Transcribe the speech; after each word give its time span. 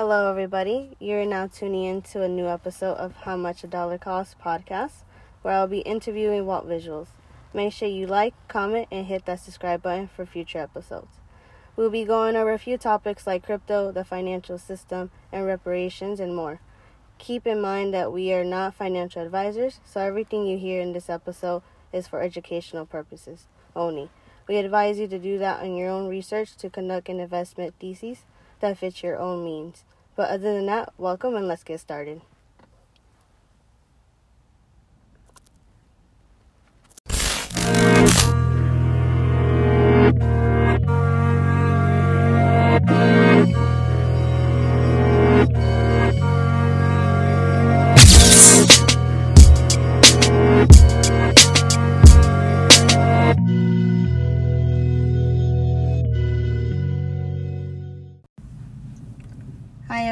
Hello, 0.00 0.30
everybody. 0.30 0.96
You're 0.98 1.26
now 1.26 1.46
tuning 1.46 1.84
in 1.84 2.00
to 2.12 2.22
a 2.22 2.26
new 2.28 2.46
episode 2.46 2.94
of 2.94 3.14
How 3.16 3.36
Much 3.36 3.64
a 3.64 3.66
Dollar 3.66 3.98
Costs 3.98 4.34
podcast, 4.42 5.02
where 5.42 5.52
I'll 5.52 5.66
be 5.66 5.80
interviewing 5.80 6.46
Walt 6.46 6.66
Visuals. 6.66 7.08
Make 7.52 7.74
sure 7.74 7.86
you 7.86 8.06
like, 8.06 8.32
comment, 8.48 8.88
and 8.90 9.04
hit 9.04 9.26
that 9.26 9.40
subscribe 9.40 9.82
button 9.82 10.08
for 10.08 10.24
future 10.24 10.56
episodes. 10.56 11.18
We'll 11.76 11.90
be 11.90 12.06
going 12.06 12.34
over 12.34 12.50
a 12.50 12.58
few 12.58 12.78
topics 12.78 13.26
like 13.26 13.44
crypto, 13.44 13.92
the 13.92 14.02
financial 14.02 14.56
system, 14.56 15.10
and 15.30 15.44
reparations, 15.44 16.18
and 16.18 16.34
more. 16.34 16.60
Keep 17.18 17.46
in 17.46 17.60
mind 17.60 17.92
that 17.92 18.10
we 18.10 18.32
are 18.32 18.42
not 18.42 18.74
financial 18.74 19.20
advisors, 19.20 19.80
so 19.84 20.00
everything 20.00 20.46
you 20.46 20.56
hear 20.56 20.80
in 20.80 20.94
this 20.94 21.10
episode 21.10 21.60
is 21.92 22.08
for 22.08 22.22
educational 22.22 22.86
purposes 22.86 23.48
only. 23.76 24.08
We 24.48 24.56
advise 24.56 24.98
you 24.98 25.08
to 25.08 25.18
do 25.18 25.36
that 25.40 25.62
on 25.62 25.76
your 25.76 25.90
own 25.90 26.08
research 26.08 26.56
to 26.56 26.70
conduct 26.70 27.10
an 27.10 27.20
investment 27.20 27.74
thesis 27.78 28.20
that 28.60 28.78
fits 28.78 29.02
your 29.02 29.18
own 29.18 29.44
means. 29.44 29.84
But 30.20 30.28
other 30.28 30.52
than 30.52 30.66
that, 30.66 30.92
welcome 30.98 31.34
and 31.34 31.48
let's 31.48 31.64
get 31.64 31.80
started. 31.80 32.20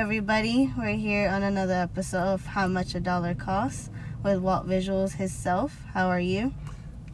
Everybody. 0.09 0.73
We're 0.75 0.97
here 0.97 1.28
on 1.28 1.42
another 1.42 1.75
episode 1.75 2.33
of 2.33 2.47
How 2.47 2.67
Much 2.67 2.95
a 2.95 3.01
Dollar 3.01 3.34
Costs 3.34 3.91
with 4.25 4.39
Walt 4.39 4.67
Visuals 4.67 5.12
himself. 5.12 5.83
How 5.92 6.09
are 6.09 6.19
you? 6.19 6.55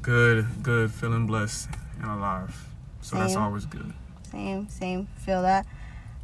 Good, 0.01 0.47
good, 0.63 0.93
feeling 0.93 1.27
blessed 1.27 1.71
and 2.01 2.09
alive. 2.09 2.69
So 3.01 3.17
that's 3.17 3.35
always 3.35 3.67
good. 3.67 3.93
Same, 4.31 4.69
same. 4.69 5.09
Feel 5.17 5.43
that. 5.43 5.67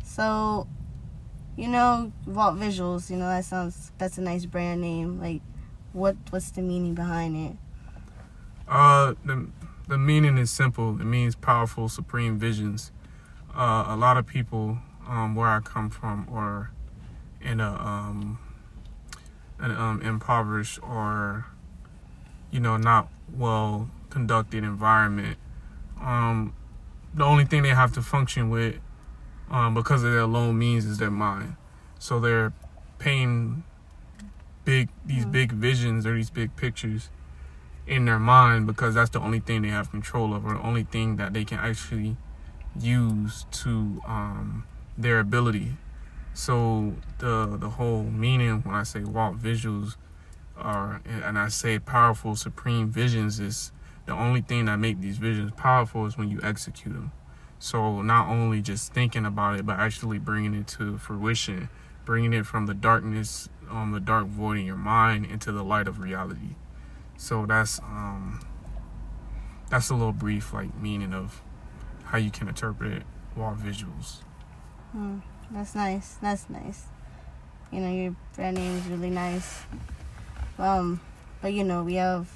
So, 0.04 0.68
you 1.56 1.66
know, 1.66 2.12
Walt 2.24 2.54
Visuals. 2.54 3.10
You 3.10 3.16
know 3.16 3.26
that 3.26 3.46
sounds. 3.46 3.90
That's 3.98 4.16
a 4.18 4.22
nice 4.22 4.46
brand 4.46 4.80
name. 4.80 5.20
Like, 5.20 5.42
what? 5.92 6.14
What's 6.30 6.52
the 6.52 6.62
meaning 6.62 6.94
behind 6.94 7.36
it? 7.36 7.56
Uh, 8.68 9.14
the 9.24 9.48
the 9.88 9.98
meaning 9.98 10.38
is 10.38 10.52
simple. 10.52 11.00
It 11.00 11.04
means 11.04 11.34
powerful, 11.34 11.88
supreme 11.88 12.38
visions. 12.38 12.92
Uh, 13.52 13.86
a 13.88 13.96
lot 13.96 14.16
of 14.16 14.24
people, 14.24 14.78
um, 15.10 15.34
where 15.34 15.48
I 15.48 15.60
come 15.60 15.90
from, 15.90 16.26
or 16.30 16.70
in 17.40 17.60
a 17.60 17.72
um, 17.72 18.38
an 19.58 19.72
um, 19.72 20.00
impoverished 20.02 20.78
or 20.82 21.46
you 22.50 22.60
know 22.60 22.76
not 22.76 23.08
well 23.36 23.90
conducted 24.08 24.62
environment. 24.64 25.36
Um, 26.00 26.54
the 27.12 27.24
only 27.24 27.44
thing 27.44 27.62
they 27.62 27.70
have 27.70 27.92
to 27.94 28.02
function 28.02 28.50
with, 28.50 28.76
um, 29.50 29.74
because 29.74 30.04
of 30.04 30.12
their 30.12 30.26
low 30.26 30.52
means, 30.52 30.86
is 30.86 30.98
their 30.98 31.10
mind. 31.10 31.56
So 31.98 32.20
they're 32.20 32.52
paying 32.98 33.64
big 34.64 34.88
these 35.04 35.24
Mhm. 35.24 35.32
big 35.32 35.52
visions 35.52 36.06
or 36.06 36.14
these 36.14 36.30
big 36.30 36.54
pictures 36.54 37.10
in 37.86 38.04
their 38.04 38.18
mind 38.20 38.66
because 38.66 38.94
that's 38.94 39.10
the 39.10 39.18
only 39.18 39.40
thing 39.40 39.62
they 39.62 39.68
have 39.68 39.90
control 39.90 40.32
over, 40.34 40.54
the 40.54 40.60
only 40.60 40.84
thing 40.84 41.16
that 41.16 41.32
they 41.32 41.44
can 41.44 41.58
actually 41.58 42.16
use 42.78 43.46
to 43.50 44.00
um, 44.06 44.64
their 44.96 45.18
ability. 45.18 45.72
So 46.34 46.94
the 47.18 47.56
the 47.58 47.70
whole 47.70 48.04
meaning 48.04 48.62
when 48.62 48.74
I 48.74 48.82
say 48.84 49.02
Walt 49.04 49.38
visuals 49.38 49.96
are 50.56 51.02
and 51.06 51.38
I 51.38 51.48
say 51.48 51.78
powerful 51.78 52.36
supreme 52.36 52.90
visions 52.90 53.40
is 53.40 53.72
the 54.06 54.12
only 54.12 54.40
thing 54.40 54.66
that 54.66 54.76
make 54.76 55.00
these 55.00 55.18
visions 55.18 55.52
powerful 55.56 56.06
is 56.06 56.16
when 56.16 56.30
you 56.30 56.40
execute 56.42 56.94
them. 56.94 57.12
So 57.58 58.00
not 58.02 58.28
only 58.28 58.62
just 58.62 58.92
thinking 58.92 59.26
about 59.26 59.58
it, 59.58 59.66
but 59.66 59.78
actually 59.78 60.18
bringing 60.18 60.54
it 60.54 60.66
to 60.68 60.96
fruition, 60.98 61.68
bringing 62.04 62.32
it 62.32 62.46
from 62.46 62.66
the 62.66 62.74
darkness, 62.74 63.48
um, 63.70 63.92
the 63.92 64.00
dark 64.00 64.26
void 64.26 64.58
in 64.58 64.64
your 64.64 64.76
mind 64.76 65.26
into 65.26 65.52
the 65.52 65.62
light 65.62 65.86
of 65.86 66.00
reality. 66.00 66.56
So 67.16 67.44
that's 67.44 67.78
um, 67.80 68.40
that's 69.68 69.90
a 69.90 69.94
little 69.94 70.12
brief 70.12 70.52
like 70.52 70.74
meaning 70.76 71.12
of 71.12 71.42
how 72.04 72.18
you 72.18 72.30
can 72.30 72.48
interpret 72.48 73.02
wall 73.36 73.54
visuals. 73.54 74.22
Hmm, 74.92 75.18
that's 75.50 75.74
nice. 75.74 76.16
That's 76.20 76.48
nice. 76.50 76.84
You 77.70 77.80
know, 77.80 77.90
your 77.90 78.16
brand 78.34 78.56
name 78.56 78.76
is 78.76 78.86
really 78.86 79.10
nice. 79.10 79.62
Um, 80.58 81.00
but 81.40 81.52
you 81.52 81.64
know, 81.64 81.82
we 81.84 81.94
have 81.94 82.28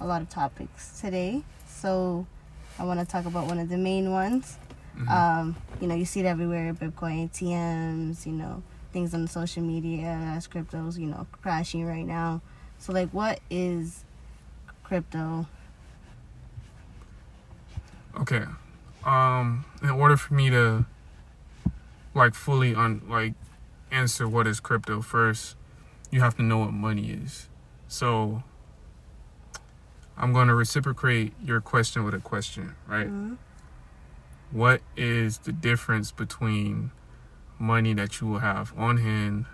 a 0.00 0.06
lot 0.06 0.22
of 0.22 0.28
topics 0.28 1.00
today, 1.00 1.42
so 1.68 2.26
I 2.78 2.84
want 2.84 3.00
to 3.00 3.06
talk 3.06 3.26
about 3.26 3.46
one 3.46 3.58
of 3.58 3.68
the 3.68 3.76
main 3.76 4.10
ones. 4.10 4.58
Mhm. 4.96 5.10
Um, 5.10 5.56
you 5.80 5.88
know, 5.88 5.94
you 5.94 6.04
see 6.04 6.20
it 6.20 6.26
everywhere: 6.26 6.72
Bitcoin 6.72 7.28
ATMs. 7.28 8.24
You 8.26 8.32
know, 8.32 8.62
things 8.92 9.12
on 9.12 9.26
social 9.26 9.62
media 9.62 10.06
as 10.34 10.46
cryptos. 10.46 10.98
You 10.98 11.06
know, 11.08 11.26
crashing 11.42 11.84
right 11.84 12.06
now. 12.06 12.40
So, 12.78 12.92
like, 12.92 13.10
what 13.10 13.40
is 13.50 14.04
crypto? 14.84 15.46
Okay. 18.16 18.44
Um, 19.04 19.64
in 19.82 19.90
order 19.90 20.16
for 20.16 20.34
me 20.34 20.50
to 20.50 20.84
like 22.16 22.34
fully 22.34 22.74
on 22.74 23.02
like 23.08 23.34
answer 23.90 24.26
what 24.26 24.46
is 24.46 24.58
crypto 24.58 25.02
first, 25.02 25.54
you 26.10 26.20
have 26.20 26.34
to 26.36 26.42
know 26.42 26.58
what 26.58 26.72
money 26.72 27.10
is. 27.10 27.48
So 27.88 28.42
I'm 30.16 30.32
going 30.32 30.48
to 30.48 30.54
reciprocate 30.54 31.34
your 31.44 31.60
question 31.60 32.04
with 32.04 32.14
a 32.14 32.18
question, 32.18 32.74
right? 32.86 33.06
Mhm. 33.08 33.36
What 34.50 34.80
is 34.96 35.38
the 35.38 35.52
difference 35.52 36.10
between 36.10 36.90
money 37.58 37.92
that 37.94 38.20
you 38.20 38.26
will 38.28 38.38
have 38.38 38.72
on 38.78 38.96
hand, 38.98 39.44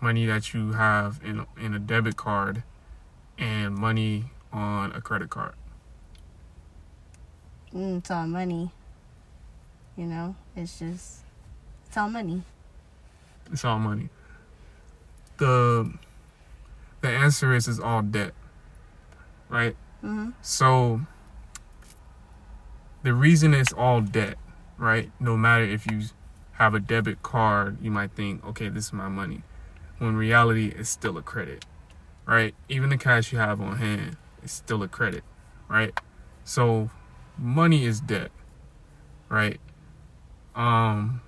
money 0.00 0.26
that 0.26 0.52
you 0.52 0.72
have 0.72 1.20
in 1.22 1.46
in 1.56 1.74
a 1.74 1.78
debit 1.78 2.16
card, 2.16 2.62
and 3.38 3.74
money 3.76 4.30
on 4.52 4.90
a 4.92 5.00
credit 5.00 5.30
card? 5.30 5.54
Mm, 7.72 7.98
it's 7.98 8.10
all 8.10 8.26
money. 8.26 8.72
You 9.96 10.06
know, 10.06 10.34
it's 10.56 10.78
just 10.80 11.20
it's 11.90 11.96
all 11.96 12.08
money. 12.08 12.40
It's 13.52 13.64
all 13.64 13.80
money. 13.80 14.10
The 15.38 15.92
the 17.00 17.08
answer 17.08 17.52
is 17.52 17.66
is 17.66 17.80
all 17.80 18.00
debt. 18.00 18.32
Right? 19.48 19.74
Mm-hmm. 19.96 20.30
So 20.40 21.00
the 23.02 23.12
reason 23.12 23.54
it's 23.54 23.72
all 23.72 24.02
debt, 24.02 24.36
right? 24.78 25.10
No 25.18 25.36
matter 25.36 25.64
if 25.64 25.84
you 25.90 26.02
have 26.52 26.74
a 26.74 26.78
debit 26.78 27.24
card, 27.24 27.78
you 27.82 27.90
might 27.90 28.12
think, 28.12 28.46
okay, 28.46 28.68
this 28.68 28.86
is 28.86 28.92
my 28.92 29.08
money. 29.08 29.42
When 29.98 30.14
reality 30.14 30.68
it's 30.68 30.90
still 30.90 31.18
a 31.18 31.22
credit. 31.22 31.64
Right? 32.24 32.54
Even 32.68 32.90
the 32.90 32.98
cash 32.98 33.32
you 33.32 33.38
have 33.38 33.60
on 33.60 33.78
hand 33.78 34.16
is 34.44 34.52
still 34.52 34.84
a 34.84 34.88
credit. 34.88 35.24
Right? 35.68 35.98
So 36.44 36.90
money 37.36 37.84
is 37.84 38.00
debt. 38.00 38.30
Right? 39.28 39.58
Um 40.54 41.22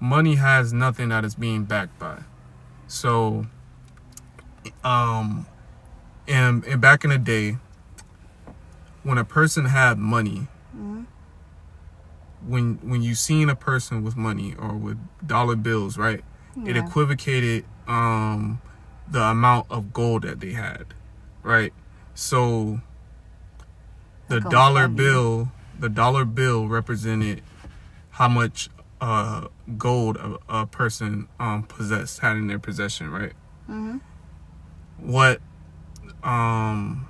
money 0.00 0.36
has 0.36 0.72
nothing 0.72 1.10
that 1.10 1.24
is 1.24 1.34
being 1.34 1.64
backed 1.64 1.98
by. 1.98 2.18
So 2.88 3.46
um 4.84 5.46
and, 6.28 6.64
and 6.64 6.80
back 6.80 7.04
in 7.04 7.10
the 7.10 7.18
day 7.18 7.56
when 9.02 9.18
a 9.18 9.24
person 9.24 9.66
had 9.66 9.98
money 9.98 10.48
Mm-hmm. 10.76 11.02
when 12.46 12.74
when 12.82 13.02
you 13.02 13.14
seen 13.16 13.50
a 13.50 13.56
person 13.56 14.04
with 14.04 14.16
money 14.16 14.54
or 14.56 14.74
with 14.76 14.98
dollar 15.26 15.56
bills 15.56 15.98
right 15.98 16.22
it 16.64 16.76
equivocated 16.76 17.64
um 17.88 18.60
the 19.10 19.20
amount 19.20 19.66
of 19.68 19.92
gold 19.92 20.22
that 20.22 20.38
they 20.40 20.52
had 20.52 20.84
right 21.42 21.72
so 22.14 22.80
the 24.28 24.40
dollar 24.40 24.86
bill 24.88 25.50
the 25.78 25.88
dollar 25.88 26.24
bill 26.24 26.68
represented 26.68 27.42
how 28.10 28.28
much 28.28 28.68
uh 29.00 29.46
gold 29.78 30.16
a, 30.16 30.36
a 30.48 30.66
person 30.66 31.26
um 31.38 31.62
possessed 31.62 32.18
had 32.20 32.36
in 32.36 32.46
their 32.46 32.58
possession 32.58 33.10
right 33.10 33.32
Mm-hmm. 33.68 33.98
what 34.98 35.40
um 36.22 37.06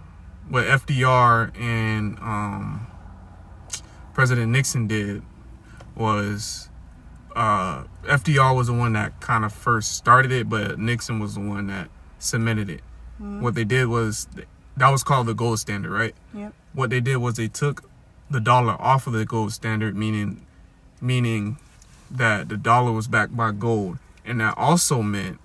what 0.49 0.65
FDR 0.67 1.59
and 1.59 2.19
um 2.19 2.87
President 4.13 4.53
Nixon 4.53 4.87
did 4.87 5.23
was 5.97 6.69
uh 7.35 7.85
FDR 8.05 8.55
was 8.55 8.67
the 8.67 8.73
one 8.73 8.93
that 8.95 9.21
kind 9.21 9.45
of 9.45 9.53
first 9.53 9.93
started 9.95 10.33
it 10.33 10.49
but 10.49 10.79
Nixon 10.79 11.19
was 11.19 11.35
the 11.35 11.41
one 11.41 11.69
that 11.69 11.89
cemented 12.19 12.69
it. 12.69 12.83
Mhm. 13.21 13.41
What 13.41 13.55
they 13.55 13.65
did 13.65 13.87
was 13.87 14.29
that 14.77 14.91
was 14.91 15.03
called 15.03 15.27
the 15.27 15.35
gold 15.35 15.59
standard, 15.59 15.91
right? 15.91 16.15
Yep. 16.35 16.53
What 16.75 16.91
they 16.91 17.01
did 17.01 17.17
was 17.19 17.35
they 17.37 17.49
took 17.49 17.85
the 18.31 18.41
dollar 18.41 18.73
off 18.81 19.07
of 19.07 19.13
the 19.13 19.25
gold 19.25 19.53
standard 19.53 19.97
meaning 19.97 20.45
meaning 21.01 21.59
that 22.11 22.49
the 22.49 22.57
dollar 22.57 22.93
was 22.93 23.09
backed 23.09 23.37
by 23.37 23.53
gold, 23.53 23.99
and 24.25 24.41
that 24.41 24.55
also 24.57 25.03
meant 25.03 25.39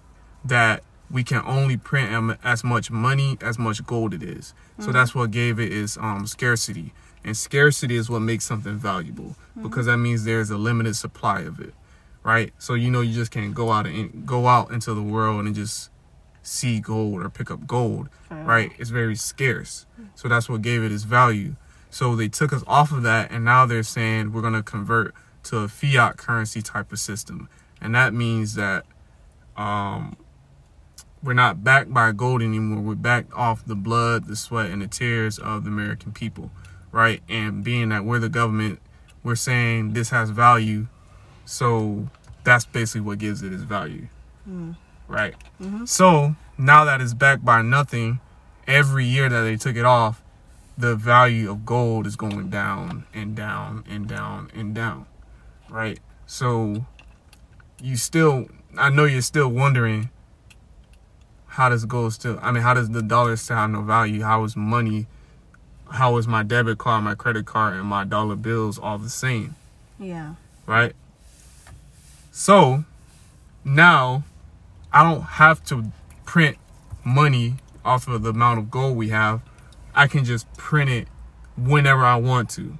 that 0.43 0.83
we 1.09 1.23
can 1.23 1.41
only 1.45 1.77
print 1.77 2.37
as 2.43 2.63
much 2.63 2.89
money 2.89 3.37
as 3.41 3.59
much 3.59 3.85
gold 3.85 4.13
it 4.13 4.23
is. 4.23 4.53
So 4.79 4.89
mm. 4.89 4.93
that's 4.93 5.13
what 5.13 5.31
gave 5.31 5.59
it 5.59 5.71
its 5.71 5.97
um, 5.97 6.25
scarcity, 6.25 6.93
and 7.23 7.37
scarcity 7.37 7.95
is 7.95 8.09
what 8.09 8.19
makes 8.19 8.45
something 8.45 8.77
valuable 8.77 9.35
mm-hmm. 9.51 9.63
because 9.63 9.85
that 9.85 9.97
means 9.97 10.23
there's 10.23 10.49
a 10.49 10.57
limited 10.57 10.95
supply 10.95 11.41
of 11.41 11.59
it, 11.59 11.73
right? 12.23 12.53
So 12.57 12.73
you 12.73 12.89
know 12.89 13.01
you 13.01 13.13
just 13.13 13.31
can't 13.31 13.53
go 13.53 13.71
out 13.71 13.85
and 13.85 14.25
go 14.25 14.47
out 14.47 14.71
into 14.71 14.93
the 14.93 15.03
world 15.03 15.45
and 15.45 15.55
just 15.55 15.89
see 16.41 16.79
gold 16.79 17.23
or 17.23 17.29
pick 17.29 17.49
up 17.49 17.65
gold, 17.65 18.09
right? 18.29 18.71
It's 18.77 18.91
very 18.91 19.15
scarce. 19.15 19.85
Mm. 19.99 20.09
So 20.15 20.27
that's 20.27 20.47
what 20.47 20.61
gave 20.61 20.83
it 20.83 20.91
its 20.91 21.03
value. 21.03 21.55
So 21.89 22.15
they 22.15 22.27
took 22.27 22.51
us 22.51 22.63
off 22.67 22.91
of 22.91 23.03
that, 23.03 23.31
and 23.31 23.45
now 23.45 23.65
they're 23.65 23.83
saying 23.83 24.33
we're 24.33 24.41
going 24.41 24.53
to 24.53 24.63
convert 24.63 25.15
to 25.45 25.59
a 25.59 25.67
fiat 25.67 26.17
currency 26.17 26.61
type 26.61 26.91
of 26.91 26.99
system, 26.99 27.49
and 27.81 27.95
that 27.95 28.13
means 28.13 28.55
that 28.55 28.85
um, 29.57 30.15
we're 31.23 31.33
not 31.33 31.63
backed 31.63 31.93
by 31.93 32.11
gold 32.11 32.41
anymore. 32.41 32.81
We're 32.81 32.95
backed 32.95 33.33
off 33.33 33.65
the 33.65 33.75
blood, 33.75 34.27
the 34.27 34.35
sweat, 34.35 34.69
and 34.69 34.81
the 34.81 34.87
tears 34.87 35.39
of 35.39 35.63
the 35.63 35.69
American 35.69 36.11
people, 36.11 36.51
right? 36.91 37.21
And 37.29 37.63
being 37.63 37.89
that 37.89 38.05
we're 38.05 38.19
the 38.19 38.29
government, 38.29 38.79
we're 39.23 39.35
saying 39.35 39.93
this 39.93 40.09
has 40.09 40.29
value, 40.29 40.87
so 41.45 42.09
that's 42.43 42.65
basically 42.65 43.01
what 43.01 43.17
gives 43.17 43.41
it 43.41 43.51
its 43.53 43.63
value, 43.63 44.07
right? 45.07 45.35
So 45.85 46.35
now 46.57 46.85
that 46.85 47.01
it's 47.01 47.13
backed 47.15 47.43
by 47.43 47.61
nothing, 47.63 48.19
every 48.67 49.05
year 49.05 49.29
that 49.29 49.41
they 49.41 49.55
took 49.57 49.75
it 49.75 49.85
off, 49.85 50.21
the 50.77 50.95
value 50.95 51.49
of 51.49 51.65
gold 51.65 52.05
is 52.05 52.15
going 52.15 52.49
down 52.49 53.05
and 53.13 53.35
down 53.35 53.83
and 53.89 54.07
down 54.07 54.51
and 54.53 54.75
down, 54.75 55.05
right? 55.69 55.99
So 56.25 56.85
you 57.81 57.97
still, 57.97 58.47
I 58.77 58.89
know 58.89 59.05
you're 59.05 59.21
still 59.21 59.49
wondering 59.49 60.09
how 61.47 61.69
does 61.69 61.85
gold 61.85 62.13
still, 62.13 62.37
I 62.41 62.51
mean, 62.51 62.63
how 62.63 62.73
does 62.73 62.89
the 62.89 63.01
dollar 63.01 63.35
still 63.37 63.55
have 63.55 63.69
no 63.69 63.81
value? 63.81 64.23
How 64.23 64.43
is 64.43 64.55
money, 64.55 65.07
how 65.91 66.17
is 66.17 66.27
my 66.27 66.43
debit 66.43 66.77
card, 66.77 67.03
my 67.03 67.15
credit 67.15 67.45
card, 67.45 67.75
and 67.75 67.85
my 67.85 68.03
dollar 68.03 68.35
bills 68.35 68.77
all 68.77 68.97
the 68.97 69.09
same? 69.09 69.55
Yeah. 69.97 70.35
right? 70.65 70.93
So 72.31 72.83
now 73.63 74.23
I 74.91 75.03
don't 75.03 75.21
have 75.21 75.63
to 75.65 75.91
print 76.25 76.57
money 77.05 77.55
off 77.85 78.07
of 78.07 78.23
the 78.23 78.31
amount 78.31 78.59
of 78.59 78.71
gold 78.71 78.97
we 78.97 79.09
have. 79.09 79.41
I 79.93 80.07
can 80.07 80.25
just 80.25 80.51
print 80.57 80.89
it 80.89 81.07
whenever 81.57 82.03
I 82.03 82.17
want 82.17 82.49
to 82.51 82.77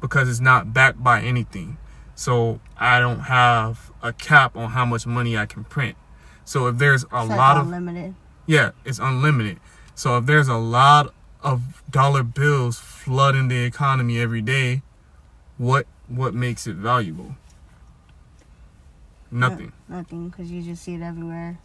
because 0.00 0.28
it's 0.28 0.40
not 0.40 0.74
backed 0.74 1.02
by 1.02 1.22
anything. 1.22 1.78
So 2.20 2.60
I 2.76 3.00
don't 3.00 3.20
have 3.20 3.90
a 4.02 4.12
cap 4.12 4.54
on 4.54 4.72
how 4.72 4.84
much 4.84 5.06
money 5.06 5.38
I 5.38 5.46
can 5.46 5.64
print. 5.64 5.96
So 6.44 6.66
if 6.66 6.76
there's 6.76 7.04
a 7.04 7.06
It's 7.06 7.30
like 7.30 7.38
lot 7.38 7.56
of 7.56 7.64
unlimited. 7.64 8.14
yeah, 8.46 8.72
it's 8.84 8.98
unlimited. 8.98 9.58
So 9.94 10.18
if 10.18 10.26
there's 10.26 10.46
a 10.46 10.58
lot 10.58 11.14
of 11.42 11.82
dollar 11.90 12.22
bills 12.22 12.78
flooding 12.78 13.48
the 13.48 13.64
economy 13.64 14.20
every 14.20 14.42
day, 14.42 14.82
what 15.56 15.86
what 16.08 16.34
makes 16.34 16.66
it 16.66 16.76
valuable? 16.76 17.36
Nothing. 19.30 19.72
Nothing, 19.88 20.28
because 20.28 20.50
you 20.50 20.62
just 20.62 20.82
see 20.82 20.96
it 20.96 21.00
everywhere. 21.02 21.58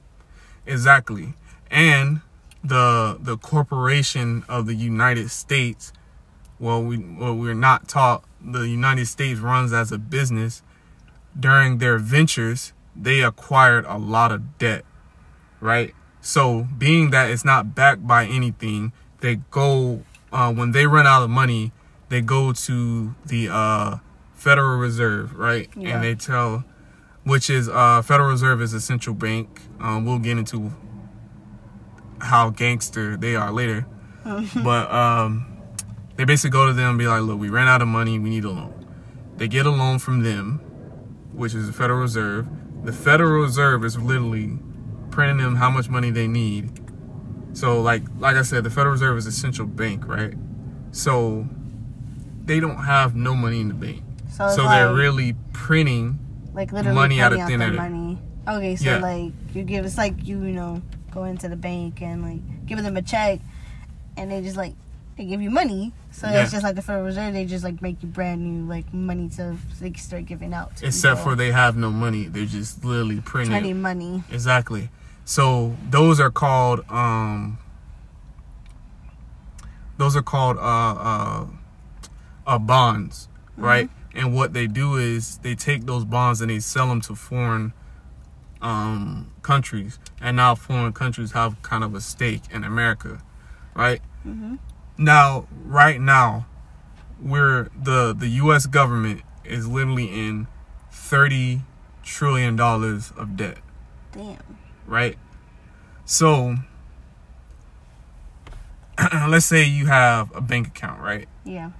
Exactly. 0.65 1.33
And 1.69 2.21
the 2.63 3.17
the 3.19 3.35
corporation 3.37 4.45
of 4.47 4.67
the 4.67 4.75
United 4.75 5.31
States, 5.31 5.91
well 6.59 6.81
we 6.81 6.97
well 6.97 7.35
we're 7.35 7.53
not 7.53 7.89
taught 7.89 8.23
the 8.45 8.67
United 8.67 9.07
States 9.07 9.39
runs 9.39 9.73
as 9.73 9.91
a 9.91 9.97
business. 9.97 10.61
During 11.37 11.79
their 11.79 11.97
ventures, 11.97 12.71
they 12.95 13.21
acquired 13.21 13.85
a 13.85 13.97
lot 13.97 14.31
of 14.31 14.57
debt, 14.57 14.85
right? 15.59 15.93
So 16.21 16.67
being 16.77 17.09
that 17.11 17.29
it's 17.29 17.43
not 17.43 17.75
backed 17.75 18.07
by 18.07 18.25
anything, 18.25 18.93
they 19.19 19.35
go 19.51 20.03
uh, 20.31 20.53
when 20.53 20.71
they 20.71 20.85
run 20.85 21.07
out 21.07 21.23
of 21.23 21.29
money, 21.29 21.71
they 22.09 22.21
go 22.21 22.51
to 22.51 23.15
the 23.25 23.49
uh, 23.49 23.97
Federal 24.33 24.77
Reserve, 24.77 25.33
right? 25.35 25.69
Yeah. 25.75 25.95
And 25.95 26.03
they 26.03 26.15
tell, 26.15 26.63
which 27.23 27.49
is 27.49 27.69
uh, 27.69 28.01
Federal 28.01 28.29
Reserve 28.29 28.61
is 28.61 28.73
a 28.73 28.81
central 28.81 29.15
bank. 29.15 29.61
Um, 29.79 30.05
we'll 30.05 30.19
get 30.19 30.37
into 30.37 30.71
how 32.19 32.49
gangster 32.49 33.17
they 33.17 33.35
are 33.35 33.51
later, 33.51 33.85
but 34.63 34.91
um, 34.91 35.54
they 36.15 36.23
basically 36.25 36.51
go 36.51 36.65
to 36.67 36.73
them 36.73 36.91
and 36.91 36.99
be 36.99 37.07
like, 37.07 37.21
"Look, 37.21 37.39
we 37.39 37.49
ran 37.49 37.67
out 37.67 37.81
of 37.81 37.87
money. 37.87 38.19
We 38.19 38.29
need 38.29 38.45
a 38.45 38.49
loan." 38.51 38.73
They 39.37 39.47
get 39.47 39.65
a 39.65 39.69
loan 39.71 39.99
from 39.99 40.23
them, 40.23 40.59
which 41.33 41.53
is 41.53 41.67
the 41.67 41.73
Federal 41.73 41.99
Reserve. 41.99 42.47
The 42.83 42.93
Federal 42.93 43.41
Reserve 43.41 43.83
is 43.83 43.97
literally 43.97 44.57
printing 45.11 45.37
them 45.37 45.55
how 45.55 45.69
much 45.69 45.89
money 45.89 46.11
they 46.11 46.27
need. 46.27 46.71
So, 47.53 47.81
like, 47.81 48.03
like 48.19 48.35
I 48.35 48.41
said, 48.43 48.63
the 48.63 48.69
Federal 48.69 48.93
Reserve 48.93 49.17
is 49.17 49.25
a 49.27 49.31
central 49.31 49.67
bank, 49.67 50.07
right? 50.07 50.33
So 50.91 51.47
they 52.45 52.59
don't 52.59 52.77
have 52.85 53.15
no 53.15 53.33
money 53.35 53.59
in 53.61 53.67
the 53.69 53.73
bank. 53.73 54.03
So, 54.29 54.49
So 54.49 54.69
they're 54.69 54.93
really 54.93 55.35
printing 55.53 56.19
like 56.53 56.71
literally 56.71 56.95
money 56.95 57.19
out 57.21 57.33
of 57.33 57.39
thin 57.47 57.61
air. 57.61 57.71
money. 57.73 58.17
Okay, 58.47 58.75
so 58.75 58.85
Yeah. 58.85 58.97
like 58.99 59.31
you 59.53 59.63
give 59.63 59.85
it's 59.85 59.97
like 59.97 60.25
you 60.27 60.41
you 60.43 60.53
know 60.53 60.81
go 61.11 61.23
into 61.23 61.49
the 61.49 61.55
bank 61.55 62.01
and 62.01 62.21
like 62.21 62.65
give 62.65 62.81
them 62.83 62.95
a 62.97 63.01
check, 63.01 63.39
and 64.17 64.31
they 64.31 64.41
just 64.41 64.55
like 64.57 64.73
they 65.17 65.25
give 65.25 65.41
you 65.41 65.49
money. 65.49 65.93
So 66.15 66.29
Yeah. 66.29 66.43
it's 66.43 66.51
just 66.53 66.63
like 66.63 66.75
the 66.75 66.81
Federal 66.81 67.03
Reserve. 67.05 67.33
They 67.33 67.43
just 67.45 67.65
like 67.65 67.81
make 67.81 68.01
you 68.01 68.07
brand 68.07 68.41
new 68.41 68.69
like 68.69 68.93
money 68.93 69.27
to 69.31 69.57
they 69.81 69.89
can 69.89 69.99
start 70.01 70.25
giving 70.25 70.53
out. 70.53 70.77
To 70.77 70.87
except 70.87 71.17
people. 71.19 71.31
for 71.31 71.35
they 71.35 71.51
have 71.51 71.75
no 71.75 71.91
money. 71.91 72.27
They're 72.27 72.45
just 72.45 72.85
literally 72.85 73.19
printing. 73.19 73.81
money. 73.81 74.23
Exactly. 74.31 74.89
So 75.25 75.75
those 75.89 76.21
are 76.21 76.31
called 76.31 76.89
um 76.89 77.57
those 79.97 80.15
are 80.15 80.21
called 80.21 80.57
uh 80.57 80.61
uh, 80.61 81.45
uh 82.47 82.59
bonds, 82.59 83.27
right? 83.57 83.89
And 84.13 84.33
what 84.33 84.53
they 84.53 84.67
do 84.67 84.95
is 84.95 85.39
they 85.39 85.55
take 85.55 85.85
those 85.85 86.05
bonds 86.05 86.39
and 86.39 86.49
they 86.49 86.59
sell 86.59 86.87
them 86.87 87.01
to 87.01 87.15
foreign 87.15 87.73
um 88.61 89.31
countries, 89.41 89.99
and 90.21 90.37
now 90.37 90.55
foreign 90.55 90.93
countries 90.93 91.33
have 91.33 91.61
kind 91.61 91.83
of 91.83 91.93
a 91.93 91.99
stake 91.99 92.43
in 92.51 92.63
America, 92.63 93.19
right? 93.75 94.01
Mhm. 94.25 94.59
Now, 94.97 95.47
right 95.65 95.99
now, 95.99 96.45
we're 97.21 97.69
the 97.77 98.13
the 98.17 98.27
U.S. 98.27 98.65
government 98.65 99.21
is 99.43 99.67
literally 99.67 100.07
in 100.07 100.47
thirty 100.91 101.61
trillion 102.03 102.55
dollars 102.55 103.11
of 103.17 103.35
debt 103.35 103.57
Damn. 104.11 104.37
right? 104.85 105.17
So, 106.05 106.55
let's 109.27 109.45
say 109.45 109.63
you 109.63 109.87
have 109.87 110.33
a 110.35 110.41
bank 110.41 110.67
account, 110.67 111.01
right? 111.01 111.27
Yeah. 111.43 111.71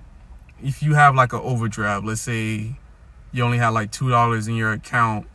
If 0.63 0.81
you 0.81 0.95
have 0.95 1.15
like 1.15 1.31
an 1.31 1.41
overdraft, 1.41 2.05
let's 2.05 2.21
say 2.21 2.75
you 3.31 3.43
only 3.43 3.57
have 3.59 3.73
like 3.73 3.91
two 3.91 4.09
dollars 4.09 4.47
in 4.47 4.55
your 4.55 4.73
account, 4.73 5.27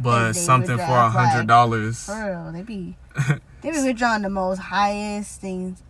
but 0.00 0.32
they 0.32 0.38
something 0.38 0.76
for 0.76 0.82
a 0.82 1.10
hundred 1.10 1.46
dollars. 1.46 2.04
For 2.04 2.12
real, 2.14 2.52
they 2.52 2.62
be 2.62 2.96
they 3.62 3.70
be 3.70 3.82
withdrawing 3.82 4.22
the 4.22 4.30
most 4.30 4.58
highest 4.58 5.40
things 5.40 5.82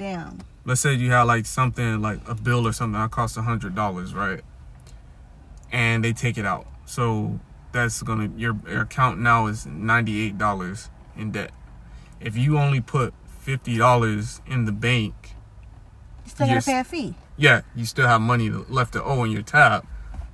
damn. 0.00 0.38
Let's 0.64 0.80
say 0.80 0.94
you 0.94 1.10
have 1.10 1.26
like 1.26 1.46
something 1.46 2.00
like 2.00 2.20
a 2.26 2.34
bill 2.34 2.66
or 2.66 2.72
something 2.72 2.98
that 3.00 3.10
costs 3.10 3.36
a 3.36 3.42
hundred 3.42 3.74
dollars, 3.74 4.14
right? 4.14 4.40
And 5.70 6.02
they 6.04 6.12
take 6.12 6.36
it 6.38 6.44
out, 6.46 6.66
so 6.86 7.38
that's 7.72 8.02
gonna 8.02 8.30
your, 8.36 8.58
your 8.68 8.82
account 8.82 9.20
now 9.20 9.46
is 9.46 9.66
ninety 9.66 10.22
eight 10.26 10.36
dollars 10.38 10.88
in 11.16 11.30
debt. 11.32 11.52
If 12.20 12.36
you 12.36 12.58
only 12.58 12.80
put 12.80 13.14
fifty 13.38 13.76
dollars 13.78 14.40
in 14.46 14.64
the 14.64 14.72
bank, 14.72 15.14
You 16.24 16.30
still 16.30 16.46
gotta 16.48 16.62
pay 16.62 16.78
a 16.80 16.84
fee. 16.84 17.14
yeah, 17.36 17.60
you 17.76 17.84
still 17.84 18.06
have 18.08 18.20
money 18.20 18.48
left 18.50 18.94
to 18.94 19.04
owe 19.04 19.22
in 19.24 19.30
your 19.30 19.42
tab 19.42 19.86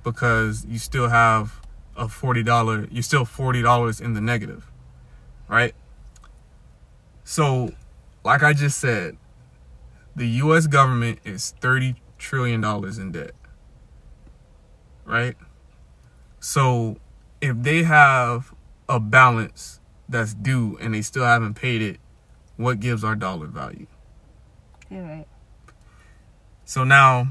because 0.03 0.65
you 0.65 0.79
still 0.79 1.09
have 1.09 1.61
a 1.95 2.07
forty 2.07 2.41
dollar. 2.43 2.87
You're 2.91 3.03
still 3.03 3.25
forty 3.25 3.61
dollars 3.61 3.99
in 4.01 4.13
the 4.13 4.21
negative, 4.21 4.71
right? 5.47 5.75
So, 7.23 7.71
like 8.23 8.41
I 8.43 8.53
just 8.53 8.79
said, 8.79 9.17
the 10.17 10.27
U.S. 10.43 10.65
government 10.67 11.19
is 11.23 11.53
thirty 11.61 11.95
trillion 12.17 12.59
dollars 12.59 12.97
in 12.97 13.11
debt, 13.11 13.31
right? 15.05 15.35
So, 16.39 16.97
if 17.41 17.55
they 17.61 17.83
have 17.83 18.53
a 18.89 18.99
balance 18.99 19.79
that's 20.09 20.33
due 20.33 20.77
and 20.81 20.93
they 20.93 21.01
still 21.01 21.23
haven't 21.25 21.53
paid 21.53 21.81
it, 21.81 21.99
what 22.55 22.79
gives 22.79 23.03
our 23.03 23.15
dollar 23.15 23.47
value? 23.47 23.87
You're 24.89 25.03
right. 25.03 25.27
So 26.65 26.83
now, 26.83 27.29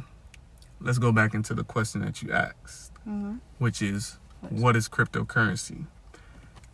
let's 0.81 0.99
go 0.99 1.13
back 1.13 1.35
into 1.35 1.55
the 1.55 1.65
question 1.65 2.01
that 2.03 2.23
you 2.23 2.33
asked, 2.33 2.93
Mm-hmm. 3.07 3.37
which 3.59 3.81
is 3.83 4.19
What 4.41 4.53
is 4.53 4.61
what 4.63 4.77
is 4.77 4.89
cryptocurrency? 4.89 5.87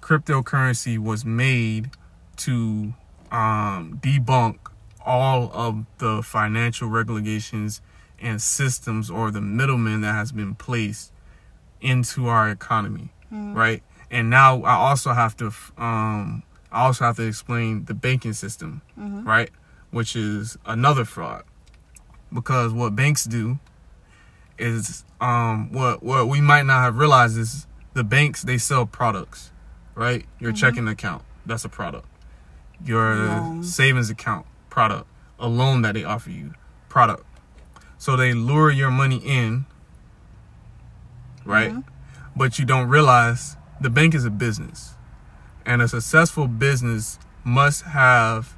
Cryptocurrency 0.00 0.98
was 0.98 1.24
made 1.24 1.90
to 2.38 2.94
um, 3.30 3.98
debunk 4.02 4.58
all 5.04 5.50
of 5.52 5.84
the 5.98 6.22
financial 6.22 6.88
regulations 6.88 7.80
and 8.20 8.40
systems 8.40 9.10
or 9.10 9.30
the 9.30 9.40
middlemen 9.40 10.00
that 10.02 10.14
has 10.14 10.32
been 10.32 10.54
placed 10.54 11.12
into 11.80 12.28
our 12.28 12.48
economy, 12.50 13.10
Mhm. 13.32 13.54
right? 13.56 13.82
And 14.10 14.30
now 14.30 14.62
I 14.62 14.74
also 14.74 15.12
have 15.12 15.36
to 15.38 15.46
um 15.78 16.42
I 16.70 16.84
also 16.84 17.04
have 17.04 17.16
to 17.16 17.26
explain 17.26 17.84
the 17.84 17.92
banking 17.94 18.32
system, 18.32 18.80
Mhm. 18.98 19.26
right? 19.26 19.50
Which 19.90 20.16
is 20.16 20.56
another 20.64 21.04
fraud. 21.04 21.42
Because 22.32 22.72
what 22.72 22.96
banks 22.96 23.24
do 23.24 23.58
is 24.58 25.04
um 25.20 25.70
what 25.72 26.02
what 26.02 26.28
we 26.28 26.40
might 26.40 26.64
not 26.66 26.80
have 26.82 26.96
realized 26.96 27.36
is 27.36 27.66
the 27.94 28.04
banks 28.04 28.42
they 28.42 28.56
sell 28.58 28.86
products, 28.86 29.50
right? 29.94 30.24
Your 30.38 30.52
checking 30.52 30.88
account, 30.88 31.22
that's 31.44 31.64
a 31.64 31.68
product. 31.68 32.06
Your 32.84 33.62
savings 33.62 34.08
account, 34.10 34.46
product. 34.72 35.06
A 35.38 35.46
loan 35.48 35.82
that 35.82 35.92
they 35.94 36.04
offer 36.04 36.30
you, 36.30 36.54
product. 36.88 37.24
So 37.98 38.16
they 38.16 38.32
lure 38.32 38.70
your 38.70 38.90
money 38.90 39.16
in, 39.18 39.66
right? 41.44 41.72
Mhm. 41.72 41.84
But 42.34 42.58
you 42.58 42.64
don't 42.64 42.88
realize 42.88 43.56
the 43.80 43.90
bank 43.90 44.14
is 44.14 44.24
a 44.24 44.30
business. 44.30 44.94
And 45.66 45.82
a 45.82 45.88
successful 45.88 46.48
business 46.48 47.18
must 47.44 47.82
have 47.84 48.54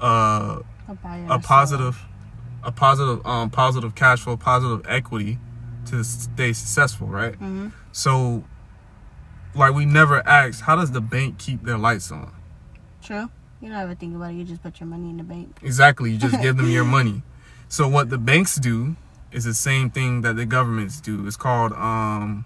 uh, 0.00 0.60
A, 0.88 1.26
a 1.30 1.38
positive 1.38 2.04
a 2.62 2.72
positive 2.72 3.24
um 3.24 3.48
positive 3.50 3.94
cash 3.94 4.20
flow, 4.22 4.36
positive 4.36 4.84
equity 4.88 5.38
to 5.86 6.02
stay 6.02 6.52
successful, 6.52 7.06
right? 7.06 7.38
Mhm. 7.40 7.72
So 7.92 8.44
like 9.54 9.72
we 9.74 9.86
never 9.86 10.26
asked, 10.28 10.62
how 10.62 10.76
does 10.76 10.90
the 10.90 11.00
bank 11.00 11.38
keep 11.38 11.62
their 11.64 11.78
lights 11.78 12.10
on? 12.10 12.32
True. 13.02 13.30
You 13.60 13.70
don't 13.70 13.78
ever 13.78 13.94
think 13.94 14.14
about 14.14 14.30
it. 14.30 14.34
You 14.34 14.44
just 14.44 14.62
put 14.62 14.80
your 14.80 14.86
money 14.86 15.10
in 15.10 15.16
the 15.16 15.22
bank. 15.22 15.58
Exactly, 15.62 16.12
you 16.12 16.18
just 16.18 16.40
give 16.42 16.56
them 16.56 16.70
your 16.70 16.84
money. 16.98 17.22
So 17.68 17.88
what 17.88 18.10
the 18.10 18.18
banks 18.18 18.56
do 18.56 18.96
is 19.32 19.44
the 19.44 19.54
same 19.54 19.90
thing 19.90 20.20
that 20.22 20.36
the 20.36 20.46
governments 20.46 21.00
do. 21.00 21.26
It's 21.26 21.36
called 21.36 21.72
um 21.72 22.44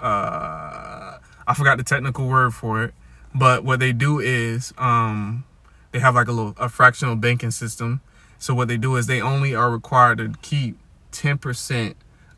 uh 0.00 1.18
I 1.46 1.54
forgot 1.54 1.78
the 1.78 1.84
technical 1.84 2.26
word 2.28 2.52
for 2.54 2.84
it, 2.84 2.94
but 3.34 3.64
what 3.64 3.80
they 3.80 3.92
do 3.92 4.18
is 4.18 4.74
um 4.78 5.44
they 5.92 6.00
have 6.00 6.14
like 6.14 6.28
a 6.28 6.32
little 6.32 6.54
a 6.58 6.68
fractional 6.68 7.16
banking 7.16 7.50
system. 7.50 8.00
So 8.38 8.54
what 8.54 8.68
they 8.68 8.76
do 8.76 8.96
is 8.96 9.06
they 9.06 9.20
only 9.20 9.54
are 9.54 9.70
required 9.70 10.18
to 10.18 10.32
keep 10.42 10.78
10% 11.10 11.94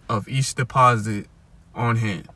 of 0.09 0.27
each 0.29 0.55
deposit 0.55 1.27
on 1.75 1.97
hand. 1.97 2.29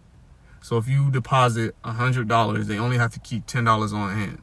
So 0.65 0.79
if 0.79 0.89
you 0.89 1.11
deposit 1.11 1.77
$100, 1.85 2.67
they 2.67 2.79
only 2.79 2.97
have 2.97 3.13
to 3.13 3.21
keep 3.21 3.45
$10 3.47 3.93
on 3.93 4.17
hand. 4.17 4.39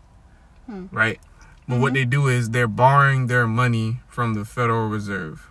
Hmm. 0.67 0.85
Right? 0.91 1.19
But 1.67 1.79
what 1.79 1.91
Mhm. 1.91 1.95
they 1.95 2.05
do 2.05 2.27
is 2.27 2.51
they're 2.51 2.67
borrowing 2.67 3.25
their 3.25 3.47
money 3.47 4.01
from 4.07 4.35
the 4.35 4.45
Federal 4.45 4.87
Reserve. 4.87 5.49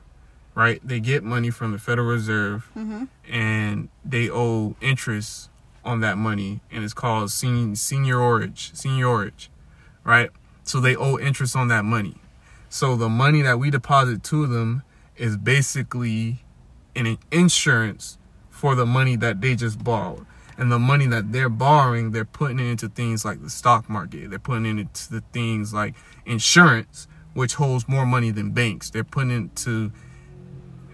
Right? 0.54 0.80
They 0.86 1.00
get 1.00 1.24
money 1.24 1.50
from 1.50 1.72
the 1.72 1.78
Federal 1.78 2.06
Reserve 2.06 2.68
Mm-hmm. 2.78 3.04
and 3.28 3.88
they 4.04 4.30
owe 4.30 4.76
interest 4.80 5.50
on 5.84 5.98
that 6.02 6.16
money 6.18 6.60
and 6.70 6.84
it's 6.84 6.94
called 6.94 7.30
sen- 7.32 7.72
seigniorage 7.74 8.70
seigniorage 8.74 9.48
right 10.04 10.28
so 10.62 10.78
they 10.78 10.94
owe 10.94 11.18
interest 11.18 11.56
on 11.56 11.68
that 11.68 11.86
money 11.86 12.16
so 12.68 12.96
the 12.96 13.08
money 13.08 13.40
that 13.40 13.58
we 13.58 13.70
deposit 13.70 14.22
to 14.22 14.46
them 14.46 14.82
is 15.16 15.38
basically 15.38 16.44
an 16.94 17.16
insurance 17.30 18.18
for 18.50 18.74
the 18.74 18.84
money 18.84 19.16
that 19.16 19.40
they 19.40 19.56
just 19.56 19.82
borrowed 19.82 20.26
and 20.60 20.70
the 20.70 20.78
money 20.78 21.06
that 21.06 21.32
they're 21.32 21.48
borrowing 21.48 22.12
they're 22.12 22.24
putting 22.24 22.60
it 22.60 22.70
into 22.70 22.88
things 22.88 23.24
like 23.24 23.42
the 23.42 23.50
stock 23.50 23.90
market 23.90 24.30
they're 24.30 24.38
putting 24.38 24.66
it 24.66 24.78
into 24.78 25.10
the 25.10 25.20
things 25.32 25.74
like 25.74 25.96
insurance 26.26 27.08
which 27.34 27.54
holds 27.54 27.88
more 27.88 28.06
money 28.06 28.30
than 28.30 28.52
banks 28.52 28.88
they're 28.90 29.02
putting 29.02 29.32
it 29.32 29.36
into 29.36 29.90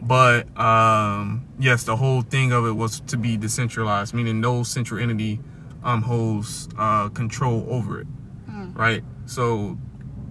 But 0.00 0.46
um, 0.58 1.46
yes, 1.60 1.84
the 1.84 1.94
whole 1.96 2.22
thing 2.22 2.50
of 2.52 2.66
it 2.66 2.72
was 2.72 3.00
to 3.06 3.16
be 3.16 3.36
decentralized, 3.36 4.14
meaning 4.14 4.40
no 4.40 4.64
central 4.64 5.00
entity 5.00 5.40
um, 5.84 6.02
holds 6.02 6.68
uh, 6.76 7.08
control 7.10 7.66
over 7.68 8.00
it, 8.00 8.06
Hmm. 8.50 8.72
right? 8.74 9.04
So 9.26 9.78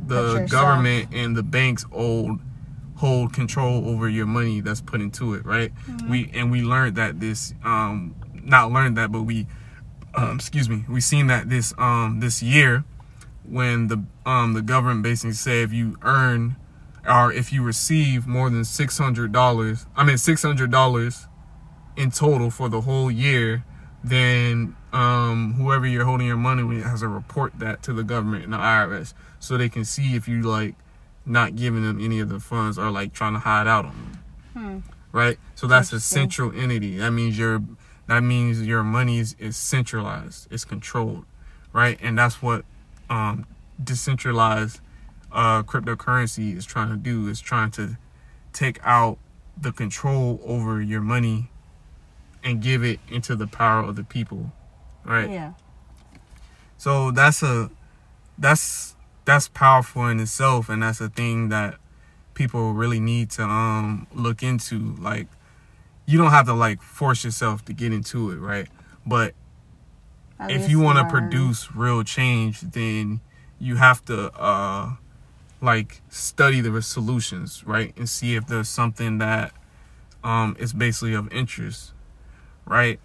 the 0.08 0.34
government 0.52 1.10
and 1.14 1.36
the 1.36 1.44
banks 1.44 1.84
hold 1.92 2.40
hold 2.96 3.32
control 3.34 3.88
over 3.90 4.10
your 4.10 4.26
money 4.26 4.60
that's 4.60 4.82
put 4.82 5.02
into 5.02 5.34
it, 5.36 5.46
right? 5.46 5.72
Mhm. 5.88 6.10
We 6.10 6.32
and 6.34 6.52
we 6.52 6.62
learned 6.62 6.96
that 6.96 7.20
this 7.20 7.54
um, 7.64 8.16
not 8.34 8.72
learned 8.72 8.98
that, 8.98 9.12
but 9.12 9.24
we 9.24 9.48
um, 10.16 10.36
excuse 10.38 10.68
me, 10.68 10.84
we 10.90 11.00
seen 11.02 11.28
that 11.28 11.50
this 11.50 11.74
um, 11.78 12.20
this 12.22 12.42
year 12.42 12.84
when 13.44 13.88
the 13.88 14.04
um 14.26 14.54
the 14.54 14.62
government 14.62 15.04
basically 15.04 15.34
say 15.34 15.62
if 15.62 15.72
you 15.72 15.96
earn 16.02 16.56
or 17.08 17.32
if 17.32 17.54
you 17.54 17.64
receive 17.64 18.28
more 18.28 18.50
than 18.50 18.66
six 18.66 18.98
hundred 18.98 19.32
dollars, 19.32 19.86
I 19.96 20.04
mean 20.04 20.18
six 20.18 20.42
hundred 20.44 20.72
dollars 20.72 21.28
in 21.96 22.12
total 22.12 22.50
for 22.50 22.68
the 22.70 22.82
whole 22.82 23.10
year, 23.12 23.64
then 24.04 24.76
um 24.92 25.54
whoever 25.54 25.86
you're 25.86 26.06
holding 26.06 26.28
your 26.28 26.36
money 26.38 26.64
with 26.64 26.84
has 26.84 27.02
to 27.02 27.08
report 27.08 27.54
that 27.60 27.84
to 27.84 27.94
the 27.94 28.04
government 28.04 28.44
and 28.44 28.54
the 28.54 28.58
IRS 28.58 29.14
so 29.40 29.58
they 29.58 29.70
can 29.70 29.86
see 29.86 30.16
if 30.16 30.28
you 30.28 30.42
like 30.42 30.76
not 31.26 31.56
giving 31.56 31.84
them 31.84 32.00
any 32.04 32.20
of 32.20 32.30
the 32.30 32.40
funds 32.40 32.78
or 32.78 32.90
like 32.90 33.14
trying 33.14 33.34
to 33.34 33.40
hide 33.40 33.68
out 33.68 33.86
on 33.86 33.92
them 33.92 34.24
Hmm. 34.54 34.80
right? 35.12 35.38
So 35.56 35.68
that's 35.68 35.94
a 35.94 36.00
central 36.00 36.52
entity. 36.56 36.98
That 36.98 37.12
means 37.12 37.38
your 37.38 37.62
that 38.08 38.22
means 38.22 38.62
your 38.66 38.84
money 38.84 39.20
is, 39.20 39.36
is 39.38 39.56
centralized, 39.58 40.48
it's 40.52 40.66
controlled, 40.66 41.26
right? 41.74 42.00
And 42.02 42.18
that's 42.18 42.42
what 42.42 42.66
um, 43.10 43.46
decentralized 43.84 44.80
uh, 45.32 45.62
cryptocurrency 45.64 46.56
is 46.56 46.66
trying 46.66 46.90
to 46.90 46.96
do. 46.98 47.28
Is 47.28 47.40
trying 47.42 47.70
to 47.72 47.98
take 48.54 48.80
out 48.84 49.20
the 49.60 49.72
control 49.72 50.40
over 50.44 50.82
your 50.82 51.02
money 51.02 51.52
and 52.44 52.62
give 52.62 52.84
it 52.84 53.00
into 53.10 53.36
the 53.36 53.46
power 53.48 53.82
of 53.82 53.96
the 53.96 54.04
people, 54.04 54.52
right? 55.04 55.30
Yeah. 55.30 55.54
So 56.78 57.12
that's 57.12 57.44
a 57.44 57.70
that's 58.38 58.96
that's 59.28 59.50
powerful 59.50 60.08
in 60.08 60.20
itself 60.22 60.70
and 60.70 60.82
that's 60.84 61.02
a 61.02 61.10
thing 61.10 61.50
that 61.50 61.76
people 62.34 62.74
really 62.74 63.00
need 63.00 63.30
to 63.30 63.44
um 63.44 64.08
look 64.14 64.42
into 64.42 64.96
like 65.00 65.28
you 66.06 66.18
don't 66.18 66.32
have 66.32 66.46
to 66.46 66.54
like 66.54 66.82
force 66.82 67.26
yourself 67.26 67.66
to 67.66 67.74
get 67.74 67.92
into 67.94 68.32
it, 68.32 68.38
right? 68.38 68.70
But 69.06 69.36
At 70.40 70.52
if 70.52 70.70
you 70.70 70.80
want 70.80 70.98
to 71.00 71.06
produce 71.06 71.76
real 71.76 72.04
change, 72.04 72.62
then 72.62 73.22
you 73.60 73.76
have 73.76 74.04
to 74.06 74.32
uh 74.34 74.96
like 75.62 76.02
study 76.10 76.62
the 76.62 76.82
solutions, 76.82 77.64
right? 77.66 77.94
And 77.98 78.08
see 78.10 78.36
if 78.36 78.48
there's 78.48 78.70
something 78.70 79.18
that 79.20 79.52
um 80.24 80.56
is 80.60 80.74
basically 80.74 81.14
of 81.16 81.32
interest, 81.34 81.94
right? 82.66 83.00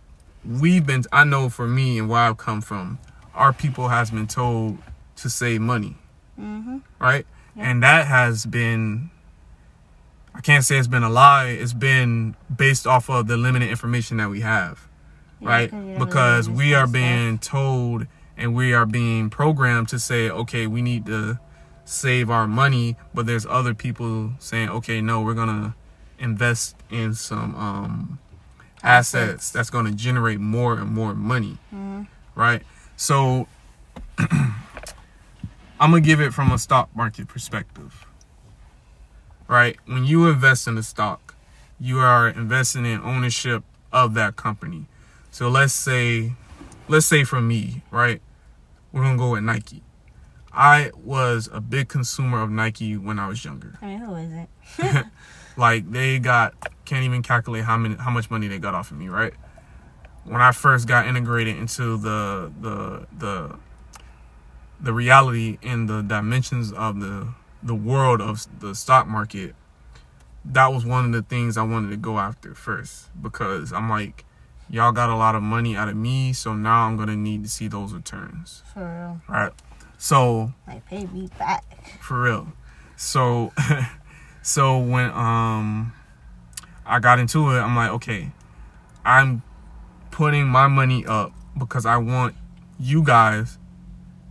We've 0.44 0.86
been 0.86 1.04
I 1.12 1.24
know 1.24 1.48
for 1.48 1.66
me 1.66 1.98
and 1.98 2.08
where 2.08 2.20
I've 2.20 2.38
come 2.38 2.60
from, 2.60 2.98
our 3.34 3.52
people 3.52 3.88
has 3.88 4.10
been 4.10 4.28
told 4.28 4.78
to 5.16 5.30
save 5.30 5.60
money, 5.60 5.96
Mm-hmm. 6.40 6.78
right? 6.98 7.26
Yeah. 7.56 7.70
And 7.70 7.82
that 7.82 8.06
has 8.06 8.46
been 8.46 9.10
I 10.34 10.40
can't 10.40 10.64
say 10.64 10.78
it's 10.78 10.88
been 10.88 11.02
a 11.02 11.10
lie, 11.10 11.48
it's 11.48 11.74
been 11.74 12.34
based 12.54 12.86
off 12.86 13.10
of 13.10 13.26
the 13.26 13.36
limited 13.36 13.68
information 13.68 14.16
that 14.18 14.30
we 14.30 14.40
have 14.40 14.88
right? 15.40 15.72
Because 15.98 16.48
we 16.48 16.72
are 16.72 16.86
being 16.86 17.36
told 17.38 18.06
and 18.36 18.54
we 18.54 18.72
are 18.72 18.86
being 18.86 19.28
programmed 19.28 19.88
to 19.88 19.98
say, 19.98 20.30
okay, 20.30 20.68
we 20.68 20.80
need 20.82 21.04
to 21.06 21.40
save 21.84 22.30
our 22.30 22.46
money, 22.46 22.96
but 23.12 23.26
there's 23.26 23.44
other 23.46 23.74
people 23.74 24.34
saying, 24.38 24.68
okay, 24.68 25.00
no, 25.00 25.20
we're 25.20 25.34
gonna 25.34 25.74
invest 26.20 26.76
in 26.90 27.12
some 27.14 27.56
um, 27.56 28.18
assets. 28.84 29.14
Assets. 29.14 29.50
that's 29.50 29.70
going 29.70 29.86
to 29.86 29.92
generate 29.92 30.38
more 30.38 30.74
and 30.78 30.90
more 30.92 31.12
money, 31.12 31.58
Mhm. 31.74 32.06
right? 32.36 32.62
So 32.96 33.48
I'm 35.82 35.90
gonna 35.90 36.00
give 36.00 36.20
it 36.20 36.32
from 36.32 36.52
a 36.52 36.58
stock 36.58 36.94
market 36.94 37.26
perspective, 37.26 38.06
right? 39.48 39.76
When 39.86 40.04
you 40.04 40.28
invest 40.28 40.68
in 40.68 40.78
a 40.78 40.82
stock, 40.84 41.34
you 41.80 41.98
are 41.98 42.28
investing 42.28 42.86
in 42.86 43.00
ownership 43.00 43.64
of 43.92 44.14
that 44.14 44.36
company. 44.36 44.86
So 45.32 45.48
let's 45.48 45.72
say, 45.72 46.34
let's 46.86 47.06
say 47.06 47.24
for 47.24 47.40
me, 47.40 47.82
right? 47.90 48.22
We're 48.92 49.02
gonna 49.02 49.18
go 49.18 49.32
with 49.32 49.42
Nike. 49.42 49.82
I 50.52 50.92
was 51.02 51.48
a 51.52 51.60
big 51.60 51.88
consumer 51.88 52.40
of 52.40 52.50
Nike 52.52 52.96
when 52.96 53.18
I 53.18 53.26
was 53.26 53.44
younger. 53.44 53.76
I 53.82 53.86
mean, 53.86 53.98
who 53.98 54.14
isn't? 54.14 54.48
Like 55.56 55.90
they 55.90 56.20
got 56.20 56.54
can't 56.84 57.04
even 57.04 57.22
calculate 57.22 57.64
how 57.64 57.76
many 57.76 57.96
how 57.96 58.10
much 58.10 58.30
money 58.30 58.46
they 58.46 58.60
got 58.60 58.74
off 58.74 58.92
of 58.92 58.98
me, 58.98 59.08
right? 59.08 59.34
When 60.24 60.40
I 60.40 60.52
first 60.52 60.86
got 60.86 61.08
integrated 61.08 61.56
into 61.56 61.96
the 61.96 62.52
the 62.60 63.06
the 63.18 63.56
the 64.82 64.92
reality 64.92 65.58
and 65.62 65.88
the 65.88 66.02
dimensions 66.02 66.72
of 66.72 67.00
the 67.00 67.28
the 67.62 67.74
world 67.74 68.20
of 68.20 68.44
the 68.60 68.74
stock 68.74 69.06
market, 69.06 69.54
that 70.44 70.72
was 70.72 70.84
one 70.84 71.04
of 71.04 71.12
the 71.12 71.22
things 71.22 71.56
I 71.56 71.62
wanted 71.62 71.90
to 71.90 71.96
go 71.96 72.18
after 72.18 72.54
first 72.56 73.08
because 73.22 73.72
I'm 73.72 73.88
like, 73.88 74.24
y'all 74.68 74.90
got 74.90 75.08
a 75.10 75.14
lot 75.14 75.36
of 75.36 75.42
money 75.42 75.76
out 75.76 75.88
of 75.88 75.94
me, 75.96 76.32
so 76.32 76.54
now 76.54 76.86
I'm 76.86 76.96
gonna 76.96 77.14
need 77.16 77.44
to 77.44 77.48
see 77.48 77.68
those 77.68 77.92
returns, 77.92 78.62
For 78.74 78.80
real. 78.80 79.20
right? 79.28 79.52
So 79.98 80.52
Like, 80.66 80.84
pay 80.86 81.06
me 81.06 81.28
back. 81.38 81.64
for 82.00 82.22
real. 82.22 82.52
So 82.96 83.52
so 84.42 84.78
when 84.78 85.10
um 85.12 85.92
I 86.84 86.98
got 86.98 87.20
into 87.20 87.50
it, 87.50 87.60
I'm 87.60 87.76
like, 87.76 87.90
okay, 87.92 88.32
I'm 89.04 89.42
putting 90.10 90.48
my 90.48 90.66
money 90.66 91.06
up 91.06 91.32
because 91.56 91.86
I 91.86 91.96
want 91.98 92.34
you 92.80 93.04
guys 93.04 93.58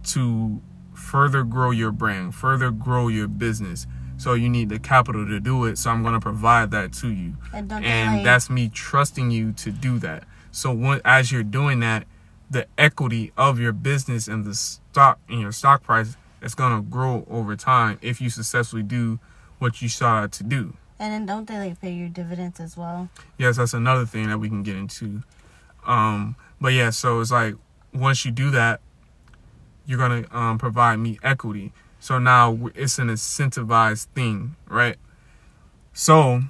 to 0.06 0.62
further 0.94 1.44
grow 1.44 1.72
your 1.72 1.92
brand, 1.92 2.36
further 2.36 2.72
grow 2.72 3.08
your 3.08 3.28
business. 3.28 3.88
So 4.18 4.34
you 4.34 4.50
need 4.50 4.70
the 4.70 4.78
capital 4.80 5.26
to 5.26 5.40
do 5.40 5.66
it. 5.66 5.78
So 5.78 5.90
I'm 5.90 6.04
going 6.04 6.14
to 6.14 6.20
provide 6.20 6.70
that 6.72 6.94
to 6.94 7.10
you. 7.10 7.38
And 7.54 7.72
And 7.72 8.18
like- 8.18 8.24
that's 8.24 8.50
me 8.50 8.70
trusting 8.70 9.32
you 9.32 9.52
to 9.54 9.72
do 9.72 9.98
that. 10.00 10.24
So 10.52 10.72
when, 10.72 11.02
as 11.04 11.32
you're 11.32 11.44
doing 11.44 11.80
that, 11.80 12.06
the 12.50 12.68
equity 12.78 13.32
of 13.38 13.60
your 13.60 13.72
business 13.72 14.28
and 14.28 14.44
the 14.46 14.54
stock 14.54 15.20
and 15.30 15.40
your 15.40 15.52
stock 15.54 15.84
price 15.84 16.18
is 16.42 16.54
going 16.54 16.76
to 16.76 16.82
grow 16.82 17.26
over 17.30 17.56
time 17.56 17.98
if 18.02 18.20
you 18.20 18.30
successfully 18.30 18.84
do 18.84 19.20
what 19.58 19.82
you 19.82 19.88
sought 19.90 20.24
out 20.24 20.32
to 20.34 20.44
do. 20.44 20.76
And 21.00 21.14
then 21.14 21.26
don't 21.26 21.48
they 21.48 21.58
like 21.58 21.80
pay 21.82 21.94
your 21.94 22.10
dividends 22.10 22.60
as 22.60 22.76
well? 22.78 23.10
Yes, 23.38 23.58
that's 23.58 23.74
another 23.74 24.06
thing 24.06 24.28
that 24.28 24.38
we 24.38 24.50
can 24.50 24.62
get 24.64 24.76
into. 24.76 25.24
Um, 25.86 26.36
but 26.60 26.74
yeah, 26.74 26.90
so 26.92 27.22
it's 27.22 27.32
like 27.32 27.56
once 27.94 28.24
you 28.26 28.32
do 28.32 28.52
that, 28.52 28.82
you're 29.86 29.98
gonna 29.98 30.26
um, 30.32 30.58
provide 30.58 30.98
me 30.98 31.20
equity. 31.24 31.74
So 32.00 32.18
now 32.18 32.72
it's 32.76 32.98
an 33.00 33.10
incentivized 33.10 34.08
thing, 34.16 34.56
right? 34.68 34.98
So 35.94 36.42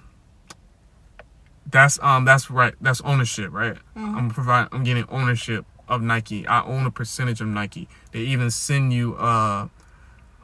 that's 1.66 2.00
um 2.02 2.26
that's 2.26 2.50
right. 2.50 2.76
That's 2.82 3.02
ownership, 3.02 3.52
right? 3.52 3.78
I'm 3.96 4.30
provide. 4.30 4.68
I'm 4.72 4.84
getting 4.84 5.06
ownership 5.10 5.66
of 5.88 6.02
Nike. 6.02 6.48
I 6.48 6.64
own 6.64 6.86
a 6.86 6.92
percentage 6.92 7.42
of 7.42 7.48
Nike. 7.48 7.88
They 8.12 8.20
even 8.20 8.52
send 8.52 8.94
you 8.94 9.16
uh 9.16 9.68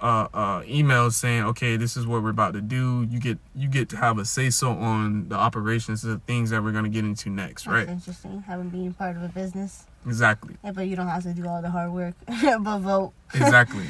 uh, 0.02 0.28
uh, 0.34 0.62
emails 0.64 1.14
saying, 1.14 1.44
okay, 1.44 1.76
this 1.78 1.98
is 1.98 2.06
what 2.06 2.22
we're 2.22 2.30
about 2.30 2.54
to 2.54 2.62
do. 2.62 3.08
You 3.10 3.20
get 3.20 3.40
you 3.56 3.68
get 3.68 3.90
to 3.90 3.98
have 3.98 4.18
a 4.20 4.26
say 4.26 4.50
so 4.50 4.72
on 4.72 5.30
the 5.30 5.36
operations 5.36 6.04
of 6.04 6.12
the 6.12 6.20
things 6.28 6.50
that 6.52 6.64
we're 6.64 6.72
gonna 6.72 6.90
get 6.90 7.04
into 7.06 7.30
next, 7.30 7.64
That's 7.66 7.74
right? 7.74 7.90
interesting. 7.90 8.42
Having 8.48 8.70
being 8.70 8.94
part 8.94 9.16
of 9.16 9.24
a 9.24 9.30
business. 9.30 9.86
Exactly, 10.06 10.56
Yeah, 10.64 10.72
but 10.72 10.88
you 10.88 10.96
don't 10.96 11.08
have 11.08 11.24
to 11.24 11.34
do 11.34 11.48
all 11.48 11.62
the 11.62 11.70
hard 11.70 11.92
work. 11.92 12.14
but 12.28 12.78
vote. 12.80 13.14
exactly. 13.34 13.86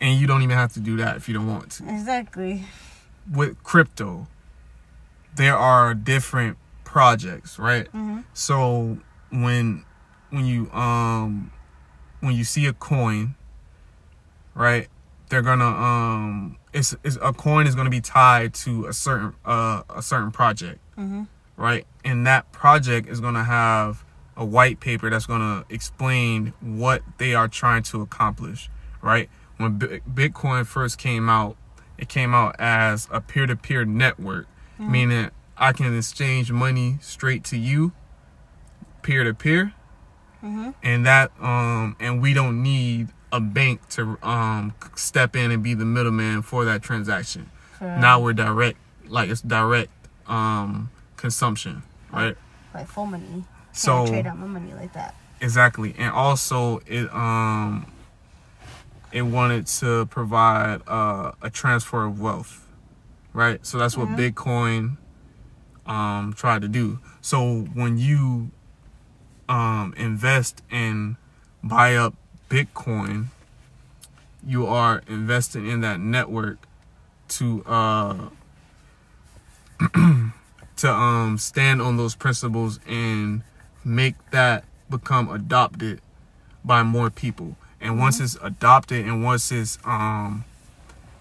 and 0.00 0.20
you 0.20 0.26
don't 0.26 0.42
even 0.42 0.56
have 0.56 0.72
to 0.74 0.80
do 0.80 0.96
that 0.98 1.16
if 1.16 1.28
you 1.28 1.34
don't 1.34 1.46
want 1.46 1.70
to. 1.72 1.88
Exactly. 1.88 2.64
With 3.32 3.62
crypto, 3.62 4.26
there 5.36 5.56
are 5.56 5.94
different 5.94 6.58
projects, 6.84 7.58
right? 7.58 7.86
hmm 7.88 8.20
So 8.34 8.98
when 9.30 9.84
when 10.30 10.44
you 10.44 10.70
um 10.72 11.52
when 12.20 12.34
you 12.34 12.44
see 12.44 12.66
a 12.66 12.72
coin, 12.72 13.34
right? 14.54 14.88
They're 15.30 15.42
gonna 15.42 15.64
um 15.66 16.58
it's, 16.72 16.94
it's 17.02 17.16
a 17.22 17.32
coin 17.32 17.66
is 17.66 17.74
gonna 17.74 17.88
be 17.90 18.00
tied 18.00 18.52
to 18.54 18.86
a 18.86 18.92
certain 18.92 19.32
uh 19.44 19.82
a 19.88 20.02
certain 20.02 20.30
project, 20.32 20.78
hmm 20.96 21.22
right? 21.56 21.86
And 22.04 22.26
that 22.26 22.50
project 22.52 23.08
is 23.08 23.20
gonna 23.20 23.44
have 23.44 24.04
a 24.36 24.44
white 24.44 24.80
paper 24.80 25.08
that's 25.10 25.26
gonna 25.26 25.64
explain 25.70 26.52
what 26.60 27.02
they 27.18 27.34
are 27.34 27.48
trying 27.48 27.82
to 27.84 28.00
accomplish, 28.02 28.68
right? 29.02 29.28
When 29.58 29.78
Bi- 29.78 30.00
Bitcoin 30.12 30.66
first 30.66 30.96
came 30.98 31.28
out, 31.28 31.56
it 31.98 32.08
came 32.08 32.34
out 32.34 32.56
as 32.58 33.06
a 33.10 33.20
peer-to-peer 33.20 33.84
network, 33.84 34.46
meaning 34.78 35.30
I 35.58 35.72
can 35.74 35.94
exchange 35.96 36.50
money 36.50 36.96
straight 37.02 37.44
to 37.44 37.58
you, 37.58 37.92
peer-to-peer, 39.02 39.74
hmm 40.40 40.70
and 40.82 41.04
that 41.06 41.30
um 41.40 41.94
and 42.00 42.22
we 42.22 42.32
don't 42.32 42.62
need 42.62 43.08
a 43.32 43.40
bank 43.40 43.88
to 43.90 44.18
um 44.22 44.74
step 44.96 45.36
in 45.36 45.50
and 45.50 45.62
be 45.62 45.74
the 45.74 45.84
middleman 45.84 46.42
for 46.42 46.64
that 46.64 46.82
transaction. 46.82 47.50
Now 47.80 48.20
we're 48.20 48.32
direct, 48.34 48.78
like 49.08 49.30
it's 49.30 49.40
direct 49.40 49.90
um 50.26 50.90
consumption, 51.16 51.82
right? 52.12 52.36
like 52.74 52.86
full 52.86 53.06
money. 53.06 53.44
So 53.72 53.92
Can't 53.98 54.08
trade 54.08 54.26
out 54.26 54.38
my 54.38 54.46
money 54.46 54.72
like 54.74 54.92
that. 54.92 55.14
exactly, 55.40 55.94
and 55.98 56.12
also 56.12 56.80
it 56.86 57.12
um 57.14 57.86
it 59.12 59.22
wanted 59.22 59.66
to 59.66 60.06
provide 60.06 60.82
uh, 60.86 61.32
a 61.42 61.50
transfer 61.50 62.04
of 62.04 62.20
wealth, 62.20 62.66
right? 63.32 63.64
So 63.66 63.76
that's 63.78 63.96
what 63.96 64.08
Mhm. 64.08 64.16
Bitcoin 64.34 64.96
um 65.86 66.32
tried 66.34 66.62
to 66.62 66.68
do. 66.68 66.98
So 67.20 67.62
when 67.74 67.96
you 67.98 68.50
um 69.48 69.94
invest 69.96 70.62
and 70.70 71.16
buy 71.64 71.96
up 71.96 72.14
Bitcoin, 72.50 73.26
you 74.46 74.66
are 74.66 75.02
investing 75.06 75.66
in 75.66 75.80
that 75.80 76.00
network 76.00 76.58
to 77.28 77.62
uh 77.64 78.28
to 80.76 80.92
um 80.92 81.38
stand 81.38 81.80
on 81.80 81.96
those 81.96 82.14
principles 82.16 82.80
and 82.86 83.42
make 83.84 84.14
that 84.32 84.64
become 84.90 85.30
adopted 85.30 86.00
by 86.64 86.82
more 86.82 87.08
people. 87.08 87.56
And 87.80 87.98
once 87.98 88.20
it's 88.20 88.36
adopted 88.42 89.06
and 89.06 89.24
once 89.24 89.52
it's 89.52 89.78
um 89.84 90.44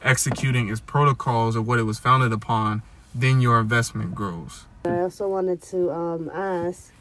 executing 0.04 0.70
its 0.70 0.82
protocols 0.82 1.56
or 1.56 1.62
what 1.62 1.78
it 1.78 1.84
was 1.84 2.00
founded 2.00 2.34
upon, 2.34 2.82
then 3.14 3.40
your 3.40 3.60
investment 3.60 4.16
grows. 4.16 4.66
I 4.86 5.02
also 5.02 5.28
wanted 5.28 5.62
to 5.64 5.92
um, 5.92 6.32
ask, 6.34 6.92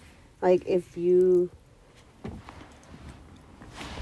like, 0.42 0.66
if 0.66 0.96
you 0.96 1.50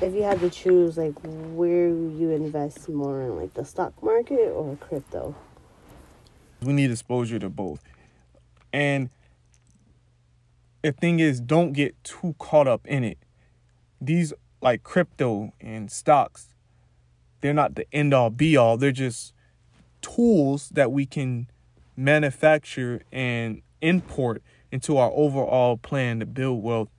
if 0.00 0.14
you 0.14 0.22
had 0.22 0.40
to 0.40 0.50
choose, 0.50 0.96
like, 0.98 1.14
where 1.22 1.88
you 1.88 2.30
invest 2.30 2.88
more 2.88 3.22
in, 3.22 3.36
like, 3.36 3.54
the 3.54 3.64
stock 3.64 3.92
market 4.02 4.50
or 4.50 4.76
crypto. 4.76 5.34
We 6.62 6.72
need 6.72 6.90
exposure 6.90 7.38
to 7.38 7.48
both. 7.48 7.82
And 8.72 9.10
the 10.82 10.92
thing 10.92 11.20
is, 11.20 11.40
don't 11.40 11.72
get 11.72 12.02
too 12.04 12.34
caught 12.38 12.68
up 12.68 12.86
in 12.86 13.04
it. 13.04 13.18
These, 14.00 14.32
like 14.60 14.82
crypto 14.82 15.52
and 15.60 15.90
stocks, 15.90 16.48
they're 17.40 17.54
not 17.54 17.74
the 17.74 17.86
end 17.92 18.14
all 18.14 18.30
be 18.30 18.56
all. 18.56 18.76
They're 18.76 18.92
just 18.92 19.32
tools 20.00 20.68
that 20.70 20.92
we 20.92 21.06
can 21.06 21.48
manufacture 21.96 23.02
and 23.10 23.62
import 23.80 24.42
into 24.70 24.96
our 24.96 25.10
overall 25.12 25.76
plan 25.76 26.20
to 26.20 26.26
build 26.26 26.62
wealth 26.62 26.90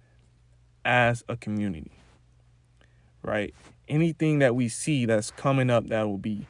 as 0.84 1.24
a 1.28 1.36
community. 1.36 1.97
Right? 3.28 3.54
Anything 3.88 4.40
that 4.40 4.56
we 4.56 4.70
see 4.70 5.06
that's 5.06 5.32
coming 5.32 5.70
up 5.70 5.88
that 5.88 6.08
will 6.08 6.18
be 6.18 6.48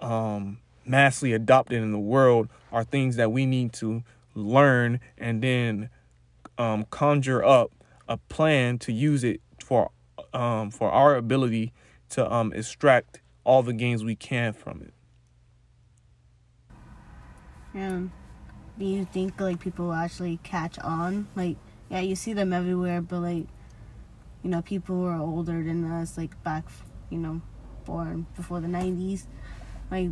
um, 0.00 0.58
massively 0.84 1.32
adopted 1.34 1.82
in 1.82 1.92
the 1.92 1.98
world 1.98 2.48
are 2.72 2.82
things 2.82 3.16
that 3.16 3.30
we 3.30 3.46
need 3.46 3.72
to 3.74 4.02
learn 4.34 5.00
and 5.18 5.42
then 5.42 5.90
um, 6.58 6.86
conjure 6.90 7.44
up 7.44 7.72
a 8.08 8.16
plan 8.16 8.78
to 8.78 8.92
use 8.92 9.22
it 9.22 9.40
for 9.62 9.90
um, 10.32 10.70
for 10.70 10.90
our 10.90 11.14
ability 11.14 11.72
to 12.10 12.32
um, 12.32 12.52
extract 12.52 13.20
all 13.44 13.62
the 13.62 13.72
gains 13.72 14.02
we 14.02 14.16
can 14.16 14.52
from 14.52 14.82
it. 14.82 14.94
Yeah. 17.74 18.02
Do 18.78 18.84
you 18.84 19.04
think 19.04 19.40
like 19.40 19.60
people 19.60 19.92
actually 19.92 20.38
catch 20.42 20.78
on? 20.78 21.28
Like, 21.36 21.56
yeah, 21.90 22.00
you 22.00 22.16
see 22.16 22.32
them 22.32 22.52
everywhere, 22.52 23.00
but 23.00 23.20
like, 23.20 23.46
you 24.44 24.50
know, 24.50 24.62
people 24.62 24.94
who 24.94 25.06
are 25.06 25.18
older 25.20 25.64
than 25.64 25.90
us, 25.90 26.16
like 26.18 26.40
back, 26.44 26.64
you 27.10 27.18
know, 27.18 27.40
born 27.86 28.26
before 28.36 28.60
the 28.60 28.68
'90s, 28.68 29.26
like, 29.90 30.10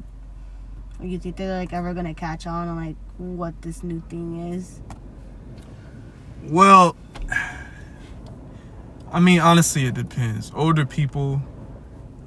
do 1.00 1.06
you 1.06 1.18
think 1.18 1.36
they're 1.36 1.58
like 1.58 1.72
ever 1.72 1.92
gonna 1.94 2.14
catch 2.14 2.46
on 2.46 2.66
and 2.66 2.76
like 2.76 2.96
what 3.18 3.60
this 3.62 3.82
new 3.84 4.02
thing 4.08 4.52
is? 4.54 4.80
Well, 6.44 6.96
I 9.12 9.20
mean, 9.20 9.40
honestly, 9.40 9.84
it 9.84 9.94
depends. 9.94 10.50
Older 10.54 10.86
people, 10.86 11.42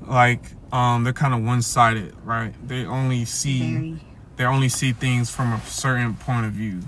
like, 0.01 0.43
um, 0.71 1.03
they're 1.03 1.13
kind 1.13 1.33
of 1.33 1.43
one-sided, 1.43 2.15
right? 2.23 2.53
They 2.67 2.85
only 2.85 3.25
see 3.25 3.73
Very. 3.73 4.01
they 4.35 4.45
only 4.45 4.69
see 4.69 4.93
things 4.93 5.31
from 5.31 5.51
a 5.53 5.59
certain 5.61 6.13
point 6.13 6.45
of 6.45 6.51
view, 6.51 6.81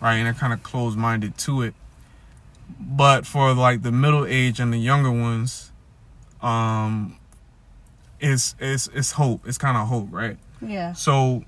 right? 0.00 0.16
And 0.16 0.26
they're 0.26 0.34
kind 0.34 0.52
of 0.52 0.62
closed-minded 0.62 1.38
to 1.38 1.62
it. 1.62 1.74
But 2.80 3.26
for 3.26 3.52
like 3.54 3.82
the 3.82 3.92
middle 3.92 4.26
age 4.26 4.60
and 4.60 4.72
the 4.72 4.78
younger 4.78 5.10
ones, 5.10 5.72
um, 6.40 7.16
it's 8.20 8.54
it's 8.58 8.88
it's 8.88 9.12
hope. 9.12 9.46
It's 9.46 9.58
kind 9.58 9.76
of 9.76 9.88
hope, 9.88 10.08
right? 10.10 10.36
Yeah. 10.60 10.92
So 10.92 11.44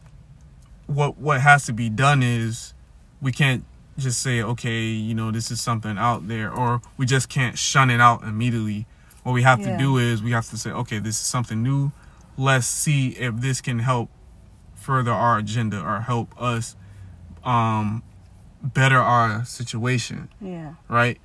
what 0.87 1.19
what 1.19 1.41
has 1.41 1.67
to 1.67 1.73
be 1.73 1.89
done 1.89 2.23
is 2.23 2.75
we 3.21 3.33
can't 3.33 3.65
just 3.97 4.21
say 4.21 4.43
okay, 4.43 4.83
you 4.87 5.15
know, 5.15 5.31
this 5.31 5.51
is 5.51 5.61
something 5.61 5.97
out 5.99 6.27
there 6.29 6.53
or 6.53 6.81
we 6.97 7.07
just 7.07 7.29
can't 7.29 7.57
shun 7.59 7.91
it 7.91 8.01
out 8.01 8.23
immediately. 8.25 8.87
What 9.23 9.33
we 9.33 9.43
have 9.43 9.61
Yeah. 9.61 9.73
to 9.73 9.79
do 9.79 9.99
is 9.99 10.23
we 10.23 10.33
have 10.33 10.49
to 10.51 10.57
say 10.59 10.71
okay, 10.71 10.99
this 10.99 11.21
is 11.21 11.27
something 11.27 11.63
new. 11.63 11.93
Let's 12.37 12.67
see 12.67 13.11
if 13.11 13.37
this 13.37 13.61
can 13.61 13.79
help 13.79 14.11
further 14.75 15.13
our 15.13 15.39
agenda 15.39 15.81
or 15.81 16.01
help 16.01 16.35
us 16.41 16.75
um 17.45 18.03
better 18.65 18.99
our 18.99 19.45
situation 19.45 20.29
Yeah. 20.41 20.75
right? 20.89 21.21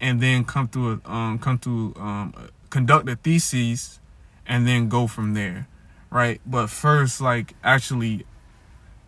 And 0.00 0.20
then 0.20 0.44
come 0.44 0.68
through 0.68 1.00
a 1.04 1.10
um 1.10 1.38
come 1.38 1.58
through 1.58 1.94
um 1.96 2.34
conduct 2.70 3.08
a 3.08 3.16
thesis 3.16 4.00
and 4.46 4.66
then 4.66 4.88
go 4.88 5.06
from 5.06 5.34
there, 5.34 5.68
right? 6.10 6.40
But 6.46 6.68
first 6.70 7.20
like 7.20 7.54
actually 7.62 8.24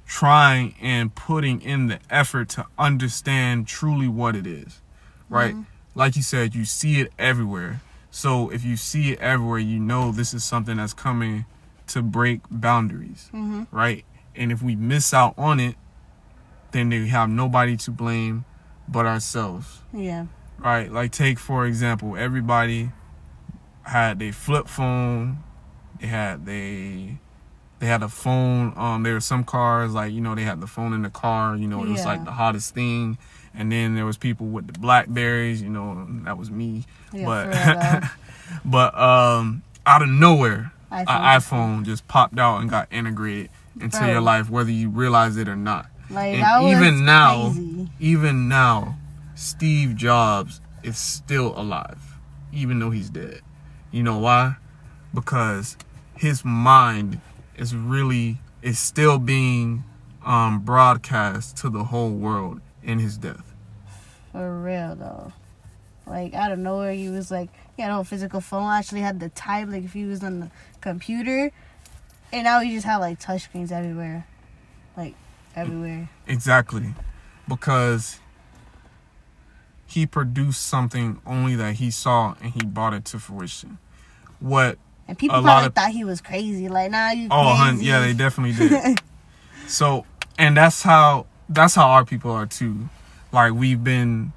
trying 0.06 0.74
and 0.80 1.14
putting 1.14 1.60
in 1.60 1.86
the 1.88 1.98
effort 2.10 2.48
to 2.50 2.66
understand 2.78 3.66
truly 3.66 4.08
what 4.08 4.34
it 4.34 4.46
is, 4.46 4.80
right? 5.28 5.54
Like 5.94 6.16
you 6.16 6.22
said, 6.22 6.54
you 6.54 6.64
see 6.64 7.00
it 7.00 7.12
everywhere. 7.18 7.80
So 8.10 8.48
if 8.50 8.64
you 8.64 8.76
see 8.76 9.12
it 9.12 9.20
everywhere, 9.20 9.58
you 9.58 9.78
know 9.78 10.12
this 10.12 10.32
is 10.32 10.44
something 10.44 10.78
that's 10.78 10.94
coming 10.94 11.44
to 11.88 12.02
break 12.02 12.40
boundaries, 12.50 13.30
Mm-hmm. 13.34 13.64
right? 13.70 14.04
And 14.34 14.52
if 14.52 14.62
we 14.62 14.76
miss 14.76 15.12
out 15.12 15.34
on 15.36 15.58
it, 15.60 15.74
then 16.72 16.88
they 16.90 17.06
have 17.06 17.28
nobody 17.30 17.76
to 17.76 17.90
blame 17.90 18.44
but 18.86 19.06
ourselves 19.06 19.80
Yeah. 19.92 20.26
right? 20.58 20.90
Like 20.90 21.12
take 21.12 21.38
for 21.38 21.66
example, 21.66 22.16
everybody 22.16 22.90
had 23.82 24.20
a 24.22 24.30
flip 24.32 24.68
phone. 24.68 25.38
They 26.00 26.06
had 26.06 26.46
they 26.46 27.18
they 27.80 27.86
had 27.86 28.02
a 28.02 28.08
phone. 28.08 28.72
Um, 28.76 29.02
there 29.02 29.14
were 29.14 29.20
some 29.20 29.44
cars 29.44 29.92
like 29.94 30.12
you 30.12 30.20
know 30.20 30.34
they 30.34 30.42
had 30.44 30.60
the 30.60 30.66
phone 30.66 30.92
in 30.92 31.02
the 31.02 31.10
car. 31.10 31.56
You 31.56 31.68
know 31.68 31.82
it 31.84 31.88
was 31.90 32.04
like 32.04 32.24
the 32.24 32.32
hottest 32.32 32.74
thing. 32.74 33.18
And 33.54 33.72
then 33.72 33.94
there 33.96 34.04
was 34.06 34.16
people 34.16 34.46
with 34.46 34.66
the 34.72 34.78
Blackberries. 34.78 35.60
You 35.62 35.70
know 35.70 36.06
that 36.24 36.36
was 36.38 36.50
me. 36.50 36.84
Yeah. 37.12 37.24
but 37.24 38.10
but 38.64 38.98
um, 38.98 39.62
out 39.86 40.02
of 40.02 40.08
nowhere, 40.08 40.72
an 40.90 41.06
iPhone. 41.06 41.36
iPhone 41.36 41.84
just 41.84 42.06
popped 42.08 42.38
out 42.38 42.60
and 42.60 42.70
got 42.70 42.88
integrated 42.92 43.50
into 43.80 43.98
Bro. 43.98 44.08
your 44.08 44.20
life, 44.20 44.50
whether 44.50 44.70
you 44.70 44.88
realize 44.88 45.36
it 45.36 45.48
or 45.48 45.56
not. 45.56 45.86
Like 46.10 46.34
And 46.36 46.68
even 46.70 47.04
now, 47.04 47.50
crazy. 47.52 47.88
even 48.00 48.48
now, 48.48 48.98
Steve 49.34 49.94
Jobs 49.96 50.60
is 50.82 50.96
still 50.96 51.58
alive, 51.58 52.16
even 52.52 52.78
though 52.78 52.90
he's 52.90 53.10
dead. 53.10 53.42
You 53.90 54.02
know 54.02 54.18
why? 54.18 54.56
Because 55.14 55.76
his 56.14 56.44
mind 56.44 57.20
is 57.56 57.74
really 57.74 58.38
is 58.62 58.78
still 58.78 59.18
being 59.18 59.84
um, 60.24 60.60
broadcast 60.60 61.56
to 61.58 61.70
the 61.70 61.84
whole 61.84 62.10
world 62.10 62.60
in 62.82 62.98
his 62.98 63.16
death. 63.16 63.54
For 64.32 64.60
real 64.60 64.96
though. 64.96 65.32
Like 66.06 66.32
out 66.34 66.52
of 66.52 66.58
nowhere, 66.58 66.92
he 66.92 67.08
was 67.10 67.30
like, 67.30 67.50
he 67.76 67.82
had 67.82 67.88
no 67.88 68.02
physical 68.02 68.40
phone. 68.40 68.70
Actually, 68.70 69.02
had 69.02 69.20
the 69.20 69.28
type 69.28 69.68
like 69.68 69.84
if 69.84 69.92
he 69.92 70.04
was 70.04 70.24
on 70.24 70.40
the 70.40 70.50
computer, 70.80 71.50
and 72.32 72.44
now 72.44 72.60
he 72.60 72.72
just 72.72 72.86
had 72.86 72.96
like 72.96 73.20
touchscreens 73.20 73.70
everywhere, 73.70 74.26
like 74.96 75.14
everywhere. 75.58 76.08
Exactly, 76.26 76.94
because 77.48 78.20
he 79.86 80.06
produced 80.06 80.66
something 80.66 81.20
only 81.26 81.54
that 81.56 81.74
he 81.74 81.90
saw 81.90 82.34
and 82.42 82.52
he 82.52 82.64
brought 82.64 82.94
it 82.94 83.04
to 83.06 83.18
fruition. 83.18 83.78
What 84.40 84.78
And 85.06 85.16
people 85.18 85.36
A 85.36 85.40
lot 85.40 85.44
probably 85.44 85.66
of- 85.68 85.74
thought 85.74 85.90
he 85.90 86.04
was 86.04 86.20
crazy. 86.20 86.68
Like, 86.68 86.90
nah, 86.90 87.10
you 87.10 87.28
Oh, 87.30 87.54
hun, 87.54 87.80
yeah, 87.80 88.00
they 88.00 88.12
definitely 88.12 88.54
did. 88.68 89.00
so, 89.66 90.04
and 90.38 90.56
that's 90.56 90.82
how 90.82 91.26
that's 91.48 91.74
how 91.74 91.88
our 91.88 92.04
people 92.04 92.30
are 92.30 92.46
too. 92.46 92.88
Like 93.32 93.54
we've 93.54 93.82
been, 93.82 94.32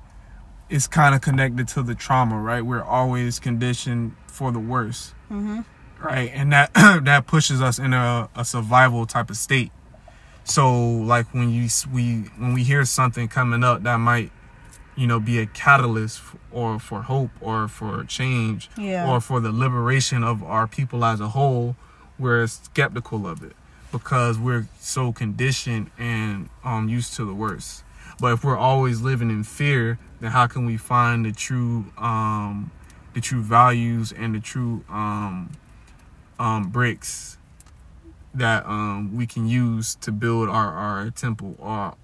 it's 0.70 0.88
kind 0.88 1.14
of 1.14 1.20
connected 1.22 1.68
to 1.70 1.84
the 1.84 1.94
trauma, 1.96 2.40
right? 2.40 2.62
We're 2.62 2.84
always 2.84 3.38
conditioned 3.40 4.16
for 4.28 4.52
the 4.54 4.60
worst, 4.60 5.14
Mhm. 5.30 5.66
right? 6.02 6.32
And 6.34 6.54
that 6.54 6.74
that 7.04 7.28
pushes 7.28 7.62
us 7.62 7.78
in 7.78 7.94
a, 7.94 8.30
a 8.36 8.46
survival 8.46 9.06
type 9.06 9.30
of 9.30 9.36
state. 9.38 9.72
So, 10.44 10.82
like 10.84 11.34
when 11.34 11.50
you 11.50 11.70
we 11.94 12.24
when 12.38 12.54
we 12.54 12.64
hear 12.64 12.84
something 12.86 13.28
coming 13.28 13.64
up 13.64 13.84
that 13.84 13.98
might, 13.98 14.32
you 14.96 15.08
know, 15.08 15.20
be 15.20 15.40
a 15.40 15.46
catalyst 15.46 16.22
or 16.52 16.80
for 16.80 17.04
hope 17.04 17.32
or 17.40 17.68
for 17.68 18.04
change 18.04 18.70
Yeah. 18.78 19.10
or 19.10 19.22
for 19.22 19.40
the 19.40 19.52
liberation 19.52 20.24
of 20.24 20.44
our 20.44 20.68
people 20.68 21.06
as 21.06 21.20
a 21.20 21.30
whole, 21.30 21.76
we're 22.20 22.46
skeptical 22.48 23.28
of 23.28 23.44
it 23.44 23.56
because 23.92 24.38
we're 24.40 24.68
so 24.80 25.12
conditioned 25.12 25.92
and 25.98 26.50
um, 26.64 26.90
used 26.90 27.14
to 27.16 27.26
the 27.26 27.34
worst. 27.34 27.84
But 28.20 28.34
if 28.34 28.44
we're 28.44 28.58
always 28.58 29.02
living 29.02 29.30
in 29.30 29.44
fear, 29.44 30.00
then 30.20 30.32
how 30.32 30.48
can 30.48 30.66
we 30.66 30.78
find 30.78 31.26
the 31.26 31.32
true 31.32 31.86
um, 31.98 32.72
the 33.14 33.22
true 33.22 33.42
values 33.42 34.12
and 34.12 34.36
the 34.36 34.40
true 34.40 34.84
um, 34.90 35.52
um, 36.40 36.70
bricks 36.70 37.38
that 38.34 38.66
um, 38.66 39.16
we 39.16 39.26
can 39.26 39.48
use 39.48 39.96
to 39.96 40.12
build 40.12 40.50
our, 40.50 40.72
our 40.74 41.10
temple 41.12 41.56
or 41.60 41.96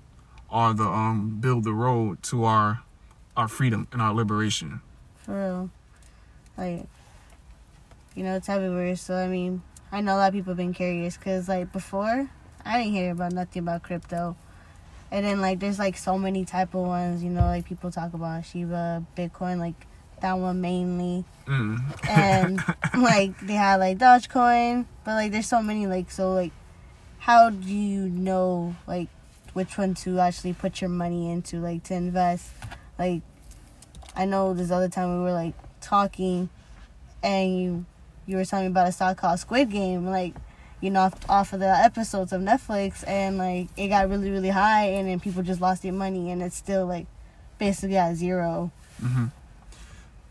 or 0.49 0.73
the 0.73 0.83
um, 0.83 1.37
build 1.39 1.63
the 1.63 1.73
road 1.73 2.23
to 2.23 2.43
our 2.45 2.83
our 3.35 3.47
freedom 3.47 3.87
and 3.91 4.01
our 4.01 4.13
liberation. 4.13 4.81
For 5.17 5.39
real. 5.39 5.69
Like, 6.57 6.87
you 8.15 8.23
know, 8.23 8.35
it's 8.35 8.49
everywhere. 8.49 8.95
So, 8.95 9.15
I 9.15 9.27
mean, 9.27 9.61
I 9.91 10.01
know 10.01 10.15
a 10.15 10.17
lot 10.17 10.29
of 10.29 10.33
people 10.33 10.51
have 10.51 10.57
been 10.57 10.73
curious 10.73 11.17
because, 11.17 11.47
like, 11.47 11.71
before, 11.71 12.29
I 12.65 12.77
didn't 12.79 12.93
hear 12.93 13.11
about 13.11 13.33
nothing 13.33 13.61
about 13.61 13.83
crypto. 13.83 14.35
And 15.11 15.25
then, 15.25 15.39
like, 15.39 15.59
there's, 15.59 15.77
like, 15.77 15.97
so 15.97 16.17
many 16.17 16.43
type 16.43 16.73
of 16.73 16.81
ones, 16.81 17.23
you 17.23 17.29
know, 17.29 17.41
like, 17.41 17.65
people 17.65 17.91
talk 17.91 18.13
about 18.13 18.43
Shiba, 18.45 19.05
Bitcoin, 19.15 19.59
like, 19.59 19.85
that 20.21 20.33
one 20.33 20.61
mainly. 20.61 21.25
Mm. 21.45 22.09
And, 22.09 22.63
like, 23.01 23.39
they 23.41 23.53
had, 23.53 23.77
like, 23.77 23.97
Dogecoin. 23.97 24.85
But, 25.03 25.13
like, 25.13 25.31
there's 25.31 25.47
so 25.47 25.61
many, 25.61 25.87
like, 25.87 26.11
so, 26.11 26.33
like, 26.33 26.51
how 27.19 27.49
do 27.49 27.73
you 27.73 28.09
know, 28.09 28.75
like, 28.85 29.09
which 29.53 29.77
one 29.77 29.93
to 29.95 30.19
actually 30.19 30.53
put 30.53 30.81
your 30.81 30.89
money 30.89 31.31
into, 31.31 31.59
like, 31.59 31.83
to 31.83 31.93
invest? 31.93 32.51
Like, 32.99 33.21
I 34.17 34.25
know 34.25 34.55
this 34.55 34.71
other 34.71 34.89
time 34.89 35.15
we 35.15 35.23
were 35.23 35.31
like 35.31 35.53
talking, 35.79 36.49
and 37.21 37.59
you 37.59 37.85
you 38.25 38.37
were 38.37 38.45
telling 38.45 38.65
me 38.65 38.71
about 38.71 38.87
a 38.87 38.91
stock 38.91 39.17
called 39.17 39.39
Squid 39.39 39.69
Game, 39.69 40.07
like 40.07 40.33
you 40.81 40.89
know 40.89 41.01
off, 41.01 41.29
off 41.29 41.53
of 41.53 41.59
the 41.59 41.69
episodes 41.69 42.33
of 42.33 42.41
Netflix, 42.41 43.07
and 43.07 43.37
like 43.37 43.67
it 43.77 43.89
got 43.89 44.09
really 44.09 44.31
really 44.31 44.49
high, 44.49 44.85
and 44.85 45.07
then 45.07 45.19
people 45.19 45.43
just 45.43 45.61
lost 45.61 45.83
their 45.83 45.93
money, 45.93 46.31
and 46.31 46.41
it's 46.41 46.55
still 46.55 46.87
like 46.87 47.05
basically 47.59 47.95
at 47.95 48.15
zero. 48.15 48.71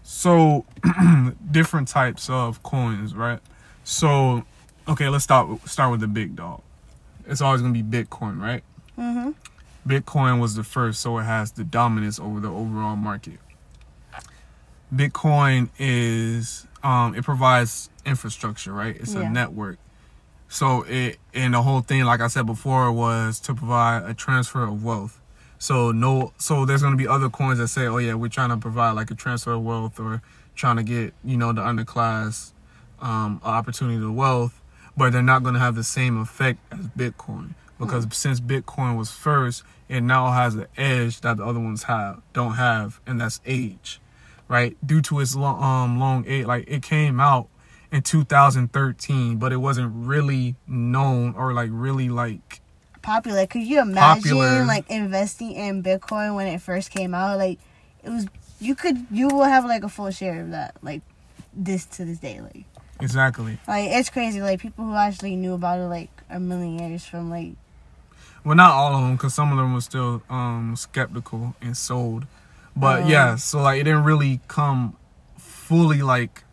So, 0.09 0.65
different 1.51 1.89
types 1.89 2.31
of 2.31 2.63
coins, 2.63 3.13
right? 3.13 3.41
So, 3.83 4.45
okay, 4.87 5.09
let's 5.09 5.25
start 5.25 5.69
start 5.69 5.91
with 5.91 5.99
the 6.01 6.07
big 6.07 6.37
dog. 6.37 6.63
It's 7.27 7.41
always 7.41 7.61
gonna 7.61 7.73
be 7.73 7.83
Bitcoin, 7.83 8.41
right? 8.41 8.63
Mhm. 8.97 9.35
Bitcoin 9.87 10.39
was 10.41 10.55
the 10.55 10.63
first, 10.63 11.01
so 11.01 11.19
it 11.19 11.25
has 11.25 11.51
the 11.51 11.65
dominance 11.65 12.21
over 12.21 12.39
the 12.39 12.49
overall 12.51 12.95
market. 12.95 13.41
Bitcoin 14.95 15.71
is 15.77 16.69
um, 16.85 17.17
it 17.17 17.25
provides 17.25 17.91
infrastructure, 18.05 18.73
right? 18.73 18.97
It's 18.97 19.15
Yeah. 19.15 19.23
a 19.23 19.29
network. 19.31 19.79
So 20.49 20.83
it 20.83 21.19
and 21.35 21.53
the 21.55 21.63
whole 21.63 21.81
thing, 21.81 22.05
like 22.05 22.21
I 22.21 22.29
said 22.29 22.47
before, 22.47 22.93
was 22.93 23.41
to 23.41 23.55
provide 23.55 24.05
a 24.09 24.15
transfer 24.15 24.63
of 24.63 24.85
wealth. 24.85 25.21
So 25.59 25.93
no, 25.93 26.33
so 26.39 26.65
there's 26.65 26.83
gonna 26.83 26.97
be 26.97 27.09
other 27.09 27.29
coins 27.29 27.59
that 27.59 27.69
say, 27.69 27.87
oh 27.87 27.99
yeah, 27.99 28.15
we're 28.15 28.29
trying 28.29 28.51
to 28.51 28.57
provide 28.57 28.93
like 28.93 29.11
a 29.11 29.15
transfer 29.15 29.53
of 29.53 29.63
wealth 29.65 29.99
or 29.99 30.23
trying 30.55 30.77
to 30.77 30.83
get 30.83 31.15
you 31.25 31.37
know 31.37 31.53
the 31.53 31.63
underclass 31.63 32.53
um, 33.01 33.41
opportunity 33.45 33.99
to 33.99 34.13
wealth, 34.13 34.61
but 34.97 35.13
they're 35.13 35.23
not 35.23 35.43
gonna 35.43 35.59
have 35.59 35.75
the 35.75 35.85
same 35.85 36.19
effect 36.19 36.59
as 36.73 36.87
Bitcoin 36.89 37.55
because 37.79 38.07
since 38.17 38.41
Bitcoin 38.41 38.97
was 38.97 39.11
first, 39.11 39.63
it 39.89 40.01
now 40.01 40.31
has 40.31 40.55
an 40.55 40.67
edge 40.77 41.21
that 41.21 41.37
the 41.37 41.45
other 41.45 41.61
ones 41.61 41.85
have 41.85 42.21
don't 42.33 42.55
have, 42.55 43.01
and 43.07 43.21
that's 43.21 43.41
age, 43.47 44.01
right? 44.49 44.77
Due 44.87 45.03
to 45.03 45.21
its 45.21 45.35
long, 45.35 45.63
um, 45.63 45.99
long 45.99 46.25
age, 46.27 46.47
like 46.47 46.65
it 46.69 46.83
came 46.83 47.21
out 47.21 47.49
in 47.93 48.03
2013, 48.03 49.37
but 49.37 49.53
it 49.53 49.59
wasn't 49.59 49.93
really 49.95 50.57
known 50.67 51.35
or 51.35 51.53
like 51.53 51.71
really 51.73 52.09
like 52.09 52.61
popular. 53.07 53.47
Could 53.47 53.63
you 53.63 53.81
imagine 53.81 54.23
Popular. 54.37 54.65
like 54.67 54.91
investing 54.91 55.53
in 55.53 55.83
Bitcoin 55.83 56.35
when 56.35 56.47
it 56.49 56.61
first 56.61 56.91
came 56.91 57.15
out? 57.15 57.39
Like 57.39 57.59
it 58.05 58.11
was 58.11 58.27
you 58.61 58.75
could 58.75 59.07
you 59.11 59.29
will 59.29 59.45
have 59.45 59.65
like 59.65 59.83
a 59.85 59.89
full 59.89 60.11
share 60.11 60.41
of 60.43 60.51
that 60.51 60.75
like 60.83 61.03
this 61.55 61.87
to 61.97 62.05
this 62.05 62.19
day 62.19 62.41
like 62.41 62.65
Exactly. 63.01 63.59
like 63.69 63.91
it's 63.91 64.09
crazy 64.11 64.41
like 64.41 64.59
people 64.61 64.85
who 64.87 64.95
actually 64.95 65.37
knew 65.37 65.53
about 65.55 65.79
it 65.79 65.87
like 65.87 66.11
are 66.31 66.41
millionaires 66.41 67.05
from 67.05 67.29
like 67.31 67.53
Well, 68.45 68.57
not 68.57 68.73
all 68.73 68.95
of 68.95 69.01
them, 69.03 69.17
because 69.17 69.35
some 69.35 69.51
of 69.53 69.59
them 69.59 69.75
were 69.75 69.81
still 69.83 70.23
um, 70.31 70.75
skeptical 70.77 71.55
and 71.61 71.77
sold. 71.77 72.27
But 72.75 73.03
Oh. 73.05 73.09
yeah, 73.09 73.37
so 73.37 73.61
like 73.63 73.81
it 73.81 73.85
didn't 73.85 74.05
really 74.05 74.41
come 74.49 74.97
fully 75.39 76.01
like 76.03 76.45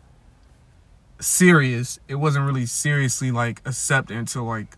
serious. 1.20 1.98
It 2.08 2.16
wasn't 2.16 2.46
really 2.46 2.66
seriously 2.66 3.30
like 3.30 3.60
accepted 3.64 4.16
until 4.16 4.44
like 4.44 4.76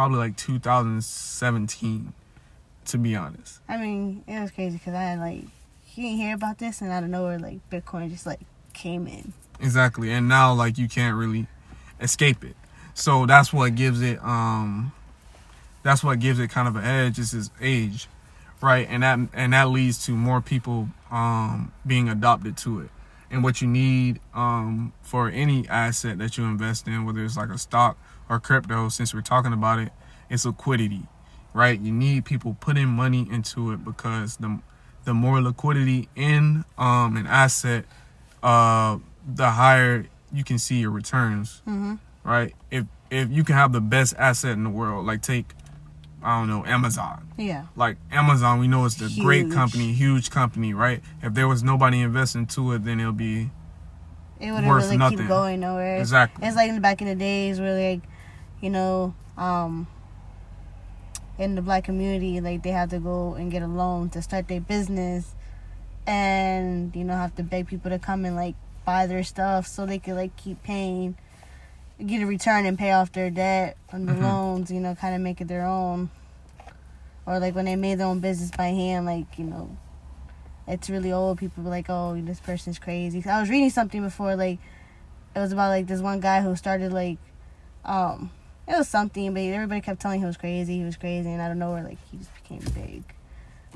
probably 0.00 0.16
like 0.16 0.34
2017, 0.38 2.14
to 2.86 2.96
be 2.96 3.14
honest. 3.14 3.60
I 3.68 3.76
mean 3.76 4.24
it 4.26 4.40
was 4.40 4.50
crazy 4.50 4.78
because 4.78 4.94
I 4.94 5.02
had 5.02 5.18
like 5.18 5.42
you 5.94 6.04
didn't 6.04 6.16
hear 6.16 6.34
about 6.34 6.56
this 6.56 6.80
and 6.80 6.90
out 6.90 7.04
of 7.04 7.10
nowhere 7.10 7.38
like 7.38 7.58
Bitcoin 7.68 8.10
just 8.10 8.24
like 8.24 8.40
came 8.72 9.06
in. 9.06 9.34
Exactly. 9.60 10.10
And 10.10 10.26
now 10.26 10.54
like 10.54 10.78
you 10.78 10.88
can't 10.88 11.18
really 11.18 11.48
escape 12.00 12.42
it. 12.44 12.56
So 12.94 13.26
that's 13.26 13.52
what 13.52 13.74
gives 13.74 14.00
it 14.00 14.24
um 14.24 14.92
that's 15.82 16.02
what 16.02 16.18
gives 16.18 16.38
it 16.38 16.48
kind 16.48 16.66
of 16.66 16.76
an 16.76 16.84
edge 16.84 17.18
is 17.18 17.34
its 17.34 17.50
age. 17.60 18.08
Right? 18.62 18.86
And 18.88 19.02
that 19.02 19.18
and 19.34 19.52
that 19.52 19.68
leads 19.68 20.06
to 20.06 20.12
more 20.12 20.40
people 20.40 20.88
um 21.10 21.72
being 21.86 22.08
adopted 22.08 22.56
to 22.56 22.80
it. 22.80 22.90
And 23.30 23.44
what 23.44 23.60
you 23.60 23.68
need 23.68 24.18
um 24.32 24.94
for 25.02 25.28
any 25.28 25.68
asset 25.68 26.16
that 26.20 26.38
you 26.38 26.44
invest 26.44 26.88
in, 26.88 27.04
whether 27.04 27.22
it's 27.22 27.36
like 27.36 27.50
a 27.50 27.58
stock 27.58 27.98
or 28.30 28.40
crypto, 28.40 28.88
since 28.88 29.12
we're 29.12 29.20
talking 29.20 29.52
about 29.52 29.78
it, 29.80 29.92
it's 30.30 30.46
liquidity. 30.46 31.02
Right? 31.52 31.78
You 31.78 31.92
need 31.92 32.24
people 32.24 32.56
putting 32.60 32.86
money 32.88 33.26
into 33.30 33.72
it 33.72 33.84
because 33.84 34.36
the 34.38 34.60
the 35.04 35.12
more 35.14 35.40
liquidity 35.42 36.08
in 36.14 36.64
um 36.78 37.16
an 37.16 37.26
asset 37.26 37.84
uh 38.42 38.98
the 39.26 39.50
higher 39.50 40.06
you 40.32 40.44
can 40.44 40.58
see 40.58 40.76
your 40.80 40.90
returns 40.90 41.62
Mm-hmm. 41.66 41.94
right 42.22 42.54
if 42.70 42.84
if 43.10 43.30
you 43.30 43.42
can 43.42 43.56
have 43.56 43.72
the 43.72 43.80
best 43.80 44.14
asset 44.18 44.52
in 44.52 44.62
the 44.64 44.70
world 44.70 45.06
like 45.06 45.22
take 45.22 45.54
i 46.22 46.38
don't 46.38 46.48
know 46.48 46.64
amazon 46.66 47.26
Yeah. 47.38 47.64
like 47.76 47.96
amazon 48.12 48.60
we 48.60 48.68
know 48.68 48.84
it's 48.84 49.00
a 49.00 49.08
great 49.20 49.50
company 49.50 49.92
huge 49.92 50.30
company 50.30 50.72
right 50.74 51.00
if 51.22 51.32
there 51.34 51.48
was 51.48 51.62
nobody 51.62 52.00
investing 52.00 52.46
to 52.48 52.72
it 52.72 52.84
then 52.84 53.00
it'll 53.00 53.12
be 53.12 53.50
It 54.38 54.50
wouldn't 54.52 54.68
Worth 54.68 54.84
really 54.84 54.98
nothing. 54.98 55.18
keep 55.18 55.28
going 55.28 55.60
nowhere. 55.60 55.98
exactly 55.98 56.46
It's 56.46 56.56
like 56.56 56.68
in 56.68 56.74
the 56.76 56.80
back 56.82 57.00
in 57.02 57.08
the 57.08 57.14
days 57.14 57.58
where 57.58 57.74
like, 57.74 58.02
you 58.60 58.70
know, 58.70 59.14
um 59.36 59.86
in 61.38 61.54
the 61.54 61.62
black 61.62 61.84
community, 61.84 62.40
like 62.40 62.62
they 62.62 62.70
have 62.70 62.90
to 62.90 62.98
go 62.98 63.34
and 63.34 63.50
get 63.50 63.62
a 63.62 63.66
loan 63.66 64.10
to 64.10 64.20
start 64.20 64.46
their 64.48 64.60
business 64.60 65.34
and, 66.06 66.94
you 66.94 67.02
know, 67.04 67.14
have 67.14 67.34
to 67.36 67.42
beg 67.42 67.66
people 67.66 67.90
to 67.90 67.98
come 67.98 68.24
and 68.24 68.36
like 68.36 68.54
buy 68.84 69.06
their 69.06 69.22
stuff 69.22 69.66
so 69.66 69.86
they 69.86 69.98
could 69.98 70.14
like 70.14 70.36
keep 70.36 70.62
paying 70.62 71.16
get 72.06 72.22
a 72.22 72.26
return 72.26 72.64
and 72.64 72.78
pay 72.78 72.92
off 72.92 73.12
their 73.12 73.30
debt 73.30 73.76
on 73.92 74.06
the 74.06 74.14
Mhm. 74.14 74.22
loans, 74.22 74.70
you 74.70 74.80
know, 74.80 74.94
kind 74.94 75.14
of 75.14 75.20
make 75.20 75.40
it 75.40 75.48
their 75.48 75.66
own. 75.66 76.10
Or 77.26 77.38
like 77.38 77.54
when 77.54 77.66
they 77.66 77.76
made 77.76 77.98
their 77.98 78.06
own 78.06 78.20
business 78.20 78.50
by 78.50 78.68
hand, 78.68 79.06
like, 79.06 79.38
you 79.38 79.44
know, 79.44 79.76
it's 80.66 80.88
really 80.88 81.12
old. 81.12 81.38
People 81.38 81.62
were 81.62 81.70
like, 81.70 81.86
oh, 81.88 82.18
this 82.20 82.40
person's 82.40 82.78
crazy. 82.78 83.22
I 83.28 83.40
was 83.40 83.50
reading 83.50 83.70
something 83.70 84.02
before, 84.02 84.34
like, 84.36 84.58
it 85.34 85.38
was 85.38 85.52
about 85.52 85.68
like 85.68 85.86
this 85.86 86.00
one 86.00 86.20
guy 86.20 86.40
who 86.42 86.56
started 86.56 86.92
like 86.92 87.18
um 87.84 88.30
it 88.70 88.78
was 88.78 88.88
something 88.88 89.34
but 89.34 89.40
everybody 89.42 89.80
kept 89.80 90.00
telling 90.00 90.18
him 90.20 90.22
he 90.22 90.26
was 90.26 90.36
crazy 90.36 90.78
he 90.78 90.84
was 90.84 90.96
crazy 90.96 91.28
and 91.30 91.40
out 91.40 91.50
of 91.50 91.56
nowhere 91.56 91.82
like 91.82 91.98
he 92.10 92.16
just 92.18 92.30
became 92.42 92.60
big. 92.74 93.02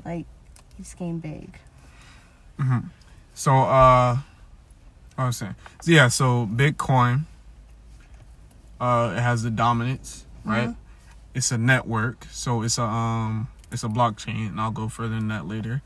Like 0.05 0.25
he 0.77 0.83
just 0.83 0.93
became 0.93 1.19
big. 1.19 1.49
Hmm 2.59 2.79
so 3.33 3.51
uh 3.53 4.17
i 5.17 5.25
was 5.25 5.35
saying? 5.37 5.55
So 5.81 5.91
yeah 5.91 6.07
so 6.07 6.47
bitcoin 6.47 7.25
uh 8.79 9.13
it 9.17 9.21
has 9.21 9.43
the 9.43 9.49
dominance 9.51 10.25
right? 10.45 10.69
Mhm. 10.69 10.75
it's 11.33 11.51
a 11.51 11.57
network 11.57 12.25
so 12.31 12.61
it's 12.61 12.77
a 12.77 12.83
um 12.83 13.47
it's 13.71 13.83
a 13.83 13.87
blockchain 13.89 14.47
and 14.49 14.61
i'll 14.61 14.71
go 14.71 14.87
further 14.87 15.15
than 15.15 15.27
that 15.29 15.45
later. 15.47 15.81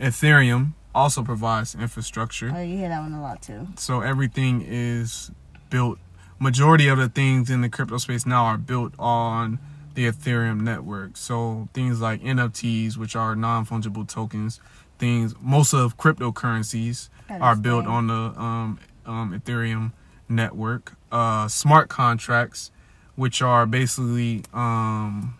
Ethereum 0.00 0.72
also 0.94 1.22
provides 1.22 1.74
infrastructure. 1.74 2.52
Oh 2.54 2.60
you 2.60 2.76
hear 2.76 2.88
that 2.88 3.00
one 3.00 3.12
a 3.14 3.22
lot 3.22 3.40
too. 3.42 3.68
So 3.76 4.00
everything 4.00 4.64
is 4.66 5.30
built 5.70 5.98
majority 6.42 6.88
of 6.88 6.98
the 6.98 7.08
things 7.08 7.48
in 7.50 7.60
the 7.60 7.68
crypto 7.68 7.98
space 7.98 8.26
now 8.26 8.44
are 8.44 8.58
built 8.58 8.92
on 8.98 9.58
the 9.94 10.06
ethereum 10.06 10.60
network. 10.60 11.16
So 11.16 11.68
things 11.72 12.00
like 12.00 12.22
nfts 12.22 12.96
which 12.96 13.14
are 13.14 13.36
non-fungible 13.36 14.08
tokens 14.08 14.60
things 14.98 15.34
most 15.40 15.72
of 15.72 15.96
cryptocurrencies 15.96 17.08
are 17.28 17.56
built 17.56 17.86
on 17.86 18.06
the 18.08 18.14
um, 18.14 18.78
um, 19.06 19.38
ethereum 19.38 19.92
network. 20.28 20.94
Uh, 21.10 21.46
smart 21.48 21.88
contracts 21.88 22.70
which 23.14 23.42
are 23.42 23.66
basically 23.66 24.42
um, 24.52 25.34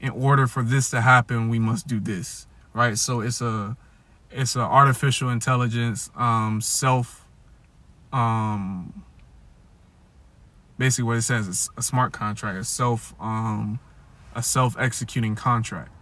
in 0.00 0.10
order 0.10 0.46
for 0.46 0.62
this 0.62 0.90
to 0.90 1.00
happen 1.00 1.48
we 1.48 1.58
must 1.58 1.86
do 1.86 2.00
this 2.00 2.46
right? 2.72 2.98
So 2.98 3.20
it's 3.20 3.40
a 3.40 3.76
it's 4.30 4.54
an 4.54 4.62
artificial 4.62 5.28
intelligence 5.28 6.10
um 6.16 6.60
self 6.60 7.26
um 8.12 9.04
basically 10.80 11.04
what 11.04 11.18
it 11.18 11.22
says 11.22 11.46
is 11.46 11.68
a 11.76 11.82
smart 11.82 12.10
contract 12.10 12.58
a 12.58 12.64
self 12.64 13.14
um 13.20 13.78
a 14.34 14.42
self 14.42 14.74
executing 14.78 15.34
contract 15.36 15.92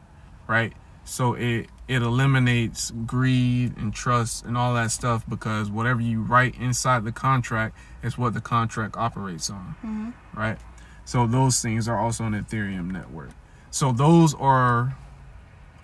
right? 0.47 0.73
So 1.05 1.35
it 1.35 1.67
it 1.89 2.01
eliminates 2.03 2.93
greed 3.07 3.77
and 3.77 3.93
trust 3.93 4.45
and 4.47 4.57
all 4.57 4.73
that 4.75 4.91
stuff 4.91 5.25
because 5.29 5.71
whatever 5.71 6.01
you 6.01 6.23
write 6.23 6.55
inside 6.59 7.05
the 7.05 7.13
contract 7.13 7.77
is 8.03 8.17
what 8.17 8.33
the 8.35 8.41
contract 8.41 8.97
operates 8.97 9.51
on 9.51 9.75
Mhm. 9.85 10.13
right? 10.35 10.59
So 11.05 11.27
those 11.27 11.61
things 11.61 11.89
are 11.89 11.99
also 11.99 12.25
on 12.25 12.33
the 12.33 12.39
ethereum 12.41 12.91
network. 12.91 13.31
So 13.71 13.93
those 13.93 14.35
are 14.35 14.97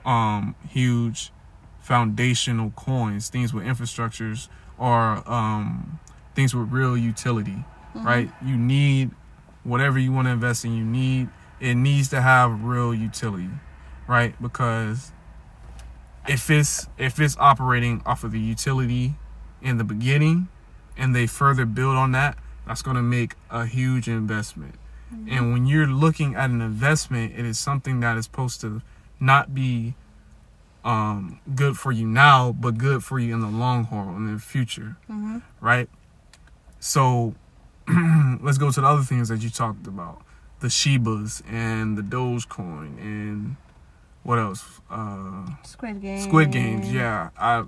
um 0.06 0.54
huge 0.68 1.32
foundational 1.80 2.70
coins 2.70 3.28
things 3.28 3.52
with 3.52 3.64
infrastructures 3.64 4.48
or 4.78 5.22
um 5.30 5.98
things 6.34 6.54
with 6.54 6.70
real 6.72 6.96
utility 6.96 7.64
right? 7.94 8.30
You 8.44 8.56
need 8.56 9.10
whatever 9.62 9.98
you 9.98 10.12
want 10.12 10.26
to 10.26 10.32
invest 10.32 10.64
in 10.64 10.76
you 10.76 10.84
need 10.84 11.28
it 11.60 11.74
needs 11.74 12.08
to 12.10 12.20
have 12.20 12.62
real 12.64 12.92
utility 12.94 13.48
right? 14.06 14.34
Because 14.42 15.12
if 16.28 16.50
it's 16.50 16.88
if 16.98 17.18
it's 17.20 17.36
operating 17.38 18.02
off 18.04 18.24
of 18.24 18.32
the 18.32 18.40
utility 18.40 19.14
in 19.62 19.78
the 19.78 19.84
beginning 19.84 20.48
and 20.96 21.14
they 21.14 21.26
further 21.26 21.64
build 21.66 21.96
on 21.96 22.12
that 22.12 22.36
that's 22.66 22.82
going 22.82 22.96
to 22.96 23.02
make 23.02 23.34
a 23.50 23.66
huge 23.66 24.08
investment. 24.08 24.74
And 25.30 25.52
when 25.52 25.66
you're 25.66 25.86
looking 25.86 26.34
at 26.34 26.50
an 26.50 26.60
investment 26.60 27.32
it 27.38 27.44
is 27.46 27.58
something 27.58 28.00
that 28.00 28.16
is 28.18 28.24
supposed 28.24 28.60
to 28.62 28.82
not 29.20 29.54
be 29.54 29.94
um, 30.84 31.40
good 31.54 31.78
for 31.78 31.92
you 31.92 32.06
now 32.06 32.52
but 32.52 32.76
good 32.78 33.02
for 33.04 33.18
you 33.18 33.32
in 33.32 33.40
the 33.40 33.46
long 33.48 33.84
haul 33.84 34.08
in 34.16 34.32
the 34.32 34.38
future 34.40 34.96
Mhm. 35.10 35.40
right? 35.60 35.88
So 36.80 37.34
let's 38.40 38.58
go 38.58 38.70
to 38.70 38.80
the 38.80 38.86
other 38.86 39.02
things 39.02 39.28
that 39.28 39.42
you 39.42 39.50
talked 39.50 39.86
about 39.86 40.22
the 40.60 40.68
shibas 40.68 41.42
and 41.50 41.98
the 41.98 42.02
dogecoin 42.02 42.98
and 42.98 43.56
what 44.22 44.38
else 44.38 44.80
uh 44.90 45.46
squid 45.62 46.00
game 46.00 46.20
Squid 46.20 46.50
Games, 46.50 46.90
yeah. 46.90 47.28
I 47.38 47.64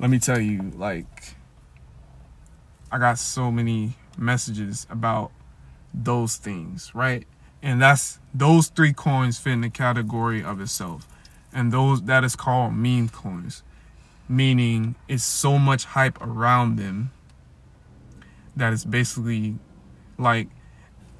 let 0.00 0.08
me 0.10 0.18
tell 0.18 0.40
you, 0.40 0.72
like 0.76 1.34
I 2.90 2.98
got 2.98 3.18
so 3.18 3.52
many 3.52 3.94
messages 4.18 4.86
about 4.90 5.30
those 5.94 6.36
things, 6.36 6.92
right? 6.94 7.26
And 7.62 7.80
that's 7.80 8.18
those 8.34 8.68
three 8.68 8.92
coins 8.92 9.38
fit 9.38 9.52
in 9.52 9.60
the 9.60 9.70
category 9.70 10.42
of 10.42 10.60
itself. 10.60 11.06
And 11.52 11.70
those 11.70 12.02
that 12.02 12.24
is 12.24 12.34
called 12.34 12.74
meme 12.74 13.10
coins. 13.10 13.62
Meaning 14.28 14.94
it's 15.06 15.24
so 15.24 15.58
much 15.58 15.84
hype 15.84 16.20
around 16.22 16.76
them 16.76 17.10
that 18.56 18.72
it's 18.72 18.84
basically 18.84 19.56
like 20.18 20.48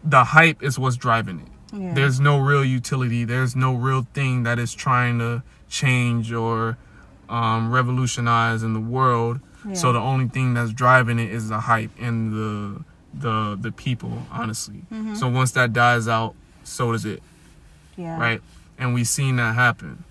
the 0.04 0.24
hype 0.24 0.62
is 0.62 0.78
what's 0.78 0.96
driving 0.96 1.40
it. 1.40 1.46
Yeah. 1.76 1.94
there's 1.94 2.18
no 2.18 2.38
real 2.38 2.64
utility. 2.64 3.24
There's 3.24 3.54
no 3.54 3.74
real 3.74 4.06
thing 4.12 4.42
that 4.42 4.58
is 4.58 4.74
trying 4.74 5.18
to 5.20 5.42
change 5.68 6.32
or 6.32 6.76
um, 7.28 7.70
revolutionize 7.72 8.62
in 8.64 8.72
the 8.74 8.80
world. 8.80 9.40
Yeah. 9.66 9.74
so 9.74 9.92
the 9.92 10.00
only 10.00 10.26
thing 10.26 10.54
that's 10.54 10.72
driving 10.72 11.18
it 11.18 11.30
is 11.30 11.48
the 11.50 11.60
hype 11.60 11.90
and 12.00 12.32
the 12.32 12.84
the 13.12 13.56
the 13.60 13.70
people 13.72 14.22
honestly. 14.32 14.82
Mhm. 14.92 15.16
so 15.16 15.28
once 15.28 15.52
that 15.52 15.72
dies 15.72 16.08
out 16.08 16.34
so 16.64 16.92
does 16.92 17.04
it. 17.04 17.22
Yeah. 17.96 18.18
Right? 18.18 18.40
And 18.78 18.94
we've 18.94 19.06
seen 19.08 19.36
that 19.36 19.54
happen 19.54 20.04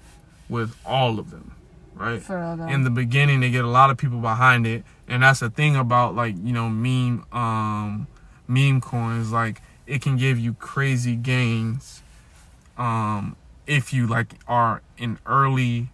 with 0.49 0.75
all 0.85 1.17
of 1.19 1.31
them. 1.31 1.51
Right? 1.95 2.21
For 2.21 2.39
real 2.39 2.57
though. 2.57 2.67
In 2.67 2.83
the 2.83 2.89
beginning 2.91 3.39
they 3.41 3.49
get 3.49 3.65
a 3.65 3.69
lot 3.69 3.89
of 3.89 3.97
people 3.97 4.19
behind 4.19 4.65
it 4.67 4.83
and 5.09 5.23
that's 5.23 5.39
the 5.41 5.49
thing 5.49 5.75
about 5.75 6.15
like 6.15 6.35
you 6.43 6.53
know 6.53 6.69
meme 6.69 7.25
um 7.33 8.07
meme 8.47 8.79
coins 8.81 9.31
like 9.31 9.61
it 9.87 10.01
can 10.01 10.17
give 10.17 10.37
you 10.39 10.53
crazy 10.53 11.15
gains 11.15 12.01
um 12.77 13.35
if 13.67 13.93
you 13.93 14.07
like 14.07 14.33
are 14.47 14.81
an 14.97 15.19
early 15.25 15.89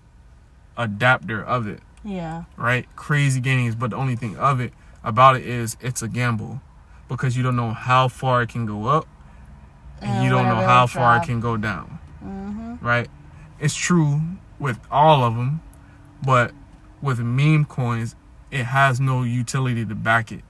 adapter 0.77 1.43
of 1.43 1.67
it, 1.67 1.79
Yeah. 2.03 2.43
right? 2.57 2.85
Crazy 2.95 3.39
gains, 3.39 3.75
but 3.75 3.89
the 3.91 3.95
only 3.97 4.15
thing 4.15 4.37
of 4.37 4.59
it 4.59 4.71
about 5.03 5.35
it 5.37 5.45
is 5.45 5.75
it's 5.81 6.01
a 6.01 6.07
gamble 6.07 6.61
because 7.09 7.35
you 7.37 7.43
don't 7.43 7.55
know 7.55 7.71
how 7.71 8.07
far 8.07 8.41
it 8.43 8.49
can 8.49 8.65
go 8.65 8.85
up 8.87 9.07
and, 10.01 10.23
you 10.23 10.29
don't 10.29 10.47
know 10.49 10.61
how 10.61 10.87
far 10.87 11.17
it 11.17 11.23
can 11.23 11.39
go 11.39 11.57
down, 11.57 11.99
Mm-hmm. 12.23 12.85
right? 12.85 13.07
It's 13.59 13.75
true 13.75 14.21
with 14.59 14.79
all 14.91 15.23
of 15.23 15.35
them, 15.35 15.61
but 16.25 16.51
with 17.01 17.19
meme 17.19 17.65
coins, 17.65 18.15
it 18.55 18.65
has 18.65 18.99
no 18.99 19.23
utility 19.23 19.85
to 19.85 19.95
back 19.95 20.31
it, 20.31 20.41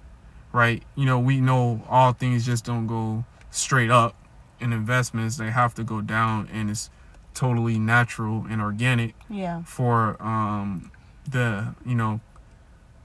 right? 0.53 0.83
You 0.95 1.05
know, 1.05 1.19
we 1.19 1.41
know 1.41 1.83
all 1.89 2.13
things 2.13 2.45
just 2.45 2.63
don't 2.65 2.87
go 2.87 3.25
straight 3.49 3.89
up 3.91 4.15
in 4.59 4.71
investments, 4.71 5.37
they 5.37 5.49
have 5.51 5.73
to 5.75 5.83
go 5.83 6.01
down, 6.01 6.47
and 6.53 6.69
it's 6.69 6.89
totally 7.33 7.77
natural 7.79 8.45
and 8.49 8.61
organic 8.61 9.13
Yeah. 9.29 9.63
for 9.63 10.21
um, 10.23 10.91
the 11.29 11.75
you 11.85 11.95
know 11.95 12.21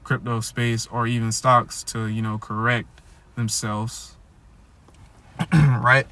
crypto 0.04 0.40
space 0.40 0.86
or 0.88 1.06
even 1.06 1.32
stocks 1.32 1.82
to 1.84 2.06
you 2.06 2.22
know 2.22 2.36
correct 2.38 3.00
themselves 3.36 4.16
right 5.52 6.06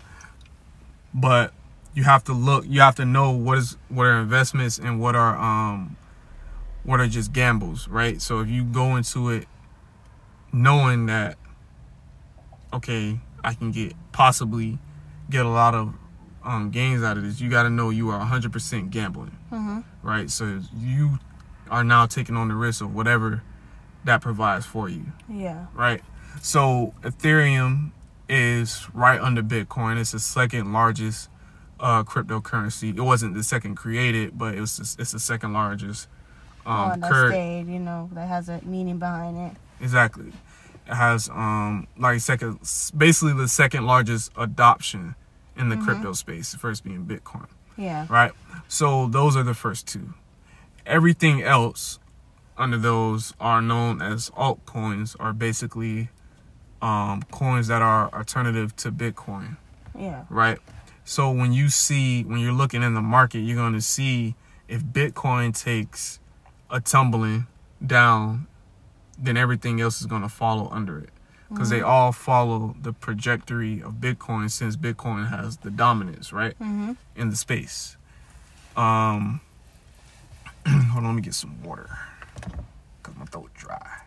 but 1.14 1.53
you 1.94 2.05
have 2.05 2.22
to 2.24 2.33
look 2.33 2.64
you 2.66 2.81
have 2.81 2.94
to 2.96 3.05
know 3.05 3.31
what 3.31 3.59
is 3.59 3.77
what 3.88 4.05
are 4.07 4.20
investments 4.20 4.79
and 4.79 5.01
what 5.01 5.14
are 5.16 5.37
um 5.37 5.96
what 6.88 7.01
are 7.01 7.07
just 7.07 7.33
gambles 7.33 7.87
right 7.88 8.22
so 8.22 8.40
if 8.40 8.48
you 8.48 8.64
go 8.64 8.96
into 8.96 9.29
it 9.29 9.46
knowing 10.53 11.05
that 11.07 11.37
okay 12.72 13.20
i 13.44 13.53
can 13.55 13.70
get 13.70 13.92
possibly 14.12 14.79
get 15.31 15.44
a 15.44 15.48
lot 15.48 15.74
of 15.74 15.92
um, 16.44 16.70
gains 16.70 17.03
out 17.03 17.16
of 17.18 17.22
this 17.24 17.40
you 17.40 17.51
got 17.51 17.64
to 17.64 17.70
know 17.70 17.90
you 17.90 18.09
are 18.11 18.24
100% 18.24 18.90
gambling 18.90 19.37
Mm-hmm. 19.53 19.81
right? 20.07 20.31
So 20.31 20.61
you 20.77 21.18
are 21.70 21.83
now 21.85 22.07
taking 22.07 22.37
on 22.37 22.48
the 22.48 22.55
risk 22.55 22.81
of 22.83 22.94
whatever 22.94 23.42
that 24.05 24.20
provides 24.22 24.64
for 24.66 24.88
you, 24.90 25.07
Yeah. 25.29 25.66
right? 25.74 26.03
So 26.42 26.94
Ethereum 27.03 27.92
is 28.29 28.87
right 28.94 29.20
under 29.20 29.42
Bitcoin. 29.42 29.98
It's 30.01 30.12
the 30.12 30.18
second 30.20 30.72
largest 30.72 31.29
uh, 31.81 32.03
cryptocurrency. 32.05 32.96
It 32.96 33.01
wasn't 33.03 33.35
the 33.35 33.42
second 33.42 33.74
created, 33.77 34.37
but 34.38 34.55
it 34.55 34.61
was 34.61 34.96
it's 34.98 35.12
the 35.12 35.18
second 35.20 35.53
largest. 35.55 36.09
Um, 36.66 37.01
that 37.01 37.11
current, 37.11 37.33
stayed, 37.35 37.66
you 37.66 37.79
know, 37.79 38.11
that 38.12 38.29
has 38.29 38.49
a 38.49 38.61
meaning 38.64 38.99
behind 38.99 39.37
it. 39.38 39.57
exactly. 39.81 40.33
It 40.87 40.94
has 40.94 41.29
um 41.29 41.87
like 41.99 42.21
second, 42.21 42.59
basically 42.97 43.35
the 43.35 43.49
second 43.49 43.85
largest 43.87 44.33
adoption 44.37 45.14
in 45.57 45.68
the 45.68 45.77
Mhm. 45.77 45.85
crypto 45.85 46.12
space. 46.14 46.53
The 46.53 46.59
first 46.59 46.85
being 46.85 47.05
Bitcoin. 47.05 47.47
Yeah. 47.77 48.07
right? 48.11 48.33
So 48.68 49.07
those 49.07 49.37
are 49.37 49.42
the 49.44 49.55
first 49.55 49.87
two. 49.87 50.14
Everything 50.87 51.42
else 51.42 51.99
under 52.57 52.77
those 52.77 53.35
are 53.40 53.62
known 53.62 54.03
as 54.03 54.31
altcoins, 54.31 55.14
are 55.21 55.33
basically 55.33 56.09
um, 56.83 57.23
coins 57.31 57.66
that 57.68 57.83
are 57.83 58.09
alternative 58.14 58.75
to 58.77 58.90
Bitcoin, 58.92 59.57
Yeah. 59.99 60.25
right? 60.31 60.59
So 61.05 61.31
when 61.31 61.53
you 61.53 61.68
see 61.71 62.23
when 62.25 62.38
you're 62.40 62.53
looking 62.53 62.83
in 62.83 62.94
the 62.94 63.03
market, 63.03 63.40
you're 63.40 63.57
going 63.57 63.73
to 63.75 63.81
see 63.81 64.35
if 64.68 64.83
Bitcoin 64.85 65.53
takes 65.57 66.18
a 66.70 66.81
tumbling 66.81 67.46
down, 67.85 68.46
then 69.18 69.37
everything 69.37 69.81
else 69.81 70.00
is 70.00 70.07
going 70.07 70.22
to 70.22 70.28
follow 70.28 70.68
under 70.70 70.98
it 70.98 71.11
because 71.50 71.70
they 71.70 71.81
all 71.81 72.12
follow 72.12 72.76
the 72.81 72.92
trajectory 72.92 73.83
of 73.83 73.94
Bitcoin 73.94 74.50
since 74.50 74.76
Bitcoin 74.76 75.31
has 75.31 75.59
the 75.59 75.70
dominance, 75.70 76.33
right? 76.33 76.59
Mm-hmm. 76.59 76.92
in 77.16 77.31
the 77.31 77.37
space. 77.37 77.96
Um, 78.76 79.40
hold 80.66 81.04
on, 81.04 81.07
let 81.07 81.14
me 81.14 81.22
get 81.22 81.35
some 81.35 81.62
water 81.62 81.88
because 83.02 83.18
my 83.18 83.24
throat 83.24 83.50
dry. 83.54 84.02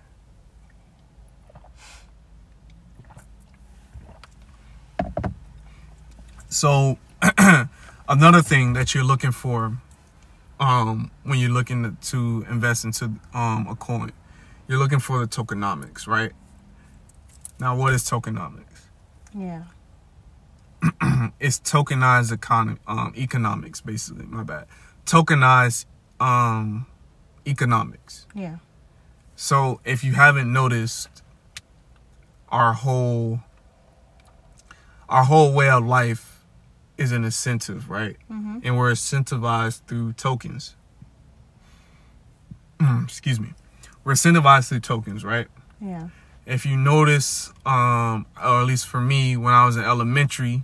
So, 6.47 6.97
another 8.10 8.41
thing 8.41 8.74
that 8.74 8.93
you're 8.93 9.04
looking 9.06 9.32
for, 9.32 9.78
um, 10.62 11.12
when 11.24 11.39
you're 11.39 11.50
looking 11.50 11.84
to, 11.84 11.91
to 12.12 12.45
invest 12.50 12.86
into 12.86 13.06
um 13.34 13.67
a 13.69 13.76
coin, 13.76 14.12
you're 14.67 14.80
looking 14.80 15.00
for 15.00 15.19
the 15.19 15.28
tokenomics, 15.28 16.08
right? 16.08 16.32
Now, 17.60 17.76
what 17.76 17.93
is 17.93 18.04
tokenomics? 18.04 18.88
Yeah. 19.38 19.63
it's 21.39 21.60
tokenized 21.60 22.32
economy 22.32 22.80
um 22.88 23.13
economics 23.15 23.82
basically 23.82 24.26
my 24.26 24.41
bad 24.41 24.65
tokenized 25.06 25.86
um 26.19 26.88
economics 27.45 28.26
Yeah. 28.34 28.58
so 29.36 29.80
if 29.86 30.04
you 30.04 30.13
haven't 30.13 30.52
noticed 30.52 31.21
our 32.50 32.74
whole 32.74 33.41
our 35.08 35.24
whole 35.24 35.54
way 35.54 35.69
of 35.69 35.86
life 35.86 36.31
is 37.02 37.12
an 37.12 37.24
incentive 37.26 37.90
right 37.90 38.18
Mm-hmm. 38.32 38.60
and 38.64 38.78
we're 38.78 38.92
incentivized 38.92 39.82
through 39.88 40.14
tokens 40.14 40.76
excuse 43.04 43.40
me 43.40 43.54
we're 44.04 44.14
incentivized 44.14 44.70
through 44.70 44.80
tokens 44.80 45.24
right 45.24 45.48
Yeah. 45.80 46.10
if 46.46 46.66
you 46.66 46.76
notice, 46.78 47.52
um, 47.66 48.26
or 48.42 48.62
at 48.62 48.66
least 48.66 48.88
for 48.88 49.00
me, 49.00 49.38
when 49.38 49.54
I 49.54 49.66
was 49.66 49.78
in 49.78 49.84
elementary, 49.84 50.64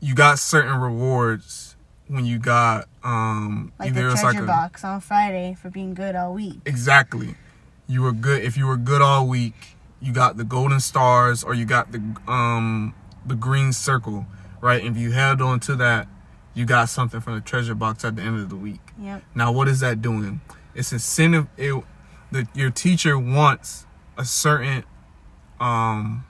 you 0.00 0.14
got 0.14 0.38
certain 0.38 0.78
rewards 0.80 1.76
when 2.08 2.24
you 2.24 2.38
got 2.38 2.88
um 3.02 3.72
Like 3.80 3.88
either 3.90 4.10
the 4.10 4.14
treasure 4.16 4.26
like 4.26 4.38
a 4.42 4.46
box 4.46 4.84
on 4.84 5.00
Friday 5.00 5.56
for 5.60 5.70
being 5.70 5.94
good 5.94 6.14
all 6.14 6.34
week. 6.34 6.60
exactly 6.64 7.34
you 7.88 8.02
were 8.02 8.12
good 8.12 8.42
if 8.44 8.56
you 8.56 8.66
were 8.66 8.76
good 8.76 9.02
all 9.02 9.26
week 9.26 9.76
you 10.00 10.12
got 10.12 10.36
the 10.36 10.44
golden 10.44 10.78
stars 10.78 11.42
or 11.42 11.54
you 11.54 11.64
got 11.64 11.90
the 11.92 11.98
um 12.28 12.94
the 13.26 13.34
green 13.34 13.72
circle 13.72 14.26
right 14.60 14.84
if 14.84 14.96
you 14.96 15.12
held 15.12 15.40
on 15.42 15.60
to 15.60 15.74
that 15.76 16.08
you 16.54 16.64
got 16.64 16.88
something 16.88 17.20
from 17.20 17.34
the 17.34 17.40
treasure 17.40 17.74
box 17.74 18.04
at 18.04 18.16
the 18.16 18.22
end 18.22 18.38
of 18.40 18.48
the 18.48 18.56
week 18.56 18.80
Yep. 18.98 19.22
now, 19.34 19.52
what 19.52 19.68
is 19.68 19.80
that 19.80 20.00
doing? 20.00 20.40
It's 20.74 20.90
incentive. 20.90 21.48
It, 21.58 21.84
the 22.32 22.48
your 22.54 22.70
teacher 22.70 23.18
wants 23.18 23.84
a 24.16 24.24
certain, 24.24 24.84
um, 25.60 26.24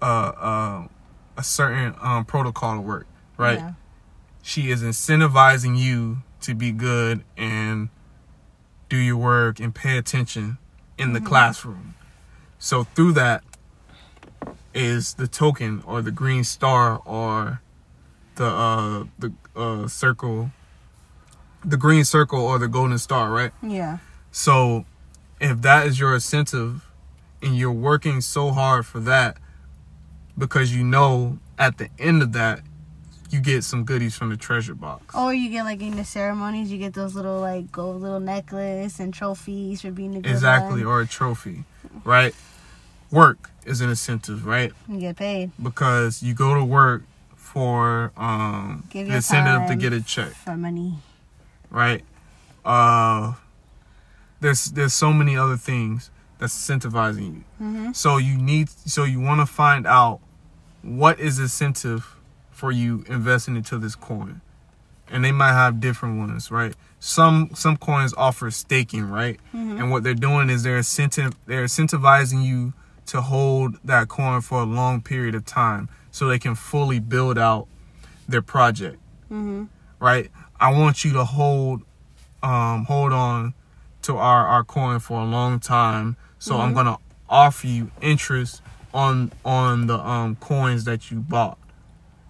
uh, 0.00 0.04
uh, 0.04 0.88
a 1.36 1.42
certain 1.42 1.94
um 2.00 2.24
protocol 2.24 2.76
to 2.76 2.80
work, 2.80 3.06
right? 3.36 3.58
Yeah. 3.58 3.72
She 4.42 4.70
is 4.70 4.82
incentivizing 4.82 5.76
you 5.76 6.18
to 6.42 6.54
be 6.54 6.70
good 6.70 7.24
and 7.36 7.88
do 8.88 8.96
your 8.96 9.16
work 9.16 9.58
and 9.58 9.74
pay 9.74 9.98
attention 9.98 10.58
in 10.96 11.12
the 11.12 11.20
classroom. 11.20 11.94
So 12.58 12.84
through 12.84 13.12
that 13.14 13.42
is 14.74 15.14
the 15.14 15.26
token 15.26 15.82
or 15.86 16.02
the 16.02 16.10
green 16.10 16.44
star 16.44 17.00
or 17.04 17.60
the 18.36 18.46
uh 18.46 19.04
the 19.18 19.32
uh 19.54 19.88
circle 19.88 20.50
the 21.64 21.76
green 21.76 22.04
circle 22.04 22.40
or 22.40 22.58
the 22.58 22.68
golden 22.68 22.98
star, 22.98 23.30
right? 23.30 23.50
Yeah. 23.60 23.98
So 24.30 24.84
if 25.40 25.62
that 25.62 25.86
is 25.86 25.98
your 25.98 26.14
incentive 26.14 26.86
and 27.42 27.56
you're 27.56 27.72
working 27.72 28.20
so 28.20 28.52
hard 28.52 28.86
for 28.86 29.00
that 29.00 29.38
because 30.38 30.74
you 30.74 30.84
know 30.84 31.38
at 31.58 31.78
the 31.78 31.88
end 31.98 32.22
of 32.22 32.32
that 32.32 32.60
you 33.30 33.40
get 33.40 33.64
some 33.64 33.84
goodies 33.84 34.14
from 34.14 34.30
the 34.30 34.36
treasure 34.36 34.74
box. 34.74 35.14
Or 35.14 35.34
you 35.34 35.50
get 35.50 35.64
like 35.64 35.82
in 35.82 35.96
the 35.96 36.04
ceremonies, 36.04 36.70
you 36.70 36.78
get 36.78 36.94
those 36.94 37.14
little 37.14 37.40
like 37.40 37.72
gold 37.72 38.00
little 38.00 38.20
necklace 38.20 39.00
and 39.00 39.12
trophies 39.12 39.82
for 39.82 39.90
being 39.90 40.14
a 40.14 40.20
good 40.20 40.30
exactly, 40.30 40.84
one. 40.84 40.92
or 40.92 41.00
a 41.00 41.06
trophy, 41.06 41.64
right? 42.04 42.34
Work 43.10 43.50
is 43.64 43.80
an 43.80 43.88
incentive, 43.90 44.46
right? 44.46 44.72
You 44.88 44.98
get 45.00 45.16
paid 45.16 45.50
Because 45.62 46.22
you 46.22 46.34
go 46.34 46.54
to 46.54 46.64
work 46.64 47.02
for 47.34 48.12
um 48.16 48.84
Give 48.90 49.08
the 49.08 49.16
incentive 49.16 49.68
to 49.68 49.76
get 49.76 49.92
a 49.92 50.00
check. 50.02 50.30
for 50.32 50.56
money. 50.56 50.98
right? 51.70 52.04
Uh, 52.64 53.34
there's 54.40 54.66
there's 54.72 54.92
so 54.94 55.12
many 55.12 55.36
other 55.36 55.56
things 55.56 56.10
that's 56.38 56.54
incentivizing 56.54 57.26
you. 57.36 57.44
Mm-hmm. 57.62 57.92
So 57.92 58.16
you 58.18 58.36
need 58.36 58.68
so 58.70 59.04
you 59.04 59.20
want 59.20 59.40
to 59.40 59.46
find 59.46 59.86
out 59.86 60.20
what 60.82 61.18
is 61.20 61.38
incentive 61.38 62.16
for 62.50 62.70
you 62.72 63.04
investing 63.08 63.56
into 63.56 63.78
this 63.78 63.94
coin, 63.94 64.40
and 65.10 65.24
they 65.24 65.32
might 65.32 65.52
have 65.52 65.78
different 65.80 66.18
ones, 66.18 66.50
right? 66.50 66.74
Some 66.98 67.50
some 67.54 67.76
coins 67.76 68.12
offer 68.16 68.50
staking, 68.50 69.08
right? 69.08 69.38
Mhm. 69.54 69.78
And 69.80 69.90
what 69.90 70.02
they're 70.02 70.14
doing 70.14 70.50
is 70.50 70.62
they're 70.64 70.76
incentive 70.78 71.34
they're 71.46 71.64
incentivizing 71.64 72.44
you 72.44 72.72
to 73.06 73.20
hold 73.22 73.76
that 73.84 74.08
coin 74.08 74.40
for 74.40 74.60
a 74.60 74.64
long 74.64 75.00
period 75.00 75.34
of 75.34 75.44
time 75.44 75.88
so 76.10 76.26
they 76.28 76.38
can 76.38 76.54
fully 76.54 76.98
build 76.98 77.38
out 77.38 77.66
their 78.28 78.42
project 78.42 78.98
Mm-hmm. 79.30 79.64
right? 79.98 80.30
I 80.60 80.70
want 80.72 81.04
you 81.04 81.12
to 81.14 81.24
hold 81.24 81.82
um 82.42 82.84
hold 82.84 83.12
on 83.12 83.54
to 84.02 84.16
our 84.16 84.46
our 84.46 84.62
coin 84.64 84.98
for 85.00 85.20
a 85.20 85.24
long 85.24 85.58
time. 85.58 86.16
So 86.38 86.58
I'm 86.60 86.70
Mhm. 86.70 86.74
gonna 86.74 86.98
offer 87.28 87.66
you 87.66 87.90
interest 88.00 88.62
on 88.94 89.32
on 89.44 89.86
the 89.88 89.98
um 89.98 90.36
coins 90.36 90.84
that 90.84 91.10
you 91.10 91.18
bought. 91.20 91.58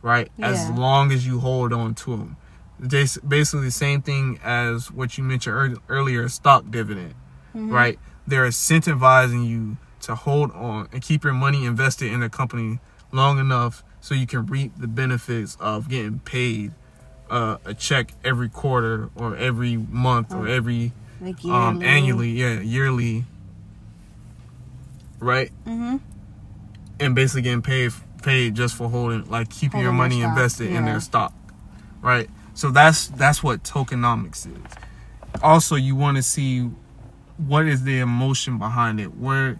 right? 0.02 0.30
As 0.40 0.70
long 0.70 1.10
as 1.12 1.26
you 1.26 1.40
hold 1.40 1.72
on 1.72 1.92
to 1.96 2.16
them. 2.16 2.36
It's 2.80 3.18
basically 3.18 3.66
the 3.66 3.70
same 3.72 4.02
thing 4.02 4.38
as 4.44 4.90
what 4.92 5.18
you 5.18 5.24
mentioned 5.24 5.56
ear- 5.56 5.78
earlier, 5.88 6.28
stock 6.28 6.64
dividend, 6.70 7.14
Mm-hmm. 7.56 7.70
right? 7.72 7.98
They're 8.26 8.46
incentivizing 8.46 9.46
you 9.48 9.76
to 10.06 10.14
hold 10.14 10.50
on 10.52 10.88
and 10.92 11.02
keep 11.02 11.24
your 11.24 11.32
money 11.32 11.64
invested 11.64 12.12
in 12.12 12.22
a 12.22 12.30
company 12.30 12.78
long 13.12 13.38
enough 13.38 13.82
so 14.00 14.14
you 14.14 14.26
can 14.26 14.46
reap 14.46 14.72
the 14.78 14.86
benefits 14.86 15.56
of 15.60 15.88
getting 15.88 16.20
paid 16.20 16.72
uh, 17.30 17.58
a 17.64 17.74
check 17.74 18.12
every 18.24 18.48
quarter 18.48 19.10
or 19.16 19.36
every 19.36 19.76
month 19.76 20.32
or 20.32 20.46
every 20.48 20.92
Like 21.20 21.44
um, 21.44 21.82
annually, 21.82 22.30
yeah, 22.30 22.60
yearly, 22.60 23.24
right? 25.18 25.50
Mm-hmm. 25.66 25.96
And 27.00 27.14
basically 27.14 27.42
getting 27.42 27.62
paid 27.62 27.92
paid 28.22 28.54
just 28.54 28.76
for 28.76 28.88
holding, 28.88 29.28
like 29.30 29.50
keeping 29.50 29.80
your 29.80 29.92
Holding 29.92 30.18
their 30.18 30.20
money 30.20 30.38
invested 30.38 30.70
in 30.70 30.84
their 30.84 31.00
stock, 31.00 31.34
right? 32.00 32.30
So 32.54 32.70
that's 32.70 33.08
that's 33.08 33.42
what 33.42 33.64
tokenomics 33.64 34.46
is. 34.46 34.72
Also, 35.42 35.74
you 35.74 35.96
want 35.96 36.16
to 36.16 36.22
see 36.22 36.70
what 37.36 37.66
is 37.66 37.82
the 37.82 37.98
emotion 37.98 38.58
behind 38.58 39.00
it. 39.00 39.16
Where, 39.16 39.58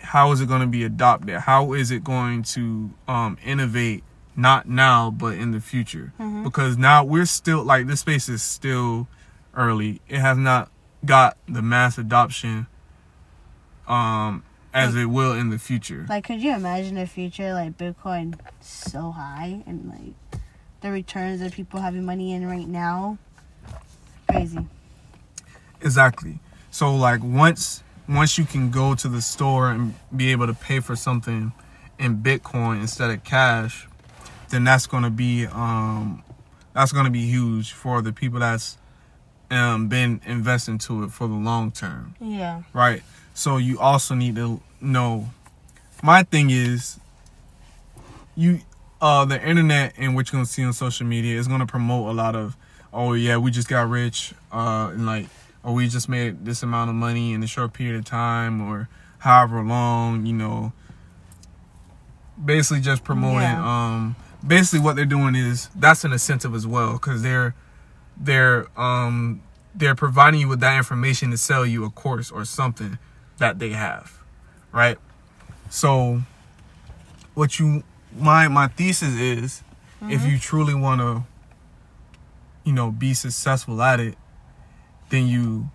how 0.00 0.32
is 0.32 0.40
it 0.40 0.48
going 0.48 0.60
to 0.62 0.66
be 0.66 0.82
adopted? 0.84 1.36
How 1.40 1.72
is 1.72 1.90
it 1.90 2.02
going 2.04 2.42
to 2.44 2.90
um, 3.08 3.38
innovate? 3.44 4.04
Not 4.36 4.68
now, 4.68 5.10
but 5.10 5.34
in 5.34 5.50
the 5.50 5.60
future, 5.60 6.12
Mhm. 6.18 6.44
because 6.44 6.78
now 6.78 7.04
we're 7.04 7.26
still 7.26 7.62
like 7.62 7.86
this 7.88 8.00
space 8.00 8.28
is 8.28 8.42
still 8.42 9.06
early. 9.54 10.00
It 10.08 10.20
has 10.20 10.38
not 10.38 10.70
got 11.04 11.36
the 11.48 11.60
mass 11.60 11.98
adoption 11.98 12.66
um 13.88 14.42
as 14.72 14.94
it 14.94 15.06
will 15.06 15.32
in 15.32 15.50
the 15.50 15.58
future. 15.58 16.06
Like, 16.08 16.24
could 16.24 16.40
you 16.40 16.54
imagine 16.54 16.96
a 16.96 17.06
future 17.06 17.52
like 17.52 17.76
Bitcoin 17.76 18.38
so 18.60 19.10
high 19.10 19.62
and 19.66 19.88
like 19.90 20.40
the 20.80 20.90
returns 20.92 21.40
that 21.40 21.52
people 21.52 21.80
having 21.80 22.04
money 22.06 22.32
in 22.32 22.46
right 22.46 22.68
now? 22.68 23.18
Crazy. 24.30 24.64
Exactly. 25.80 26.38
So 26.70 26.94
like 26.94 27.22
once 27.22 27.82
once 28.10 28.36
you 28.36 28.44
can 28.44 28.70
go 28.70 28.94
to 28.96 29.08
the 29.08 29.22
store 29.22 29.70
and 29.70 29.94
be 30.14 30.32
able 30.32 30.46
to 30.46 30.54
pay 30.54 30.80
for 30.80 30.96
something 30.96 31.52
in 31.98 32.16
Bitcoin 32.16 32.80
instead 32.80 33.10
of 33.10 33.22
cash, 33.22 33.86
then 34.48 34.64
that's 34.64 34.86
gonna 34.86 35.10
be 35.10 35.46
um 35.46 36.22
that's 36.72 36.92
gonna 36.92 37.10
be 37.10 37.26
huge 37.26 37.72
for 37.72 38.02
the 38.02 38.12
people 38.12 38.40
that's 38.40 38.76
um 39.50 39.88
been 39.88 40.20
investing 40.26 40.78
to 40.78 41.04
it 41.04 41.12
for 41.12 41.28
the 41.28 41.34
long 41.34 41.70
term. 41.70 42.14
Yeah. 42.20 42.62
right? 42.72 43.02
So 43.34 43.56
you 43.56 43.78
also 43.78 44.14
need 44.14 44.36
to 44.36 44.60
know. 44.80 45.30
My 46.02 46.22
thing 46.22 46.50
is, 46.50 46.98
you, 48.34 48.60
uh, 49.00 49.24
the 49.26 49.40
internet 49.46 49.94
and 49.98 50.14
what 50.14 50.32
you're 50.32 50.38
gonna 50.38 50.46
see 50.46 50.64
on 50.64 50.72
social 50.72 51.06
media 51.06 51.38
is 51.38 51.46
gonna 51.46 51.66
promote 51.66 52.08
a 52.08 52.12
lot 52.12 52.34
of, 52.34 52.56
oh 52.92 53.12
yeah, 53.12 53.36
we 53.36 53.50
just 53.50 53.68
got 53.68 53.88
rich, 53.88 54.34
uh, 54.50 54.90
and 54.92 55.06
like, 55.06 55.26
or 55.62 55.74
we 55.74 55.88
just 55.88 56.08
made 56.08 56.44
this 56.44 56.62
amount 56.62 56.90
of 56.90 56.96
money 56.96 57.32
in 57.32 57.42
a 57.42 57.46
short 57.46 57.72
period 57.72 57.96
of 57.96 58.04
time, 58.04 58.60
or 58.60 58.88
however 59.18 59.62
long, 59.62 60.26
you 60.26 60.32
know. 60.32 60.72
Basically, 62.42 62.80
just 62.80 63.04
promoting. 63.04 63.42
Yeah. 63.42 63.62
Um, 63.62 64.16
basically, 64.46 64.80
what 64.80 64.96
they're 64.96 65.04
doing 65.04 65.34
is 65.34 65.68
that's 65.74 66.04
an 66.04 66.12
incentive 66.12 66.54
as 66.54 66.66
well, 66.66 66.94
because 66.94 67.22
they're 67.22 67.54
they're 68.20 68.66
um 68.78 69.40
they're 69.74 69.94
providing 69.94 70.40
you 70.40 70.48
with 70.48 70.60
that 70.60 70.76
information 70.76 71.30
to 71.30 71.36
sell 71.36 71.64
you 71.64 71.84
a 71.84 71.90
course 71.90 72.30
or 72.30 72.44
something 72.44 72.98
that 73.38 73.58
they 73.58 73.70
have 73.70 74.18
right 74.72 74.98
so 75.70 76.20
what 77.34 77.58
you 77.58 77.82
my 78.16 78.46
my 78.48 78.68
thesis 78.68 79.14
is 79.14 79.62
if 80.02 80.24
you 80.26 80.38
truly 80.38 80.74
want 80.74 81.00
to 81.00 81.24
you 82.64 82.72
know 82.72 82.90
be 82.90 83.14
successful 83.14 83.80
at 83.82 84.00
it 84.00 84.16
then 85.10 85.26
you 85.26 85.70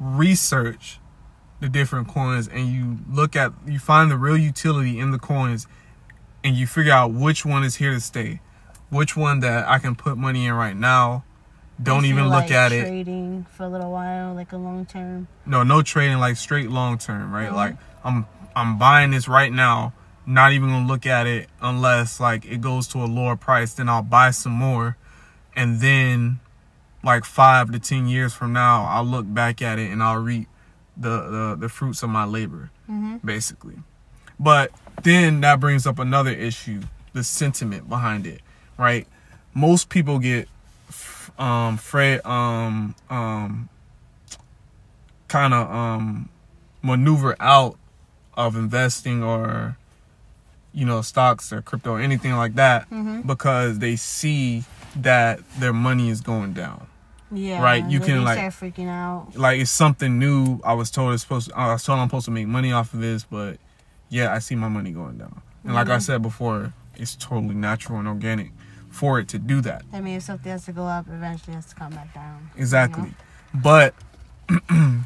research 0.00 0.98
the 1.60 1.68
different 1.68 2.08
coins 2.08 2.48
and 2.48 2.68
you 2.68 2.98
look 3.10 3.36
at 3.36 3.52
you 3.66 3.78
find 3.78 4.10
the 4.10 4.16
real 4.16 4.36
utility 4.36 4.98
in 4.98 5.10
the 5.10 5.18
coins 5.18 5.66
and 6.42 6.56
you 6.56 6.66
figure 6.66 6.92
out 6.92 7.12
which 7.12 7.44
one 7.44 7.62
is 7.62 7.76
here 7.76 7.92
to 7.92 8.00
stay. 8.00 8.40
Which 8.88 9.16
one 9.16 9.40
that 9.40 9.68
i 9.68 9.78
can 9.78 9.94
put 9.94 10.16
money 10.16 10.46
in 10.46 10.54
right 10.54 10.76
now. 10.76 11.24
Don't 11.82 12.04
even 12.04 12.24
look 12.24 12.42
like, 12.44 12.50
at 12.50 12.72
it. 12.72 12.82
Trading 12.86 13.46
for 13.56 13.64
a 13.64 13.68
little 13.68 13.90
while, 13.90 14.34
like 14.34 14.52
a 14.52 14.56
long 14.56 14.86
term. 14.86 15.28
no 15.46 15.62
no 15.62 15.82
trading 15.82 16.18
like 16.18 16.36
straight 16.36 16.70
long 16.70 16.98
term 16.98 17.32
right? 17.32 17.50
Mhm. 17.50 17.54
like 17.54 17.76
i'm 18.04 18.26
i'm 18.56 18.78
buying 18.78 19.10
this 19.10 19.28
right 19.28 19.52
now. 19.52 19.92
Not 20.26 20.52
even 20.52 20.68
gonna 20.70 20.86
look 20.86 21.06
at 21.06 21.26
it 21.26 21.48
unless 21.60 22.20
like 22.20 22.44
it 22.46 22.60
goes 22.60 22.86
to 22.88 22.98
a 22.98 23.06
lower 23.06 23.36
price 23.36 23.74
then 23.74 23.88
i'll 23.88 24.02
buy 24.02 24.30
some 24.30 24.52
more. 24.52 24.96
And 25.54 25.80
then 25.80 26.40
like 27.02 27.24
five 27.24 27.70
to 27.72 27.78
ten 27.78 28.06
years 28.08 28.32
from 28.34 28.52
now 28.52 28.84
i'll 28.84 29.04
look 29.04 29.24
back 29.32 29.62
at 29.62 29.78
it 29.78 29.90
and 29.90 30.02
i'll 30.02 30.18
reap 30.18 30.48
the 30.96 31.28
the, 31.30 31.56
the 31.60 31.68
fruits 31.68 32.02
of 32.02 32.10
my 32.10 32.24
labor 32.24 32.70
Mm-hmm. 32.90 33.18
basically 33.24 33.76
but 34.38 34.72
then 35.04 35.40
that 35.42 35.60
brings 35.60 35.86
up 35.86 35.98
another 36.00 36.30
issue 36.30 36.82
the 37.12 37.22
sentiment 37.22 37.88
behind 37.88 38.26
it 38.26 38.40
right 38.76 39.06
most 39.54 39.88
people 39.88 40.18
get 40.18 40.48
um 41.38 41.76
fred 41.76 42.24
um 42.26 42.94
um 43.08 43.68
kind 45.28 45.54
of 45.54 45.70
um 45.70 46.28
maneuver 46.82 47.36
out 47.40 47.78
of 48.34 48.56
investing 48.56 49.22
or 49.22 49.76
you 50.72 50.84
know 50.84 51.02
stocks 51.02 51.52
or 51.52 51.62
crypto 51.62 51.92
or 51.92 52.00
anything 52.00 52.34
like 52.34 52.54
that 52.54 52.88
Mhm. 52.90 53.26
because 53.26 53.78
they 53.78 53.96
see 53.96 54.64
that 54.96 55.40
their 55.58 55.72
money 55.72 56.08
is 56.10 56.20
going 56.20 56.52
down 56.52 56.86
Yeah. 57.32 57.62
Right, 57.62 57.84
you 57.84 58.00
can, 58.00 58.24
like- 58.24 58.38
freaking 58.38 58.88
out. 58.88 59.36
like 59.36 59.60
it's 59.60 59.70
something 59.70 60.18
new 60.18 60.60
i 60.64 60.72
was 60.74 60.90
told 60.90 61.12
it's 61.14 61.22
supposed 61.22 61.48
to, 61.50 61.56
i 61.58 61.72
was 61.72 61.84
told 61.84 61.98
i'm 62.00 62.08
supposed 62.08 62.24
to 62.26 62.30
make 62.32 62.46
money 62.48 62.72
off 62.72 62.92
of 62.94 63.00
this 63.00 63.24
but 63.24 63.58
yeah 64.08 64.32
i 64.34 64.38
see 64.40 64.54
my 64.56 64.68
money 64.68 64.90
going 64.90 65.16
down 65.18 65.40
and 65.64 65.74
like 65.74 65.88
i 65.88 65.98
said 65.98 66.22
before 66.22 66.72
it's 66.96 67.14
totally 67.16 67.54
natural 67.54 67.98
and 67.98 68.08
organic 68.08 68.50
for 68.90 69.20
it 69.20 69.28
to 69.28 69.38
do 69.38 69.60
that 69.60 69.82
I 69.92 70.00
mean, 70.00 70.16
if 70.16 70.24
something 70.24 70.50
has 70.50 70.64
to 70.64 70.72
go 70.72 70.82
up, 70.84 71.06
eventually 71.08 71.54
has 71.54 71.66
to 71.66 71.74
come 71.76 71.92
back 71.92 72.12
down. 72.12 72.50
you 72.56 72.60
Exactly. 72.60 73.04
know? 73.04 73.60
But 73.62 73.94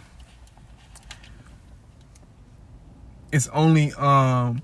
it's 3.33 3.49
only 3.49 3.93
um 3.95 4.63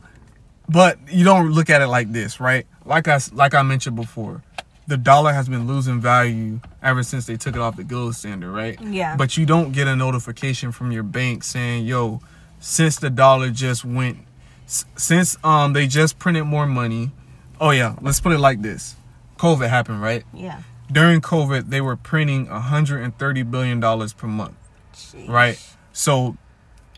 but 0.68 0.98
you 1.12 1.24
don't 1.24 1.50
look 1.50 1.68
at 1.68 1.82
it 1.82 1.88
like 1.88 2.12
this, 2.12 2.38
right? 2.38 2.64
Like 2.84 3.08
I 3.08 3.18
like 3.32 3.54
I 3.54 3.62
mentioned 3.62 3.96
before, 3.96 4.42
the 4.90 4.96
dollar 4.96 5.32
has 5.32 5.48
been 5.48 5.66
losing 5.68 6.00
value 6.00 6.60
ever 6.82 7.02
since 7.04 7.24
they 7.26 7.36
took 7.36 7.54
it 7.54 7.60
off 7.62 7.76
the 7.76 7.84
gold 7.84 8.16
standard, 8.16 8.50
right? 8.50 8.76
Yeah. 8.82 9.16
But 9.16 9.36
you 9.36 9.46
don't 9.46 9.70
get 9.72 9.86
a 9.86 9.94
notification 9.94 10.72
from 10.72 10.90
your 10.92 11.04
bank 11.04 11.44
saying, 11.44 11.86
"Yo, 11.86 12.20
since 12.58 12.96
the 12.96 13.08
dollar 13.08 13.50
just 13.50 13.84
went 13.84 14.18
since 14.66 15.36
um 15.44 15.72
they 15.72 15.86
just 15.86 16.18
printed 16.18 16.44
more 16.44 16.66
money." 16.66 17.12
Oh 17.60 17.70
yeah, 17.70 17.94
let's 18.02 18.20
put 18.20 18.32
it 18.32 18.38
like 18.38 18.62
this. 18.62 18.96
COVID 19.38 19.68
happened, 19.68 20.02
right? 20.02 20.24
yeah. 20.34 20.60
during 20.90 21.20
COVID, 21.20 21.70
they 21.70 21.80
were 21.80 21.96
printing 21.96 22.48
130 22.48 23.42
billion 23.44 23.78
dollars 23.80 24.12
per 24.12 24.26
month, 24.26 24.56
Jeez. 24.92 25.28
right? 25.28 25.58
So 25.92 26.36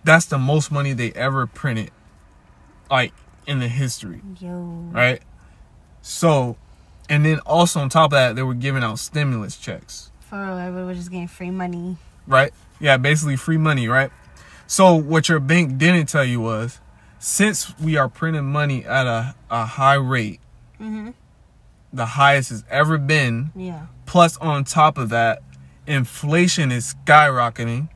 that's 0.03 0.25
the 0.27 0.39
most 0.39 0.73
money 0.73 0.95
they 0.95 1.13
ever 1.13 1.47
printed, 1.47 1.91
like 2.91 3.13
in 3.47 3.59
the 3.61 3.69
history, 3.69 4.23
Yo. 4.41 4.89
right? 4.93 5.21
So, 6.01 6.57
and 7.13 7.25
then 7.27 7.39
also 7.41 7.81
on 7.81 7.89
top 7.89 8.07
of 8.13 8.17
that, 8.17 8.37
they 8.37 8.43
were 8.43 8.55
giving 8.55 8.83
out 8.83 8.99
stimulus 8.99 9.57
checks, 9.57 10.11
For 10.21 10.37
everybody 10.43 10.87
was 10.87 10.97
just 10.99 11.11
getting 11.11 11.29
free 11.29 11.51
money. 11.51 11.97
right? 12.27 12.53
Yeah, 12.81 12.97
basically 12.97 13.37
free 13.37 13.59
money, 13.59 13.87
right? 13.89 14.11
So 14.67 14.95
what 14.95 15.29
your 15.29 15.39
bank 15.41 15.77
didn't 15.79 16.07
tell 16.09 16.25
you 16.25 16.41
was, 16.41 16.81
since 17.19 17.79
we 17.79 17.97
are 17.97 18.09
printing 18.09 18.47
money 18.47 18.85
at 18.85 19.07
a, 19.07 19.35
a 19.51 19.65
high 19.67 19.95
rate, 20.17 20.41
Mm-hmm. 20.81 21.11
the 21.93 22.07
highest 22.07 22.51
it's 22.51 22.65
ever 22.71 22.99
been, 22.99 23.53
Yeah. 23.55 23.87
Plus, 24.07 24.37
on 24.39 24.65
top 24.65 24.99
of 24.99 25.11
that, 25.11 25.43
inflation 25.87 26.73
is 26.73 26.95
skyrocketing 27.07 27.89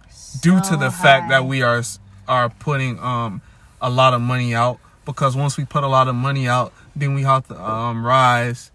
due 0.43 0.59
to 0.61 0.65
So 0.65 0.77
the 0.77 0.91
fact 0.91 1.29
that 1.31 1.45
we 1.47 1.63
are 1.63 1.83
are 2.29 2.49
putting 2.49 2.99
um 3.01 3.41
a 3.81 3.89
lot 3.91 4.13
of 4.15 4.21
money 4.21 4.55
out. 4.55 4.79
Because 5.05 5.37
once 5.37 5.57
we 5.57 5.65
put 5.65 5.85
a 5.85 5.89
lot 5.89 6.09
of 6.09 6.15
money 6.15 6.49
out, 6.49 6.73
then 6.95 7.15
we 7.15 7.23
have 7.23 7.47
to 7.49 7.55
um 7.61 8.05
rise, 8.05 8.71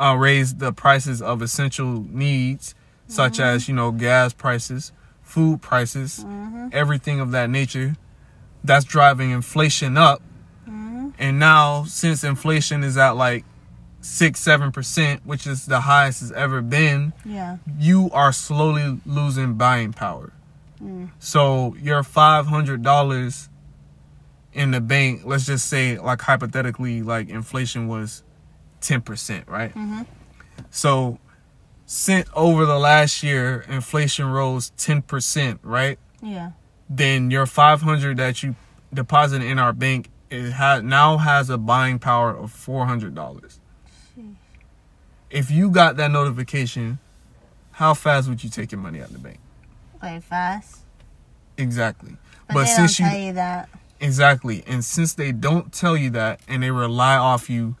uh, 0.00 0.14
raise 0.16 0.54
the 0.56 0.72
prices 0.72 1.20
of 1.20 1.42
essential 1.42 2.04
needs, 2.08 2.74
such 3.06 3.34
Mm-hmm. 3.34 3.42
as 3.42 3.68
you 3.68 3.74
know 3.74 3.90
gas 3.92 4.32
prices, 4.32 4.92
food 5.22 5.60
prices, 5.60 6.24
Mm-hmm. 6.24 6.68
everything 6.72 7.20
of 7.20 7.30
that 7.32 7.50
nature. 7.50 7.96
That's 8.64 8.84
driving 8.84 9.30
inflation 9.30 9.96
up. 9.96 10.20
Mm-hmm. 10.68 11.10
And 11.18 11.38
now, 11.38 11.84
since 11.84 12.24
inflation 12.24 12.82
is 12.84 12.96
at 12.96 13.16
like 13.16 13.44
six, 14.00 14.40
seven 14.40 14.72
percent, 14.72 15.24
which 15.26 15.46
is 15.46 15.66
the 15.66 15.80
highest 15.82 16.22
it's 16.22 16.30
ever 16.32 16.60
been, 16.62 17.12
Yeah. 17.24 17.58
you 17.78 18.10
are 18.12 18.32
slowly 18.32 19.00
losing 19.06 19.54
buying 19.54 19.92
power. 19.92 20.32
Mm. 20.82 21.10
So 21.18 21.74
your 21.80 22.02
five 22.02 22.46
hundred 22.46 22.82
dollars 22.82 23.48
in 24.52 24.70
the 24.72 24.80
bank, 24.80 25.22
let's 25.24 25.46
just 25.46 25.68
say, 25.68 25.98
like 25.98 26.22
hypothetically, 26.22 27.02
like 27.02 27.28
inflation 27.28 27.86
was 27.88 28.22
10%, 28.80 29.46
right? 29.48 29.74
Mhm. 29.74 30.06
So, 30.70 31.18
since 31.86 32.28
over 32.34 32.64
the 32.66 32.78
last 32.78 33.22
year, 33.22 33.64
inflation 33.68 34.26
rose 34.26 34.70
10%, 34.76 35.58
right? 35.62 35.98
Yeah. 36.22 36.50
Then 36.88 37.30
your 37.30 37.46
500 37.46 38.16
that 38.18 38.42
you 38.42 38.54
deposited 38.92 39.44
in 39.46 39.58
our 39.58 39.72
bank 39.72 40.10
it 40.30 40.52
ha- 40.52 40.80
now 40.80 41.18
has 41.18 41.50
a 41.50 41.58
buying 41.58 41.98
power 41.98 42.30
of 42.30 42.52
$400. 42.52 43.58
If 45.30 45.50
you 45.50 45.70
got 45.70 45.96
that 45.96 46.10
notification, 46.10 46.98
how 47.72 47.94
fast 47.94 48.28
would 48.28 48.42
you 48.42 48.50
take 48.50 48.72
your 48.72 48.80
money 48.80 49.00
out 49.00 49.08
of 49.08 49.12
the 49.14 49.18
bank? 49.18 49.38
Like 50.02 50.22
fast. 50.22 50.78
Exactly. 51.56 52.16
But, 52.48 52.54
But 52.54 52.66
since 52.66 52.98
you 52.98 53.06
you 53.06 53.32
that. 53.34 53.68
Exactly. 54.00 54.64
And 54.66 54.84
since 54.84 55.14
they 55.14 55.30
don't 55.32 55.72
tell 55.72 55.96
you 55.96 56.10
that 56.10 56.40
and 56.48 56.62
they 56.62 56.70
rely 56.70 57.16
off 57.16 57.50
you 57.50 57.76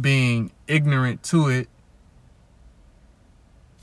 being 0.00 0.50
ignorant 0.66 1.22
to 1.24 1.48
it, 1.48 1.68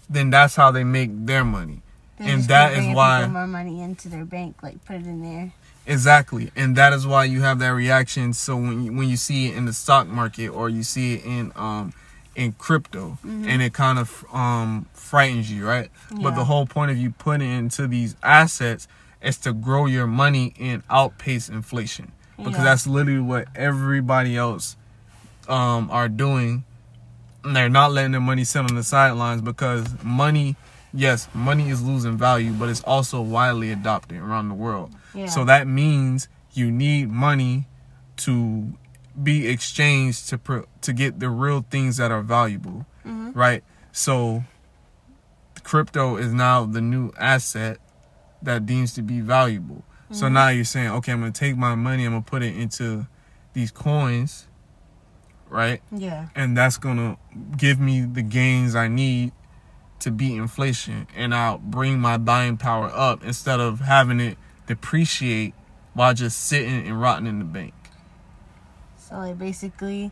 then 0.10 0.30
that's 0.30 0.56
how 0.56 0.72
they 0.72 0.84
make 0.84 1.10
their 1.26 1.44
money. 1.44 1.82
They 2.20 2.30
And 2.32 2.44
that 2.46 2.74
is 2.74 2.86
why- 2.96 3.26
more 3.28 3.48
money 3.48 3.82
into 3.82 4.10
their 4.10 4.26
bank, 4.26 4.58
like 4.62 4.84
put 4.86 4.98
it 4.98 5.06
in 5.08 5.22
there. 5.22 5.52
Exactly. 5.88 6.52
And 6.56 6.76
that 6.76 6.94
is 6.94 7.08
why 7.08 7.24
you 7.24 7.42
have 7.42 7.60
that 7.60 7.70
reaction. 7.70 8.34
So 8.34 8.56
when 8.56 8.84
you, 8.84 8.94
when 8.94 9.10
you 9.10 9.18
see 9.18 9.48
it 9.48 9.56
in 9.56 9.66
the 9.66 9.74
stock 9.74 10.08
market 10.08 10.50
or 10.50 10.70
you 10.70 10.84
see 10.84 11.16
it 11.16 11.26
in 11.26 11.52
um 11.56 11.94
in 12.36 12.54
crypto 12.54 13.18
and 13.24 13.62
it 13.62 13.74
kind 13.74 13.98
of 14.00 14.24
um 14.32 14.86
frightens 14.94 15.52
you, 15.52 15.66
right? 15.68 15.90
But 16.22 16.36
the 16.36 16.46
whole 16.46 16.66
point 16.68 16.92
of 16.92 16.98
you 16.98 17.10
putting 17.12 17.50
into 17.52 17.88
these 17.88 18.16
assets 18.22 18.88
is 19.22 19.38
to 19.40 19.54
grow 19.54 19.86
your 19.88 20.08
money 20.08 20.54
and 20.60 20.84
outpace 20.90 21.50
inflation. 21.50 22.12
Because 22.38 22.54
Yeah. 22.58 22.64
that's 22.64 22.88
literally 22.88 23.20
what 23.20 23.48
everybody 23.56 24.38
else 24.38 24.76
um 25.52 25.90
are 25.92 26.10
doing. 26.10 26.64
They're 27.44 27.70
not 27.70 27.92
letting 27.92 28.12
their 28.12 28.22
money 28.22 28.44
sit 28.44 28.60
on 28.60 28.76
the 28.76 28.84
sidelines 28.84 29.42
because 29.42 29.86
money 30.04 30.56
yes, 30.94 31.28
money 31.34 31.70
is 31.70 31.82
losing 31.82 32.18
value, 32.18 32.52
but 32.52 32.70
it's 32.70 32.84
also 32.84 33.22
widely 33.22 33.72
adopted 33.72 34.20
around 34.20 34.50
the 34.50 34.54
world. 34.56 34.92
Yeah. 35.14 35.28
So 35.28 35.46
that 35.46 35.66
means 35.68 36.28
you 36.54 36.70
need 36.72 37.10
money 37.10 37.66
to 38.18 38.74
be 39.22 39.48
exchanged 39.48 40.30
to 40.30 40.38
pro- 40.38 40.66
to 40.82 40.94
get 40.94 41.20
the 41.20 41.30
real 41.30 41.66
things 41.70 41.98
that 41.98 42.12
are 42.12 42.22
valuable, 42.22 42.86
Mhm. 43.06 43.36
right? 43.36 43.64
So 43.92 44.44
crypto 45.64 46.18
is 46.18 46.34
now 46.34 46.66
the 46.66 46.82
new 46.82 47.12
asset 47.20 47.78
that 48.42 48.66
deems 48.66 48.94
to 48.96 49.02
be 49.02 49.20
valuable. 49.22 49.84
So 50.12 50.26
Mm-hmm. 50.26 50.34
now 50.34 50.48
you're 50.50 50.66
saying, 50.66 50.90
okay, 50.90 51.12
I'm 51.14 51.20
gonna 51.22 51.32
take 51.32 51.56
my 51.58 51.76
money, 51.76 52.06
I'm 52.06 52.12
gonna 52.12 52.22
put 52.24 52.44
it 52.44 52.56
into 52.56 53.08
these 53.54 53.72
coins, 53.72 54.48
right? 55.52 55.82
Yeah. 55.92 56.30
and 56.36 56.58
that's 56.58 56.78
gonna 56.78 57.18
give 57.58 57.80
me 57.80 58.02
the 58.02 58.22
gains 58.22 58.76
I 58.76 58.88
need 58.88 59.34
to 60.00 60.12
beat 60.12 60.36
inflation, 60.36 61.08
and 61.16 61.36
I'll 61.36 61.60
bring 61.60 62.00
my 62.00 62.18
buying 62.18 62.58
power 62.58 62.90
up 62.94 63.24
instead 63.24 63.60
of 63.60 63.82
having 63.82 64.20
it 64.20 64.38
depreciate 64.66 65.54
while 65.94 66.14
just 66.14 66.46
sitting 66.46 66.88
and 66.88 67.00
rotting 67.00 67.28
in 67.28 67.40
the 67.40 67.46
bank. 67.46 67.74
So 68.98 69.18
like 69.18 69.38
basically, 69.38 70.12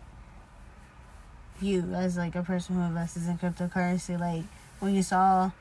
you 1.61 1.93
as 1.95 2.17
like 2.17 2.35
a 2.35 2.43
person 2.43 2.75
who 2.75 2.81
invests 2.81 3.25
in 3.25 3.37
cryptocurrency, 3.37 4.19
like 4.19 4.43
when 4.79 4.93
you 4.93 5.01
saw 5.01 5.51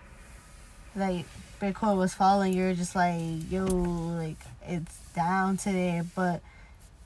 like 0.96 1.24
Bitcoin 1.60 1.96
was 1.96 2.14
falling, 2.14 2.52
you're 2.52 2.74
just 2.74 2.94
like, 2.94 3.50
yo, 3.50 3.64
like 3.64 4.38
it's 4.66 4.98
down 5.14 5.56
today, 5.56 6.02
but 6.14 6.42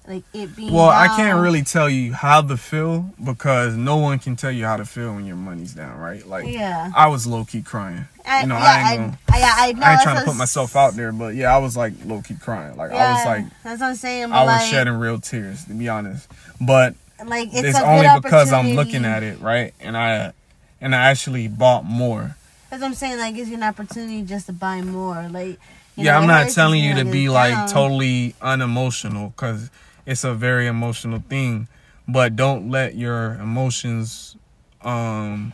like 0.06 0.24
it 0.32 0.54
being 0.56 0.72
Well, 0.72 0.88
I 0.88 1.08
can't 1.08 1.40
really 1.40 1.62
tell 1.62 1.88
you 1.88 2.12
how 2.12 2.42
to 2.42 2.56
feel 2.56 3.10
because 3.22 3.76
no 3.76 3.96
one 3.96 4.18
can 4.18 4.36
tell 4.36 4.50
you 4.50 4.64
how 4.64 4.76
to 4.76 4.84
feel 4.84 5.14
when 5.14 5.26
your 5.26 5.36
money's 5.36 5.74
down, 5.74 5.98
right? 5.98 6.26
Like 6.26 6.46
Yeah. 6.48 6.90
I 6.94 7.08
was 7.08 7.26
low 7.26 7.44
key 7.44 7.62
crying. 7.62 8.06
I, 8.26 8.42
you 8.42 8.46
know, 8.48 8.56
yeah, 8.56 8.64
I 8.64 8.92
ain't 8.92 9.00
gonna. 9.00 9.18
I, 9.32 9.38
yeah, 9.38 9.54
I 9.56 9.72
know. 9.72 9.86
I 9.86 9.92
ain't 9.92 10.02
trying 10.02 10.18
to 10.18 10.24
put 10.24 10.36
myself 10.36 10.76
out 10.76 10.94
there, 10.94 11.12
but 11.12 11.34
yeah, 11.34 11.54
I 11.54 11.58
was 11.58 11.76
like 11.76 11.92
low 12.04 12.22
key 12.22 12.34
crying. 12.34 12.76
Like 12.76 12.92
I 12.92 13.12
was 13.12 13.26
like 13.26 13.44
that's 13.62 13.80
what 13.80 13.88
I'm 13.88 13.94
saying. 13.94 14.32
I 14.32 14.44
was 14.44 14.68
shedding 14.68 14.94
real 14.94 15.20
tears 15.20 15.64
to 15.66 15.74
be 15.74 15.88
honest. 15.88 16.28
But 16.60 16.94
like 17.24 17.48
it's, 17.48 17.68
it's, 17.68 17.78
a 17.78 17.86
only 17.86 18.08
because 18.20 18.52
I'm 18.52 18.74
looking 18.74 19.04
at 19.04 19.22
it, 19.22 19.40
right? 19.40 19.74
And 19.80 19.96
I 19.96 20.32
and 20.80 20.94
I 20.94 21.10
actually 21.10 21.48
bought 21.48 21.84
more. 21.84 22.36
That's 22.68 22.80
what 22.80 22.88
I'm 22.88 22.94
saying. 22.94 23.18
Like, 23.18 23.34
gives 23.34 23.48
you 23.48 23.56
an 23.56 23.62
opportunity 23.62 24.22
just 24.22 24.46
to 24.46 24.52
buy 24.52 24.80
more. 24.80 25.28
Like, 25.28 25.58
you 25.94 26.04
yeah, 26.04 26.12
know, 26.12 26.18
I'm 26.20 26.26
not 26.26 26.50
telling 26.50 26.82
you 26.82 26.96
to 26.96 27.04
be 27.04 27.28
like 27.28 27.52
down. 27.52 27.68
totally 27.68 28.34
unemotional 28.40 29.28
because 29.28 29.70
it's 30.06 30.24
a 30.24 30.34
very 30.34 30.66
emotional 30.66 31.22
thing, 31.28 31.68
but 32.08 32.36
don't 32.36 32.70
let 32.70 32.94
your 32.94 33.34
emotions 33.34 34.36
um 34.82 35.52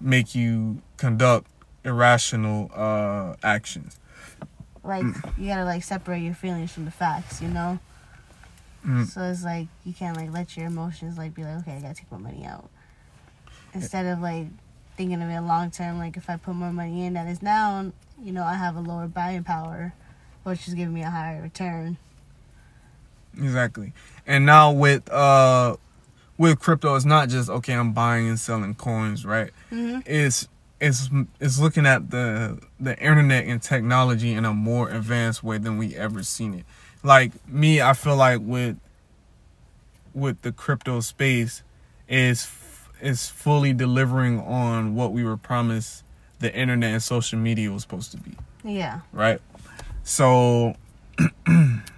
make 0.00 0.34
you 0.34 0.82
conduct 0.96 1.46
irrational 1.84 2.70
uh 2.74 3.34
actions. 3.42 3.98
like 4.84 5.04
you 5.38 5.48
gotta 5.48 5.64
like 5.64 5.84
separate 5.84 6.20
your 6.20 6.34
feelings 6.34 6.72
from 6.72 6.84
the 6.84 6.90
facts, 6.90 7.40
you 7.40 7.48
know. 7.48 7.78
Mm. 8.86 9.06
So 9.06 9.22
it's 9.22 9.44
like 9.44 9.68
you 9.84 9.92
can't 9.92 10.16
like 10.16 10.32
let 10.32 10.56
your 10.56 10.66
emotions 10.66 11.16
like 11.16 11.34
be 11.34 11.44
like, 11.44 11.58
okay, 11.60 11.76
I 11.76 11.80
gotta 11.80 11.94
take 11.94 12.10
my 12.10 12.18
money 12.18 12.44
out, 12.44 12.68
instead 13.74 14.06
of 14.06 14.20
like 14.20 14.48
thinking 14.96 15.22
of 15.22 15.30
it 15.30 15.40
long 15.40 15.70
term. 15.70 15.98
Like 15.98 16.16
if 16.16 16.28
I 16.28 16.36
put 16.36 16.54
more 16.54 16.72
money 16.72 17.06
in 17.06 17.14
that 17.14 17.28
is 17.28 17.42
now 17.42 17.92
you 18.22 18.32
know, 18.32 18.44
I 18.44 18.54
have 18.54 18.76
a 18.76 18.80
lower 18.80 19.08
buying 19.08 19.42
power, 19.44 19.94
which 20.44 20.68
is 20.68 20.74
giving 20.74 20.94
me 20.94 21.02
a 21.02 21.10
higher 21.10 21.42
return. 21.42 21.96
Exactly. 23.36 23.92
And 24.26 24.46
now 24.46 24.72
with 24.72 25.10
uh 25.10 25.76
with 26.38 26.58
crypto 26.60 26.94
it's 26.94 27.04
not 27.04 27.28
just 27.28 27.48
okay, 27.48 27.74
I'm 27.74 27.92
buying 27.92 28.28
and 28.28 28.38
selling 28.38 28.74
coins, 28.74 29.24
right? 29.24 29.50
Mm-hmm. 29.70 30.00
It's 30.06 30.48
it's 30.80 31.08
it's 31.40 31.58
looking 31.60 31.86
at 31.86 32.10
the 32.10 32.58
the 32.80 32.98
internet 32.98 33.46
and 33.46 33.62
technology 33.62 34.32
in 34.32 34.44
a 34.44 34.52
more 34.52 34.90
advanced 34.90 35.42
way 35.44 35.58
than 35.58 35.78
we 35.78 35.94
ever 35.94 36.22
seen 36.22 36.54
it. 36.54 36.64
Like 37.04 37.32
me, 37.48 37.80
I 37.80 37.92
feel 37.92 38.16
like 38.16 38.40
with 38.42 38.78
with 40.14 40.42
the 40.42 40.52
crypto 40.52 41.00
space 41.00 41.62
is 42.08 42.50
is 43.00 43.28
fully 43.28 43.72
delivering 43.72 44.40
on 44.40 44.94
what 44.94 45.12
we 45.12 45.24
were 45.24 45.36
promised 45.36 46.04
the 46.38 46.54
internet 46.54 46.92
and 46.92 47.02
social 47.02 47.38
media 47.38 47.70
was 47.70 47.82
supposed 47.82 48.10
to 48.12 48.16
be 48.18 48.32
Yeah. 48.64 49.00
right? 49.12 49.40
So 50.04 50.74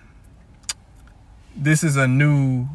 this 1.56 1.82
is 1.84 1.96
a 1.96 2.06
new 2.08 2.66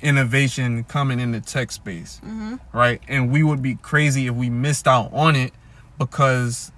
innovation 0.00 0.84
coming 0.84 1.18
in 1.20 1.32
the 1.32 1.40
tech 1.40 1.70
space, 1.72 2.20
Mm-hmm. 2.24 2.56
right? 2.72 3.00
And 3.08 3.32
we 3.32 3.42
would 3.42 3.62
be 3.62 3.76
crazy 3.76 4.26
if 4.26 4.34
we 4.34 4.50
missed 4.50 4.86
out 4.86 5.12
on 5.12 5.36
it 5.36 5.52
because 5.98 6.70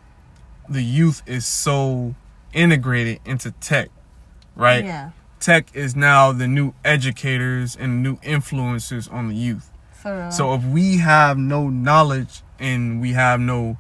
the 0.69 0.83
youth 0.83 1.23
is 1.27 1.47
so 1.47 2.15
integrated 2.53 3.21
into 3.25 3.51
tech, 3.53 3.89
right? 4.55 4.85
Yeah. 4.85 5.11
Tech 5.41 5.69
is 5.75 5.95
now 5.97 6.33
the 6.33 6.47
new 6.49 6.75
educators 6.85 7.77
and 7.77 8.03
new 8.03 8.17
influencers 8.19 9.13
on 9.13 9.29
the 9.29 9.35
youth. 9.35 9.71
For 9.93 10.17
real. 10.17 10.31
So 10.31 10.55
if 10.55 10.65
we 10.65 10.99
have 10.99 11.39
no 11.39 11.69
knowledge 11.69 12.43
and 12.59 13.01
we 13.01 13.13
have 13.13 13.41
no 13.41 13.79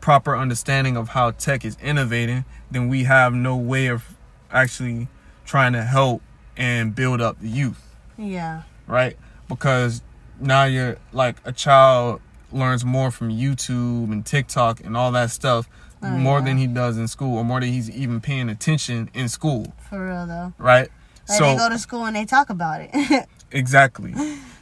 proper 0.00 0.36
understanding 0.36 0.96
of 0.96 1.10
how 1.10 1.30
tech 1.32 1.64
is 1.64 1.76
innovating, 1.82 2.44
then 2.70 2.88
we 2.88 3.04
have 3.04 3.32
no 3.34 3.56
way 3.56 3.86
of 3.86 4.16
actually 4.50 5.08
trying 5.44 5.72
to 5.74 5.82
help 5.82 6.22
and 6.60 6.94
build 6.94 7.20
up 7.20 7.40
the 7.40 7.48
youth, 7.48 7.82
yeah. 8.18 8.62
right? 8.86 9.16
Because 9.48 10.02
now 10.38 10.64
you're 10.64 10.96
like 11.12 11.36
a 11.44 11.52
child 11.52 12.20
learns 12.52 12.84
more 12.84 13.10
from 13.10 13.30
YouTube 13.30 14.12
and 14.12 14.24
TikTok 14.26 14.80
and 14.84 14.96
all 14.96 15.10
that 15.12 15.30
stuff 15.30 15.68
Oh, 16.02 16.08
more 16.16 16.38
yeah. 16.38 16.44
than 16.46 16.56
he 16.56 16.66
does 16.66 16.96
in 16.96 17.08
school 17.08 17.36
or 17.36 17.44
more 17.44 17.60
than 17.60 17.68
he's 17.68 17.90
even 17.90 18.22
paying 18.22 18.48
attention 18.48 19.10
in 19.12 19.28
school, 19.28 19.74
For 19.90 20.06
real 20.06 20.26
though. 20.26 20.52
right? 20.56 20.88
Like 21.28 21.38
they 21.40 21.56
go 21.56 21.68
to 21.68 21.78
school 21.78 22.06
and 22.06 22.16
they 22.16 22.24
talk 22.24 22.48
about 22.50 22.80
it. 22.82 23.26
Exactly. 23.52 24.14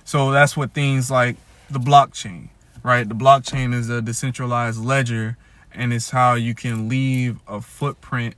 So 0.05 0.31
that's 0.33 0.57
what 0.57 0.73
things 0.73 1.11
like 1.11 1.37
the 1.71 1.79
blockchain, 1.79 2.49
right? 2.83 3.07
The 3.09 3.15
blockchain 3.15 3.75
is 3.75 3.89
a 3.91 4.01
decentralized 4.03 4.83
ledger 4.83 5.37
and 5.73 5.93
it's 5.93 6.11
how 6.11 6.35
you 6.35 6.55
can 6.55 6.89
leave 6.89 7.39
a 7.47 7.61
footprint 7.61 8.35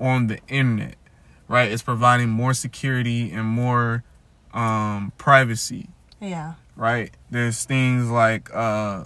on 0.00 0.28
the 0.28 0.38
internet, 0.48 0.94
right? 1.48 1.72
It's 1.72 1.82
providing 1.82 2.28
more 2.28 2.54
security 2.54 3.32
and 3.32 3.46
more 3.46 4.04
um, 4.52 5.12
privacy, 5.18 5.88
yeah. 6.20 6.54
right? 6.76 7.10
There's 7.30 7.64
things 7.64 8.08
like 8.08 8.54
uh, 8.54 9.04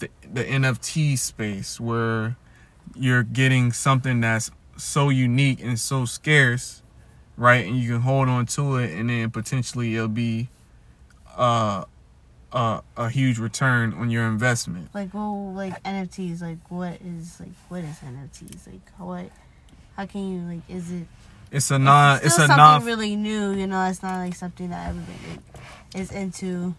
the, 0.00 0.10
the 0.32 0.44
NFT 0.44 1.16
space 1.18 1.80
where 1.80 2.36
you're 2.94 3.22
getting 3.22 3.72
something 3.72 4.20
that's 4.20 4.50
so 4.76 5.08
unique 5.08 5.62
and 5.62 5.78
so 5.78 6.04
scarce, 6.04 6.82
right? 7.36 7.66
And 7.66 7.78
you 7.78 7.92
can 7.92 8.00
hold 8.02 8.28
on 8.28 8.46
to 8.46 8.76
it, 8.76 8.92
and 8.92 9.08
then 9.08 9.30
potentially 9.30 9.94
it'll 9.94 10.08
be 10.08 10.48
uh, 11.36 11.84
a 12.52 12.82
a 12.96 13.10
huge 13.10 13.38
return 13.38 13.92
on 13.94 14.10
your 14.10 14.24
investment. 14.26 14.88
Like 14.94 15.12
well, 15.14 15.52
like 15.52 15.82
NFTs. 15.82 16.40
Like 16.40 16.58
what 16.68 16.98
is 17.04 17.40
like 17.40 17.50
what 17.68 17.84
is 17.84 17.96
NFTs? 17.98 18.66
Like 18.66 18.90
what? 18.98 19.30
How 19.96 20.06
can 20.06 20.32
you 20.32 20.54
like? 20.54 20.62
Is 20.68 20.90
it? 20.90 21.06
It's 21.54 21.70
a 21.70 21.78
non. 21.78 22.16
It's, 22.22 22.34
still 22.34 22.44
a 22.44 22.48
something 22.48 22.56
non. 22.56 22.84
really 22.84 23.14
new. 23.16 23.52
You 23.52 23.66
know, 23.68 23.84
it's 23.86 24.02
not 24.02 24.18
like 24.18 24.34
something 24.34 24.70
that 24.70 24.88
everybody 24.88 25.40
is 25.94 26.10
into. 26.10 26.74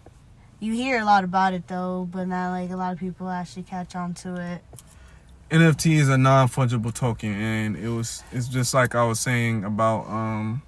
You 0.59 0.73
hear 0.73 0.99
a 0.99 1.05
lot 1.05 1.23
about 1.23 1.53
it 1.53 1.67
though, 1.67 2.07
but 2.11 2.27
not 2.27 2.51
like 2.51 2.69
a 2.69 2.75
lot 2.75 2.91
of 2.93 2.99
people 2.99 3.29
actually 3.29 3.63
catch 3.63 3.95
on 3.95 4.13
to 4.15 4.35
it. 4.35 4.63
NFT 5.49 5.95
is 5.97 6.09
a 6.09 6.17
non 6.17 6.47
fungible 6.49 6.93
token, 6.93 7.31
and 7.31 7.77
it 7.77 7.89
was 7.89 8.21
it's 8.31 8.47
just 8.47 8.73
like 8.73 8.95
I 8.95 9.05
was 9.05 9.19
saying 9.19 9.63
about 9.63 10.07
um. 10.07 10.61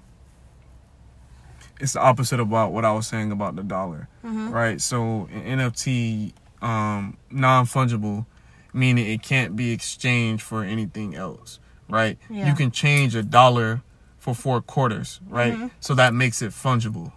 It's 1.80 1.92
the 1.92 2.00
opposite 2.00 2.40
about 2.40 2.72
what 2.72 2.84
I 2.84 2.92
was 2.92 3.06
saying 3.06 3.30
about 3.30 3.54
the 3.54 3.62
dollar, 3.62 4.08
Mm-hmm. 4.24 4.50
right? 4.50 4.80
So 4.80 5.28
an 5.32 5.58
NFT, 5.60 6.32
um, 6.60 7.16
non 7.30 7.66
fungible, 7.66 8.26
meaning 8.72 9.06
it 9.06 9.22
can't 9.22 9.54
be 9.54 9.70
exchanged 9.70 10.42
for 10.42 10.64
anything 10.64 11.14
else, 11.14 11.60
right? 11.88 12.18
Yeah. 12.28 12.48
You 12.48 12.54
can 12.54 12.72
change 12.72 13.14
a 13.14 13.22
dollar 13.22 13.82
for 14.34 14.40
four 14.40 14.60
quarters, 14.60 15.20
right? 15.28 15.54
Mhm. 15.54 15.70
So 15.80 15.94
that 15.94 16.12
makes 16.12 16.42
it 16.42 16.50
fungible, 16.52 17.12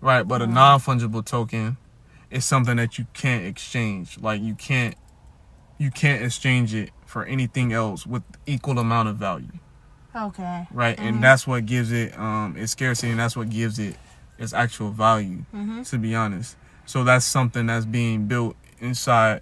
right? 0.00 0.26
But 0.26 0.42
a 0.42 0.46
Mhm. 0.46 0.52
non 0.52 0.80
fungible 0.80 1.24
token 1.24 1.76
is 2.30 2.44
something 2.44 2.76
that 2.76 2.98
you 2.98 3.06
can't 3.14 3.44
exchange. 3.44 4.18
Like 4.20 4.42
you 4.42 4.54
can't 4.54 4.94
you 5.78 5.90
can't 5.90 6.22
exchange 6.22 6.74
it 6.74 6.90
for 7.06 7.24
anything 7.24 7.72
else 7.72 8.06
with 8.06 8.22
equal 8.44 8.78
amount 8.78 9.08
of 9.08 9.16
value, 9.16 9.48
Okay. 10.14 10.66
right? 10.70 10.94
Mhm. 10.98 11.02
And 11.08 11.22
that's 11.24 11.46
what 11.46 11.64
gives 11.64 11.90
it 11.90 12.18
um 12.18 12.54
its 12.56 12.72
scarcity, 12.72 13.10
and 13.10 13.18
that's 13.18 13.34
what 13.36 13.48
gives 13.48 13.78
it 13.78 13.96
its 14.38 14.52
actual 14.52 14.90
value. 14.90 15.44
Mm-hmm. 15.54 15.82
To 15.84 15.96
be 15.98 16.14
honest, 16.14 16.56
so 16.84 17.02
that's 17.02 17.24
something 17.24 17.64
that's 17.66 17.86
being 17.86 18.26
built 18.26 18.56
inside 18.78 19.40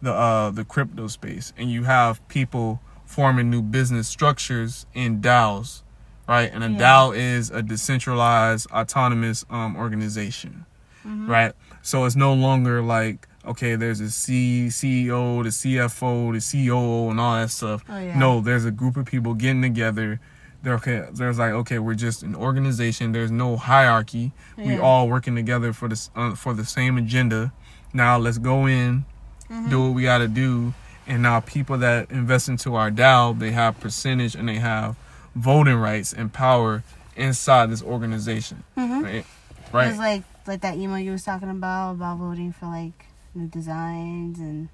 the 0.00 0.12
uh 0.14 0.50
the 0.50 0.64
crypto 0.64 1.08
space, 1.08 1.52
and 1.58 1.70
you 1.72 1.82
have 1.84 2.26
people 2.28 2.80
forming 3.04 3.50
new 3.50 3.62
business 3.62 4.06
structures 4.06 4.86
in 4.94 5.20
DAOs, 5.20 5.82
right? 6.30 6.48
And 6.54 6.62
a 6.64 6.70
Yeah. 6.70 6.78
DAO 6.82 7.16
is 7.16 7.50
a 7.50 7.62
decentralized 7.62 8.70
autonomous 8.70 9.44
um 9.50 9.76
organization 9.76 10.64
Mm-hmm. 11.06 11.30
right? 11.30 11.52
So 11.82 12.04
it's 12.06 12.16
no 12.16 12.32
longer 12.34 12.82
like 12.82 13.26
okay, 13.52 13.74
there's 13.74 14.00
a 14.00 14.10
C 14.10 14.66
CEO, 14.68 15.42
the 15.42 15.48
CFO, 15.60 16.14
the 16.36 16.42
COO, 16.50 17.08
and 17.10 17.18
all 17.18 17.36
that 17.40 17.50
stuff. 17.50 17.82
Oh 17.88 17.98
yeah. 17.98 18.18
No, 18.18 18.40
there's 18.42 18.66
a 18.66 18.70
group 18.70 18.96
of 18.98 19.06
people 19.06 19.32
getting 19.34 19.62
together. 19.62 20.20
They're 20.62 20.74
okay. 20.80 20.98
There's 21.10 21.38
like 21.38 21.52
okay, 21.62 21.78
we're 21.78 21.94
just 22.08 22.22
an 22.22 22.34
organization. 22.34 23.12
There's 23.12 23.30
no 23.30 23.56
hierarchy. 23.56 24.32
We 24.58 24.76
all 24.78 25.08
working 25.08 25.34
together 25.34 25.72
for 25.72 25.88
this 25.88 26.10
uh, 26.14 26.34
for 26.34 26.52
the 26.52 26.66
same 26.66 26.98
agenda. 26.98 27.50
Now 27.94 28.18
let's 28.18 28.36
go 28.38 28.66
in, 28.66 29.06
Mhm. 29.50 29.70
do 29.70 29.76
what 29.84 29.94
we 29.94 30.02
got 30.02 30.18
to 30.18 30.28
do, 30.28 30.74
and 31.06 31.22
now 31.22 31.40
people 31.40 31.78
that 31.78 32.10
invest 32.10 32.44
into 32.50 32.74
our 32.76 32.90
DAO, 32.90 33.32
they 33.38 33.52
have 33.52 33.80
percentage 33.80 34.34
and 34.38 34.46
they 34.50 34.58
have 34.58 34.96
voting 35.34 35.76
rights 35.76 36.12
and 36.12 36.32
power 36.32 36.82
inside 37.16 37.70
this 37.70 37.82
organization, 37.82 38.62
Mhm. 38.76 39.02
right? 39.04 39.26
Right. 39.72 39.88
It's 39.88 39.98
like 39.98 40.22
like 40.46 40.60
that 40.62 40.76
email 40.76 40.98
you 40.98 41.12
was 41.12 41.22
talking 41.24 41.50
about 41.50 41.92
about 41.92 42.18
voting 42.18 42.52
for 42.52 42.66
like 42.66 43.06
new 43.34 43.46
designs 43.46 44.38
and 44.40 44.68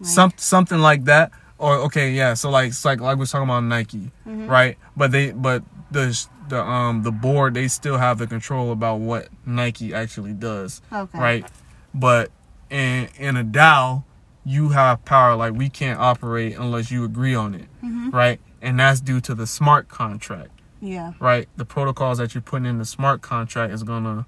like, 0.00 0.08
some 0.08 0.32
something 0.36 0.78
like 0.80 1.04
that 1.04 1.30
or 1.58 1.76
okay 1.76 2.10
yeah 2.12 2.34
so 2.34 2.50
like 2.50 2.68
it's 2.68 2.84
like 2.84 3.00
like 3.00 3.16
we 3.16 3.20
was 3.20 3.30
talking 3.30 3.44
about 3.48 3.62
nike 3.64 4.10
Mhm. 4.26 4.48
right 4.48 4.76
but 4.96 5.12
they 5.12 5.30
but 5.30 5.62
the 5.92 6.26
the 6.48 6.60
um 6.60 7.02
the 7.04 7.12
board 7.12 7.54
they 7.54 7.68
still 7.68 7.98
have 7.98 8.18
the 8.18 8.26
control 8.26 8.72
about 8.72 8.96
what 9.00 9.28
nike 9.46 9.94
actually 9.94 10.32
does 10.32 10.80
Okay. 10.92 11.18
right 11.18 11.44
but 11.94 12.30
in 12.70 13.08
in 13.18 13.36
a 13.36 13.44
dao 13.44 14.02
you 14.44 14.70
have 14.70 15.04
power 15.04 15.36
like 15.36 15.52
we 15.52 15.68
can't 15.68 16.00
operate 16.00 16.56
unless 16.56 16.90
you 16.90 17.04
agree 17.04 17.34
on 17.36 17.54
it 17.54 17.66
Mhm. 17.84 18.12
right 18.12 18.40
and 18.62 18.78
that's 18.80 19.00
due 19.00 19.20
to 19.20 19.34
the 19.34 19.46
smart 19.46 19.88
contract 19.88 20.50
Yeah. 20.80 21.12
right 21.20 21.48
the 21.56 21.64
protocols 21.64 22.18
that 22.18 22.34
you're 22.34 22.42
putting 22.42 22.66
in 22.66 22.78
the 22.78 22.84
smart 22.84 23.22
contract 23.22 23.72
is 23.72 23.82
gonna 23.82 24.26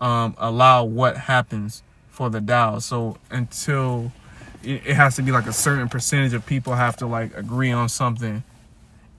um 0.00 0.34
allow 0.38 0.84
what 0.84 1.16
happens 1.16 1.82
for 2.08 2.28
the 2.28 2.40
DAO. 2.40 2.80
So 2.82 3.16
until 3.30 4.12
it, 4.62 4.82
it 4.86 4.94
has 4.96 5.16
to 5.16 5.22
be 5.22 5.32
like 5.32 5.46
a 5.46 5.52
certain 5.52 5.88
percentage 5.88 6.34
of 6.34 6.44
people 6.44 6.74
have 6.74 6.96
to 6.98 7.06
like 7.06 7.34
agree 7.36 7.72
on 7.72 7.88
something 7.88 8.42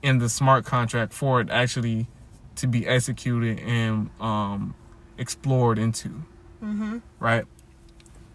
in 0.03 0.19
the 0.19 0.29
smart 0.29 0.63
contract 0.65 1.11
for 1.13 1.41
it 1.41 1.49
actually 1.49 2.07
to 2.57 2.67
be 2.67 2.85
executed 2.85 3.59
and 3.61 4.09
um 4.21 4.75
explored 5.17 5.79
into, 5.79 6.09
Mm-hmm. 6.63 6.97
right? 7.19 7.45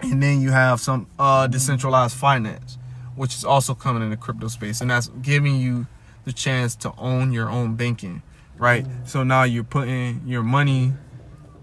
And 0.00 0.22
then 0.22 0.40
you 0.40 0.50
have 0.50 0.80
some 0.80 1.06
uh 1.18 1.46
decentralized 1.46 2.16
finance, 2.16 2.78
which 3.14 3.34
is 3.36 3.44
also 3.44 3.74
coming 3.74 4.02
in 4.02 4.10
the 4.10 4.16
crypto 4.16 4.48
space, 4.48 4.80
and 4.80 4.90
that's 4.90 5.08
giving 5.22 5.56
you 5.56 5.86
the 6.28 6.32
chance 6.34 6.76
to 6.76 6.92
own 6.98 7.32
your 7.32 7.48
own 7.48 7.74
banking, 7.74 8.22
right? 8.58 8.86
So 9.06 9.24
now 9.24 9.44
you're 9.44 9.64
putting 9.64 10.22
your 10.26 10.42
money 10.42 10.92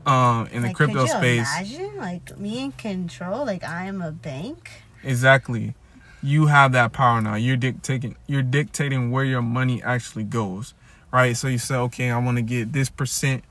um 0.07 0.47
in 0.51 0.61
the 0.63 0.67
like, 0.69 0.75
crypto 0.75 1.01
could 1.01 1.11
you 1.11 1.17
space. 1.17 1.59
Imagine 1.59 1.91
like 1.97 2.37
me 2.39 2.63
in 2.65 2.71
control, 2.71 3.45
like 3.45 3.63
I 3.63 3.85
am 3.85 4.01
a 4.01 4.11
bank. 4.11 4.71
Exactly. 5.03 5.75
You 6.23 6.47
have 6.47 6.71
that 6.71 6.93
power 6.93 7.21
now. 7.21 7.35
You're 7.35 7.57
dictating 7.57 8.15
you're 8.27 8.41
dictating 8.41 9.11
where 9.11 9.23
your 9.23 9.43
money 9.43 9.81
actually 9.83 10.23
goes. 10.23 10.73
Right? 11.13 11.37
So 11.37 11.47
you 11.47 11.59
say, 11.59 11.75
okay, 11.75 12.09
I 12.09 12.17
want 12.17 12.37
to 12.37 12.41
get 12.41 12.73
this 12.73 12.89
percent 12.89 13.43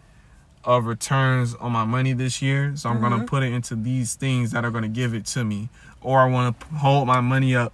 of 0.64 0.86
returns 0.86 1.54
on 1.54 1.70
my 1.72 1.84
money 1.84 2.12
this 2.12 2.42
year. 2.42 2.72
So 2.74 2.90
I'm 2.90 3.00
gonna 3.00 3.20
Mhm. 3.20 3.26
put 3.26 3.42
it 3.44 3.52
into 3.52 3.76
these 3.76 4.14
things 4.16 4.50
that 4.50 4.64
are 4.64 4.70
gonna 4.72 4.88
give 4.88 5.14
it 5.14 5.26
to 5.26 5.44
me. 5.44 5.68
Or 6.00 6.20
I 6.20 6.26
wanna 6.26 6.54
hold 6.78 7.06
my 7.06 7.20
money 7.20 7.54
up 7.54 7.72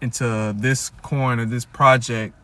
into 0.00 0.54
this 0.56 0.90
coin 1.02 1.40
or 1.40 1.46
this 1.46 1.64
project 1.64 2.34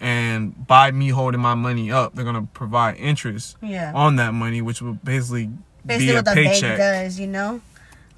and 0.00 0.66
by 0.66 0.90
me 0.90 1.08
holding 1.08 1.40
my 1.40 1.54
money 1.54 1.90
up, 1.90 2.14
they're 2.14 2.24
gonna 2.24 2.48
provide 2.52 2.96
interest 2.96 3.56
Yeah. 3.62 3.92
on 3.94 4.16
that 4.16 4.32
money, 4.34 4.62
which 4.62 4.80
will 4.82 4.94
basically, 4.94 5.50
Basically, 5.84 6.06
be 6.06 6.12
a 6.12 6.14
what 6.16 6.24
the 6.26 6.32
paycheck. 6.34 6.60
bank 6.62 6.78
does, 6.78 7.18
you 7.20 7.26
know, 7.26 7.60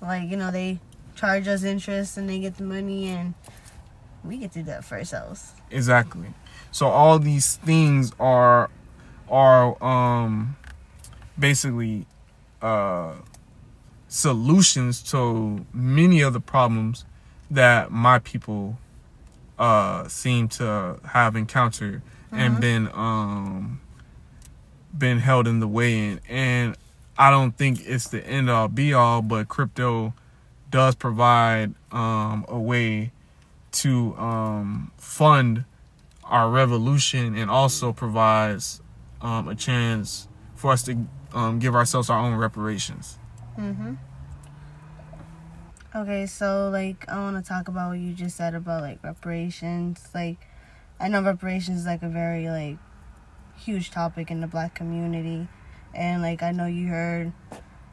like 0.00 0.28
you 0.28 0.36
know 0.36 0.50
they 0.50 0.78
charge 1.16 1.46
us 1.48 1.62
interest 1.64 2.16
and 2.16 2.28
they 2.28 2.38
get 2.40 2.56
the 2.56 2.62
money 2.64 3.08
and 3.08 3.34
we 4.24 4.36
get 4.38 4.52
to 4.52 4.60
do 4.60 4.64
that 4.66 4.84
for 4.84 4.96
ourselves. 4.98 5.52
Exactly. 5.70 6.28
So 6.72 6.86
all 6.88 7.18
these 7.18 7.56
things 7.56 8.12
are 8.20 8.70
are 9.30 9.82
um 9.82 10.56
basically 11.38 12.06
uh 12.62 13.12
solutions 14.08 15.02
to 15.04 15.64
many 15.72 16.20
of 16.20 16.32
the 16.32 16.40
problems 16.40 17.04
that 17.50 17.90
my 17.90 18.18
people 18.18 18.78
uh 19.60 20.08
seem 20.08 20.48
to 20.48 20.98
have 21.04 21.36
encountered 21.36 22.00
and 22.32 22.56
Mhm. 22.56 22.60
been 22.60 22.88
um 22.94 23.80
been 24.96 25.18
held 25.18 25.46
in 25.46 25.60
the 25.60 25.68
way 25.68 26.08
in 26.08 26.20
and 26.28 26.76
I 27.18 27.30
don't 27.30 27.52
think 27.56 27.86
it's 27.86 28.08
the 28.08 28.26
end 28.26 28.48
all 28.50 28.66
be 28.68 28.92
all 28.94 29.20
but 29.22 29.48
crypto 29.48 30.14
does 30.70 30.94
provide 30.94 31.74
um 31.92 32.44
a 32.48 32.58
way 32.58 33.12
to 33.72 34.16
um, 34.18 34.90
fund 34.96 35.64
our 36.24 36.50
revolution 36.50 37.36
and 37.36 37.48
also 37.50 37.92
provides 37.92 38.80
um, 39.20 39.46
a 39.46 39.54
chance 39.54 40.26
for 40.56 40.72
us 40.72 40.82
to 40.84 41.06
um, 41.34 41.58
give 41.60 41.74
ourselves 41.76 42.10
our 42.10 42.18
own 42.18 42.34
reparations. 42.34 43.16
Mm-hmm. 43.58 43.94
Okay, 45.92 46.26
so 46.26 46.70
like 46.70 47.08
I 47.08 47.18
want 47.18 47.36
to 47.36 47.42
talk 47.42 47.66
about 47.66 47.88
what 47.88 47.98
you 47.98 48.12
just 48.12 48.36
said 48.36 48.54
about 48.54 48.82
like 48.82 49.02
reparations. 49.02 50.08
Like 50.14 50.38
I 51.00 51.08
know 51.08 51.20
reparations 51.20 51.80
is 51.80 51.86
like 51.86 52.04
a 52.04 52.08
very 52.08 52.48
like 52.48 52.76
huge 53.58 53.90
topic 53.90 54.30
in 54.30 54.40
the 54.40 54.46
black 54.46 54.72
community, 54.72 55.48
and 55.92 56.22
like 56.22 56.44
I 56.44 56.52
know 56.52 56.66
you 56.66 56.86
heard 56.86 57.32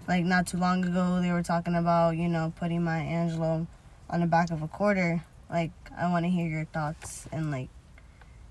like 0.08 0.24
not 0.26 0.46
too 0.46 0.58
long 0.58 0.86
ago 0.86 1.20
they 1.22 1.32
were 1.32 1.42
talking 1.42 1.74
about 1.74 2.18
you 2.18 2.30
know 2.30 2.54
putting 2.56 2.84
Maya 2.84 3.02
Angelou 3.04 3.66
on 4.12 4.20
the 4.20 4.28
back 4.28 4.52
of 4.52 4.62
a 4.62 4.68
quarter. 4.68 5.24
Like 5.50 5.72
I 5.98 6.08
want 6.12 6.24
to 6.24 6.30
hear 6.30 6.48
your 6.48 6.66
thoughts 6.66 7.28
and 7.32 7.50
like 7.50 7.70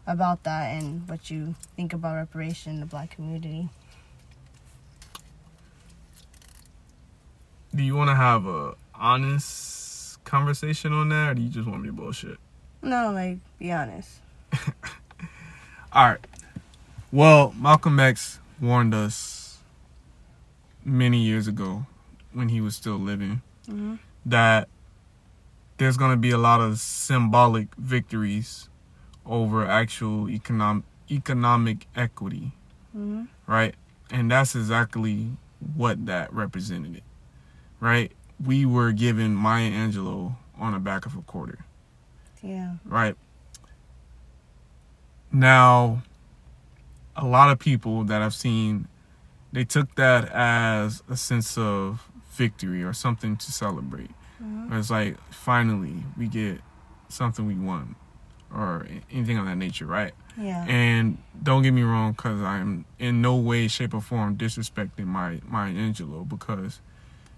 about 0.08 0.42
that 0.42 0.72
and 0.72 1.08
what 1.08 1.30
you 1.30 1.54
think 1.76 1.92
about 1.92 2.16
reparation 2.16 2.72
in 2.72 2.80
the 2.80 2.86
black 2.86 3.12
community. 3.14 3.68
Do 7.72 7.84
you 7.84 7.94
want 7.94 8.10
to 8.10 8.16
have 8.16 8.46
a 8.46 8.74
honest 8.98 10.22
conversation 10.24 10.92
on 10.92 11.08
that, 11.10 11.30
or 11.30 11.34
do 11.34 11.42
you 11.42 11.48
just 11.48 11.68
want 11.68 11.82
me 11.82 11.88
to 11.88 11.92
bullshit? 11.92 12.38
No, 12.82 13.10
like 13.12 13.38
be 13.58 13.72
honest. 13.72 14.18
All 15.92 16.08
right. 16.10 16.18
Well, 17.12 17.54
Malcolm 17.58 17.98
X 18.00 18.40
warned 18.60 18.94
us 18.94 19.58
many 20.84 21.18
years 21.18 21.46
ago 21.48 21.86
when 22.32 22.48
he 22.50 22.60
was 22.60 22.76
still 22.76 22.96
living 22.98 23.42
Mm-hmm. 23.68 23.94
that 24.24 24.68
there's 25.78 25.96
going 25.96 26.12
to 26.12 26.16
be 26.16 26.30
a 26.30 26.38
lot 26.38 26.60
of 26.60 26.78
symbolic 26.78 27.74
victories 27.76 28.68
over 29.26 29.66
actual 29.66 30.30
economic 30.30 30.84
economic 31.10 31.86
equity, 31.96 32.52
Mm-hmm. 32.96 33.24
right? 33.46 33.74
And 34.10 34.30
that's 34.30 34.54
exactly 34.54 35.30
what 35.74 36.06
that 36.06 36.32
represented, 36.32 37.02
right? 37.80 38.12
We 38.44 38.66
were 38.66 38.92
given 38.92 39.34
Maya 39.34 39.70
Angelou 39.70 40.36
on 40.58 40.72
the 40.72 40.78
back 40.78 41.06
of 41.06 41.16
a 41.16 41.22
quarter, 41.22 41.58
Yeah. 42.42 42.74
right? 42.84 43.16
Now, 45.32 46.02
a 47.14 47.26
lot 47.26 47.50
of 47.50 47.58
people 47.58 48.04
that 48.04 48.22
I've 48.22 48.34
seen, 48.34 48.88
they 49.52 49.64
took 49.64 49.94
that 49.96 50.28
as 50.32 51.02
a 51.08 51.16
sense 51.16 51.56
of 51.58 52.08
victory 52.32 52.82
or 52.82 52.92
something 52.92 53.36
to 53.38 53.52
celebrate. 53.52 54.10
Mhm. 54.42 54.72
It's 54.78 54.90
like 54.90 55.18
finally 55.32 56.04
we 56.16 56.28
get 56.28 56.60
something 57.08 57.46
we 57.46 57.54
want 57.54 57.96
or 58.54 58.86
anything 59.10 59.38
of 59.38 59.46
that 59.46 59.56
nature, 59.56 59.86
right? 59.86 60.12
Yeah. 60.36 60.64
And 60.68 61.18
don't 61.42 61.62
get 61.62 61.72
me 61.72 61.82
wrong, 61.82 62.12
because 62.12 62.42
I'm 62.42 62.84
in 62.98 63.22
no 63.22 63.36
way, 63.36 63.68
shape, 63.68 63.94
or 63.94 64.02
form 64.02 64.36
disrespecting 64.36 65.06
my 65.06 65.40
Maya 65.48 65.72
Angelou 65.72 66.28
because 66.28 66.80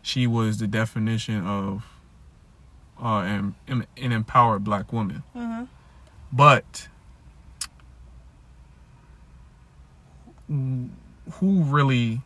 she 0.02 0.26
was 0.26 0.58
the 0.58 0.66
definition 0.66 1.46
of 1.46 1.84
uh, 3.02 3.20
an, 3.20 3.54
an 3.68 3.86
empowered 4.12 4.64
black 4.64 4.92
woman. 4.92 5.22
hmm 5.32 5.64
But 6.32 6.88
who 10.48 11.62
really 11.62 12.22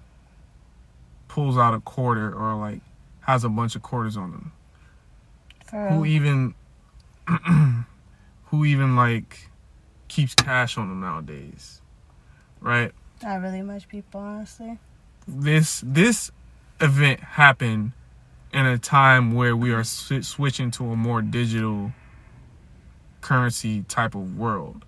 pulls 1.28 1.56
out 1.56 1.74
a 1.74 1.80
quarter 1.80 2.32
or 2.32 2.54
like 2.54 2.80
has 3.20 3.44
a 3.44 3.48
bunch 3.48 3.74
of 3.76 3.82
quarters 3.82 4.16
on 4.16 4.30
them? 4.30 4.52
For 5.66 5.88
Who 5.88 6.04
even 6.04 6.54
who 8.46 8.64
even 8.64 8.96
like 8.96 9.48
keeps 10.08 10.34
cash 10.34 10.78
on 10.78 10.88
them 10.88 11.00
nowadays? 11.00 11.80
Right? 12.60 12.92
Not 13.22 13.40
really 13.40 13.62
much 13.62 13.88
people, 13.88 14.20
honestly. 14.20 14.78
This 15.26 15.82
this 15.84 16.30
event 16.82 17.20
happen 17.20 17.92
in 18.52 18.66
a 18.66 18.76
time 18.76 19.32
where 19.32 19.56
we 19.56 19.72
are 19.72 19.84
sw- 19.84 20.22
switching 20.26 20.70
to 20.72 20.90
a 20.92 20.96
more 20.96 21.22
digital 21.22 21.92
currency 23.20 23.82
type 23.88 24.14
of 24.14 24.36
world, 24.36 24.84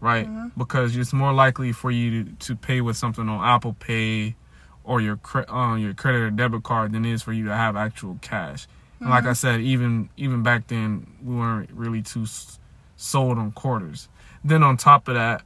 right? 0.00 0.26
Mhm. 0.28 0.52
Because 0.56 0.96
it's 0.96 1.12
more 1.12 1.32
likely 1.32 1.72
for 1.72 1.90
you 1.90 2.24
to, 2.24 2.32
to 2.32 2.56
pay 2.56 2.80
with 2.80 2.96
something 2.96 3.28
on 3.28 3.44
Apple 3.44 3.74
Pay 3.74 4.36
or 4.84 5.00
your 5.00 5.16
cre- 5.16 5.50
uh, 5.50 5.74
your 5.76 5.94
credit 5.94 6.18
or 6.20 6.30
debit 6.30 6.62
card 6.62 6.92
than 6.92 7.04
it 7.04 7.12
is 7.12 7.22
for 7.22 7.32
you 7.32 7.44
to 7.46 7.54
have 7.54 7.76
actual 7.76 8.18
cash. 8.22 8.66
And 9.00 9.10
like 9.10 9.24
I 9.26 9.34
said, 9.34 9.60
even 9.60 10.08
even 10.16 10.42
back 10.42 10.68
then, 10.68 11.06
we 11.22 11.34
weren't 11.34 11.70
really 11.72 12.02
too 12.02 12.22
s- 12.22 12.58
sold 12.96 13.36
on 13.36 13.50
quarters. 13.52 14.08
Then 14.44 14.62
on 14.62 14.76
top 14.76 15.08
of 15.08 15.14
that, 15.16 15.42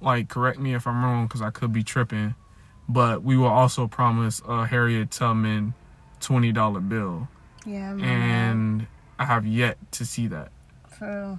like 0.00 0.28
correct 0.28 0.58
me 0.58 0.74
if 0.74 0.86
I'm 0.86 1.02
wrong, 1.04 1.26
because 1.26 1.40
I 1.40 1.50
could 1.50 1.72
be 1.72 1.82
tripping, 1.82 2.34
but 2.92 3.22
we 3.22 3.36
were 3.36 3.48
also 3.48 3.86
promised 3.86 4.42
a 4.48 4.66
Harriet 4.66 5.10
Tubman 5.10 5.74
twenty 6.20 6.52
dollar 6.52 6.80
bill, 6.80 7.28
Yeah, 7.64 7.92
I 7.94 8.00
and 8.04 8.86
I 9.18 9.24
have 9.24 9.46
yet 9.46 9.76
to 9.92 10.04
see 10.04 10.26
that. 10.28 10.50
real. 11.00 11.38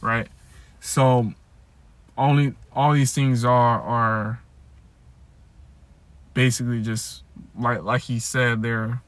right? 0.00 0.28
So 0.80 1.32
only 2.16 2.54
all 2.72 2.92
these 2.92 3.12
things 3.12 3.44
are 3.44 3.80
are 3.80 4.40
basically 6.34 6.82
just 6.82 7.22
like 7.58 7.82
like 7.82 8.02
he 8.02 8.18
said 8.18 8.62
they're 8.62 9.02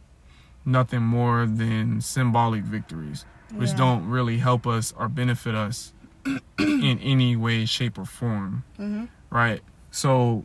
nothing 0.64 1.02
more 1.02 1.46
than 1.46 2.00
symbolic 2.00 2.62
victories 2.62 3.24
which 3.56 3.70
Yeah. 3.70 3.76
don't 3.76 4.08
really 4.08 4.38
help 4.38 4.66
us 4.66 4.92
or 4.96 5.08
benefit 5.08 5.54
us 5.54 5.92
in 6.58 6.98
any 7.00 7.36
way 7.36 7.64
shape 7.66 7.98
or 7.98 8.04
form 8.04 8.64
hmm 8.76 9.04
right 9.30 9.61
so 9.90 10.44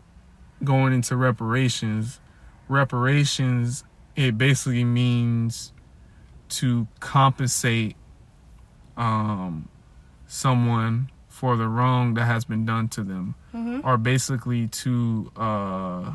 going 0.63 0.93
into 0.93 1.15
reparations 1.15 2.19
reparations 2.67 3.83
it 4.15 4.37
basically 4.37 4.83
means 4.83 5.71
to 6.49 6.87
compensate 6.99 7.95
um 8.97 9.67
someone 10.27 11.09
for 11.27 11.55
the 11.57 11.67
wrong 11.67 12.13
that 12.13 12.25
has 12.25 12.45
been 12.45 12.65
done 12.65 12.87
to 12.87 13.03
them 13.03 13.35
hmm 13.51 13.79
or 13.83 13.97
basically 13.97 14.67
to 14.67 15.31
uh 15.35 16.11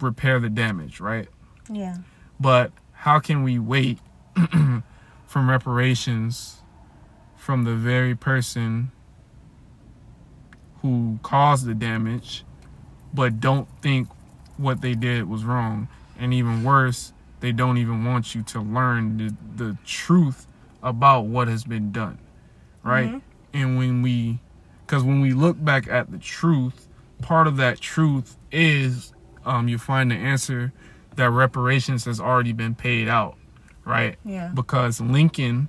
repair 0.00 0.38
the 0.38 0.48
damage 0.50 1.00
right 1.00 1.28
Yeah. 1.68 1.96
but 2.38 2.72
how 2.92 3.18
can 3.18 3.42
we 3.42 3.58
wait 3.58 3.98
from 5.26 5.50
reparations 5.50 6.58
from 7.36 7.64
the 7.64 7.74
very 7.74 8.14
person 8.14 8.92
who 10.82 11.18
caused 11.22 11.66
the 11.66 11.74
damage, 11.74 12.44
but 13.12 13.40
don't 13.40 13.68
think 13.82 14.08
what 14.56 14.80
they 14.80 14.94
did 14.94 15.28
was 15.28 15.44
wrong? 15.44 15.88
And 16.18 16.34
even 16.34 16.64
worse, 16.64 17.12
they 17.40 17.52
don't 17.52 17.78
even 17.78 18.04
want 18.04 18.34
you 18.34 18.42
to 18.42 18.60
learn 18.60 19.16
the, 19.16 19.34
the 19.64 19.78
truth 19.84 20.46
about 20.82 21.22
what 21.26 21.48
has 21.48 21.64
been 21.64 21.92
done, 21.92 22.18
right? 22.82 23.10
Mhm. 23.10 23.22
And 23.54 23.78
when 23.78 24.02
we, 24.02 24.38
because 24.86 25.02
when 25.02 25.20
we 25.20 25.32
look 25.32 25.62
back 25.62 25.88
at 25.88 26.10
the 26.10 26.18
truth, 26.18 26.86
part 27.22 27.46
of 27.46 27.56
that 27.56 27.80
truth 27.80 28.36
is 28.52 29.12
um, 29.44 29.68
you 29.68 29.78
find 29.78 30.10
the 30.10 30.14
answer 30.16 30.72
that 31.16 31.30
reparations 31.30 32.04
has 32.04 32.20
already 32.20 32.52
been 32.52 32.74
paid 32.74 33.08
out, 33.08 33.36
right? 33.84 34.16
Yeah. 34.24 34.48
Because 34.54 35.00
Lincoln, 35.00 35.68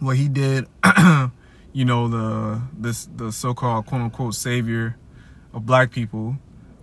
what 0.00 0.16
he 0.16 0.28
did, 0.28 0.66
you 1.72 1.84
know, 1.84 2.08
the 2.08 2.62
this 2.76 3.08
the 3.16 3.30
so-called 3.32 3.86
quote 3.86 4.00
unquote 4.02 4.34
savior 4.34 4.96
of 5.52 5.66
black 5.66 5.90
people, 5.90 6.36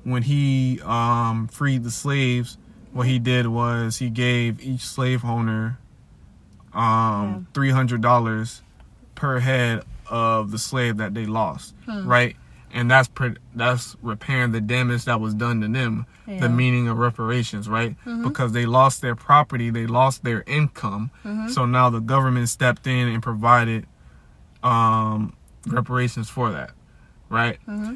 when 0.03 0.23
he 0.23 0.79
um, 0.83 1.47
freed 1.47 1.83
the 1.83 1.91
slaves, 1.91 2.57
what 2.93 3.07
he 3.07 3.19
did 3.19 3.47
was 3.47 3.97
he 3.97 4.09
gave 4.09 4.61
each 4.61 4.81
slave 4.81 5.23
owner 5.25 5.77
um, 6.73 7.47
three 7.53 7.71
hundred 7.71 8.01
dollars 8.01 8.61
per 9.15 9.39
head 9.39 9.83
of 10.09 10.51
the 10.51 10.57
slave 10.59 10.97
that 10.97 11.13
they 11.13 11.25
lost, 11.25 11.73
Hmm. 11.85 12.07
right? 12.07 12.35
And 12.73 12.91
that's 12.91 13.07
pre- 13.07 13.37
that's 13.55 13.95
repairing 14.01 14.51
the 14.51 14.59
damage 14.61 15.05
that 15.05 15.21
was 15.21 15.33
done 15.33 15.61
to 15.61 15.67
them 15.69 16.05
Yeah. 16.27 16.41
the 16.41 16.49
meaning 16.49 16.87
of 16.89 16.97
reparations, 16.97 17.69
right? 17.69 17.95
Mhm. 18.05 18.23
Because 18.23 18.51
they 18.51 18.65
lost 18.65 19.01
their 19.01 19.15
property, 19.15 19.69
they 19.69 19.87
lost 19.87 20.23
their 20.25 20.43
income. 20.45 21.11
Mhm. 21.23 21.49
So 21.49 21.65
now 21.65 21.89
the 21.89 22.01
government 22.01 22.49
stepped 22.49 22.85
in 22.87 23.07
and 23.07 23.23
provided 23.23 23.87
um, 24.63 25.33
reparations 25.67 26.27
for 26.29 26.51
that, 26.51 26.71
right? 27.29 27.59
hmm 27.65 27.93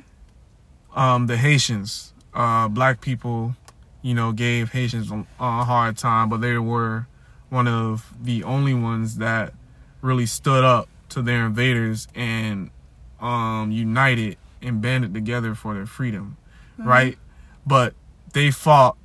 Um, 0.96 1.28
the 1.28 1.38
Haitians, 1.38 2.14
uh, 2.34 2.68
black 2.68 3.02
people, 3.02 3.56
you 4.02 4.14
know, 4.14 4.32
gave 4.32 4.72
Haitians 4.72 5.12
a, 5.12 5.26
a 5.40 5.64
hard 5.64 5.98
time, 5.98 6.30
but 6.30 6.42
they 6.42 6.58
were 6.58 7.08
one 7.50 7.68
of 7.68 8.14
the 8.22 8.44
only 8.44 8.74
ones 8.74 9.18
that 9.18 9.54
really 10.02 10.26
stood 10.26 10.64
up 10.64 10.88
to 11.10 11.22
their 11.22 11.46
invaders 11.46 12.08
and 12.16 12.70
um, 13.20 13.72
united 13.72 14.38
and 14.62 14.82
banded 14.82 15.14
together 15.14 15.56
for 15.56 15.74
their 15.74 15.86
freedom, 15.86 16.38
right? 16.78 17.18
But 17.66 17.94
they 18.34 18.52
fought, 18.52 18.98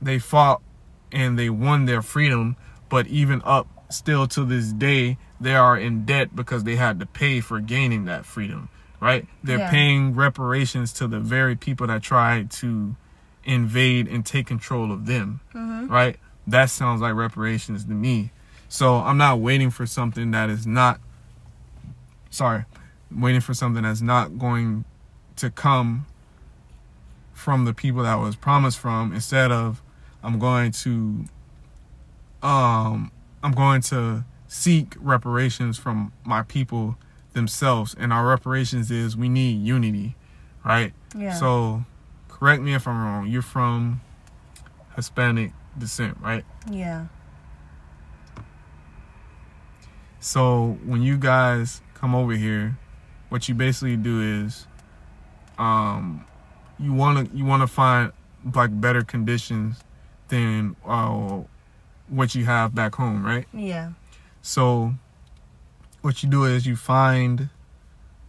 they 0.00 0.18
fought, 0.18 0.62
and 1.10 1.38
they 1.38 1.50
won 1.50 1.84
their 1.84 2.02
freedom. 2.02 2.56
But 2.88 3.06
even 3.06 3.42
up 3.44 3.68
still 3.90 4.26
to 4.28 4.44
this 4.44 4.72
day, 4.72 5.18
they 5.40 5.54
are 5.54 5.76
in 5.76 6.04
debt 6.04 6.34
because 6.34 6.64
they 6.64 6.76
had 6.76 7.00
to 7.00 7.06
pay 7.06 7.40
for 7.40 7.60
gaining 7.60 8.04
that 8.06 8.24
freedom, 8.24 8.68
right? 9.02 9.26
They're 9.42 9.58
Yeah. 9.58 9.70
paying 9.70 10.14
reparations 10.14 10.92
to 10.94 11.08
the 11.08 11.18
very 11.18 11.56
people 11.56 11.88
that 11.88 12.02
tried 12.02 12.52
to 12.62 12.94
invade 13.44 14.06
and 14.06 14.24
take 14.24 14.46
control 14.46 14.92
of 14.92 15.06
them, 15.06 15.40
hmm 15.52 15.86
right? 15.88 16.16
That 16.46 16.70
sounds 16.70 17.00
like 17.00 17.14
reparations 17.14 17.84
to 17.86 17.90
me. 17.92 18.30
So 18.68 18.98
I'm 18.98 19.18
not 19.18 19.40
waiting 19.40 19.70
for 19.70 19.86
something 19.86 20.30
that 20.30 20.48
is 20.48 20.66
not, 20.68 21.00
sorry, 22.30 22.64
I'm 23.10 23.20
waiting 23.20 23.40
for 23.40 23.54
something 23.54 23.82
that's 23.82 24.00
not 24.00 24.38
going 24.38 24.84
to 25.36 25.50
come 25.50 26.06
from 27.34 27.64
the 27.64 27.74
people 27.74 28.04
that 28.04 28.14
was 28.20 28.36
promised 28.36 28.78
from 28.78 29.12
instead 29.12 29.50
of 29.50 29.82
I'm 30.22 30.38
going 30.38 30.70
to 30.84 31.24
um 32.42 33.10
I'm 33.42 33.52
going 33.52 33.80
to 33.82 34.24
seek 34.46 34.94
reparations 35.00 35.76
from 35.76 36.12
my 36.24 36.42
people 36.42 36.96
themselves 37.34 37.94
and 37.98 38.12
our 38.12 38.26
reparations 38.26 38.90
is 38.90 39.16
we 39.16 39.28
need 39.28 39.60
unity 39.64 40.14
right 40.64 40.92
Yeah. 41.16 41.32
so 41.34 41.84
correct 42.28 42.62
me 42.62 42.74
if 42.74 42.86
I'm 42.86 43.02
wrong 43.02 43.26
you're 43.26 43.42
from 43.42 44.00
Hispanic 44.96 45.52
descent 45.78 46.18
right 46.20 46.44
yeah. 46.70 47.06
So 50.20 50.78
when 50.84 51.02
you 51.02 51.16
guys 51.16 51.80
come 51.94 52.14
over 52.14 52.32
here, 52.34 52.78
what 53.28 53.48
you 53.48 53.54
basically 53.56 53.96
do 53.96 54.20
is, 54.44 54.66
um, 55.58 56.24
you 56.78 56.92
wanna 56.92 57.26
you 57.34 57.44
wanna 57.44 57.66
find 57.66 58.12
like 58.54 58.80
better 58.80 59.02
conditions 59.02 59.80
than 60.28 60.76
uh, 60.86 61.40
what 62.08 62.34
you 62.36 62.44
have 62.44 62.72
back 62.74 62.94
home, 62.94 63.24
right? 63.26 63.46
Yeah. 63.52 63.92
So 64.42 64.94
what 66.02 66.22
you 66.22 66.28
do 66.28 66.44
is 66.44 66.66
you 66.66 66.76
find 66.76 67.48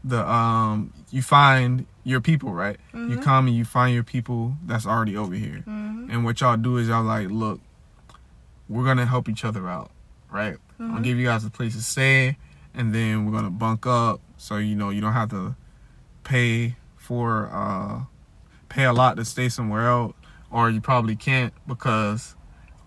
the 0.03 0.27
um 0.29 0.93
you 1.11 1.21
find 1.21 1.85
your 2.03 2.21
people, 2.21 2.53
right? 2.53 2.77
You 2.93 3.17
Mhm. 3.17 3.21
come 3.21 3.47
and 3.47 3.55
you 3.55 3.65
find 3.65 3.93
your 3.93 4.03
people 4.03 4.57
that's 4.65 4.85
already 4.85 5.15
over 5.17 5.33
here. 5.35 5.61
hmm 5.65 6.07
And 6.09 6.23
what 6.25 6.41
y'all 6.41 6.57
do 6.57 6.77
is 6.77 6.87
y'all 6.89 7.03
like, 7.03 7.29
look, 7.29 7.59
we're 8.69 8.83
gonna 8.85 9.05
help 9.05 9.29
each 9.29 9.45
other 9.45 9.67
out, 9.69 9.91
right? 10.31 10.57
I'll 10.79 10.97
Mhm. 10.99 11.03
give 11.03 11.17
you 11.17 11.25
guys 11.25 11.45
a 11.45 11.49
place 11.49 11.75
to 11.75 11.81
stay, 11.81 12.37
and 12.73 12.93
then 12.93 13.25
we're 13.25 13.31
gonna 13.31 13.49
bunk 13.51 13.85
up, 13.85 14.19
so 14.37 14.57
you 14.57 14.75
know 14.75 14.89
you 14.89 15.01
don't 15.01 15.13
have 15.13 15.29
to 15.29 15.55
pay 16.23 16.75
for 16.97 17.49
uh 17.51 18.01
pay 18.69 18.83
a 18.85 18.93
lot 18.93 19.15
to 19.17 19.25
stay 19.25 19.49
somewhere 19.49 19.87
else, 19.87 20.13
or 20.51 20.69
you 20.69 20.81
probably 20.81 21.15
can't 21.15 21.53
because 21.67 22.35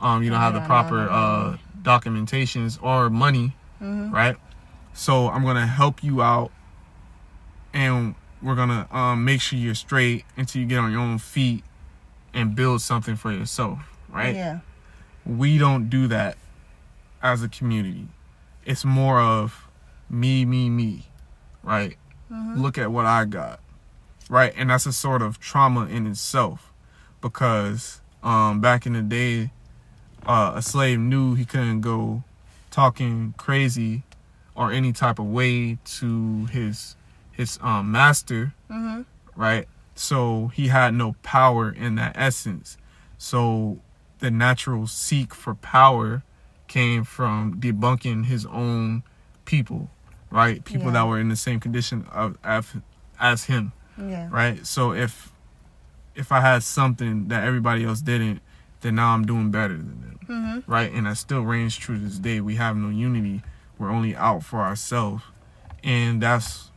um, 0.00 0.22
you 0.22 0.28
don't 0.30 0.40
have 0.40 0.52
the 0.52 0.60
proper 0.60 1.08
uh, 1.08 1.56
documentations 1.82 2.78
or 2.82 3.08
money, 3.08 3.56
Mhm. 3.80 4.12
right? 4.12 4.36
So 4.96 5.28
I'm 5.28 5.44
gonna 5.44 5.66
help 5.66 6.02
you 6.02 6.22
out, 6.22 6.50
and 7.74 8.14
we're 8.42 8.54
gonna 8.54 8.88
um, 8.90 9.24
make 9.24 9.40
sure 9.40 9.58
you're 9.58 9.74
straight 9.74 10.24
until 10.36 10.62
you 10.62 10.66
get 10.66 10.78
on 10.78 10.90
your 10.90 11.00
own 11.00 11.18
feet 11.18 11.64
and 12.32 12.54
build 12.56 12.80
something 12.80 13.14
for 13.16 13.30
yourself, 13.32 13.78
right? 14.08 14.34
Yeah. 14.34 14.58
we 15.24 15.58
don't 15.58 15.90
do 15.90 16.06
that 16.06 16.36
as 17.22 17.42
a 17.42 17.48
community. 17.48 18.06
It's 18.64 18.84
more 18.84 19.20
of 19.20 19.66
me, 20.08 20.44
me, 20.44 20.70
me, 20.70 21.06
right? 21.62 21.96
Mhm. 22.32 22.60
Look 22.60 22.78
at 22.78 22.90
what 22.92 23.06
I 23.06 23.24
got, 23.24 23.60
right? 24.30 24.52
And 24.56 24.70
that's 24.70 24.86
a 24.86 24.92
sort 24.92 25.22
of 25.22 25.38
trauma 25.40 25.86
in 25.86 26.06
itself 26.06 26.72
because 27.20 28.00
um, 28.22 28.60
back 28.60 28.86
in 28.86 28.92
the 28.94 29.02
day, 29.02 29.50
uh, 30.26 30.52
a 30.56 30.62
slave 30.62 30.98
knew 31.00 31.34
he 31.34 31.44
couldn't 31.44 31.80
go 31.80 32.22
talking 32.70 33.34
crazy 33.36 34.02
or 34.56 34.72
any 34.72 34.92
type 34.92 35.18
of 35.18 35.26
way 35.26 35.78
to 35.84 36.46
his 36.46 36.96
his 37.32 37.58
um, 37.62 37.92
master 37.92 38.54
Mhm. 38.70 39.04
right? 39.34 39.68
So 39.94 40.48
he 40.54 40.68
had 40.68 40.94
no 40.94 41.14
power 41.22 41.70
in 41.70 41.94
that 41.96 42.12
essence. 42.16 42.78
So 43.18 43.78
the 44.20 44.30
natural 44.30 44.86
seek 44.86 45.34
for 45.34 45.54
power 45.54 46.22
came 46.68 47.04
from 47.04 47.60
debunking 47.60 48.24
his 48.24 48.46
own 48.46 49.02
people, 49.44 49.90
right? 50.30 50.64
People 50.64 50.86
Yeah. 50.86 50.92
that 50.94 51.06
were 51.06 51.20
in 51.20 51.28
the 51.28 51.36
same 51.36 51.60
condition 51.60 52.06
of 52.12 52.38
as, 52.42 52.74
as 53.20 53.44
him, 53.44 53.72
Yeah. 53.98 54.28
right? 54.30 54.66
So 54.66 54.92
if 54.92 55.32
if 56.14 56.32
I 56.32 56.40
had 56.40 56.62
something 56.62 57.28
that 57.28 57.44
everybody 57.44 57.84
else 57.84 58.00
didn't, 58.00 58.40
then 58.80 58.94
now 58.94 59.12
I'm 59.12 59.26
doing 59.26 59.50
better 59.50 59.76
than 59.76 60.00
them, 60.00 60.18
Mhm. 60.26 60.62
right? 60.66 60.90
And 60.90 61.04
that 61.06 61.18
still 61.18 61.42
reigns 61.42 61.76
true 61.76 61.96
to 61.98 62.00
this 62.02 62.18
day. 62.18 62.40
We 62.40 62.56
have 62.56 62.74
no 62.74 62.88
unity. 62.88 63.42
We're 63.78 63.90
only 63.90 64.14
out 64.16 64.42
for 64.42 64.60
ourselves, 64.60 65.22
and 65.84 66.20
that's 66.22 66.70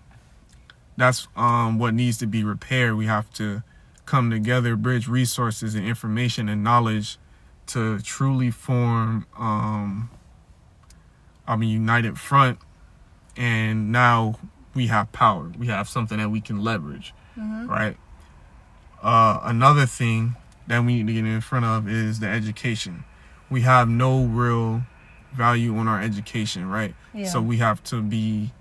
that's 0.97 1.28
um, 1.36 1.80
what 1.80 1.93
needs 1.93 2.18
to 2.18 2.28
be 2.28 2.43
repaired. 2.43 2.95
We 2.95 3.06
have 3.06 3.32
to 3.34 3.64
come 4.06 4.30
together, 4.30 4.76
bridge 4.76 5.08
resources 5.08 5.76
and 5.76 5.86
information 5.88 6.50
and 6.50 6.64
knowledge 6.64 7.18
to 7.68 8.00
truly 8.00 8.52
form 8.52 9.26
um, 9.38 10.10
um, 11.47 11.62
a 11.62 11.66
united 11.66 12.20
front. 12.20 12.58
And 13.38 13.91
now 13.91 14.39
we 14.74 14.88
have 14.88 15.12
power. 15.12 15.52
We 15.58 15.68
have 15.68 15.88
something 15.88 16.18
that 16.18 16.30
we 16.30 16.41
can 16.41 16.64
leverage, 16.64 17.14
Mhm. 17.39 17.70
right? 17.70 17.97
Uh, 19.02 19.39
another 19.43 19.86
thing 19.86 20.36
that 20.68 20.84
we 20.84 20.95
need 21.02 21.08
to 21.08 21.14
get 21.14 21.26
in 21.26 21.39
front 21.41 21.64
of 21.66 21.88
is 21.88 22.20
the 22.20 22.28
education. 22.28 23.06
We 23.50 23.62
have 23.62 23.88
no 23.88 24.26
real 24.26 24.84
value 25.34 25.77
on 25.77 25.88
our 25.88 26.01
education, 26.01 26.67
right? 26.69 26.93
Yeah. 27.13 27.25
So 27.25 27.41
we 27.41 27.57
have 27.57 27.84
to 27.86 28.01
be 28.01 28.51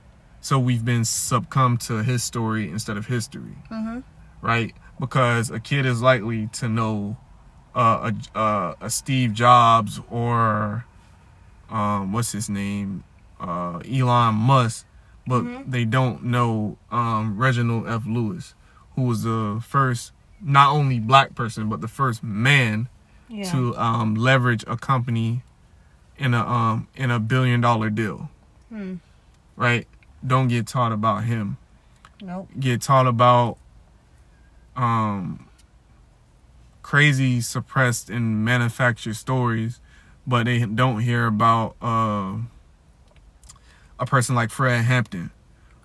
so 0.40 0.58
we've 0.58 0.84
been 0.84 1.04
succumb 1.04 1.76
to 1.78 2.02
his 2.02 2.22
story 2.22 2.70
instead 2.70 2.96
of 2.96 3.06
history, 3.06 3.56
Mhm. 3.70 4.04
right? 4.40 4.72
Because 5.00 5.50
a 5.50 5.58
kid 5.60 5.84
is 5.84 6.00
likely 6.00 6.46
to 6.54 6.68
know 6.68 7.16
uh, 7.74 8.10
a, 8.34 8.38
uh, 8.38 8.74
a 8.80 8.90
Steve 8.90 9.32
Jobs 9.34 10.00
or 10.10 10.84
um, 11.70 12.12
what's 12.12 12.32
his 12.32 12.48
name, 12.48 13.04
uh, 13.40 13.78
Elon 13.88 14.34
Musk, 14.34 14.86
but 15.26 15.42
Mhm. 15.44 15.70
they 15.70 15.84
don't 15.84 16.24
know 16.24 16.78
um, 16.90 17.36
Reginald 17.36 17.86
F. 17.88 18.04
Lewis, 18.06 18.54
who 18.94 19.02
was 19.02 19.22
the 19.22 19.60
first 19.66 20.12
not 20.40 20.70
only 20.72 20.98
black 21.00 21.34
person 21.34 21.68
but 21.68 21.80
the 21.80 21.88
first 21.88 22.22
man 22.22 22.88
Yeah. 23.28 23.50
to 23.50 23.76
um, 23.76 24.14
leverage 24.14 24.64
a 24.66 24.76
company 24.76 25.42
in 26.18 26.34
a 26.34 26.40
um, 26.46 26.88
in 26.96 27.10
a 27.10 27.18
billion 27.20 27.60
dollar 27.60 27.90
deal 27.90 28.28
Hmm. 28.68 28.96
right? 29.56 29.86
Don't 30.26 30.48
get 30.48 30.66
taught 30.66 30.92
about 30.92 31.24
him. 31.24 31.56
Nope. 32.20 32.48
Get 32.58 32.82
taught 32.82 33.06
about 33.06 33.56
um 34.76 35.46
crazy 36.82 37.40
suppressed 37.40 38.08
and 38.10 38.44
manufactured 38.44 39.14
stories, 39.14 39.80
but 40.26 40.44
they 40.44 40.64
don't 40.64 41.00
hear 41.00 41.26
about 41.26 41.76
uh, 41.82 42.36
a 43.98 44.06
person 44.06 44.34
like 44.34 44.50
Fred 44.50 44.84
Hampton 44.84 45.30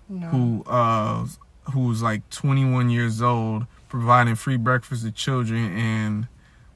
No. 0.08 0.26
who 0.28 0.64
uh 0.66 1.26
who's 1.72 2.02
like 2.02 2.28
21 2.30 2.90
years 2.90 3.22
old 3.22 3.66
providing 3.88 4.34
free 4.34 4.56
breakfast 4.56 5.04
to 5.04 5.10
children 5.10 5.76
and 5.76 6.26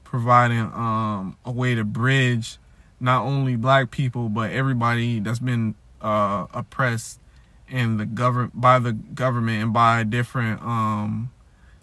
providing 0.03 0.59
um 0.73 1.37
a 1.45 1.51
way 1.51 1.75
to 1.75 1.83
bridge 1.83 2.57
not 2.99 3.23
only 3.23 3.55
black 3.55 3.91
people 3.91 4.29
but 4.29 4.51
everybody 4.51 5.19
that's 5.19 5.39
been 5.39 5.75
uh 6.01 6.45
oppressed 6.53 7.19
in 7.67 7.97
the 7.97 8.05
government 8.05 8.59
by 8.59 8.79
the 8.79 8.93
government 8.93 9.63
and 9.63 9.73
by 9.73 10.03
different 10.03 10.61
um 10.61 11.31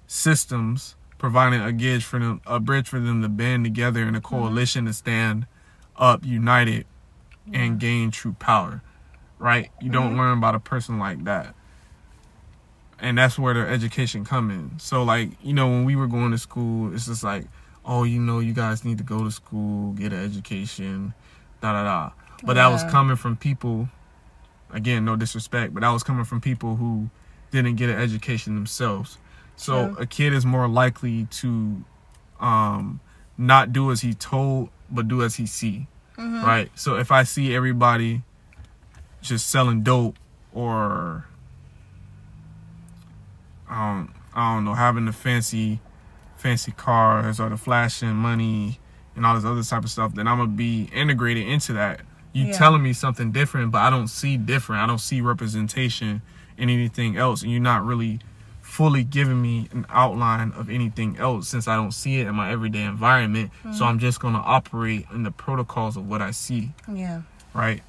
systems 0.06 0.94
providing 1.18 1.60
a 1.60 1.72
bridge 1.72 2.04
for 2.04 2.18
them 2.18 2.40
a 2.46 2.60
bridge 2.60 2.88
for 2.88 3.00
them 3.00 3.22
to 3.22 3.28
band 3.28 3.64
together 3.64 4.02
in 4.02 4.14
a 4.14 4.20
coalition 4.20 4.84
to 4.86 4.92
stand 4.92 5.46
up 5.96 6.24
united 6.24 6.86
and 7.52 7.78
gain 7.80 8.10
true 8.10 8.34
power 8.38 8.82
right? 9.38 9.70
You 9.82 9.90
don't 9.90 10.14
Mhm. 10.14 10.16
learn 10.16 10.38
about 10.38 10.54
a 10.54 10.58
person 10.58 10.98
like 10.98 11.24
that. 11.24 11.54
And 12.98 13.18
that's 13.18 13.38
where 13.38 13.52
the 13.52 13.60
education 13.68 14.24
come 14.24 14.50
in. 14.50 14.78
So 14.78 15.02
like 15.02 15.32
you 15.42 15.52
know 15.52 15.68
when 15.68 15.84
we 15.84 15.94
were 15.96 16.06
going 16.06 16.30
to 16.30 16.38
school 16.38 16.94
it's 16.94 17.06
just 17.06 17.22
like 17.22 17.44
oh 17.86 18.02
you 18.04 18.20
know 18.20 18.40
you 18.40 18.52
guys 18.52 18.84
need 18.84 18.98
to 18.98 19.04
go 19.04 19.22
to 19.24 19.30
school 19.30 19.92
get 19.92 20.12
an 20.12 20.22
education 20.24 21.14
da 21.60 21.72
da 21.72 21.84
da 21.84 22.10
but 22.44 22.54
that 22.54 22.68
was 22.68 22.82
coming 22.84 23.16
from 23.16 23.36
people 23.36 23.88
again 24.72 25.04
no 25.04 25.14
disrespect 25.16 25.72
but 25.72 25.80
that 25.80 25.90
was 25.90 26.02
coming 26.02 26.24
from 26.24 26.40
people 26.40 26.76
who 26.76 27.08
didn't 27.52 27.76
get 27.76 27.88
an 27.88 27.96
education 28.00 28.54
themselves 28.54 29.18
so 29.54 29.88
True. 29.88 29.96
a 30.02 30.06
kid 30.06 30.32
is 30.32 30.44
more 30.44 30.68
likely 30.68 31.26
to 31.26 31.84
um 32.40 33.00
not 33.38 33.72
do 33.72 33.90
as 33.90 34.00
he 34.00 34.12
told 34.14 34.68
but 34.90 35.08
do 35.08 35.22
as 35.22 35.36
he 35.36 35.46
see 35.46 35.86
Mhm. 36.18 36.42
right 36.42 36.70
so 36.74 36.96
if 36.96 37.12
i 37.12 37.22
see 37.22 37.54
everybody 37.54 38.22
just 39.22 39.48
selling 39.50 39.82
dope 39.82 40.16
or 40.52 41.26
um 43.68 44.12
i 44.34 44.54
don't 44.54 44.64
know 44.64 44.74
having 44.74 45.04
the 45.06 45.12
fancy 45.12 45.80
fancy 46.46 46.70
cars 46.70 47.40
or 47.40 47.48
the 47.48 47.56
flashing 47.56 48.14
money 48.14 48.78
and 49.16 49.26
all 49.26 49.34
this 49.34 49.44
other 49.44 49.64
type 49.64 49.82
of 49.82 49.90
stuff 49.90 50.14
then 50.14 50.28
i'm 50.28 50.38
gonna 50.38 50.48
be 50.48 50.88
integrated 50.94 51.44
into 51.44 51.72
that 51.72 52.02
you 52.32 52.44
Yeah. 52.46 52.52
telling 52.52 52.84
me 52.84 52.92
something 52.92 53.32
different 53.32 53.72
but 53.72 53.78
i 53.82 53.90
don't 53.90 54.06
see 54.06 54.36
different 54.36 54.80
i 54.80 54.86
don't 54.86 55.00
see 55.00 55.20
representation 55.20 56.22
in 56.56 56.70
anything 56.70 57.16
else 57.16 57.42
and 57.42 57.50
you're 57.50 57.60
not 57.60 57.84
really 57.84 58.20
fully 58.60 59.02
giving 59.02 59.42
me 59.42 59.68
an 59.72 59.86
outline 59.90 60.52
of 60.52 60.70
anything 60.70 61.16
else 61.18 61.48
since 61.48 61.66
i 61.66 61.74
don't 61.74 61.90
see 61.92 62.20
it 62.20 62.28
in 62.28 62.34
my 62.36 62.52
everyday 62.52 62.84
environment 62.84 63.50
so 63.74 63.84
i'm 63.84 63.98
just 63.98 64.20
gonna 64.20 64.38
operate 64.44 65.04
in 65.12 65.24
the 65.24 65.32
protocols 65.32 65.96
of 65.96 66.08
what 66.08 66.22
i 66.22 66.30
see 66.30 66.70
Yeah. 66.86 67.22
right? 67.54 67.82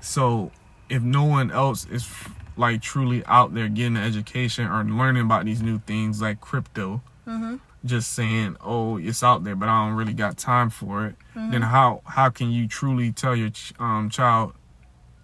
So 0.00 0.50
if 0.88 1.02
no 1.02 1.22
one 1.24 1.52
else 1.52 1.86
is 1.86 2.08
like 2.56 2.80
truly 2.82 3.24
out 3.26 3.54
there 3.54 3.68
getting 3.68 3.96
an 3.96 4.02
education 4.02 4.66
or 4.66 4.82
learning 4.84 5.22
about 5.22 5.44
these 5.44 5.60
new 5.62 5.78
things 5.80 6.20
like 6.22 6.40
crypto, 6.40 7.02
Mhm. 7.28 7.60
Just 7.84 8.12
saying, 8.12 8.56
"Oh, 8.60 8.96
it's 8.98 9.22
out 9.22 9.44
there, 9.44 9.54
but 9.56 9.68
I 9.68 9.86
don't 9.86 9.96
really 9.96 10.14
got 10.14 10.36
time 10.36 10.70
for 10.70 11.06
it," 11.06 11.16
Mm-hmm. 11.34 11.50
then 11.52 11.62
how 11.62 12.02
how 12.06 12.30
can 12.30 12.50
you 12.50 12.66
truly 12.66 13.12
tell 13.12 13.36
your 13.36 13.50
ch- 13.50 13.72
um, 13.78 14.10
child 14.10 14.54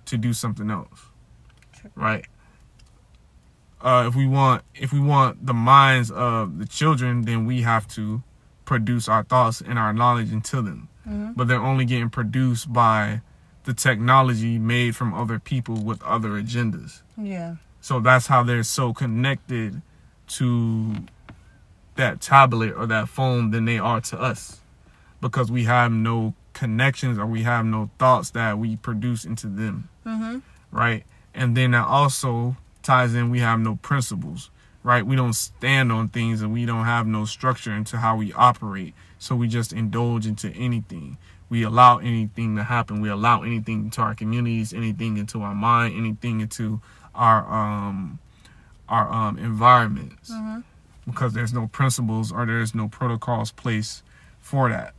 to 0.07 0.17
do 0.19 0.33
something 0.33 0.71
else, 0.71 1.07
True. 1.75 1.91
right? 1.95 2.27
Uh, 3.81 4.05
if 4.07 4.15
we 4.15 4.27
want 4.27 4.63
if 4.75 4.93
we 4.93 5.01
want 5.01 5.45
the 5.45 5.55
minds 5.55 6.11
of 6.11 6.59
the 6.59 6.67
children, 6.67 7.23
then 7.23 7.47
we 7.47 7.63
have 7.63 7.89
to 7.89 8.23
produce 8.65 9.09
our 9.09 9.25
thoughts 9.25 9.61
and 9.61 9.79
our 9.79 9.93
knowledge 9.93 10.31
into 10.33 10.63
them 10.63 10.89
Mhm. 11.09 11.35
but 11.37 11.49
they're 11.49 11.61
only 11.61 11.85
getting 11.85 12.09
produced 12.09 12.73
by 12.73 13.21
the 13.65 13.75
technology 13.75 14.57
made 14.57 14.95
from 14.95 15.13
other 15.13 15.39
people 15.41 15.83
with 15.83 16.01
other 16.05 16.31
agendas. 16.41 17.03
Yeah. 17.17 17.57
So 17.81 17.99
that's 17.99 18.29
how 18.29 18.45
they're 18.45 18.63
so 18.63 18.93
connected 18.93 19.83
to 20.29 20.95
that 22.03 22.21
tablet 22.21 22.75
or 22.77 22.87
that 22.87 23.09
phone 23.09 23.51
than 23.53 23.65
they 23.65 23.79
are 23.79 24.01
to 24.01 24.21
us 24.21 24.61
because 25.21 25.51
we 25.51 25.65
have 25.65 25.93
no 25.93 26.35
connections 26.53 27.17
or 27.19 27.27
we 27.27 27.43
have 27.45 27.65
no 27.65 27.91
thoughts 27.99 28.31
that 28.31 28.59
we 28.59 28.77
produce 28.77 29.25
into 29.25 29.47
them, 29.47 29.89
Mhm. 30.05 30.43
right? 30.71 31.05
And 31.35 31.57
then 31.57 31.71
that 31.71 31.87
also 31.87 32.57
ties 32.83 33.15
in 33.15 33.31
we 33.31 33.39
have 33.41 33.61
no 33.61 33.77
principles, 33.77 34.51
right? 34.83 35.07
We 35.07 35.15
don't 35.17 35.33
stand 35.35 35.93
on 35.93 36.09
things 36.09 36.43
and 36.43 36.53
we 36.53 36.67
don't 36.67 36.85
have 36.85 37.07
no 37.07 37.25
structure 37.25 37.73
into 37.73 37.99
how 37.99 38.17
we 38.17 38.33
operate. 38.33 38.95
So 39.19 39.37
we 39.37 39.47
just 39.49 39.73
indulge 39.73 40.27
into 40.27 40.51
anything. 40.51 41.17
We 41.49 41.63
allow 41.63 41.99
anything 41.99 42.57
to 42.57 42.65
happen. 42.65 43.01
We 43.01 43.09
allow 43.09 43.43
anything 43.43 43.85
into 43.85 44.01
our 44.03 44.15
communities, 44.15 44.73
anything 44.75 45.17
into 45.19 45.43
our 45.43 45.55
mind, 45.55 45.95
anything 45.97 46.41
into 46.41 46.81
our 47.15 47.41
um 47.53 48.19
our 48.89 49.11
um 49.13 49.39
environments. 49.39 50.31
Mhm. 50.31 50.65
Because 51.07 51.33
there's 51.33 51.53
no 51.53 51.67
principles 51.67 52.33
or 52.33 52.47
there's 52.47 52.75
no 52.75 52.89
protocols 52.89 53.51
placed 53.51 54.03
for 54.41 54.69
that. 54.69 54.95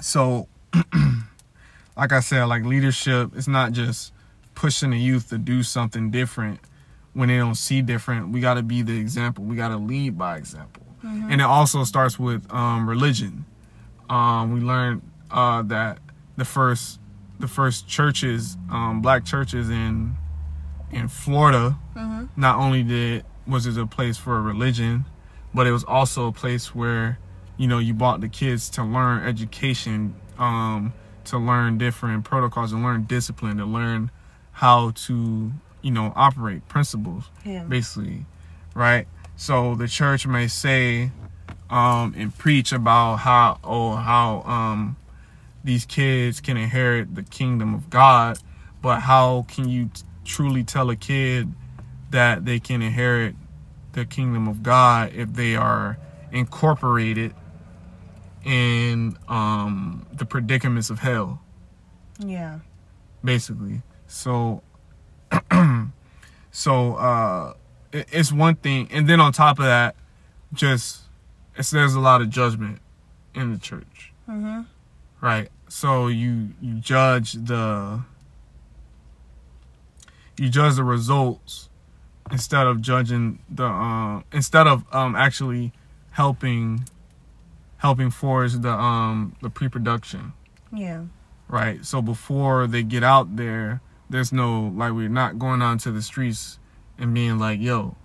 So, 0.00 0.48
like 1.96 2.12
I 2.12 2.20
said, 2.20 2.44
like 2.44 2.64
leadership, 2.64 3.32
it's 3.36 3.48
not 3.48 3.72
just 3.72 4.12
pushing 4.54 4.90
the 4.90 4.98
youth 4.98 5.28
to 5.30 5.38
do 5.38 5.62
something 5.62 6.10
different 6.10 6.60
when 7.12 7.28
they 7.28 7.38
don't 7.38 7.54
see 7.54 7.82
different. 7.82 8.30
We 8.30 8.40
got 8.40 8.54
to 8.54 8.62
be 8.62 8.82
the 8.82 8.98
example. 8.98 9.44
We 9.44 9.56
got 9.56 9.68
to 9.68 9.76
lead 9.76 10.18
by 10.18 10.36
example. 10.36 10.82
Mm-hmm. 11.04 11.32
And 11.32 11.40
it 11.40 11.44
also 11.44 11.84
starts 11.84 12.18
with 12.18 12.52
um, 12.52 12.88
religion. 12.88 13.44
Um, 14.08 14.52
we 14.52 14.60
learned 14.60 15.02
uh, 15.30 15.62
that 15.62 15.98
the 16.36 16.44
first 16.44 17.00
the 17.38 17.48
first 17.48 17.86
churches, 17.86 18.56
um, 18.70 19.02
black 19.02 19.24
churches 19.24 19.68
in 19.68 20.16
in 20.90 21.08
Florida, 21.08 21.78
mm-hmm. 21.94 22.40
not 22.40 22.58
only 22.58 22.82
did 22.82 23.24
was 23.46 23.66
it 23.66 23.76
a 23.78 23.86
place 23.86 24.16
for 24.16 24.36
a 24.36 24.40
religion, 24.40 25.04
but 25.54 25.66
it 25.66 25.72
was 25.72 25.84
also 25.84 26.28
a 26.28 26.32
place 26.32 26.74
where 26.74 27.18
you 27.56 27.68
know 27.68 27.78
you 27.78 27.94
brought 27.94 28.20
the 28.20 28.28
kids 28.28 28.68
to 28.70 28.84
learn 28.84 29.26
education, 29.26 30.14
um, 30.38 30.92
to 31.24 31.38
learn 31.38 31.78
different 31.78 32.24
protocols, 32.24 32.70
to 32.70 32.76
learn 32.76 33.04
discipline, 33.04 33.58
to 33.58 33.64
learn 33.64 34.10
how 34.52 34.90
to 34.90 35.52
you 35.82 35.90
know 35.90 36.12
operate 36.16 36.66
principles, 36.68 37.24
yeah. 37.44 37.62
basically, 37.64 38.26
right? 38.74 39.06
So 39.36 39.74
the 39.74 39.86
church 39.86 40.26
may 40.26 40.48
say 40.48 41.10
um, 41.70 42.14
and 42.16 42.36
preach 42.36 42.72
about 42.72 43.16
how 43.16 43.58
or 43.62 43.94
oh, 43.94 43.96
how 43.96 44.42
um, 44.42 44.96
these 45.64 45.84
kids 45.84 46.40
can 46.40 46.56
inherit 46.56 47.14
the 47.14 47.22
kingdom 47.22 47.74
of 47.74 47.90
God, 47.90 48.38
but 48.80 49.00
how 49.00 49.44
can 49.48 49.68
you 49.68 49.86
t- 49.86 50.02
truly 50.24 50.64
tell 50.64 50.90
a 50.90 50.96
kid 50.96 51.52
that 52.10 52.44
they 52.44 52.60
can 52.60 52.82
inherit 52.82 53.34
the 53.92 54.04
kingdom 54.04 54.46
of 54.48 54.62
God 54.62 55.12
if 55.14 55.32
they 55.32 55.56
are 55.56 55.98
incorporated 56.32 57.34
in 58.44 59.16
um, 59.28 60.06
the 60.12 60.24
predicaments 60.24 60.90
of 60.90 61.00
hell? 61.00 61.40
Yeah. 62.18 62.60
Basically. 63.24 63.82
So 64.06 64.62
so 66.50 66.94
uh 66.94 67.54
it, 67.92 68.06
it's 68.12 68.32
one 68.32 68.54
thing 68.54 68.88
and 68.92 69.08
then 69.08 69.20
on 69.20 69.32
top 69.32 69.58
of 69.58 69.64
that 69.64 69.96
just 70.52 71.02
it's 71.56 71.70
there's 71.70 71.94
a 71.94 72.00
lot 72.00 72.20
of 72.20 72.30
judgment 72.30 72.80
in 73.34 73.52
the 73.52 73.58
church. 73.58 74.12
Mm-hmm. 74.28 74.62
Right. 75.20 75.48
So 75.68 76.06
you 76.06 76.50
you 76.60 76.74
judge 76.74 77.32
the 77.32 78.02
you 80.36 80.48
judge 80.48 80.76
the 80.76 80.84
results 80.84 81.65
instead 82.30 82.66
of 82.66 82.80
judging 82.80 83.38
the 83.48 83.64
um 83.64 84.24
instead 84.32 84.66
of 84.66 84.84
um 84.92 85.14
actually 85.14 85.72
helping 86.12 86.88
helping 87.78 88.10
forge 88.10 88.54
the 88.54 88.70
um 88.70 89.36
the 89.42 89.50
pre-production. 89.50 90.32
Yeah. 90.72 91.04
Right. 91.48 91.84
So 91.84 92.02
before 92.02 92.66
they 92.66 92.82
get 92.82 93.04
out 93.04 93.36
there, 93.36 93.80
there's 94.10 94.32
no 94.32 94.72
like 94.74 94.92
we're 94.92 95.08
not 95.08 95.38
going 95.38 95.62
on 95.62 95.78
to 95.78 95.92
the 95.92 96.02
streets 96.02 96.58
and 96.98 97.14
being 97.14 97.38
like, 97.38 97.60
"Yo, 97.60 97.96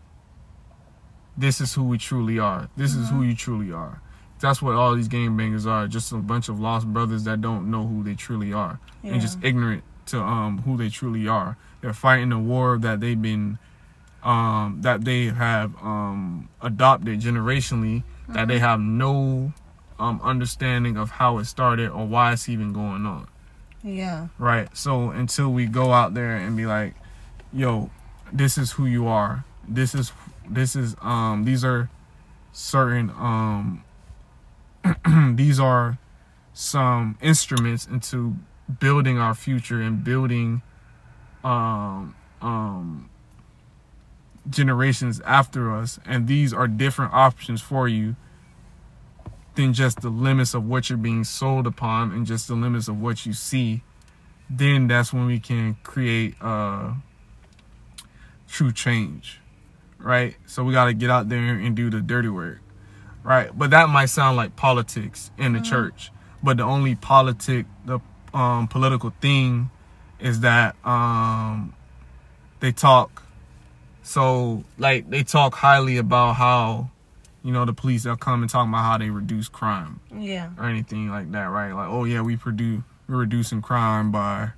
this 1.37 1.61
is 1.61 1.73
who 1.73 1.83
we 1.83 1.97
truly 1.97 2.37
are. 2.37 2.69
This 2.75 2.91
mm-hmm. 2.91 3.03
is 3.03 3.09
who 3.09 3.15
mm-hmm. 3.15 3.29
you 3.29 3.35
truly 3.35 3.71
are." 3.71 4.01
That's 4.39 4.61
what 4.61 4.75
all 4.75 4.95
these 4.95 5.07
game 5.07 5.37
bangers 5.37 5.67
are. 5.67 5.87
Just 5.87 6.11
a 6.11 6.17
bunch 6.17 6.49
of 6.49 6.59
lost 6.59 6.87
brothers 6.87 7.23
that 7.25 7.41
don't 7.41 7.69
know 7.69 7.85
who 7.85 8.03
they 8.03 8.15
truly 8.15 8.51
are 8.51 8.79
yeah. 9.03 9.11
and 9.11 9.21
just 9.21 9.37
ignorant 9.43 9.83
to 10.07 10.19
um 10.19 10.59
who 10.63 10.77
they 10.77 10.89
truly 10.89 11.27
are. 11.27 11.57
They're 11.81 11.93
fighting 11.93 12.31
a 12.31 12.39
war 12.39 12.77
that 12.77 12.99
they've 12.99 13.19
been 13.19 13.57
um 14.23 14.77
that 14.81 15.03
they 15.03 15.25
have 15.25 15.75
um 15.81 16.49
adopted 16.61 17.19
generationally 17.19 18.03
mm-hmm. 18.03 18.33
that 18.33 18.47
they 18.47 18.55
mm-hmm. 18.55 18.63
have 18.63 18.79
no 18.79 19.53
um 19.99 20.19
understanding 20.23 20.97
of 20.97 21.11
how 21.11 21.37
it 21.37 21.45
started 21.45 21.89
or 21.89 22.05
why 22.05 22.33
it's 22.33 22.49
even 22.49 22.73
going 22.73 23.05
on. 23.05 23.27
Yeah. 23.83 24.27
Right. 24.37 24.75
So 24.75 25.09
until 25.09 25.51
we 25.51 25.65
go 25.65 25.91
out 25.91 26.13
there 26.13 26.35
and 26.35 26.55
be 26.55 26.65
like, 26.65 26.95
yo, 27.51 27.89
this 28.31 28.57
is 28.57 28.73
who 28.73 28.85
you 28.85 29.07
are. 29.07 29.45
This 29.67 29.95
is 29.95 30.11
this 30.49 30.75
is 30.75 30.95
um 31.01 31.45
these 31.45 31.63
are 31.63 31.89
certain 32.51 33.09
um 33.11 33.83
these 35.35 35.59
are 35.59 35.97
some 36.53 37.17
instruments 37.21 37.85
into 37.85 38.35
building 38.79 39.17
our 39.17 39.33
future 39.33 39.81
and 39.81 40.03
building 40.03 40.61
um 41.43 42.15
um 42.41 43.09
generations 44.49 45.21
after 45.21 45.73
us 45.73 45.99
and 46.05 46.27
these 46.27 46.53
are 46.53 46.67
different 46.67 47.13
options 47.13 47.61
for 47.61 47.87
you 47.87 48.15
than 49.55 49.73
just 49.73 50.01
the 50.01 50.09
limits 50.09 50.53
of 50.53 50.65
what 50.65 50.89
you're 50.89 50.97
being 50.97 51.23
sold 51.23 51.67
upon 51.67 52.11
and 52.11 52.25
just 52.25 52.47
the 52.47 52.55
limits 52.55 52.87
of 52.87 53.01
what 53.01 53.25
you 53.25 53.33
see, 53.33 53.83
then 54.49 54.87
that's 54.87 55.13
when 55.13 55.25
we 55.25 55.39
can 55.39 55.75
create 55.83 56.35
uh, 56.41 56.93
true 58.47 58.71
change, 58.71 59.39
right? 59.99 60.35
So 60.45 60.63
we 60.63 60.73
got 60.73 60.85
to 60.85 60.93
get 60.93 61.09
out 61.09 61.29
there 61.29 61.55
and 61.55 61.75
do 61.75 61.89
the 61.89 62.01
dirty 62.01 62.29
work, 62.29 62.59
right? 63.23 63.49
But 63.57 63.71
that 63.71 63.89
might 63.89 64.07
sound 64.07 64.37
like 64.37 64.55
politics 64.55 65.31
in 65.37 65.53
the 65.53 65.59
mm-hmm. 65.59 65.69
church, 65.69 66.11
but 66.41 66.57
the 66.57 66.63
only 66.63 66.95
politic, 66.95 67.65
the 67.85 67.99
um, 68.33 68.67
political 68.67 69.13
thing 69.21 69.69
is 70.19 70.41
that 70.41 70.75
um, 70.85 71.73
they 72.59 72.71
talk. 72.71 73.20
So 74.03 74.63
like 74.77 75.09
they 75.09 75.23
talk 75.23 75.55
highly 75.55 75.97
about 75.97 76.33
how 76.33 76.89
you 77.43 77.51
know, 77.51 77.65
the 77.65 77.73
police 77.73 78.03
they'll 78.03 78.15
come 78.15 78.41
and 78.41 78.49
talk 78.49 78.67
about 78.67 78.83
how 78.83 78.97
they 78.97 79.09
reduce 79.09 79.49
crime. 79.49 79.99
Yeah. 80.15 80.51
Or 80.57 80.65
anything 80.65 81.09
like 81.09 81.31
that, 81.31 81.45
right? 81.45 81.73
Like, 81.73 81.89
oh 81.89 82.03
yeah, 82.03 82.21
we 82.21 82.37
produce 82.37 82.83
we're 83.07 83.17
reducing 83.17 83.61
crime 83.61 84.11
by, 84.11 84.51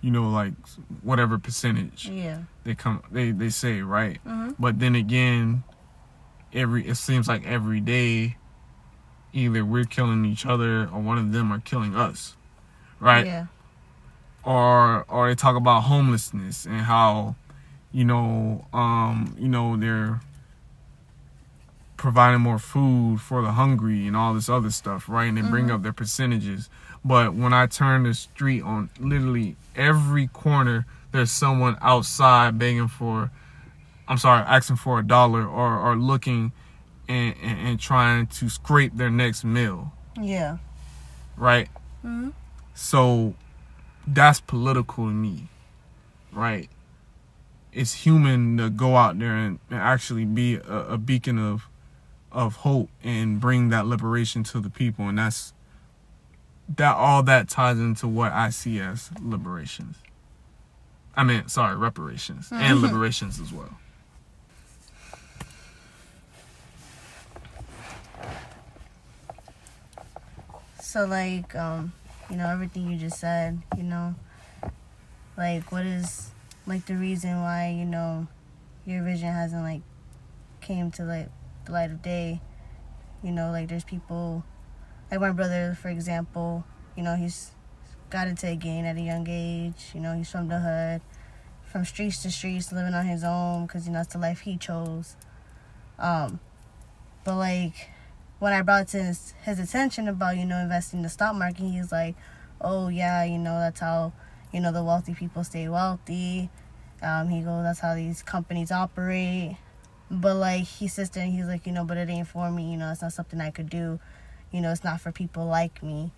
you 0.00 0.10
know, 0.10 0.28
like 0.30 0.54
whatever 1.02 1.38
percentage. 1.38 2.08
Yeah. 2.08 2.40
They 2.64 2.74
come 2.74 3.02
they 3.10 3.30
they 3.30 3.50
say, 3.50 3.82
right? 3.82 4.18
Mm-hmm. 4.26 4.52
But 4.58 4.78
then 4.78 4.94
again, 4.94 5.64
every 6.52 6.86
it 6.86 6.96
seems 6.96 7.28
like 7.28 7.46
every 7.46 7.80
day 7.80 8.36
either 9.32 9.64
we're 9.64 9.84
killing 9.84 10.24
each 10.24 10.44
other 10.46 10.88
or 10.88 11.00
one 11.00 11.18
of 11.18 11.32
them 11.32 11.52
are 11.52 11.60
killing 11.60 11.94
us. 11.94 12.36
Right? 12.98 13.26
Yeah. 13.26 13.46
Or 14.44 15.04
or 15.08 15.28
they 15.28 15.34
talk 15.34 15.56
about 15.56 15.82
homelessness 15.82 16.64
and 16.64 16.80
how, 16.80 17.36
you 17.92 18.04
know, 18.04 18.66
um, 18.72 19.34
you 19.38 19.48
know, 19.48 19.76
they're 19.76 20.20
providing 21.96 22.40
more 22.40 22.58
food 22.58 23.20
for 23.20 23.42
the 23.42 23.52
hungry 23.52 24.06
and 24.06 24.16
all 24.16 24.32
this 24.32 24.48
other 24.48 24.70
stuff, 24.70 25.08
right? 25.08 25.26
And 25.26 25.36
they 25.36 25.42
mm-hmm. 25.42 25.50
bring 25.50 25.70
up 25.70 25.82
their 25.82 25.92
percentages. 25.92 26.70
But 27.04 27.34
when 27.34 27.52
I 27.52 27.66
turn 27.66 28.04
the 28.04 28.14
street 28.14 28.62
on 28.62 28.90
literally 28.98 29.56
every 29.76 30.26
corner, 30.28 30.86
there's 31.12 31.30
someone 31.30 31.76
outside 31.82 32.58
begging 32.58 32.88
for, 32.88 33.30
I'm 34.08 34.18
sorry, 34.18 34.44
asking 34.46 34.76
for 34.76 34.98
a 34.98 35.06
dollar 35.06 35.46
or, 35.46 35.78
or 35.78 35.96
looking 35.96 36.52
and, 37.08 37.34
and, 37.42 37.68
and 37.68 37.80
trying 37.80 38.28
to 38.28 38.48
scrape 38.48 38.96
their 38.96 39.10
next 39.10 39.44
meal. 39.44 39.92
Yeah. 40.18 40.58
Right? 41.36 41.68
Mm-hmm. 42.04 42.30
So 42.74 43.34
that's 44.06 44.40
political 44.40 45.06
to 45.06 45.10
me, 45.10 45.48
right? 46.32 46.70
It's 47.72 47.94
human 47.94 48.56
to 48.56 48.68
go 48.70 48.96
out 48.96 49.18
there 49.18 49.34
and, 49.34 49.58
and 49.70 49.78
actually 49.78 50.24
be 50.24 50.56
a, 50.56 50.94
a 50.94 50.98
beacon 50.98 51.38
of 51.38 51.68
of 52.32 52.56
hope 52.56 52.88
and 53.02 53.40
bring 53.40 53.70
that 53.70 53.86
liberation 53.86 54.44
to 54.44 54.60
the 54.60 54.70
people 54.70 55.08
and 55.08 55.18
that's 55.18 55.52
that 56.76 56.94
all 56.94 57.24
that 57.24 57.48
ties 57.48 57.78
into 57.78 58.06
what 58.06 58.30
I 58.32 58.50
see 58.50 58.78
as 58.78 59.10
liberations. 59.20 59.96
I 61.16 61.24
mean, 61.24 61.48
sorry, 61.48 61.76
reparations 61.76 62.46
mm-hmm. 62.50 62.62
and 62.62 62.80
liberations 62.80 63.40
as 63.40 63.52
well. 63.52 63.76
So 70.80 71.06
like 71.06 71.54
um 71.56 71.92
you 72.28 72.36
know 72.36 72.48
everything 72.48 72.90
you 72.90 72.96
just 72.96 73.18
said, 73.18 73.60
you 73.76 73.82
know 73.82 74.14
like 75.36 75.72
what 75.72 75.86
is 75.86 76.30
like 76.66 76.86
the 76.86 76.94
reason 76.94 77.40
why, 77.40 77.74
you 77.76 77.84
know, 77.84 78.26
your 78.84 79.02
vision 79.02 79.32
hasn't 79.32 79.62
like 79.62 79.82
came 80.60 80.90
to 80.92 81.04
like 81.04 81.28
the 81.64 81.72
light 81.72 81.90
of 81.90 82.02
day. 82.02 82.40
You 83.22 83.32
know, 83.32 83.50
like 83.50 83.68
there's 83.68 83.84
people, 83.84 84.44
like 85.10 85.20
my 85.20 85.30
brother, 85.30 85.76
for 85.80 85.88
example, 85.88 86.64
you 86.96 87.02
know, 87.02 87.16
he's 87.16 87.52
got 88.08 88.28
into 88.28 88.48
a 88.48 88.56
gang 88.56 88.86
at 88.86 88.96
a 88.96 89.00
young 89.00 89.26
age. 89.28 89.90
You 89.94 90.00
know, 90.00 90.16
he's 90.16 90.30
from 90.30 90.48
the 90.48 90.58
hood, 90.58 91.02
from 91.64 91.84
streets 91.84 92.22
to 92.22 92.30
streets, 92.30 92.72
living 92.72 92.94
on 92.94 93.06
his 93.06 93.24
own 93.24 93.66
because, 93.66 93.86
you 93.86 93.92
know, 93.92 93.98
that's 93.98 94.14
the 94.14 94.18
life 94.18 94.40
he 94.40 94.56
chose. 94.56 95.16
Um, 95.98 96.40
but 97.24 97.36
like, 97.36 97.90
when 98.38 98.54
I 98.54 98.62
brought 98.62 98.88
to 98.88 99.02
his, 99.02 99.34
his 99.44 99.58
attention 99.58 100.08
about, 100.08 100.38
you 100.38 100.46
know, 100.46 100.56
investing 100.56 101.00
in 101.00 101.02
the 101.02 101.10
stock 101.10 101.34
market, 101.36 101.64
he's 101.64 101.92
like, 101.92 102.16
oh, 102.60 102.88
yeah, 102.88 103.22
you 103.24 103.38
know, 103.38 103.58
that's 103.58 103.80
how, 103.80 104.12
you 104.52 104.60
know, 104.60 104.72
the 104.72 104.82
wealthy 104.84 105.14
people 105.14 105.44
stay 105.44 105.68
wealthy. 105.68 106.50
Um, 107.02 107.28
he 107.28 107.40
goes, 107.42 107.62
that's 107.64 107.80
how 107.80 107.94
these 107.94 108.22
companies 108.22 108.70
operate 108.70 109.56
But 110.10 110.36
like 110.36 110.64
he 110.64 110.88
sits 110.88 111.10
there 111.10 111.24
and 111.24 111.32
he's 111.32 111.46
like, 111.46 111.66
you 111.66 111.72
know, 111.72 111.84
but 111.84 111.96
it 111.96 112.08
ain't 112.10 112.28
for 112.28 112.50
me. 112.50 112.72
You 112.72 112.76
know, 112.78 112.90
it's 112.92 113.02
not 113.02 113.12
something 113.12 113.40
I 113.40 113.50
could 113.50 113.70
do. 113.70 114.00
You 114.52 114.60
know, 114.60 114.72
it's 114.72 114.84
not 114.84 115.00
for 115.00 115.12
people 115.12 115.46
like 115.46 115.82
me. 115.82 116.12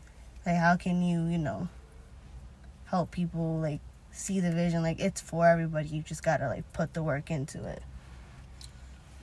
Like, 0.46 0.56
how 0.56 0.76
can 0.76 1.02
you, 1.02 1.26
you 1.26 1.38
know, 1.38 1.68
help 2.86 3.10
people 3.10 3.58
like 3.60 3.80
see 4.12 4.40
the 4.40 4.50
vision? 4.52 4.82
Like, 4.82 5.00
it's 5.00 5.20
for 5.20 5.46
everybody. 5.46 5.88
You 5.88 6.02
just 6.02 6.22
gotta 6.22 6.48
like 6.48 6.70
put 6.72 6.94
the 6.94 7.02
work 7.02 7.30
into 7.30 7.64
it. 7.68 7.82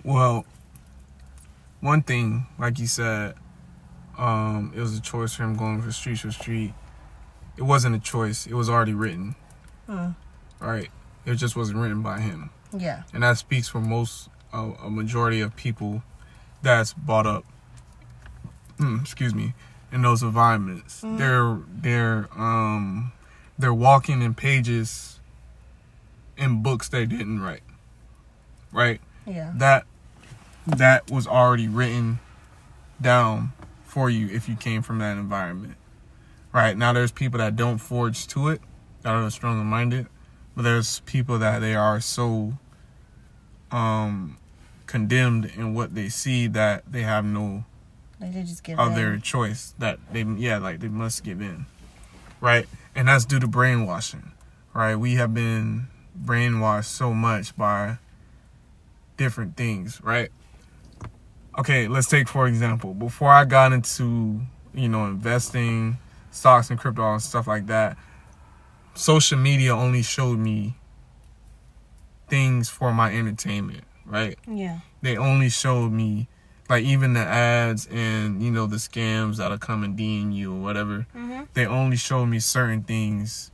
Well, 0.03 0.45
one 1.82 2.01
thing, 2.03 2.47
like 2.57 2.80
you 2.80 2.88
said, 2.88 3.36
um, 4.18 4.74
it 4.76 4.80
was 4.80 4.97
a 4.97 5.01
choice 5.01 5.34
for 5.34 5.43
him 5.43 5.55
going 5.55 5.82
from 5.82 5.91
street 5.91 6.20
to 6.20 6.32
street. 6.32 6.74
It 7.60 7.64
wasn't 7.64 7.93
a 7.95 7.99
choice. 7.99 8.47
It 8.47 8.53
was 8.53 8.70
already 8.70 8.93
written. 8.93 9.36
Hmm. 9.86 10.12
Right. 10.62 10.89
It 11.26 11.36
just 11.36 11.55
wasn't 11.57 11.80
written 11.80 12.01
by 12.01 12.22
him. 12.22 12.49
Yeah. 12.72 13.03
and 13.14 13.24
that 13.24 13.38
speaks 13.39 13.68
for 13.68 13.82
most 13.82 14.30
uh, 14.53 14.72
a 14.84 14.89
majority 14.91 15.41
of 15.41 15.55
people 15.55 16.03
that's 16.62 16.93
brought 16.93 17.26
up 17.26 17.43
mm, 18.78 19.01
excuse 19.01 19.34
me 19.34 19.53
in 19.91 20.03
those 20.03 20.22
environments 20.22 21.01
Mhm. 21.01 21.18
they're 21.18 21.57
they're 21.82 22.30
um 22.39 23.12
they're 23.57 23.74
walking 23.74 24.22
in 24.22 24.36
pages 24.36 25.20
in 26.38 26.62
books 26.62 26.89
they 26.89 27.07
didn't 27.07 27.39
write 27.41 27.64
right 28.72 29.01
Yeah. 29.26 29.51
that 29.55 29.86
that 30.68 31.10
was 31.10 31.26
already 31.26 31.68
written 31.68 32.20
down 33.01 33.53
for 33.84 34.12
you 34.12 34.28
if 34.30 34.47
you 34.47 34.55
came 34.55 34.84
from 34.84 34.99
that 34.99 35.18
environment 35.18 35.76
right 36.53 36.77
now 36.77 36.93
there's 36.93 37.11
people 37.11 37.37
that 37.39 37.55
don't 37.55 37.77
forge 37.77 38.27
to 38.27 38.49
it 38.49 38.61
that 39.01 39.13
are 39.13 39.29
stronger 39.29 39.63
minded 39.63 40.07
but 40.55 40.63
there's 40.63 40.99
people 41.01 41.37
that 41.39 41.59
they 41.59 41.75
are 41.75 41.99
so 42.01 42.53
um 43.71 44.37
condemned 44.87 45.45
in 45.55 45.73
what 45.73 45.93
they 45.93 46.09
see 46.09 46.47
that 46.47 46.83
they 46.91 47.01
have 47.03 47.23
no 47.23 47.63
Like 48.19 48.33
they 48.33 48.41
just 48.43 48.63
give 48.63 48.79
other 48.79 49.13
in. 49.13 49.21
choice 49.21 49.73
that 49.77 49.99
they 50.11 50.23
yeah 50.23 50.57
like 50.57 50.79
they 50.79 50.87
must 50.87 51.23
give 51.23 51.41
in. 51.41 51.65
Right 52.41 52.67
and 52.95 53.07
that's 53.07 53.25
due 53.25 53.39
to 53.39 53.47
brainwashing. 53.47 54.31
Right 54.73 54.95
we 54.95 55.15
have 55.15 55.33
been 55.33 55.87
brainwashed 56.19 56.85
so 56.85 57.13
much 57.13 57.55
by 57.55 57.97
different 59.17 59.55
things 59.55 60.01
right? 60.03 60.29
Okay 61.57 61.87
let's 61.87 62.07
take 62.07 62.27
for 62.27 62.47
example 62.47 62.93
before 62.93 63.31
i 63.31 63.45
got 63.45 63.71
into 63.73 64.41
you 64.73 64.89
know 64.89 65.05
investing 65.05 65.97
stocks 66.39 66.69
and 66.69 66.79
crypto 66.79 67.11
and 67.13 67.21
stuff 67.21 67.47
like 67.47 67.67
that 67.67 67.97
social 68.93 69.37
media 69.37 69.75
only 69.75 70.01
showed 70.01 70.39
me 70.39 70.75
things 72.27 72.69
for 72.69 72.93
my 72.93 73.13
entertainment 73.13 73.83
right 74.05 74.37
Yeah. 74.47 74.79
they 75.01 75.17
only 75.17 75.49
showed 75.49 75.91
me 75.91 76.27
like 76.69 76.83
even 76.83 77.13
the 77.13 77.19
ads 77.21 77.87
and 77.91 78.41
you 78.43 78.51
know 78.51 78.65
the 78.67 78.75
scams 78.77 79.37
that'll 79.37 79.57
come 79.57 79.83
and 79.83 79.97
DM 79.97 80.31
you 80.31 80.53
or 80.53 80.61
whatever. 80.61 81.07
Mm-hmm. 81.15 81.45
They 81.55 81.65
only 81.65 81.97
showed 81.97 82.27
me 82.27 82.37
certain 82.39 82.83
things 82.83 83.49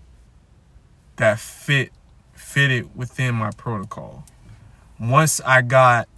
that 1.16 1.40
fit 1.40 1.92
fitted 2.34 2.94
within 2.94 3.36
my 3.36 3.52
protocol. 3.52 4.26
Once 5.00 5.40
I 5.46 5.62
got 5.62 6.10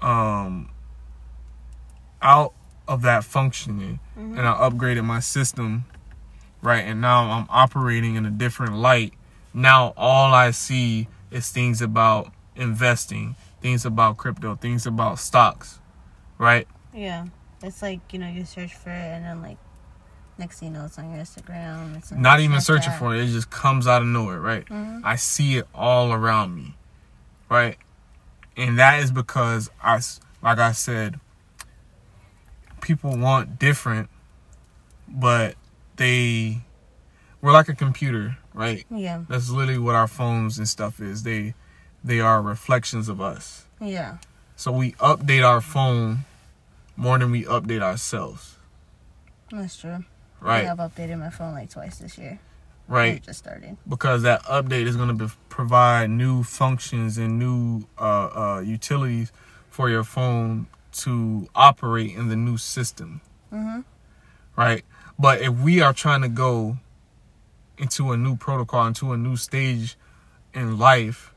um 0.00 0.70
out 2.22 2.54
of 2.86 3.02
that 3.02 3.24
functioning 3.24 4.00
Mm-hmm. 4.18 4.36
and 4.38 4.48
I 4.48 4.54
upgraded 4.54 5.04
my 5.04 5.20
system, 5.20 5.84
right? 6.60 6.80
And 6.80 7.00
now 7.00 7.30
I'm 7.30 7.46
operating 7.50 8.16
in 8.16 8.26
a 8.26 8.30
different 8.30 8.74
light. 8.74 9.12
Now 9.54 9.92
all 9.96 10.34
I 10.34 10.50
see 10.50 11.06
is 11.30 11.50
things 11.50 11.80
about 11.80 12.32
investing, 12.56 13.36
things 13.60 13.84
about 13.84 14.16
crypto, 14.16 14.56
things 14.56 14.86
about 14.86 15.20
stocks, 15.20 15.78
right? 16.36 16.66
Yeah. 16.92 17.26
It's 17.62 17.80
like, 17.80 18.00
you 18.12 18.18
know, 18.18 18.28
you 18.28 18.44
search 18.44 18.74
for 18.74 18.90
it 18.90 18.94
and 18.94 19.24
then 19.24 19.42
like 19.42 19.58
next 20.36 20.60
thing 20.60 20.68
you 20.72 20.78
know 20.78 20.84
it's 20.86 20.98
on 20.98 21.10
your 21.10 21.20
Instagram. 21.22 21.96
It's 21.96 22.10
on 22.12 22.20
Not 22.22 22.40
even 22.40 22.60
searching 22.60 22.92
for 22.92 23.14
it, 23.14 23.22
it 23.22 23.26
just 23.28 23.50
comes 23.50 23.86
out 23.86 24.02
of 24.02 24.08
nowhere, 24.08 24.40
right? 24.40 24.66
Mhm. 24.66 25.00
I 25.04 25.16
see 25.16 25.58
it 25.58 25.66
all 25.74 26.12
around 26.12 26.54
me, 26.54 26.76
right? 27.48 27.76
And 28.56 28.78
that 28.78 29.00
is 29.00 29.10
because 29.12 29.70
I 29.82 30.00
like 30.42 30.58
I 30.58 30.72
said, 30.72 31.20
people 32.80 33.16
want 33.16 33.58
different, 33.58 34.08
but 35.08 35.54
they, 35.96 36.60
we're 37.40 37.52
like 37.52 37.68
a 37.68 37.74
computer, 37.74 38.36
right? 38.54 38.84
Yeah. 38.90 39.22
That's 39.28 39.50
literally 39.50 39.78
what 39.78 39.94
our 39.94 40.08
phones 40.08 40.58
and 40.58 40.68
stuff 40.68 41.00
is. 41.00 41.22
They, 41.22 41.54
they 42.04 42.20
are 42.20 42.40
reflections 42.42 43.08
of 43.08 43.20
us. 43.20 43.64
Yeah. 43.80 44.18
So 44.56 44.72
we 44.72 44.92
update 44.92 45.44
our 45.46 45.60
phone 45.60 46.20
more 46.96 47.18
than 47.18 47.30
we 47.30 47.44
update 47.44 47.80
ourselves, 47.82 48.56
That's 49.52 49.76
true. 49.76 50.04
right? 50.40 50.66
I've 50.66 50.78
updated 50.78 51.18
my 51.20 51.30
phone 51.30 51.54
like 51.54 51.70
twice 51.70 51.98
this 51.98 52.18
year. 52.18 52.40
Right. 52.88 53.16
It 53.16 53.22
just 53.24 53.38
started. 53.40 53.76
because 53.86 54.22
that 54.22 54.42
update 54.44 54.86
is 54.86 54.96
going 54.96 55.16
to 55.16 55.26
be, 55.26 55.32
provide 55.50 56.08
new 56.10 56.42
functions 56.42 57.18
and 57.18 57.38
new 57.38 57.86
uh, 57.98 58.56
uh, 58.56 58.60
utilities 58.60 59.30
for 59.68 59.90
your 59.90 60.02
phone 60.04 60.66
to 60.98 61.48
operate 61.54 62.14
in 62.16 62.28
the 62.28 62.36
new 62.36 62.56
system, 62.58 63.20
Mm-hmm. 63.52 63.80
right? 64.56 64.84
But 65.18 65.40
if 65.40 65.54
we 65.58 65.80
are 65.80 65.92
trying 65.92 66.22
to 66.22 66.28
go 66.28 66.76
into 67.78 68.12
a 68.12 68.16
new 68.16 68.36
protocol, 68.36 68.86
into 68.86 69.12
a 69.12 69.16
new 69.16 69.36
stage 69.36 69.96
in 70.54 70.78
life, 70.78 71.32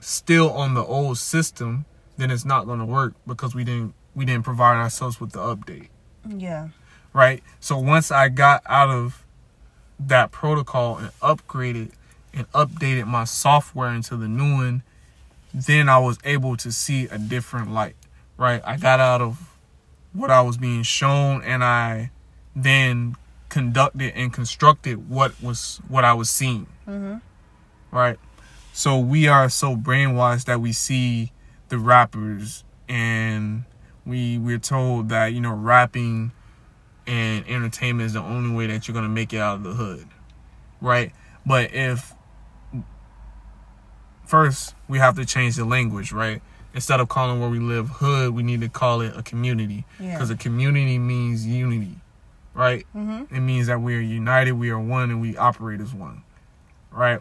still 0.00 0.50
on 0.52 0.74
the 0.74 0.84
old 0.84 1.18
system, 1.18 1.84
then 2.16 2.30
it's 2.30 2.44
not 2.44 2.66
going 2.66 2.78
to 2.78 2.84
work 2.84 3.14
because 3.26 3.54
we 3.54 3.64
didn't 3.64 3.94
we 4.14 4.24
didn't 4.24 4.44
provide 4.44 4.76
ourselves 4.76 5.20
with 5.20 5.32
the 5.32 5.40
update 5.40 5.88
Yeah. 6.28 6.68
right? 7.12 7.42
So 7.58 7.76
once 7.78 8.12
I 8.12 8.28
got 8.28 8.62
out 8.66 8.88
of 8.90 9.24
that 9.98 10.30
protocol 10.30 10.98
and 10.98 11.08
upgraded 11.20 11.90
and 12.32 12.50
updated 12.52 13.06
my 13.08 13.24
software 13.24 13.90
into 13.92 14.16
the 14.16 14.28
new 14.28 14.54
one, 14.54 14.82
then 15.52 15.88
I 15.88 15.98
was 15.98 16.18
able 16.24 16.56
to 16.58 16.70
see 16.70 17.06
a 17.06 17.18
different 17.18 17.72
light, 17.72 17.96
right? 18.36 18.60
I 18.64 18.76
got 18.76 19.00
out 19.00 19.20
of 19.20 19.56
what 20.12 20.30
I 20.30 20.40
was 20.42 20.56
being 20.56 20.82
shown 20.82 21.42
and 21.42 21.62
I 21.64 22.10
then 22.54 23.16
conducted 23.48 24.12
and 24.14 24.32
constructed 24.32 25.08
what 25.08 25.40
was 25.42 25.80
what 25.88 26.04
I 26.04 26.14
was 26.14 26.30
seeing, 26.30 26.66
Mm-hmm. 26.88 27.16
right? 27.96 28.18
So 28.72 28.98
we 28.98 29.28
are 29.28 29.48
so 29.48 29.76
brainwashed 29.76 30.44
that 30.46 30.60
we 30.60 30.72
see 30.72 31.32
the 31.68 31.78
rappers 31.78 32.64
and 32.88 33.64
we 34.04 34.36
we're 34.38 34.58
told 34.58 35.08
that 35.08 35.28
you 35.32 35.40
know 35.40 35.54
rapping 35.54 36.32
and 37.06 37.46
entertainment 37.48 38.06
is 38.06 38.12
the 38.14 38.20
only 38.20 38.54
way 38.54 38.66
that 38.66 38.86
you're 38.88 38.94
gonna 38.94 39.08
make 39.08 39.32
it 39.32 39.38
out 39.38 39.56
of 39.56 39.62
the 39.64 39.72
hood, 39.74 40.06
right? 40.80 41.12
But 41.46 41.72
if 41.74 42.14
first 44.26 44.74
we 44.88 44.98
have 44.98 45.16
to 45.16 45.24
change 45.24 45.56
the 45.56 45.64
language, 45.64 46.12
right? 46.12 46.42
Instead 46.74 46.98
of 47.00 47.08
calling 47.08 47.40
where 47.40 47.48
we 47.48 47.60
live 47.60 47.88
hood, 47.88 48.34
we 48.34 48.42
need 48.42 48.60
to 48.60 48.68
call 48.68 49.00
it 49.00 49.16
a 49.16 49.22
community 49.22 49.84
Yeah. 50.00 50.12
because 50.14 50.28
a 50.30 50.36
community 50.36 50.98
means 50.98 51.46
unity, 51.46 51.96
right? 52.52 52.84
Mm-hmm. 52.94 53.32
It 53.34 53.40
means 53.40 53.68
that 53.68 53.80
we 53.80 53.94
are 53.96 54.00
united, 54.00 54.52
we 54.52 54.70
are 54.70 54.78
one, 54.80 55.10
and 55.10 55.20
we 55.20 55.36
operate 55.36 55.80
as 55.80 55.94
one, 55.94 56.22
right? 56.90 57.20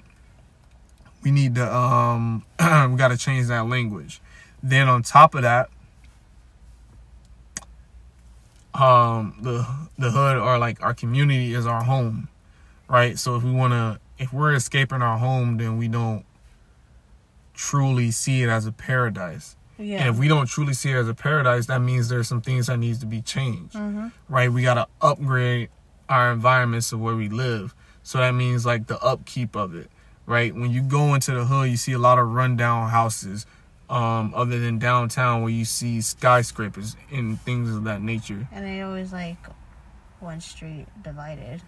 We 1.22 1.30
need 1.32 1.54
to 1.56 1.74
um, 1.76 2.44
we 2.60 2.98
got 2.98 3.10
to 3.10 3.18
change 3.18 3.48
that 3.48 3.68
language. 3.68 4.22
Then 4.64 4.90
on 4.90 5.04
top 5.04 5.36
of 5.36 5.44
that, 5.44 5.70
um, 8.74 9.36
the 9.42 9.66
the 10.00 10.10
hood 10.12 10.38
or 10.38 10.58
like 10.58 10.82
our 10.82 10.94
community 10.94 11.54
is 11.54 11.68
our 11.68 11.84
home, 11.84 12.28
right? 12.90 13.20
So 13.20 13.36
if 13.36 13.44
we 13.44 13.52
want 13.52 13.74
to, 13.74 14.00
if 14.18 14.34
we're 14.34 14.54
escaping 14.54 15.02
our 15.02 15.18
home, 15.18 15.58
then 15.58 15.78
we 15.78 15.88
don't 15.88 16.26
truly 17.54 18.12
see 18.12 18.44
it 18.44 18.50
as 18.50 18.66
a 18.66 18.72
paradise. 18.72 19.56
Yeah. 19.78 20.00
And 20.00 20.10
if 20.10 20.20
we 20.20 20.28
don't 20.28 20.48
truly 20.48 20.74
see 20.74 20.92
it 20.92 20.96
as 20.96 21.08
a 21.08 21.14
paradise, 21.14 21.66
that 21.68 21.80
means 21.80 22.10
there's 22.10 22.28
some 22.28 22.42
things 22.42 22.68
that 22.68 22.78
needs 22.78 23.00
to 23.00 23.06
be 23.06 23.22
changed 23.22 23.76
mm-hmm. 23.76 24.08
right? 24.30 24.52
We 24.52 24.62
got 24.62 24.76
to 24.76 24.88
upgrade 25.02 25.70
our 26.10 26.32
environments 26.32 26.92
of 26.92 27.00
where 27.00 27.16
we 27.16 27.30
live. 27.30 27.74
So 28.04 28.18
that 28.20 28.32
means 28.32 28.66
like 28.66 28.88
the 28.88 29.00
upkeep 29.00 29.56
of 29.56 29.76
it, 29.76 29.90
right? 30.26 30.54
When 30.54 30.72
you 30.72 30.82
go 30.82 31.14
into 31.14 31.32
the 31.32 31.46
hood, 31.46 31.70
you 31.70 31.78
see 31.78 31.94
a 31.94 32.00
lot 32.00 32.20
of 32.20 32.28
rundown 32.28 32.90
houses, 32.90 33.46
um, 33.90 34.34
other 34.36 34.60
than 34.60 34.80
downtown 34.80 35.42
where 35.42 35.52
you 35.52 35.66
see 35.66 36.02
skyscrapers 36.02 36.96
and 37.12 37.40
things 37.42 37.74
of 37.76 37.84
that 37.86 38.02
nature. 38.02 38.48
And 38.52 38.66
they 38.66 38.82
always 38.82 39.14
like 39.14 39.38
one 40.20 40.42
street 40.42 40.88
divided. 41.02 41.62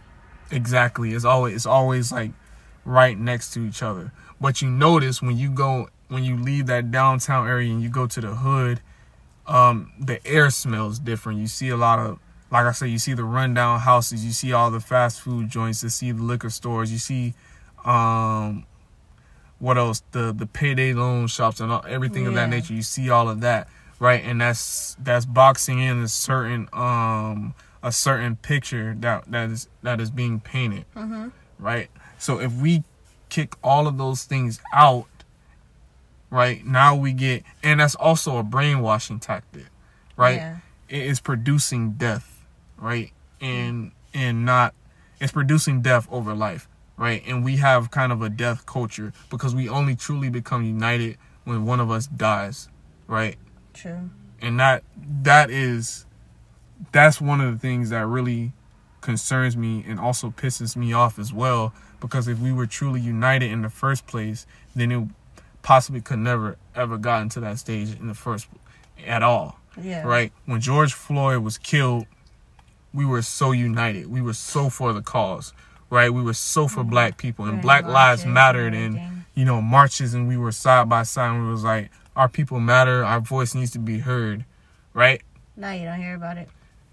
Exactly. 0.52 1.14
It's 1.14 1.26
always 1.26 1.56
it's 1.56 1.66
always 1.66 2.12
like 2.12 2.32
right 2.84 3.18
next 3.18 3.54
to 3.54 3.66
each 3.66 3.82
other. 3.82 4.12
But 4.42 4.62
you 4.62 4.70
notice 4.70 5.22
when 5.22 5.38
you 5.38 5.50
go 5.50 5.90
when 6.08 6.24
you 6.24 6.38
leave 6.38 6.68
that 6.68 6.92
downtown 6.92 7.48
area 7.48 7.72
and 7.72 7.82
you 7.82 7.90
go 7.90 8.06
to 8.06 8.22
the 8.22 8.36
hood, 8.36 8.80
um, 9.48 9.92
the 10.00 10.26
air 10.26 10.50
smells 10.50 11.00
different. 11.00 11.40
You 11.40 11.48
see 11.48 11.70
a 11.70 11.78
lot 11.78 12.00
of 12.00 12.20
like 12.52 12.66
I 12.66 12.72
said, 12.74 12.90
you 12.90 13.00
see 13.00 13.14
the 13.14 13.24
rundown 13.24 13.80
houses, 13.80 14.24
you 14.24 14.32
see 14.32 14.54
all 14.54 14.70
the 14.72 14.80
fast 14.80 15.20
food 15.22 15.50
joints, 15.50 15.82
you 15.84 15.90
see 15.90 16.12
the 16.12 16.22
liquor 16.22 16.50
stores, 16.50 16.92
you 16.92 17.00
see 17.00 17.34
um 17.84 18.66
what 19.60 19.78
else? 19.78 20.04
The 20.12 20.34
the 20.34 20.46
payday 20.46 20.94
loan 20.94 21.28
shops 21.28 21.60
and 21.60 21.72
all, 21.72 21.84
everything 21.88 22.28
of 22.28 22.34
that 22.36 22.50
nature. 22.50 22.74
You 22.74 22.82
see 22.82 23.10
all 23.10 23.30
of 23.30 23.42
that, 23.42 23.68
right? 24.00 24.22
And 24.24 24.42
that's 24.42 24.96
that's 25.00 25.26
boxing 25.26 25.80
in 25.80 26.02
a 26.04 26.08
certain 26.08 26.68
um 26.74 27.54
a 27.82 27.92
certain 27.92 28.36
picture 28.36 28.96
that 29.00 29.32
that 29.32 29.50
is 29.50 29.70
that 29.82 30.02
is 30.02 30.12
being 30.12 30.40
painted, 30.42 30.86
Mm-hmm. 30.96 31.30
right? 31.58 31.90
So 32.18 32.40
if 32.40 32.52
we 32.54 32.84
kick 33.30 33.56
all 33.64 33.88
of 33.88 33.98
those 33.98 34.24
things 34.24 34.60
out, 34.74 35.08
right 36.30 36.66
now 36.66 36.96
we 36.96 37.14
get, 37.14 37.44
and 37.64 37.80
that's 37.80 37.96
also 37.96 38.38
a 38.38 38.44
brainwashing 38.44 39.20
tactic, 39.20 39.66
right? 40.16 40.36
Yeah. 40.38 40.58
it 40.90 41.04
is 41.04 41.20
producing 41.20 41.92
death, 41.94 42.46
right? 42.78 43.12
And 43.42 43.92
and 44.14 44.46
not 44.46 44.74
it's 45.20 45.32
producing 45.32 45.82
death 45.82 46.08
over 46.12 46.34
life, 46.34 46.68
right? 46.98 47.24
And 47.26 47.44
we 47.44 47.58
have 47.58 47.92
kind 47.92 48.12
of 48.12 48.22
a 48.22 48.30
death 48.30 48.66
culture 48.66 49.14
because 49.30 49.56
we 49.56 49.70
only 49.70 49.96
truly 49.96 50.30
become 50.30 50.64
united 50.64 51.18
when 51.44 51.66
one 51.66 51.80
of 51.80 51.92
us 51.92 52.08
dies, 52.08 52.70
right? 53.08 53.38
True. 53.74 54.10
And 54.42 54.60
that 54.60 54.84
that 55.24 55.50
is 55.50 56.06
that's 56.92 57.22
one 57.22 57.42
of 57.42 57.54
the 57.54 57.60
things 57.60 57.90
that 57.90 58.06
really 58.06 58.54
concerns 59.02 59.56
me 59.56 59.84
and 59.88 60.00
also 60.00 60.32
pisses 60.32 60.76
me 60.76 60.92
off 60.92 61.20
as 61.20 61.32
well 61.32 61.74
because 62.00 62.28
if 62.28 62.40
we 62.40 62.52
were 62.52 62.66
truly 62.68 63.00
united 63.02 63.52
in 63.52 63.62
the 63.62 63.70
first 63.70 64.08
place, 64.08 64.46
then 64.76 64.92
it 64.92 65.08
possibly 65.62 66.02
could 66.02 66.20
never 66.20 66.58
ever 66.76 66.98
gotten 66.98 67.30
to 67.30 67.40
that 67.40 67.58
stage 67.60 67.98
in 68.00 68.08
the 68.08 68.14
first 68.14 68.48
at 69.06 69.24
all 69.24 69.60
Yeah. 69.82 70.04
right? 70.04 70.32
When 70.46 70.62
George 70.62 70.94
Floyd 70.94 71.40
was 71.44 71.58
killed, 71.58 72.06
we 72.94 73.06
were 73.06 73.22
so 73.22 73.52
united. 73.52 74.08
We 74.08 74.22
were 74.22 74.34
so 74.34 74.70
for 74.70 74.94
the 74.94 75.02
cause, 75.02 75.54
right? 75.90 76.14
We 76.14 76.22
were 76.22 76.34
so 76.34 76.68
for 76.68 76.84
black 76.84 77.18
people 77.18 77.46
and 77.46 77.62
Black 77.62 77.86
Lives 77.86 78.26
Mattered 78.26 78.74
and 78.74 78.98
and 78.98 79.24
you 79.34 79.44
know 79.44 79.62
marches 79.62 80.14
and 80.14 80.28
we 80.28 80.38
were 80.38 80.52
side 80.52 80.88
by 80.88 81.04
side 81.04 81.32
and 81.32 81.46
we 81.46 81.52
was 81.52 81.64
like 81.64 81.90
our 82.16 82.30
people 82.30 82.60
matter, 82.62 83.04
our 83.04 83.20
voice 83.20 83.54
needs 83.54 83.72
to 83.72 83.80
be 83.80 84.00
heard, 84.00 84.46
right? 84.94 85.22
Now 85.58 85.72
you 85.72 85.84
don't 85.86 86.00
hear 86.00 86.16
about 86.16 86.38
it. 86.38 86.48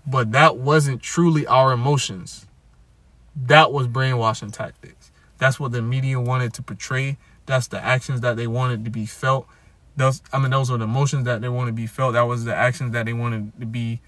But 0.07 0.33
that 0.33 0.57
wasn't 0.57 1.01
truly 1.03 1.47
our 1.47 1.73
emotions. 1.73 2.47
That 3.35 3.73
was 3.73 3.87
brainwashing 3.87 4.51
tactics. 4.51 5.11
That's 5.39 5.59
what 5.59 5.73
the 5.73 5.83
media 5.83 6.21
wanted 6.21 6.53
to 6.55 6.63
portray. 6.63 7.19
That's 7.47 7.67
the 7.67 7.83
actions 7.83 8.21
that 8.21 8.37
they 8.37 8.47
wanted 8.47 8.85
to 8.85 8.91
be 8.91 9.07
felt. 9.07 9.47
Those 9.97 10.23
I 10.33 10.39
mean 10.39 10.51
those 10.51 10.71
are 10.71 10.79
the 10.79 10.85
emotions 10.85 11.25
that 11.25 11.41
they 11.41 11.49
want 11.49 11.69
to 11.69 11.73
be 11.73 11.87
felt. 11.87 12.15
That 12.15 12.23
was 12.23 12.45
the 12.45 12.55
actions 12.55 12.93
that 12.93 13.07
they 13.07 13.13
wanted 13.13 13.53
to 13.61 13.67
be 13.67 14.01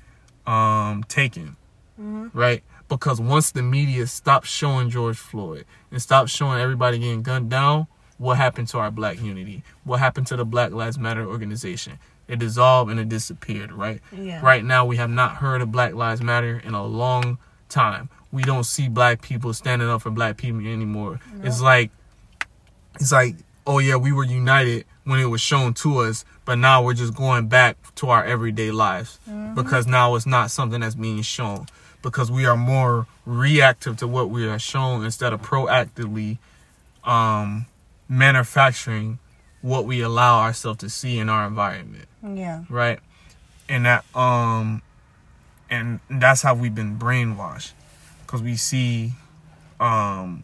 um 0.47 1.05
taken. 1.09 1.57
Mm-hmm. 2.01 2.39
Right? 2.39 2.63
Because 2.89 3.21
once 3.21 3.51
the 3.51 3.63
media 3.63 4.07
stopped 4.07 4.47
showing 4.47 4.91
George 4.91 5.17
Floyd 5.17 5.65
and 5.91 6.01
stopped 6.01 6.31
showing 6.31 6.61
everybody 6.61 6.99
getting 6.99 7.23
gunned 7.23 7.51
down, 7.51 7.87
what 8.19 8.37
happened 8.37 8.69
to 8.69 8.79
our 8.79 8.91
black 8.91 9.21
unity? 9.21 9.63
What 9.85 10.01
happened 10.01 10.27
to 10.29 10.37
the 10.37 10.45
Black 10.45 10.73
Lives 10.73 10.99
Matter 10.99 11.27
organization? 11.27 11.99
It 12.29 12.39
dissolved 12.39 12.91
and 12.91 12.99
it 13.01 13.09
disappeared, 13.09 13.73
right? 13.73 14.01
Yeah. 14.13 14.41
Right 14.41 14.65
now, 14.65 14.85
we 14.87 14.97
have 14.97 15.11
not 15.11 15.37
heard 15.37 15.61
of 15.61 15.71
Black 15.73 15.95
Lives 15.95 16.23
Matter 16.23 16.61
in 16.65 16.75
a 16.75 16.85
long 16.85 17.39
time. 17.69 18.09
We 18.35 18.43
don't 18.43 18.65
see 18.65 18.89
black 18.89 19.23
people 19.23 19.53
standing 19.55 19.89
up 19.89 20.03
for 20.03 20.11
black 20.11 20.37
people 20.37 20.59
anymore. 20.67 21.21
It's 21.45 21.61
like, 21.61 21.91
it's 22.97 23.13
like, 23.13 23.37
oh 23.65 23.79
yeah, 23.79 23.95
we 23.95 24.11
were 24.11 24.25
united 24.25 24.87
when 25.05 25.21
it 25.21 25.27
was 25.27 25.41
shown 25.41 25.73
to 25.75 25.99
us, 25.99 26.25
but 26.45 26.57
now 26.59 26.83
we're 26.83 26.95
just 26.95 27.15
going 27.15 27.47
back 27.47 27.77
to 27.97 28.09
our 28.11 28.25
everyday 28.25 28.71
lives 28.73 29.21
because 29.55 29.87
now 29.87 30.17
it's 30.17 30.27
not 30.27 30.51
something 30.51 30.81
that's 30.81 30.97
being 30.97 31.23
shown 31.23 31.67
because 32.03 32.29
we 32.31 32.45
are 32.45 32.57
more 32.57 33.07
reactive 33.25 33.97
to 33.99 34.09
what 34.09 34.31
we 34.31 34.49
are 34.49 34.59
shown 34.59 35.05
instead 35.05 35.33
of 35.33 35.41
proactively 35.41 36.39
um, 37.05 37.67
manufacturing 38.09 39.19
what 39.63 39.85
we 39.87 40.01
allow 40.01 40.41
ourselves 40.41 40.81
to 40.81 40.91
see 40.91 41.19
in 41.19 41.29
our 41.29 41.47
environment 41.47 42.07
Yeah. 42.23 42.65
right? 42.69 42.99
And 43.69 43.87
that 43.87 44.05
um 44.15 44.83
and 45.71 46.01
that's 46.11 46.43
how 46.43 46.55
we've 46.55 46.75
been 46.75 46.99
brainwashed 46.99 47.73
cuz 48.27 48.43
we 48.43 48.57
see 48.57 49.13
um 49.81 50.43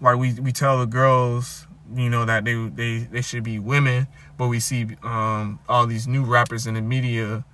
like 0.00 0.16
we 0.16 0.34
we 0.34 0.52
tell 0.52 0.78
the 0.78 0.86
girls, 0.86 1.66
you 1.94 2.10
know 2.10 2.24
that 2.24 2.44
they 2.44 2.54
they 2.68 2.98
they 2.98 3.22
should 3.22 3.44
be 3.44 3.58
women, 3.58 4.06
but 4.36 4.48
we 4.48 4.60
see 4.60 4.88
um 5.02 5.58
all 5.68 5.86
these 5.86 6.06
new 6.06 6.24
rappers 6.24 6.66
in 6.66 6.74
the 6.74 6.82
media 6.82 7.44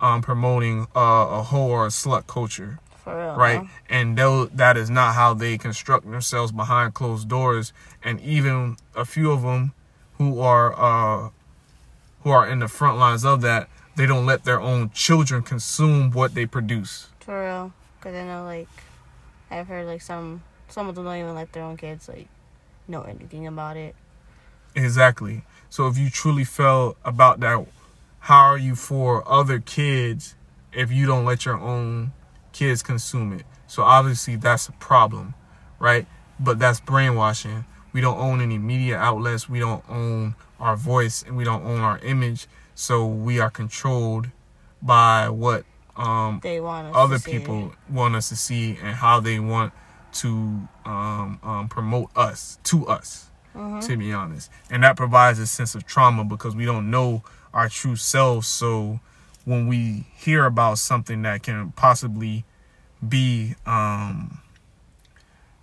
um 0.00 0.22
promoting 0.22 0.86
uh, 0.96 1.40
a 1.40 1.44
whore 1.50 1.68
or 1.68 1.86
a 1.86 1.90
slut 1.90 2.26
culture 2.26 2.78
For 3.04 3.16
real. 3.16 3.34
right? 3.36 3.58
huh? 3.60 3.64
And 3.88 4.16
though 4.18 4.46
that 4.46 4.76
is 4.76 4.90
not 4.90 5.14
how 5.14 5.34
they 5.34 5.56
construct 5.58 6.04
themselves 6.10 6.50
behind 6.52 6.94
closed 6.94 7.28
doors, 7.28 7.72
and 8.02 8.20
even 8.20 8.76
a 8.96 9.04
few 9.04 9.30
of 9.30 9.42
them 9.42 9.72
who 10.18 10.40
are 10.40 10.74
uh, 10.78 11.30
who 12.22 12.30
are 12.30 12.46
in 12.48 12.58
the 12.60 12.68
front 12.68 12.98
lines 12.98 13.24
of 13.24 13.40
that, 13.42 13.68
they 13.96 14.06
don't 14.06 14.26
let 14.26 14.44
their 14.44 14.60
own 14.60 14.90
children 14.90 15.42
consume 15.42 16.10
what 16.10 16.34
they 16.34 16.46
produce. 16.46 17.08
For 17.20 17.44
real. 17.44 17.72
Because 17.98 18.16
I 18.16 18.24
know, 18.24 18.44
like, 18.44 18.68
I've 19.50 19.66
heard, 19.66 19.86
like, 19.86 20.02
some, 20.02 20.42
some 20.68 20.88
of 20.88 20.94
them 20.94 21.04
don't 21.04 21.16
even 21.16 21.34
let 21.34 21.52
their 21.52 21.62
own 21.62 21.76
kids, 21.76 22.08
like, 22.08 22.28
know 22.88 23.02
anything 23.02 23.46
about 23.46 23.76
it. 23.76 23.94
Exactly. 24.74 25.44
So 25.70 25.86
if 25.86 25.96
you 25.98 26.10
truly 26.10 26.44
felt 26.44 26.96
about 27.04 27.40
that, 27.40 27.66
how 28.20 28.44
are 28.44 28.58
you 28.58 28.74
for 28.74 29.26
other 29.30 29.58
kids 29.58 30.34
if 30.72 30.90
you 30.90 31.06
don't 31.06 31.24
let 31.24 31.44
your 31.44 31.58
own 31.58 32.12
kids 32.52 32.82
consume 32.82 33.32
it? 33.32 33.44
So 33.66 33.82
obviously 33.82 34.36
that's 34.36 34.68
a 34.68 34.72
problem, 34.72 35.34
right? 35.78 36.06
But 36.38 36.58
that's 36.58 36.80
brainwashing. 36.80 37.64
We 37.92 38.00
don't 38.00 38.18
own 38.18 38.40
any 38.40 38.58
media 38.58 38.96
outlets. 38.98 39.48
We 39.48 39.60
don't 39.60 39.84
own 39.88 40.34
our 40.58 40.76
voice 40.76 41.22
and 41.22 41.36
we 41.36 41.44
don't 41.44 41.64
own 41.64 41.80
our 41.80 41.98
image. 41.98 42.46
So 42.74 43.06
we 43.06 43.38
are 43.38 43.50
controlled 43.50 44.30
by 44.82 45.28
what 45.28 45.64
um, 45.96 46.40
They 46.42 46.60
want 46.60 46.88
us 46.88 46.92
other 46.96 47.18
people 47.18 47.74
want 47.90 48.14
us 48.16 48.28
to 48.30 48.36
see 48.36 48.78
and 48.82 48.94
how 48.96 49.20
they 49.20 49.38
want 49.40 49.72
to 50.12 50.68
um, 50.84 51.38
um, 51.42 51.68
promote 51.68 52.10
us 52.16 52.58
to 52.64 52.86
us 52.86 53.30
Mhm. 53.54 53.80
to 53.86 53.96
be 53.96 54.12
honest. 54.12 54.50
And 54.70 54.82
that 54.82 54.96
provides 54.96 55.38
a 55.38 55.46
sense 55.46 55.74
of 55.74 55.86
trauma 55.86 56.24
because 56.24 56.56
we 56.56 56.64
don't 56.64 56.90
know 56.90 57.22
our 57.52 57.68
true 57.68 57.96
selves. 57.96 58.46
So 58.48 59.00
when 59.44 59.66
we 59.68 60.06
hear 60.14 60.44
about 60.44 60.78
something 60.78 61.22
that 61.22 61.42
can 61.42 61.72
possibly 61.72 62.44
be 63.06 63.54
um, 63.66 64.38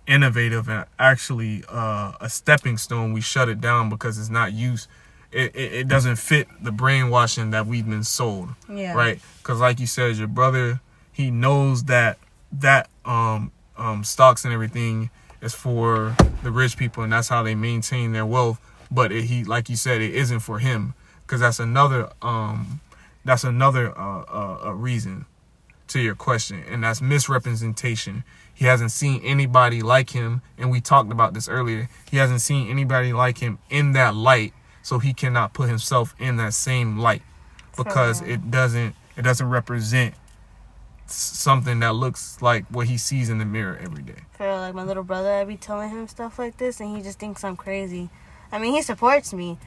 innovative 0.06 0.68
and 0.68 0.84
actually 0.98 1.64
uh, 1.68 2.12
a 2.20 2.28
stepping 2.28 2.76
stone 2.76 3.12
we 3.12 3.20
shut 3.20 3.48
it 3.48 3.60
down 3.60 3.88
because 3.88 4.18
it's 4.18 4.28
not 4.28 4.52
used 4.52 4.88
it, 5.32 5.54
it, 5.56 5.72
it 5.72 5.88
doesn't 5.88 6.16
fit 6.16 6.46
the 6.62 6.72
brainwashing 6.72 7.50
that 7.50 7.66
we've 7.66 7.88
been 7.88 8.04
sold 8.04 8.50
Yeah. 8.68 8.94
right? 8.94 9.20
Because 9.38 9.60
like 9.60 9.80
you 9.80 9.86
said, 9.86 10.16
your 10.16 10.28
brother 10.28 10.80
he 11.12 11.30
knows 11.30 11.84
that 11.84 12.18
that 12.52 12.88
um 13.04 13.52
um 13.76 14.04
stocks 14.04 14.44
and 14.44 14.52
everything 14.52 15.10
is 15.40 15.54
for 15.54 16.16
the 16.42 16.50
rich 16.50 16.76
people, 16.76 17.02
and 17.02 17.12
that's 17.12 17.28
how 17.28 17.42
they 17.42 17.54
maintain 17.54 18.12
their 18.12 18.24
wealth. 18.26 18.60
But 18.90 19.10
it, 19.10 19.24
he, 19.24 19.42
like 19.44 19.68
you 19.68 19.76
said, 19.76 20.00
it 20.00 20.14
isn't 20.14 20.40
for 20.40 20.58
him 20.60 20.94
because 21.26 21.40
that's 21.40 21.58
another 21.58 22.10
um 22.22 22.80
that's 23.24 23.44
another 23.44 23.96
uh, 23.98 24.22
uh, 24.22 24.58
uh 24.66 24.72
reason 24.72 25.26
to 25.88 26.00
your 26.00 26.14
question, 26.14 26.62
and 26.68 26.82
that's 26.84 27.02
misrepresentation. 27.02 28.24
He 28.54 28.66
hasn't 28.66 28.90
seen 28.92 29.20
anybody 29.24 29.82
like 29.82 30.10
him, 30.10 30.42
and 30.58 30.70
we 30.70 30.80
talked 30.80 31.10
about 31.10 31.34
this 31.34 31.48
earlier. 31.48 31.88
He 32.10 32.16
hasn't 32.18 32.40
seen 32.40 32.68
anybody 32.70 33.12
like 33.12 33.38
him 33.38 33.58
in 33.70 33.92
that 33.92 34.14
light, 34.14 34.52
so 34.82 34.98
he 34.98 35.12
cannot 35.14 35.52
put 35.54 35.68
himself 35.68 36.14
in 36.18 36.36
that 36.36 36.54
same 36.54 36.98
light 36.98 37.22
because 37.76 38.18
Sure. 38.18 38.28
it 38.28 38.50
doesn't 38.50 38.94
it 39.16 39.22
doesn't 39.22 39.48
represent 39.48 40.14
something 41.06 41.80
that 41.80 41.94
looks 41.94 42.40
like 42.40 42.64
what 42.68 42.86
he 42.86 42.96
sees 42.96 43.28
in 43.28 43.38
the 43.38 43.44
mirror 43.44 43.78
every 43.82 44.02
day. 44.02 44.22
For 44.32 44.46
real, 44.46 44.56
like, 44.58 44.74
my 44.74 44.84
little 44.84 45.02
brother, 45.02 45.30
I 45.32 45.44
be 45.44 45.56
telling 45.56 45.90
him 45.90 46.08
stuff 46.08 46.38
like 46.38 46.56
this, 46.56 46.80
and 46.80 46.96
he 46.96 47.02
just 47.02 47.18
thinks 47.18 47.44
I'm 47.44 47.56
crazy. 47.56 48.10
I 48.50 48.58
mean, 48.58 48.72
he 48.72 48.82
supports 48.82 49.32
me, 49.32 49.58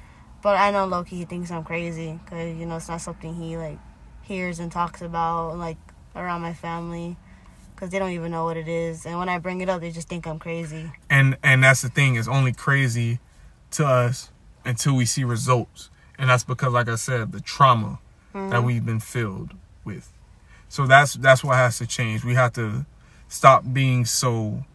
but 0.42 0.58
I 0.58 0.72
know 0.72 0.88
lowkey, 0.88 1.10
he 1.10 1.26
thinks 1.26 1.52
I'm 1.52 1.64
crazy. 1.64 2.20
Because, 2.24 2.58
you 2.58 2.66
know, 2.66 2.78
it's 2.78 2.88
not 2.88 3.02
something 3.02 3.36
he, 3.36 3.58
like, 3.58 3.78
hears 4.24 4.60
and 4.60 4.72
talks 4.72 5.02
about, 5.02 5.58
like, 5.58 5.78
around 6.16 6.42
my 6.42 6.54
family. 6.54 7.18
Because 7.76 7.90
they 7.90 8.00
don't 8.00 8.12
even 8.12 8.32
know 8.32 8.46
what 8.46 8.56
it 8.56 8.70
is. 8.70 9.06
And 9.06 9.20
when 9.20 9.28
I 9.28 9.38
bring 9.38 9.60
it 9.62 9.68
up, 9.68 9.82
they 9.82 9.92
just 9.92 10.08
think 10.08 10.26
I'm 10.26 10.40
crazy. 10.40 10.92
And 11.10 11.38
and 11.44 11.62
that's 11.62 11.82
the 11.82 11.90
thing, 11.90 12.16
it's 12.16 12.28
only 12.28 12.54
crazy 12.54 13.20
to 13.72 13.86
us 13.86 14.32
until 14.66 14.96
we 14.96 15.06
see 15.06 15.24
results. 15.24 15.90
And 16.18 16.30
that's 16.30 16.44
because 16.44 16.74
like 16.74 16.88
I 16.90 16.96
said, 16.96 17.32
the 17.32 17.40
trauma 17.42 18.00
that 18.34 18.40
Mhm. 18.62 18.64
we've 18.66 18.86
been 18.86 19.00
filled 19.00 19.54
with. 19.84 20.12
So 20.70 20.88
that's 20.88 21.14
that's 21.16 21.44
what 21.44 21.56
has 21.56 21.78
to 21.78 21.88
change. 21.88 22.24
We 22.26 22.34
have 22.36 22.54
to 22.54 22.86
stop 23.28 23.64
being 23.72 24.06
so 24.06 24.66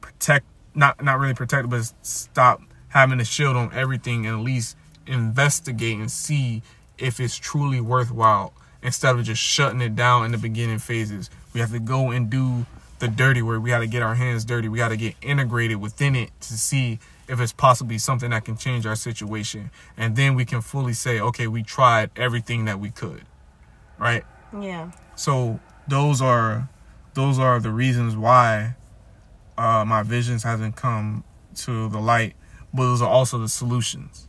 protect 0.00 0.46
not 0.74 1.02
not 1.02 1.18
really 1.18 1.34
protected, 1.34 1.70
but 1.70 1.92
stop 2.02 2.60
having 2.88 3.20
a 3.20 3.24
shield 3.24 3.56
on 3.56 3.72
everything 3.74 4.26
and 4.26 4.38
at 4.38 4.44
least 4.44 4.76
investigate 5.06 5.98
and 5.98 6.10
see 6.10 6.62
if 6.98 7.18
it's 7.20 7.36
truly 7.36 7.80
worthwhile 7.80 8.52
instead 8.82 9.14
of 9.16 9.24
just 9.24 9.42
shutting 9.42 9.80
it 9.80 9.96
down 9.96 10.24
in 10.24 10.32
the 10.32 10.38
beginning 10.38 10.78
phases. 10.78 11.30
We 11.52 11.60
have 11.60 11.70
to 11.72 11.80
go 11.80 12.10
and 12.10 12.30
do 12.30 12.66
the 12.98 13.08
dirty 13.08 13.42
work. 13.42 13.62
We 13.62 13.70
got 13.70 13.78
to 13.80 13.86
get 13.86 14.02
our 14.02 14.14
hands 14.14 14.44
dirty. 14.44 14.68
We 14.68 14.78
got 14.78 14.88
to 14.88 14.96
get 14.96 15.14
integrated 15.22 15.78
within 15.78 16.14
it 16.16 16.30
to 16.42 16.54
see 16.58 16.98
if 17.28 17.40
it's 17.40 17.52
possibly 17.52 17.98
something 17.98 18.30
that 18.30 18.44
can 18.44 18.56
change 18.56 18.86
our 18.86 18.96
situation. 18.96 19.70
And 19.96 20.16
then 20.16 20.34
we 20.34 20.44
can 20.44 20.60
fully 20.60 20.94
say, 20.94 21.20
okay, 21.20 21.46
we 21.46 21.62
tried 21.62 22.10
everything 22.16 22.64
that 22.64 22.80
we 22.80 22.90
could. 22.90 23.22
Right? 23.98 24.24
Yeah. 24.58 24.90
So 25.16 25.60
those 25.86 26.22
are 26.22 26.68
those 27.14 27.38
are 27.38 27.58
the 27.58 27.70
reasons 27.70 28.16
why 28.16 28.76
uh, 29.56 29.84
my 29.84 30.02
visions 30.02 30.44
hasn't 30.44 30.76
come 30.76 31.24
to 31.56 31.88
the 31.88 31.98
light, 31.98 32.34
but 32.72 32.82
those 32.84 33.02
are 33.02 33.08
also 33.08 33.38
the 33.38 33.48
solutions, 33.48 34.28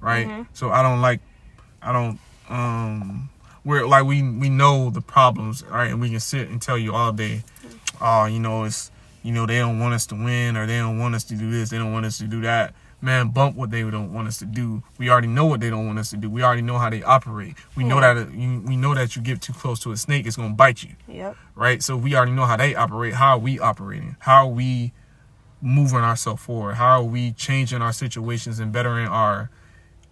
right? 0.00 0.26
Mhm. 0.26 0.46
So 0.54 0.70
I 0.70 0.80
don't 0.82 1.02
like, 1.02 1.20
I 1.82 1.92
don't, 1.92 2.18
um, 2.48 3.28
we're 3.64 3.86
like 3.86 4.04
we 4.06 4.22
we 4.22 4.48
know 4.48 4.88
the 4.88 5.02
problems, 5.02 5.62
right? 5.66 5.90
And 5.90 6.00
we 6.00 6.08
can 6.08 6.20
sit 6.20 6.48
and 6.48 6.62
tell 6.62 6.78
you 6.78 6.94
all 6.94 7.12
day, 7.12 7.42
oh, 8.00 8.24
you 8.24 8.40
know, 8.40 8.64
it's 8.64 8.90
you 9.22 9.32
know 9.32 9.46
they 9.46 9.58
don't 9.58 9.78
want 9.78 9.94
us 9.94 10.06
to 10.06 10.14
win 10.14 10.56
or 10.56 10.66
they 10.66 10.78
don't 10.78 10.98
want 10.98 11.14
us 11.14 11.24
to 11.24 11.34
do 11.34 11.50
this, 11.50 11.70
they 11.70 11.78
don't 11.78 11.92
want 11.92 12.06
us 12.06 12.18
to 12.18 12.24
do 12.24 12.40
that. 12.42 12.74
Man, 13.00 13.30
bump 13.30 13.56
what 13.56 13.72
they 13.72 13.82
don't 13.82 14.12
want 14.12 14.28
us 14.28 14.38
to 14.38 14.44
do. 14.44 14.84
We 14.96 15.10
already 15.10 15.26
know 15.26 15.46
what 15.46 15.58
they 15.58 15.70
don't 15.70 15.86
want 15.88 15.98
us 15.98 16.10
to 16.10 16.16
do. 16.16 16.30
We 16.30 16.44
already 16.44 16.62
know 16.62 16.78
how 16.78 16.88
they 16.88 17.02
operate. 17.02 17.56
We 17.74 17.82
know 17.82 18.00
that 18.00 18.16
it, 18.16 18.32
you, 18.32 18.62
we 18.64 18.76
know 18.76 18.94
that 18.94 19.16
you 19.16 19.22
get 19.22 19.40
too 19.42 19.52
close 19.52 19.80
to 19.80 19.90
a 19.90 19.96
snake, 19.96 20.24
it's 20.26 20.36
gonna 20.36 20.54
bite 20.54 20.84
you 20.84 20.90
Yep. 21.08 21.36
right? 21.56 21.82
So 21.82 21.96
we 21.96 22.14
already 22.14 22.32
know 22.32 22.44
how 22.44 22.56
they 22.56 22.74
operate. 22.76 23.14
How 23.14 23.32
are 23.32 23.38
we 23.38 23.58
operating? 23.58 24.14
How 24.20 24.46
are 24.46 24.52
we 24.52 24.92
moving 25.60 25.98
ourselves 25.98 26.42
forward? 26.42 26.74
How 26.74 27.00
are 27.00 27.04
we 27.04 27.32
changing 27.32 27.82
our 27.82 27.92
situations 27.92 28.58
and 28.60 28.72
bettering 28.72 29.08
our 29.08 29.50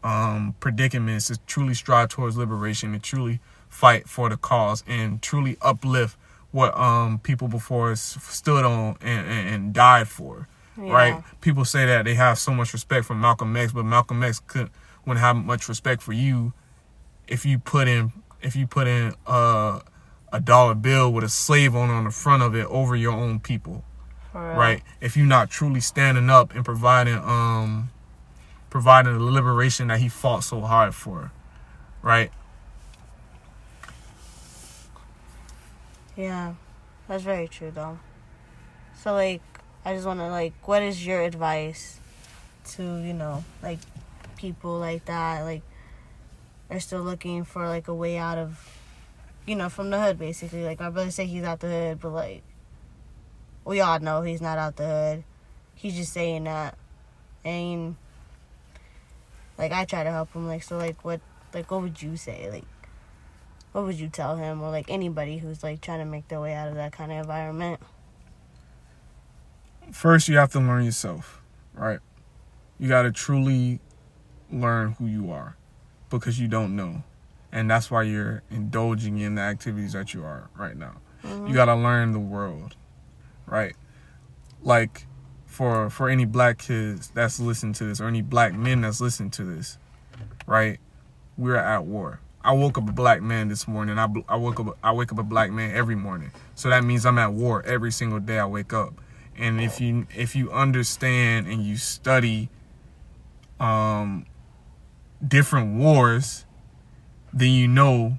um, 0.03 0.55
predicaments 0.61 1.27
to 1.29 1.39
truly 1.47 1.75
strive 1.75 2.09
towards 2.09 2.37
liberation 2.37 2.93
and 2.95 3.03
truly 3.03 3.39
fight 3.69 4.09
for 4.09 4.29
the 4.29 4.37
cause 4.37 4.83
and 4.87 5.23
truly 5.23 5.57
uplift 5.63 6.17
what 6.53 6.77
um, 6.77 7.19
people 7.19 7.49
before 7.49 7.93
us 7.93 8.19
stood 8.23 8.65
on 8.65 8.97
and, 9.01 9.27
and, 9.27 9.49
and 9.49 9.73
died 9.75 10.09
for? 10.09 10.49
Yeah. 10.77 10.93
Right? 10.93 11.25
People 11.41 11.65
say 11.65 11.87
that 11.87 12.05
they 12.05 12.15
have 12.15 12.39
so 12.39 12.53
much 12.53 12.73
respect 12.73 13.05
for 13.07 13.15
Malcolm 13.15 13.57
X, 13.57 13.73
but 13.73 13.85
Malcolm 13.85 14.23
X 14.23 14.41
couldn't 14.47 14.73
wouldn't 15.05 15.21
have 15.21 15.37
much 15.37 15.69
respect 15.69 16.03
for 16.03 16.13
you 16.13 16.53
if 17.27 17.45
you 17.47 17.59
put 17.59 17.89
in 17.89 18.13
if 18.43 18.57
you 18.57 18.67
put 18.67 18.87
in 18.87 19.15
uh, 19.27 19.81
a 20.33 20.41
dollar 20.41 20.75
bill 20.75 21.13
with 21.13 21.25
a 21.25 21.29
slave 21.29 21.75
owner 21.75 21.93
on 21.93 22.05
the 22.05 22.11
front 22.11 22.43
of 22.43 22.55
it 22.55 22.67
over 22.67 22.97
your 22.97 23.13
own 23.13 23.41
people, 23.41 23.85
right? 24.57 24.83
If 25.01 25.17
you're 25.17 25.27
not 25.27 25.51
truly 25.51 25.81
standing 25.81 26.31
up 26.31 26.55
and 26.55 26.65
providing 26.65 27.17
um 27.17 27.91
providing 28.71 29.15
the 29.15 29.25
liberation 29.25 29.89
that 29.89 29.99
he 29.99 30.09
fought 30.09 30.45
so 30.45 30.61
hard 30.61 30.95
for, 30.95 31.33
right? 32.03 32.31
Yeah, 36.21 36.53
that's 37.09 37.23
very 37.23 37.49
true 37.49 37.71
though. 37.71 37.99
So 38.95 39.15
like, 39.15 39.41
I 39.87 39.95
just 39.95 40.07
want 40.07 40.21
to 40.21 40.29
like, 40.29 40.53
what 40.69 40.83
is 40.83 41.07
your 41.07 41.23
advice 41.23 41.99
to 42.73 42.83
you 42.83 43.15
know 43.15 43.43
like 43.63 43.79
people 44.37 44.79
like 44.79 45.07
that 45.07 45.43
like 45.43 45.63
are 46.69 46.79
still 46.79 47.01
looking 47.01 47.43
for 47.45 47.67
like 47.67 47.89
a 47.89 47.95
way 47.95 48.19
out 48.19 48.37
of 48.37 48.79
you 49.47 49.55
know 49.55 49.71
from 49.71 49.89
the 49.89 49.99
hood 49.99 50.19
basically? 50.19 50.63
Like 50.63 50.79
my 50.79 50.91
brother 50.91 51.11
said 51.11 51.29
he's 51.29 51.43
out 51.43 51.61
the 51.61 51.69
hood 51.69 52.01
but 52.03 52.11
like 52.11 52.43
we 53.65 53.81
all 53.81 53.99
know 53.99 54.21
he's 54.21 54.43
not 54.43 54.59
out 54.59 54.77
the 54.77 54.87
hood. 54.87 55.25
He's 55.75 55.95
just 55.95 56.13
saying 56.13 56.45
that. 56.45 56.77
And 57.47 57.97
like 59.57 59.73
I 59.73 59.87
try 59.87 60.05
to 60.05 60.11
help 60.11 60.35
him 60.35 60.47
like 60.47 60.65
so 60.65 60.77
like 60.77 61.03
what 61.03 61.23
like 61.55 61.71
what 61.71 61.81
would 61.81 62.03
you 62.03 62.19
say 62.19 62.51
like 62.51 62.67
what 63.73 63.85
would 63.85 63.99
you 63.99 64.09
tell 64.09 64.37
him 64.37 64.63
or 64.63 64.71
like 64.71 64.91
anybody 64.91 65.39
who's 65.39 65.63
like 65.63 65.81
trying 65.81 66.01
to 66.01 66.05
make 66.05 66.29
their 66.29 66.41
way 66.41 66.55
out 66.55 66.69
of 66.69 66.75
that 66.75 66.93
kind 66.93 67.13
of 67.13 67.19
environment 67.19 67.81
First, 69.93 70.29
you 70.29 70.37
have 70.37 70.53
to 70.53 70.61
learn 70.61 70.85
yourself, 70.85 71.43
right? 71.75 71.99
You 72.79 72.89
got 72.89 73.03
to 73.03 73.13
truly 73.13 73.81
learn 74.51 74.93
who 74.93 75.07
you 75.07 75.33
are 75.33 75.57
because 76.09 76.39
you 76.39 76.49
don't 76.49 76.77
know. 76.77 77.03
And 77.53 77.69
that's 77.69 77.91
why 77.91 78.05
you're 78.05 78.43
indulging 78.51 79.19
in 79.19 79.35
the 79.35 79.43
activities 79.43 79.93
that 79.95 80.15
you 80.15 80.23
are 80.23 80.49
right 80.57 80.77
now. 80.77 80.97
Mm-hmm. 81.25 81.49
You 81.49 81.55
got 81.55 81.65
to 81.65 81.75
learn 81.75 82.13
the 82.13 82.21
world, 82.21 82.77
right? 83.47 83.75
Like 84.63 85.07
for 85.47 85.91
for 85.91 86.09
any 86.09 86.25
black 86.25 86.59
kids 86.59 87.11
that's 87.13 87.41
listening 87.41 87.73
to 87.75 87.85
this 87.85 88.01
or 88.01 88.07
any 88.07 88.23
black 88.23 88.55
men 88.55 88.83
that's 88.83 89.01
listening 89.01 89.31
to 89.33 89.45
this, 89.45 89.79
right? 90.47 90.79
We're 91.37 91.57
at 91.57 91.85
war. 91.85 92.21
I 92.43 92.53
woke 92.53 92.79
up 92.79 92.89
a 92.89 92.93
black 92.93 93.23
man 93.23 93.49
this 93.49 93.69
morning. 93.69 93.99
I, 93.99 94.07
I 94.29 94.37
woke 94.37 94.61
up 94.61 94.79
I 94.83 94.93
wake 94.93 95.13
up 95.13 95.19
a 95.19 95.23
black 95.23 95.51
man 95.51 95.75
every 95.75 95.95
morning. 95.95 96.31
So 96.55 96.71
that 96.71 96.85
means 96.85 97.05
I'm 97.05 97.19
at 97.19 97.33
war 97.33 97.63
every 97.65 97.93
single 97.93 98.19
day 98.19 98.39
I 98.39 98.47
wake 98.47 98.73
up. 98.73 98.95
And 99.37 99.61
if 99.61 99.81
you 99.81 100.07
if 100.15 100.35
you 100.35 100.51
understand 100.51 101.47
and 101.47 101.63
you 101.63 101.77
study 101.77 102.49
um 103.59 104.27
different 105.27 105.79
wars, 105.79 106.47
then 107.33 107.51
you 107.51 107.69
know 107.69 108.19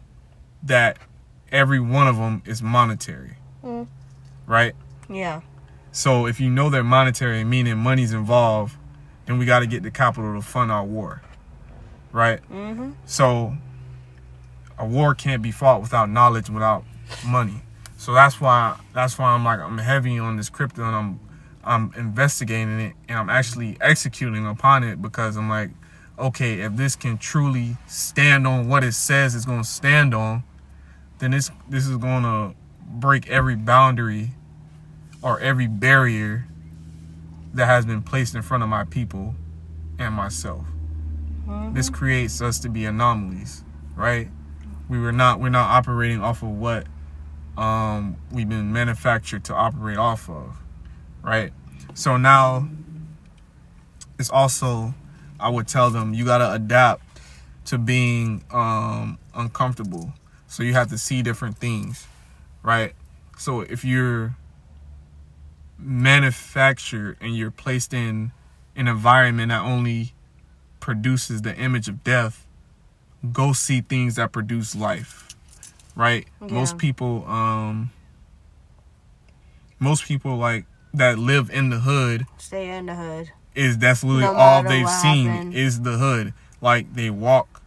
that 0.64 0.98
every 1.52 1.80
one 1.80 2.08
of 2.08 2.18
them 2.18 2.44
is 2.46 2.62
monetary. 2.62 3.38
Mm. 3.64 3.88
Right? 4.46 4.76
yeah 5.10 5.42
So 5.92 6.26
if 6.26 6.40
you 6.40 6.50
know 6.50 6.70
they're 6.70 6.84
monetary, 6.84 7.44
meaning 7.44 7.78
money's 7.78 8.14
involved, 8.14 8.78
then 9.26 9.38
we 9.38 9.46
got 9.46 9.60
to 9.60 9.68
get 9.68 9.84
the 9.84 9.92
capital 9.92 10.36
to 10.36 10.42
fund 10.42 10.72
our 10.72 10.86
war. 10.86 11.22
Right? 12.12 12.40
mm-hmm 12.50 12.92
So 13.06 13.58
a 14.82 14.86
war 14.86 15.14
can't 15.14 15.44
be 15.44 15.52
fought 15.52 15.80
without 15.80 16.10
knowledge, 16.10 16.50
without 16.50 16.84
money. 17.26 17.62
So 17.98 18.14
that's 18.14 18.42
why 18.42 18.78
that's 18.94 19.18
why 19.20 19.28
I'm 19.28 19.46
like 19.46 19.60
I'm 19.60 19.78
heavy 19.78 20.18
on 20.18 20.36
this 20.36 20.50
crypto 20.50 20.84
and 20.84 20.96
I'm 20.96 21.20
I'm 21.64 21.94
investigating 21.96 22.80
it 22.80 22.94
and 23.08 23.20
I'm 23.20 23.30
actually 23.30 23.78
executing 23.80 24.48
upon 24.48 24.84
it 24.84 25.00
because 25.00 25.38
I'm 25.38 25.50
like, 25.50 25.70
okay, 26.18 26.62
if 26.62 26.76
this 26.76 26.96
can 26.96 27.20
truly 27.20 27.78
stand 27.88 28.48
on 28.48 28.68
what 28.68 28.84
it 28.84 28.94
says 28.94 29.36
it's 29.36 29.46
gonna 29.46 29.64
stand 29.64 30.16
on, 30.16 30.44
then 31.20 31.30
this 31.30 31.52
this 31.70 31.88
is 31.88 31.98
gonna 31.98 32.56
break 32.84 33.30
every 33.30 33.56
boundary 33.56 34.32
or 35.22 35.40
every 35.40 35.68
barrier 35.68 36.48
that 37.54 37.68
has 37.68 37.86
been 37.86 38.02
placed 38.02 38.34
in 38.34 38.42
front 38.42 38.64
of 38.64 38.70
my 38.70 38.84
people 38.84 39.36
and 40.00 40.16
myself. 40.16 40.66
This 41.74 41.88
mm-hmm. 41.88 41.96
creates 41.96 42.42
us 42.42 42.58
to 42.60 42.70
be 42.70 42.86
anomalies 42.86 43.64
right 43.96 44.30
we 44.92 45.00
were 45.00 45.14
not 45.14 45.40
we're 45.40 45.48
not 45.48 45.70
operating 45.70 46.22
off 46.22 46.44
of 46.44 46.50
what 46.50 46.86
um 47.58 48.18
we've 48.30 48.50
been 48.50 48.74
manufactured 48.74 49.46
to 49.46 49.56
operate 49.56 49.98
off 49.98 50.30
of 50.30 50.58
right? 51.24 51.54
So 51.94 52.18
now 52.18 52.68
it's 54.20 54.30
also 54.30 54.94
i 55.40 55.50
would 55.50 55.68
tell 55.68 55.90
them 55.90 56.14
you 56.14 56.26
got 56.26 56.40
to 56.40 56.52
adapt 56.52 57.02
to 57.66 57.78
being 57.78 58.44
um 58.52 59.18
uncomfortable. 59.34 60.14
So 60.48 60.62
you 60.62 60.74
have 60.74 60.90
to 60.90 60.98
see 60.98 61.22
different 61.22 61.58
things 61.58 62.06
right? 62.62 62.94
So 63.38 63.62
if 63.62 63.86
you're 63.86 64.36
manufactured 65.80 67.16
and 67.22 67.36
you're 67.36 67.50
placed 67.50 67.94
in 67.94 68.34
an 68.76 68.90
environment 68.90 69.50
that 69.50 69.62
only 69.62 70.12
produces 70.82 71.44
the 71.44 71.56
image 71.56 71.88
of 71.88 72.04
death, 72.04 72.46
go 73.32 73.54
see 73.54 73.82
things 73.82 74.16
that 74.16 74.32
produce 74.32 74.76
life. 74.76 75.28
Right? 75.96 76.26
Yeah. 76.42 76.54
Most 76.54 76.78
people 76.78 77.26
um 77.28 77.92
most 79.80 80.06
people 80.06 80.38
like 80.38 80.66
that 80.94 81.18
live 81.18 81.50
in 81.50 81.70
the 81.70 81.80
hood 81.80 82.26
stay 82.38 82.70
in 82.70 82.86
the 82.86 82.96
hood 82.96 83.32
is 83.56 83.78
that's 83.78 84.04
literally 84.04 84.24
No 84.24 84.34
all 84.34 84.64
they've 84.64 84.90
seen 84.90 85.28
happened. 85.28 85.54
is 85.54 85.82
the 85.82 85.98
hood. 85.98 86.34
Like 86.62 86.94
they 86.94 87.10
walk 87.10 87.62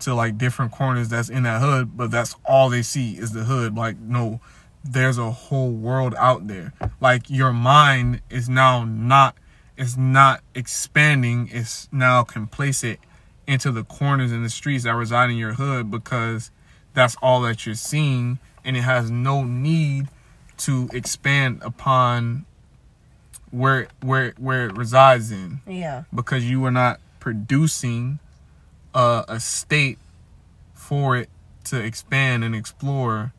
to 0.00 0.14
like 0.14 0.36
different 0.38 0.72
corners 0.72 1.08
that's 1.08 1.28
in 1.28 1.44
that 1.44 1.60
hood, 1.60 1.96
but 1.96 2.10
that's 2.10 2.36
all 2.44 2.68
they 2.68 2.82
see 2.82 3.12
is 3.12 3.32
the 3.32 3.44
hood. 3.44 3.74
Like 3.74 3.98
no, 3.98 4.40
there's 4.84 5.18
a 5.18 5.30
whole 5.30 5.70
world 5.70 6.14
out 6.18 6.46
there. 6.46 6.72
Like 7.00 7.30
your 7.30 7.52
mind 7.52 8.20
is 8.30 8.48
now 8.48 8.84
not 8.84 9.36
it's 9.76 9.96
not 9.96 10.40
expanding, 10.54 11.48
it's 11.50 11.88
now 11.90 12.22
complacent 12.22 13.00
into 13.46 13.70
the 13.70 13.84
corners 13.84 14.32
and 14.32 14.44
the 14.44 14.50
streets 14.50 14.84
that 14.84 14.94
reside 14.94 15.30
in 15.30 15.36
your 15.36 15.54
hood 15.54 15.90
because 15.90 16.50
that's 16.94 17.16
all 17.22 17.42
that 17.42 17.66
you're 17.66 17.74
seeing 17.74 18.38
and 18.64 18.76
it 18.76 18.82
has 18.82 19.10
no 19.10 19.44
need 19.44 20.08
to 20.56 20.88
expand 20.92 21.60
upon 21.62 22.46
where 23.50 23.88
where 24.00 24.34
where 24.38 24.66
it 24.66 24.76
resides 24.76 25.30
in. 25.30 25.60
Yeah. 25.66 26.04
Because 26.14 26.48
you 26.48 26.64
are 26.64 26.70
not 26.70 27.00
producing 27.20 28.18
a, 28.94 29.24
a 29.28 29.40
state 29.40 29.98
for 30.72 31.16
it 31.16 31.28
to 31.64 31.82
expand 31.82 32.44
and 32.44 32.54
explore 32.54 33.32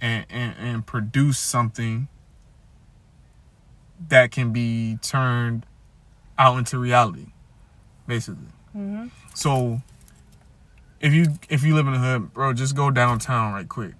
and, 0.00 0.24
and, 0.30 0.54
and 0.58 0.86
produce 0.86 1.38
something 1.38 2.08
that 4.08 4.30
can 4.30 4.52
be 4.52 4.98
turned 5.02 5.66
out 6.38 6.56
into 6.56 6.78
reality 6.78 7.26
basically. 8.06 8.48
Mm-hmm. 8.76 9.06
So 9.34 9.80
if 11.00 11.12
you 11.12 11.26
if 11.48 11.62
you 11.64 11.74
live 11.74 11.86
in 11.86 11.92
the 11.94 11.98
hood 11.98 12.32
bro 12.34 12.52
just 12.52 12.76
go 12.76 12.90
downtown 12.90 13.52
right 13.52 13.68
quick 13.68 13.94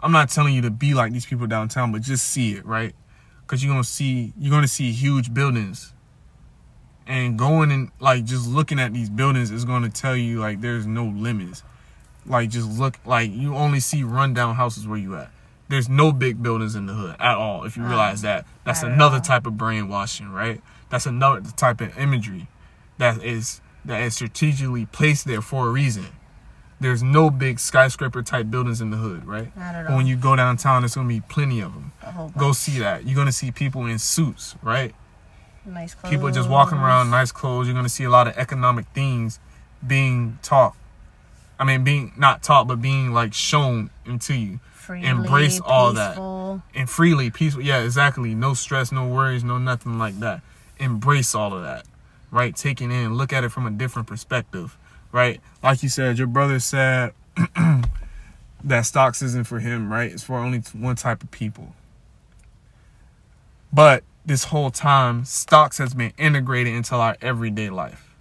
i'm 0.00 0.12
not 0.12 0.28
telling 0.28 0.54
you 0.54 0.62
to 0.62 0.70
be 0.70 0.94
like 0.94 1.12
these 1.12 1.26
people 1.26 1.46
downtown 1.46 1.92
but 1.92 2.02
just 2.02 2.26
see 2.26 2.52
it 2.52 2.64
right 2.66 2.94
because 3.42 3.64
you're 3.64 3.72
gonna 3.72 3.84
see 3.84 4.32
you're 4.38 4.50
gonna 4.50 4.68
see 4.68 4.92
huge 4.92 5.32
buildings 5.32 5.92
And 7.06 7.38
going 7.38 7.70
and 7.70 7.90
like 8.00 8.24
just 8.24 8.48
looking 8.48 8.80
at 8.80 8.92
these 8.92 9.08
buildings 9.08 9.50
is 9.52 9.64
going 9.64 9.82
to 9.84 9.88
tell 9.88 10.16
you 10.16 10.40
like 10.40 10.60
there's 10.60 10.86
no 10.86 11.04
limits. 11.06 11.62
Like 12.26 12.50
just 12.50 12.68
look 12.68 12.98
like 13.06 13.30
you 13.32 13.54
only 13.54 13.78
see 13.78 14.02
rundown 14.02 14.56
houses 14.56 14.88
where 14.88 14.98
you 14.98 15.14
at. 15.16 15.30
There's 15.68 15.88
no 15.88 16.12
big 16.12 16.42
buildings 16.42 16.74
in 16.74 16.86
the 16.86 16.94
hood 16.94 17.16
at 17.20 17.36
all. 17.36 17.64
If 17.64 17.76
you 17.76 17.84
realize 17.84 18.22
that, 18.22 18.44
that's 18.64 18.82
another 18.82 19.20
type 19.20 19.46
of 19.46 19.56
brainwashing, 19.56 20.30
right? 20.30 20.60
That's 20.90 21.06
another 21.06 21.42
type 21.56 21.80
of 21.80 21.96
imagery 21.98 22.48
that 22.98 23.22
is 23.22 23.60
that 23.86 24.02
is 24.02 24.14
strategically 24.14 24.86
placed 24.86 25.26
there 25.26 25.42
for 25.42 25.68
a 25.68 25.70
reason. 25.70 26.06
There's 26.78 27.02
no 27.02 27.30
big 27.30 27.58
skyscraper 27.58 28.22
type 28.22 28.50
buildings 28.50 28.80
in 28.82 28.90
the 28.90 28.98
hood, 28.98 29.24
right? 29.26 29.56
Not 29.56 29.74
at 29.74 29.86
all. 29.86 29.96
when 29.96 30.06
you 30.06 30.16
go 30.16 30.36
downtown, 30.36 30.82
there's 30.82 30.94
gonna 30.94 31.08
be 31.08 31.20
plenty 31.20 31.60
of 31.60 31.72
them. 31.72 31.92
Go 32.36 32.52
see 32.52 32.78
that. 32.80 33.06
You're 33.06 33.16
gonna 33.16 33.32
see 33.32 33.50
people 33.50 33.86
in 33.86 33.98
suits, 33.98 34.56
right? 34.62 34.94
nice 35.64 35.94
clothes. 35.94 36.10
People 36.12 36.30
just 36.30 36.48
walking 36.48 36.78
around, 36.78 37.10
nice 37.10 37.32
clothes. 37.32 37.66
You're 37.66 37.74
gonna 37.74 37.88
see 37.88 38.04
a 38.04 38.10
lot 38.10 38.28
of 38.28 38.36
economic 38.36 38.86
things 38.94 39.40
being 39.84 40.38
taught. 40.42 40.74
I 41.58 41.64
mean, 41.64 41.82
being 41.84 42.12
not 42.16 42.42
taught, 42.42 42.68
but 42.68 42.80
being 42.82 43.12
like 43.12 43.32
shown 43.34 43.90
into 44.04 44.34
you 44.34 44.60
Freely, 44.74 45.06
embrace 45.06 45.58
all 45.60 45.92
that. 45.94 46.10
peaceful. 46.10 46.62
and 46.74 46.88
freely, 46.90 47.30
peaceful. 47.30 47.62
Yeah, 47.62 47.80
exactly. 47.82 48.34
No 48.34 48.54
stress, 48.54 48.92
no 48.92 49.06
worries, 49.08 49.42
no 49.42 49.58
nothing 49.58 49.98
like 49.98 50.20
that. 50.20 50.42
Embrace 50.78 51.34
all 51.34 51.54
of 51.54 51.62
that, 51.62 51.86
right? 52.36 52.54
Taking 52.54 52.92
in. 52.92 53.14
Look 53.14 53.32
at 53.32 53.44
it 53.44 53.48
from 53.48 53.66
a 53.66 53.70
different 53.70 54.06
perspective, 54.06 54.76
right? 55.10 55.40
Like 55.62 55.82
you 55.82 55.88
said, 55.88 56.18
your 56.18 56.26
brother 56.26 56.60
said 56.60 57.14
that 58.62 58.82
stocks 58.82 59.22
isn't 59.22 59.46
for 59.46 59.58
him, 59.58 59.90
right? 59.90 60.12
It's 60.12 60.22
for 60.22 60.36
only 60.36 60.58
one 60.74 60.96
type 60.96 61.22
of 61.22 61.30
people. 61.30 61.74
But 63.72 64.04
this 64.26 64.44
whole 64.44 64.70
time, 64.70 65.24
stocks 65.24 65.78
has 65.78 65.94
been 65.94 66.12
integrated 66.18 66.74
into 66.74 66.94
our 66.94 67.16
everyday 67.22 67.70
life 67.70 68.14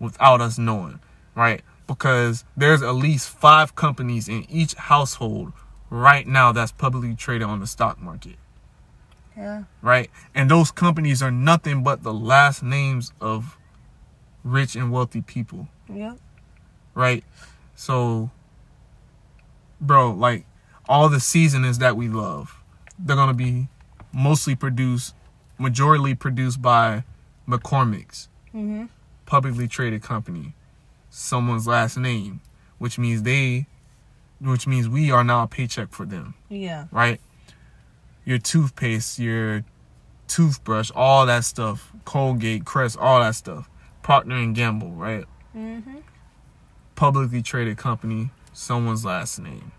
without 0.00 0.40
us 0.40 0.56
knowing, 0.56 1.00
right? 1.34 1.60
Because 1.86 2.44
there's 2.56 2.80
at 2.82 2.94
least 2.94 3.28
five 3.28 3.74
companies 3.74 4.28
in 4.28 4.46
each 4.50 4.72
household 4.74 5.52
right 5.90 6.26
now 6.26 6.52
that's 6.52 6.72
publicly 6.72 7.14
traded 7.14 7.48
on 7.48 7.60
the 7.60 7.66
stock 7.66 8.00
market, 8.00 8.36
Yeah. 9.36 9.64
right? 9.80 10.10
And 10.34 10.50
those 10.50 10.70
companies 10.70 11.22
are 11.22 11.30
nothing 11.30 11.82
but 11.82 12.02
the 12.02 12.12
last 12.12 12.62
names 12.62 13.12
of 13.20 13.56
rich 14.44 14.76
and 14.76 14.90
wealthy 14.92 15.22
people, 15.22 15.68
Yep. 15.92 16.18
right? 16.94 17.24
So, 17.74 18.30
bro, 19.80 20.10
like 20.12 20.44
all 20.88 21.08
the 21.08 21.20
seasonings 21.20 21.78
that 21.78 21.96
we 21.96 22.08
love, 22.08 22.60
they're 22.98 23.16
gonna 23.16 23.34
be 23.34 23.68
mostly 24.12 24.54
produced, 24.54 25.14
majorly 25.58 26.18
produced 26.18 26.60
by 26.60 27.04
McCormick's 27.48 28.28
Mhm. 28.54 28.88
publicly 29.26 29.66
traded 29.66 30.02
company, 30.02 30.54
someone's 31.10 31.66
last 31.66 31.96
name, 31.96 32.40
which 32.78 32.98
means 32.98 33.22
they, 33.22 33.66
which 34.40 34.66
means 34.66 34.88
we 34.88 35.10
are 35.10 35.24
now 35.24 35.42
a 35.42 35.46
paycheck 35.46 35.90
for 35.92 36.04
them, 36.04 36.34
Yeah. 36.48 36.86
right? 36.90 37.20
Your 38.24 38.38
toothpaste, 38.38 39.18
your 39.18 39.64
toothbrush, 40.28 40.90
all 40.94 41.26
that 41.26 41.44
stuff, 41.44 41.92
Colgate, 42.04 42.64
Crest, 42.64 42.96
all 42.98 43.20
that 43.20 43.34
stuff, 43.34 43.68
Procter 44.02 44.32
and 44.32 44.54
Gamble, 44.54 44.92
right? 44.92 45.24
Mhm. 45.54 46.02
Publicly 46.94 47.42
traded 47.42 47.76
company, 47.78 48.30
someone's 48.52 49.04
last 49.04 49.38
name. 49.38 49.72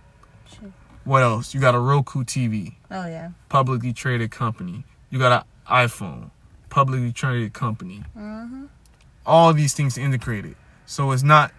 What 1.03 1.21
else? 1.21 1.53
You 1.53 1.59
got 1.59 1.75
a 1.75 1.79
Roku 1.79 2.23
TV, 2.23 2.75
Oh 2.89 3.05
yeah. 3.07 3.31
publicly 3.49 3.91
traded 3.93 4.31
company. 4.31 4.85
You 5.09 5.19
got 5.19 5.31
an 5.31 5.43
iPhone, 5.69 6.31
publicly 6.69 7.11
traded 7.11 7.53
company. 7.53 8.03
Mhm. 8.17 8.69
all 9.25 9.53
these 9.53 9.73
things 9.73 9.97
integrated. 9.97 10.53
So 10.85 11.11
it's 11.11 11.23
not 11.23 11.53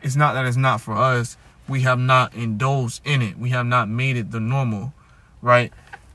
it's 0.00 0.16
not 0.16 0.32
that 0.34 0.46
it's 0.46 0.56
not 0.56 0.80
for 0.80 0.94
us. 0.96 1.36
We 1.68 1.82
have 1.82 1.98
not 1.98 2.34
indulged 2.34 3.00
in 3.04 3.20
it. 3.22 3.38
We 3.38 3.50
have 3.50 3.66
not 3.66 3.88
made 3.90 4.16
it 4.16 4.30
the 4.30 4.40
normal, 4.40 4.92
right? 5.42 5.70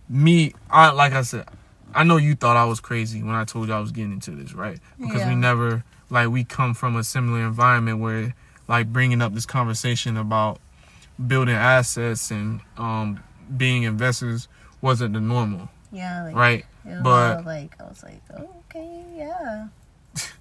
Me, 0.09 0.53
I 0.69 0.89
like 0.91 1.13
I 1.13 1.21
said, 1.21 1.47
I 1.93 2.03
know 2.03 2.17
you 2.17 2.33
thought 2.35 2.57
I 2.57 2.65
was 2.65 2.79
crazy 2.79 3.21
when 3.21 3.35
I 3.35 3.45
told 3.45 3.67
you 3.67 3.73
I 3.75 3.79
was 3.79 3.91
getting 3.91 4.13
into 4.13 4.31
this, 4.31 4.53
right? 4.53 4.79
Because 4.99 5.25
we 5.27 5.35
never 5.35 5.83
like 6.09 6.29
we 6.29 6.43
come 6.43 6.73
from 6.73 6.95
a 6.95 7.03
similar 7.03 7.41
environment 7.45 7.99
where 7.99 8.33
like 8.67 8.91
bringing 8.91 9.21
up 9.21 9.33
this 9.33 9.45
conversation 9.45 10.17
about 10.17 10.59
building 11.27 11.55
assets 11.55 12.31
and 12.31 12.61
um 12.77 13.23
being 13.55 13.83
investors 13.83 14.47
wasn't 14.81 15.13
the 15.13 15.19
normal, 15.21 15.69
Yeah. 15.91 16.23
Like, 16.25 16.35
right? 16.35 16.65
But- 17.03 17.45
like 17.45 17.79
I 17.79 17.83
was 17.83 18.01
like, 18.03 18.21
oh, 18.35 18.49
okay, 18.69 19.03
yeah, 19.15 19.67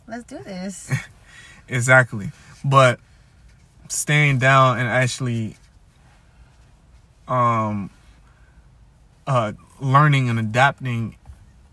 let's 0.07 0.25
do 0.25 0.39
this. 0.43 0.91
Exactly. 1.71 2.31
But 2.65 2.99
staying 3.91 4.39
down 4.39 4.79
and 4.79 4.89
actually 4.89 5.57
um 7.27 7.91
uh 9.29 9.53
learning 9.81 10.29
and 10.29 10.39
adapting 10.41 11.17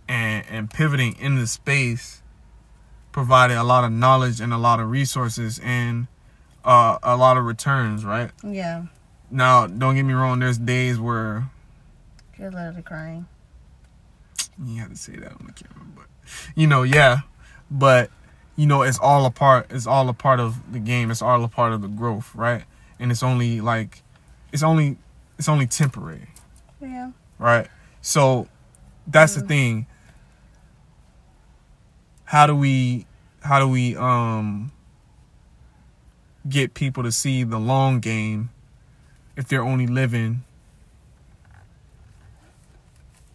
and 0.08 0.46
and 0.50 0.70
pivoting 0.70 1.16
in 1.18 1.36
the 1.36 1.48
space 1.48 2.22
provided 3.12 3.58
a 3.58 3.64
lot 3.64 3.84
of 3.84 3.92
knowledge 3.92 4.40
and 4.42 4.54
a 4.54 4.58
lot 4.58 4.80
of 4.80 4.92
resources 4.92 5.60
and 5.64 6.06
uh 6.66 7.00
a 7.02 7.16
lot 7.18 7.38
of 7.38 7.46
returns, 7.46 8.04
right? 8.06 8.30
yeah. 8.44 8.84
Now, 9.32 9.66
don't 9.66 9.96
get 9.96 10.04
me 10.04 10.14
wrong, 10.14 10.40
there's 10.40 10.58
days 10.60 11.00
where 11.00 11.50
You're 12.38 12.52
literally 12.52 12.84
crying. 12.84 13.26
you 14.64 14.80
have 14.82 14.92
to 14.92 14.96
say 14.98 15.16
that 15.16 15.32
on 15.32 15.48
the 15.48 15.54
camera, 15.54 15.86
but 15.96 16.06
you 16.56 16.68
know, 16.68 16.84
yeah. 16.84 17.20
But 17.72 18.12
you 18.56 18.68
know, 18.68 18.84
it's 18.84 19.00
all 19.00 19.26
a 19.26 19.32
part. 19.32 19.68
It's 19.72 19.88
all 19.88 20.08
a 20.10 20.14
part 20.14 20.40
of 20.40 20.72
the 20.72 20.80
game. 20.80 21.10
It's 21.12 21.22
all 21.22 21.44
a 21.44 21.48
part 21.50 21.74
of 21.74 21.82
the 21.82 21.88
growth, 21.90 22.34
right? 22.36 22.64
And 23.00 23.12
it's 23.12 23.22
only 23.24 23.60
like, 23.60 24.02
it's 24.54 24.64
only, 24.64 24.96
it's 25.38 25.50
only 25.50 25.68
temporary, 25.68 26.30
Yeah. 26.80 27.12
Right? 27.40 27.68
So 28.02 28.48
that's 29.08 29.36
the 29.36 29.42
Mhm. 29.42 29.48
thing. 29.48 29.88
How 32.26 32.48
do 32.48 32.56
we, 32.56 33.06
how 33.42 33.60
do 33.60 33.68
we, 33.68 33.96
um, 33.96 34.72
get 36.48 36.74
people 36.76 37.02
to 37.04 37.12
see 37.12 37.44
the 37.44 37.60
long 37.60 38.00
game 38.00 38.50
if 39.36 39.48
they're 39.48 39.64
only 39.64 39.88
living 39.88 40.44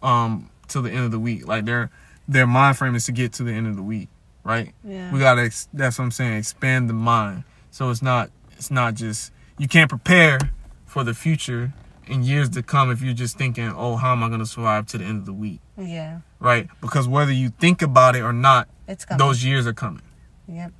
um 0.01 0.49
till 0.67 0.81
the 0.81 0.89
end 0.89 1.03
of 1.05 1.11
the 1.11 1.19
week 1.19 1.45
like 1.47 1.65
their 1.65 1.89
their 2.27 2.47
mind 2.47 2.77
frame 2.77 2.95
is 2.95 3.05
to 3.05 3.11
get 3.11 3.33
to 3.33 3.43
the 3.43 3.51
end 3.51 3.67
of 3.67 3.75
the 3.75 3.83
week 3.83 4.07
right 4.43 4.73
Yeah. 4.83 5.11
we 5.11 5.19
gotta 5.19 5.41
ex- 5.43 5.67
that's 5.73 5.97
what 5.99 6.05
i'm 6.05 6.11
saying 6.11 6.37
expand 6.37 6.89
the 6.89 6.93
mind 6.93 7.43
so 7.69 7.89
it's 7.89 8.01
not 8.01 8.31
it's 8.53 8.71
not 8.71 8.95
just 8.95 9.31
you 9.57 9.67
can't 9.67 9.89
prepare 9.89 10.39
for 10.85 11.03
the 11.03 11.13
future 11.13 11.73
in 12.07 12.23
years 12.23 12.49
to 12.49 12.63
come 12.63 12.91
if 12.91 13.01
you're 13.01 13.13
just 13.13 13.37
thinking 13.37 13.71
oh 13.75 13.95
how 13.95 14.11
am 14.11 14.23
i 14.23 14.29
gonna 14.29 14.45
survive 14.45 14.85
to 14.87 14.97
the 14.97 15.03
end 15.05 15.19
of 15.19 15.25
the 15.25 15.33
week 15.33 15.59
yeah. 15.77 16.19
right 16.39 16.67
because 16.81 17.07
whether 17.07 17.31
you 17.31 17.49
think 17.49 17.81
about 17.81 18.15
it 18.15 18.21
or 18.21 18.33
not 18.33 18.67
It's 18.87 19.05
coming. 19.05 19.19
those 19.19 19.43
years 19.43 19.65
are 19.67 19.73
coming 19.73 20.01
Yep. 20.47 20.71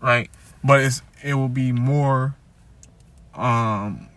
right? 0.00 0.30
But 0.62 0.80
it's 0.82 1.02
it 1.22 1.34
will 1.34 1.48
be 1.48 1.72
more 1.72 2.34
um 3.34 4.08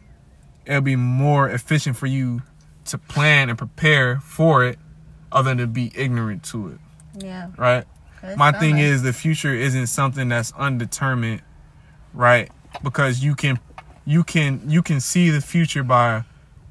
it'll 0.66 0.82
be 0.82 0.96
more 0.96 1.50
efficient 1.50 1.96
for 1.98 2.06
you 2.08 2.42
to 2.86 2.98
plan 2.98 3.50
and 3.50 3.58
prepare 3.58 4.20
for 4.20 4.66
it 4.66 4.78
other 5.32 5.50
than 5.52 5.58
to 5.60 5.68
be 5.68 5.92
ignorant 5.96 6.44
to 6.44 6.70
it, 6.70 6.80
Yeah. 7.24 7.50
Right? 7.58 7.86
My 8.36 8.52
thing 8.52 8.80
is 8.80 9.02
the 9.04 9.14
future 9.14 9.54
isn't 9.54 9.88
something 9.88 10.28
that's 10.28 10.52
undetermined, 10.58 11.42
right? 12.14 12.52
Because 12.84 13.24
you 13.24 13.36
can 13.36 13.60
you 14.06 14.24
can 14.24 14.62
you 14.68 14.82
can 14.82 15.00
see 15.00 15.30
the 15.30 15.40
future 15.40 15.84
by 15.84 16.24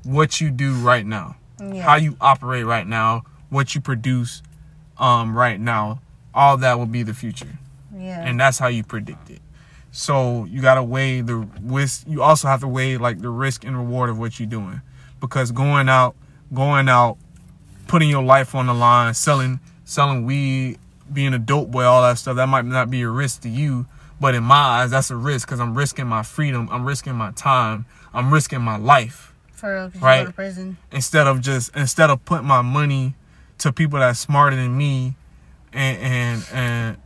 what 0.09 0.41
you 0.41 0.51
do 0.51 0.75
right 0.75 1.07
now 1.07 1.37
yeah. 1.61 1.83
how 1.83 1.97
you 1.97 2.17
operate 2.21 2.65
right 2.65 2.87
now, 2.87 3.25
what 3.51 3.75
you 3.75 3.81
produce 3.81 4.43
um, 4.99 5.37
right 5.37 5.61
now, 5.61 6.01
all 6.35 6.57
that 6.59 6.79
will 6.79 6.87
be 6.87 7.03
the 7.03 7.15
future, 7.15 7.59
yeah. 7.95 8.25
and 8.25 8.39
that's 8.39 8.59
how 8.59 8.69
you 8.69 8.85
predict 8.85 9.31
it. 9.31 9.41
So 9.91 10.45
you 10.45 10.61
gotta 10.61 10.83
weigh 10.83 11.23
the 11.23 11.37
risk. 11.63 12.05
You 12.07 12.23
also 12.23 12.49
have 12.49 12.61
to 12.61 12.69
weigh 12.69 12.99
like 12.99 13.21
the 13.21 13.31
risk 13.31 13.65
and 13.65 13.77
reward 13.77 14.11
of 14.11 14.19
what 14.19 14.39
you're 14.39 14.49
doing, 14.49 14.81
because 15.21 15.51
going 15.51 15.89
out, 15.89 16.15
going 16.53 16.89
out, 16.89 17.17
putting 17.87 18.09
your 18.09 18.23
life 18.23 18.55
on 18.55 18.67
the 18.67 18.75
line, 18.75 19.15
selling 19.15 19.61
selling 19.85 20.25
weed, 20.25 20.79
being 21.13 21.33
a 21.33 21.39
dope 21.39 21.71
boy, 21.71 21.85
all 21.85 22.03
that 22.03 22.19
stuff, 22.19 22.37
that 22.37 22.49
might 22.49 22.65
not 22.65 22.91
be 22.91 23.03
a 23.03 23.09
risk 23.09 23.41
to 23.43 23.49
you, 23.49 23.87
but 24.21 24.35
in 24.35 24.45
my 24.45 24.55
eyes, 24.55 24.91
that's 24.91 25.11
a 25.11 25.17
risk 25.17 25.49
because 25.49 25.61
I'm 25.61 25.75
risking 25.75 26.07
my 26.07 26.23
freedom, 26.23 26.69
I'm 26.71 26.85
risking 26.85 27.15
my 27.15 27.33
time, 27.33 27.87
I'm 28.13 28.33
risking 28.33 28.61
my 28.61 28.77
life 28.77 29.33
real, 29.63 29.91
Right. 30.01 30.21
go 30.23 30.27
to 30.27 30.33
prison. 30.33 30.77
instead 30.93 31.27
of 31.27 31.41
just 31.41 31.75
instead 31.77 32.11
of 32.11 32.25
putting 32.25 32.47
my 32.47 32.63
money 32.63 33.15
to 33.59 33.73
people 33.73 33.99
that's 33.99 34.19
smarter 34.19 34.57
than 34.57 34.77
me 34.77 35.17
and 35.73 35.99
and 35.99 36.47
and 36.53 36.97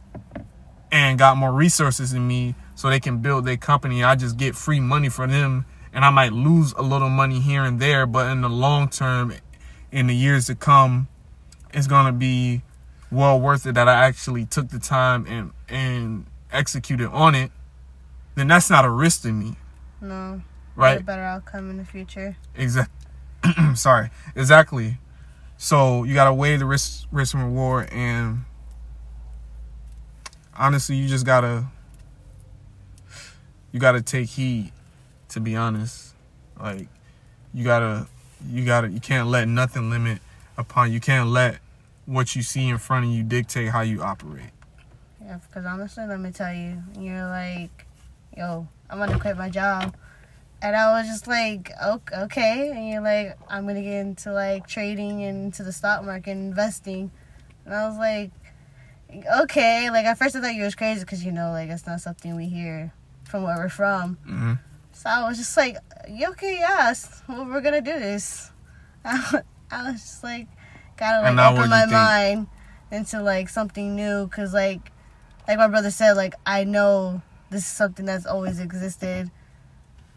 and 0.91 1.19
got 1.19 1.37
more 1.37 1.53
resources 1.53 2.13
than 2.13 2.27
me 2.27 2.55
so 2.75 2.89
they 2.91 3.01
can 3.01 3.19
build 3.19 3.45
their 3.47 3.57
company 3.57 4.05
i 4.05 4.15
just 4.15 4.37
get 4.37 4.55
free 4.55 4.81
money 4.81 5.09
for 5.09 5.27
them 5.27 5.65
and 5.93 6.05
i 6.05 6.11
might 6.11 6.33
lose 6.33 6.73
a 6.75 6.83
little 6.83 7.09
money 7.09 7.41
here 7.41 7.63
and 7.65 7.81
there 7.81 8.07
but 8.07 8.31
in 8.31 8.41
the 8.43 8.49
long 8.49 8.89
term 8.89 9.33
in 9.91 10.07
the 10.07 10.15
years 10.15 10.47
to 10.47 10.55
come 10.55 11.09
it's 11.73 11.87
going 11.87 12.07
to 12.07 12.13
be 12.13 12.63
well 13.11 13.39
worth 13.41 13.67
it 13.67 13.75
that 13.75 13.89
I 13.89 14.05
actually 14.07 14.45
took 14.47 14.69
the 14.69 14.79
time 14.79 15.27
and 15.27 15.51
and 15.69 16.27
executed 16.51 17.09
on 17.09 17.35
it, 17.35 17.51
then 18.35 18.49
that's 18.49 18.69
not 18.71 18.85
a 18.87 18.91
risk 18.91 19.23
to 19.23 19.33
me, 19.33 19.57
No. 20.01 20.41
Right? 20.77 21.01
A 21.01 21.05
better 21.05 21.23
outcome 21.23 21.71
in 21.71 21.77
the 21.77 21.85
future. 21.85 22.37
Exactly. 22.55 22.95
Sorry. 23.75 24.11
Exactly. 24.35 24.99
So 25.57 26.05
you 26.05 26.15
gotta 26.15 26.35
weigh 26.35 26.57
the 26.57 26.65
risk, 26.65 27.07
risk 27.13 27.35
and 27.35 27.45
reward, 27.45 27.89
and 27.93 28.45
honestly, 30.57 30.97
you 30.97 31.09
just 31.09 31.25
gotta 31.25 31.67
you 33.71 33.81
gotta 33.81 34.03
take 34.03 34.29
heed. 34.29 34.73
To 35.31 35.41
be 35.41 35.57
honest, 35.57 36.15
like 36.61 36.89
you 37.55 37.65
gotta 37.65 38.07
you 38.47 38.65
gotta 38.65 38.89
you 38.89 39.01
can't 39.01 39.29
let 39.29 39.49
nothing 39.49 39.89
limit 39.89 40.21
upon 40.59 40.93
you 40.93 41.01
can't 41.01 41.29
let 41.29 41.59
what 42.05 42.37
you 42.37 42.43
see 42.43 42.69
in 42.69 42.79
front 42.79 43.07
of 43.07 43.13
you 43.13 43.23
dictate 43.23 43.69
how 43.69 43.81
you 43.81 44.03
operate. 44.03 44.51
Yeah, 45.25 45.39
because 45.47 45.65
honestly, 45.65 46.07
let 46.07 46.21
me 46.21 46.33
tell 46.33 46.53
you, 46.53 46.83
you're 46.99 47.27
like, 47.27 47.87
yo, 48.37 48.67
I'm 48.91 48.99
gonna 48.99 49.19
quit 49.19 49.37
my 49.37 49.49
job. 49.49 49.95
And 50.63 50.77
I 50.77 50.93
was 50.93 51.09
just 51.09 51.27
like, 51.27 51.73
"Ok- 51.83 52.15
okay. 52.17 52.71
And 52.71 52.89
you're 52.89 53.03
like, 53.03 53.37
I'm 53.49 53.67
gonna 53.67 53.83
get 53.83 53.95
into 54.01 54.33
like 54.33 54.67
trading 54.69 55.23
and 55.25 55.47
into 55.47 55.63
the 55.65 55.73
stock 55.73 56.05
market, 56.05 56.31
and 56.31 56.49
investing. 56.51 57.11
And 57.65 57.75
I 57.75 57.89
was 57.89 57.99
like, 57.99 58.31
okay. 59.43 59.91
Like 59.91 60.07
at 60.07 60.19
first 60.19 60.37
I 60.37 60.41
thought 60.41 60.55
you 60.55 60.63
was 60.65 60.75
crazy 60.75 61.01
because 61.01 61.25
you 61.25 61.33
know, 61.33 61.51
like 61.51 61.69
it's 61.69 61.87
not 61.87 62.01
something 62.01 62.37
we 62.37 62.47
hear 62.47 62.93
from 63.25 63.43
where 63.43 63.57
we're 63.57 63.69
from. 63.69 64.17
hmm 64.25 64.53
So 64.93 65.09
I 65.11 65.29
was 65.29 65.39
just 65.39 65.57
like, 65.57 65.77
"Yeah, 66.09 66.31
okay, 66.31 66.59
yes, 66.59 67.23
well, 67.29 67.45
we're 67.47 67.61
gonna 67.61 67.81
do 67.81 67.99
this. 67.99 68.51
I, 69.05 69.43
I 69.71 69.91
was 69.91 70.01
just 70.01 70.23
like, 70.23 70.47
gotta 70.97 71.23
like 71.23 71.39
open 71.53 71.71
my 71.71 71.81
think? 71.81 71.93
mind 71.93 72.47
into 72.91 73.23
like 73.23 73.49
something 73.49 73.97
new, 73.97 74.29
cause 74.29 74.53
like, 74.55 74.93
like 75.49 75.59
my 75.59 75.67
brother 75.69 75.91
said, 75.91 76.13
like 76.17 76.35
I 76.47 76.65
know 76.65 77.23
this 77.51 77.63
is 77.63 77.67
something 77.67 78.07
that's 78.07 78.27
always 78.27 78.61
existed, 78.61 79.31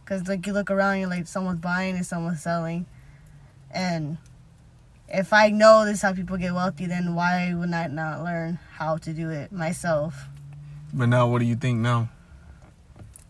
cause 0.05 0.27
like 0.27 0.45
you 0.47 0.53
look 0.53 0.71
around, 0.71 0.99
you're 0.99 1.09
like 1.09 1.27
someone's 1.27 1.59
buying 1.59 1.95
and 1.95 2.05
someone's 2.05 2.41
selling, 2.41 2.85
and 3.71 4.17
if 5.07 5.33
I 5.33 5.49
know 5.49 5.85
this 5.85 5.95
is 5.95 6.01
how 6.01 6.13
people 6.13 6.37
get 6.37 6.53
wealthy, 6.53 6.85
then 6.85 7.15
why 7.15 7.53
would 7.53 7.73
I 7.73 7.87
not 7.87 8.23
learn 8.23 8.59
how 8.73 8.97
to 8.97 9.13
do 9.13 9.29
it 9.29 9.51
myself? 9.51 10.27
But 10.93 11.07
now, 11.07 11.27
what 11.27 11.39
do 11.39 11.45
you 11.45 11.55
think 11.55 11.79
now? 11.79 12.09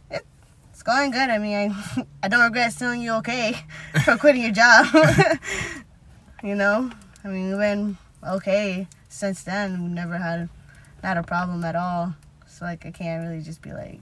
It's 0.09 0.83
going 0.83 1.11
good. 1.11 1.29
I 1.29 1.37
mean, 1.37 1.71
I, 1.71 2.05
I 2.23 2.27
don't 2.27 2.43
regret 2.43 2.73
stealing 2.73 3.01
you 3.01 3.13
okay 3.15 3.55
for 4.03 4.17
quitting 4.17 4.41
your 4.41 4.51
job. 4.51 4.87
you 6.43 6.55
know, 6.55 6.91
I 7.23 7.27
mean, 7.27 7.49
we've 7.49 7.57
been 7.57 7.97
okay 8.27 8.87
since 9.09 9.43
then. 9.43 9.81
We've 9.81 9.91
never 9.91 10.17
had 10.17 10.49
not 11.03 11.17
a 11.17 11.23
problem 11.23 11.63
at 11.63 11.75
all. 11.75 12.13
So 12.47 12.65
like, 12.65 12.85
I 12.85 12.91
can't 12.91 13.27
really 13.27 13.41
just 13.41 13.61
be 13.61 13.73
like, 13.73 13.99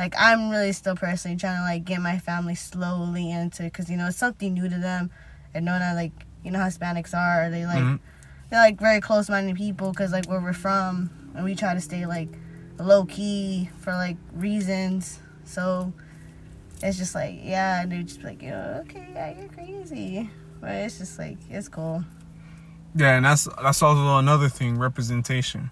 like 0.00 0.14
I'm 0.18 0.50
really 0.50 0.72
still 0.72 0.96
personally 0.96 1.36
trying 1.36 1.58
to 1.58 1.62
like 1.62 1.84
get 1.84 2.00
my 2.00 2.18
family 2.18 2.54
slowly 2.54 3.30
into 3.30 3.64
because 3.64 3.90
you 3.90 3.96
know 3.98 4.06
it's 4.06 4.16
something 4.16 4.54
new 4.54 4.68
to 4.68 4.78
them, 4.78 5.10
and 5.54 5.64
knowing 5.66 5.80
that 5.80 5.94
like 5.94 6.12
you 6.42 6.50
know 6.50 6.58
how 6.58 6.66
Hispanics 6.66 7.14
are, 7.14 7.50
they 7.50 7.66
like 7.66 7.82
Mhm. 7.84 8.00
they're 8.48 8.60
like 8.60 8.80
very 8.80 9.00
close-minded 9.00 9.56
people 9.56 9.90
because 9.90 10.10
like 10.10 10.26
where 10.26 10.40
we're 10.40 10.54
from, 10.54 11.10
and 11.34 11.44
we 11.44 11.54
try 11.54 11.74
to 11.74 11.80
stay 11.80 12.06
like 12.06 12.28
low 12.78 13.04
key 13.04 13.68
for 13.80 13.92
like 13.92 14.16
reasons. 14.32 15.20
So 15.44 15.92
it's 16.82 16.96
just 16.96 17.14
like 17.14 17.38
yeah, 17.42 17.82
and 17.82 17.92
they're 17.92 18.02
just 18.02 18.24
like 18.24 18.42
you 18.42 18.50
know 18.50 18.82
okay, 18.86 19.06
yeah, 19.12 19.38
you're 19.38 19.48
crazy, 19.50 20.30
but 20.62 20.70
it's 20.70 20.98
just 20.98 21.18
like 21.18 21.36
it's 21.50 21.68
cool. 21.68 22.04
Yeah, 22.94 23.16
and 23.16 23.24
that's 23.26 23.46
that's 23.62 23.82
also 23.82 24.16
another 24.16 24.48
thing, 24.48 24.78
representation. 24.78 25.70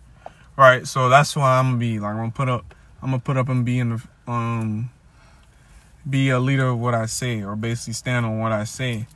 Right. 0.55 0.87
So 0.87 1.09
that's 1.09 1.35
why 1.35 1.59
I'm 1.59 1.69
gonna 1.69 1.79
be 1.79 1.99
like 1.99 2.11
I'm 2.11 2.17
gonna 2.19 2.31
put 2.31 2.49
up 2.49 2.75
I'm 3.01 3.11
gonna 3.11 3.21
put 3.21 3.37
up 3.37 3.49
and 3.49 3.65
be 3.65 3.79
in 3.79 3.91
the 3.91 4.03
um 4.29 4.91
be 6.09 6.31
a 6.31 6.39
leader 6.39 6.69
of 6.69 6.79
what 6.79 6.95
I 6.95 7.07
say 7.07 7.43
or 7.43 7.57
basically 7.57 7.93
stand 7.95 8.25
on 8.25 8.39
what 8.39 8.53
I 8.53 8.65
say. 8.65 9.07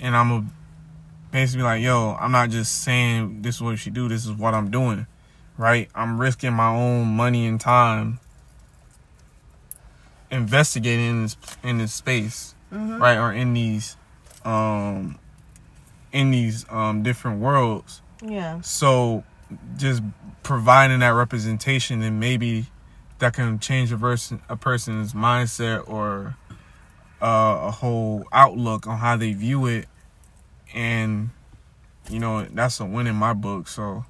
And 0.00 0.16
I'm 0.16 0.28
gonna 0.28 0.46
basically 1.30 1.62
like, 1.64 1.82
yo, 1.82 2.16
I'm 2.18 2.32
not 2.32 2.50
just 2.50 2.82
saying 2.82 3.42
this 3.42 3.56
is 3.56 3.62
what 3.62 3.70
you 3.72 3.76
should 3.76 3.94
do, 3.94 4.08
this 4.08 4.24
is 4.24 4.32
what 4.32 4.54
I'm 4.54 4.70
doing. 4.70 5.06
Right? 5.58 5.88
I'm 5.94 6.18
risking 6.20 6.52
my 6.54 6.68
own 6.68 7.08
money 7.08 7.46
and 7.46 7.60
time 7.60 8.18
investigating 10.30 11.08
in 11.10 11.22
this 11.22 11.36
in 11.62 11.78
this 11.78 11.92
space 11.92 12.54
Mm-hmm. 12.72 13.02
right 13.02 13.18
or 13.18 13.34
in 13.34 13.52
these 13.52 13.98
um 14.46 15.18
in 16.10 16.30
these 16.30 16.64
um 16.70 17.02
different 17.02 17.38
worlds 17.38 18.00
Yeah. 18.22 18.62
so 18.62 19.24
just 19.76 20.02
providing 20.42 21.00
that 21.00 21.10
representation 21.10 22.00
and 22.00 22.18
maybe 22.18 22.68
that 23.22 23.34
can 23.34 23.58
change 23.58 23.92
a 23.92 23.96
person 23.96 24.42
a 24.48 24.56
person's 24.56 25.14
mindset 25.14 25.88
or 25.88 26.36
uh, 27.22 27.58
a 27.62 27.70
whole 27.70 28.26
outlook 28.32 28.86
on 28.86 28.98
how 28.98 29.16
they 29.16 29.32
view 29.32 29.66
it. 29.66 29.86
And 30.74 31.30
you 32.10 32.18
know 32.18 32.44
that's 32.44 32.80
a 32.80 32.84
win 32.84 33.06
in 33.06 33.14
my 33.14 33.32
book. 33.32 33.68
So 33.68 34.04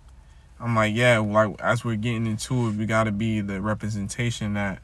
i'm 0.59 0.76
like 0.76 0.94
yeah 0.94 1.18
like 1.18 1.60
as 1.60 1.84
we're 1.84 1.97
getting 1.97 2.24
into 2.24 2.68
it 2.68 2.76
we 2.76 2.86
got 2.86 3.05
to 3.05 3.10
be 3.10 3.40
the 3.40 3.60
representation 3.60 4.55
that 4.55 4.80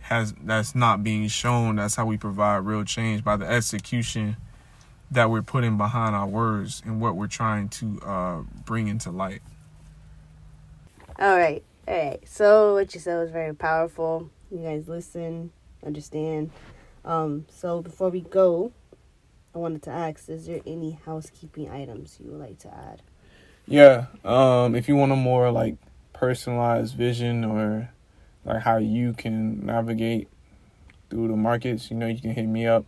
has 0.00 0.32
that's 0.42 0.74
not 0.74 1.04
being 1.04 1.28
shown. 1.28 1.76
That's 1.76 1.94
how 1.94 2.06
we 2.06 2.16
provide 2.16 2.58
real 2.58 2.84
change 2.84 3.22
by 3.22 3.36
the 3.36 3.46
execution 3.46 4.36
that 5.10 5.30
we're 5.30 5.42
putting 5.42 5.76
behind 5.76 6.14
our 6.14 6.26
words 6.26 6.82
and 6.84 7.00
what 7.00 7.16
we're 7.16 7.26
trying 7.26 7.68
to 7.68 8.00
uh, 8.02 8.40
bring 8.64 8.88
into 8.88 9.10
light. 9.10 9.42
All 11.18 11.36
right. 11.36 11.62
All 11.88 11.94
right. 11.96 12.20
So 12.28 12.74
what 12.74 12.92
you 12.92 13.00
said 13.00 13.16
was 13.18 13.30
very 13.30 13.54
powerful. 13.54 14.28
You 14.50 14.58
guys 14.58 14.88
listen, 14.88 15.52
understand. 15.84 16.50
Um, 17.02 17.46
so 17.48 17.80
before 17.80 18.10
we 18.10 18.20
go, 18.20 18.72
I 19.54 19.58
wanted 19.58 19.82
to 19.84 19.90
ask, 19.90 20.28
is 20.28 20.46
there 20.46 20.60
any 20.66 20.98
housekeeping 21.06 21.70
items 21.70 22.18
you 22.22 22.30
would 22.30 22.40
like 22.40 22.58
to 22.58 22.68
add? 22.68 23.00
Yeah. 23.66 24.06
Um, 24.22 24.74
if 24.74 24.86
you 24.86 24.96
want 24.96 25.12
a 25.12 25.16
more 25.16 25.50
like 25.50 25.76
personalized 26.12 26.94
vision 26.94 27.42
or 27.42 27.88
like 28.44 28.62
how 28.62 28.76
you 28.76 29.14
can 29.14 29.64
navigate 29.64 30.28
through 31.08 31.28
the 31.28 31.36
markets, 31.36 31.90
you 31.90 31.96
know, 31.96 32.06
you 32.06 32.20
can 32.20 32.32
hit 32.32 32.46
me 32.46 32.66
up 32.66 32.84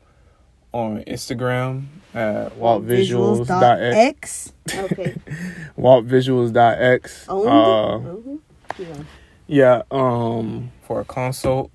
on 0.72 1.02
Instagram 1.04 1.86
at 2.12 2.52
waltvisuals.x. 2.58 3.96
X. 3.96 4.52
Okay. 4.74 5.14
waltvisuals.x. 5.78 7.26
Owned? 7.30 7.48
Uh, 7.48 8.10
Mhm. 8.10 8.38
Yeah. 8.78 9.02
yeah, 9.46 9.82
um 9.90 10.72
for 10.82 11.00
a 11.00 11.04
consult. 11.04 11.70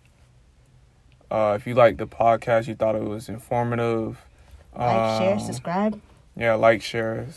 Uh 1.30 1.58
if 1.60 1.68
you 1.68 1.74
like 1.76 1.98
the 1.98 2.08
podcast, 2.08 2.68
you 2.68 2.76
thought 2.76 2.96
it 2.96 3.04
was 3.04 3.30
informative. 3.30 4.24
Like, 4.78 5.20
share, 5.20 5.34
um, 5.34 5.40
subscribe. 5.40 6.02
yeah, 6.36 6.56
like, 6.56 6.82
share, 6.82 7.28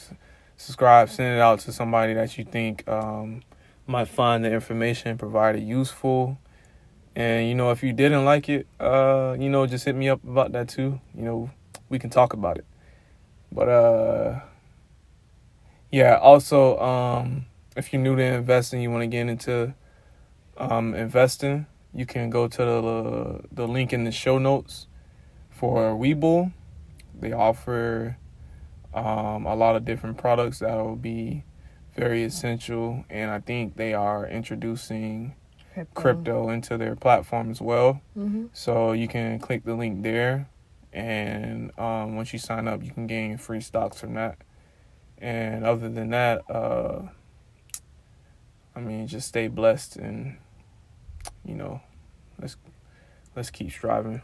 subscribe, 0.56 1.08
send 1.08 1.36
it 1.36 1.40
out 1.40 1.60
to 1.60 1.72
somebody 1.72 2.14
that 2.14 2.36
you 2.36 2.44
think 2.44 2.86
um, 2.88 3.42
might 3.86 4.08
find 4.08 4.44
the 4.44 4.52
information 4.52 5.16
provided 5.16 5.62
useful. 5.62 6.36
And 7.14 7.48
you 7.48 7.54
know, 7.54 7.70
if 7.70 7.82
you 7.82 7.92
didn't 7.92 8.24
like 8.24 8.48
it, 8.48 8.66
uh, 8.80 9.36
you 9.38 9.48
know, 9.50 9.66
just 9.66 9.84
hit 9.84 9.94
me 9.94 10.08
up 10.08 10.22
about 10.24 10.52
that 10.52 10.68
too. 10.68 11.00
You 11.14 11.22
know, 11.22 11.50
we 11.88 11.98
can 11.98 12.10
talk 12.10 12.32
about 12.32 12.58
it. 12.58 12.64
But 13.52 13.68
uh, 13.68 14.40
yeah. 15.90 16.16
Also, 16.16 16.78
um, 16.78 17.46
if 17.78 17.92
you're 17.92 18.02
new 18.02 18.16
to 18.16 18.22
investing, 18.22 18.82
you 18.82 18.90
want 18.90 19.02
to 19.02 19.06
get 19.06 19.28
into 19.28 19.72
um, 20.56 20.94
investing, 20.94 21.66
you 21.94 22.04
can 22.04 22.28
go 22.28 22.48
to 22.48 22.58
the 22.58 23.40
the 23.52 23.68
link 23.68 23.92
in 23.92 24.04
the 24.04 24.10
show 24.10 24.38
notes 24.38 24.88
for 25.48 25.96
Webull. 25.96 26.52
They 27.18 27.32
offer 27.32 28.18
um, 28.92 29.46
a 29.46 29.54
lot 29.54 29.76
of 29.76 29.84
different 29.84 30.18
products 30.18 30.58
that 30.58 30.76
will 30.76 30.96
be 30.96 31.44
very 31.96 32.24
essential, 32.24 33.04
and 33.08 33.30
I 33.30 33.40
think 33.40 33.76
they 33.76 33.94
are 33.94 34.26
introducing 34.26 35.34
crypto 35.94 36.50
into 36.50 36.76
their 36.76 36.96
platform 36.96 37.50
as 37.50 37.60
well. 37.60 38.00
Mm-hmm. 38.16 38.46
So 38.52 38.92
you 38.92 39.06
can 39.06 39.38
click 39.38 39.64
the 39.64 39.74
link 39.74 40.02
there, 40.02 40.48
and 40.92 41.70
um, 41.78 42.16
once 42.16 42.32
you 42.32 42.40
sign 42.40 42.66
up, 42.66 42.82
you 42.82 42.90
can 42.90 43.06
gain 43.06 43.38
free 43.38 43.60
stocks 43.60 44.00
from 44.00 44.14
that. 44.14 44.38
And 45.18 45.64
other 45.64 45.88
than 45.88 46.10
that, 46.10 46.42
uh, 46.50 47.02
I 48.78 48.80
mean, 48.80 49.08
just 49.08 49.26
stay 49.26 49.48
blessed, 49.48 49.96
and 49.96 50.36
you 51.44 51.56
know, 51.56 51.80
let's 52.40 52.56
let's 53.34 53.50
keep 53.50 53.72
striving. 53.72 54.22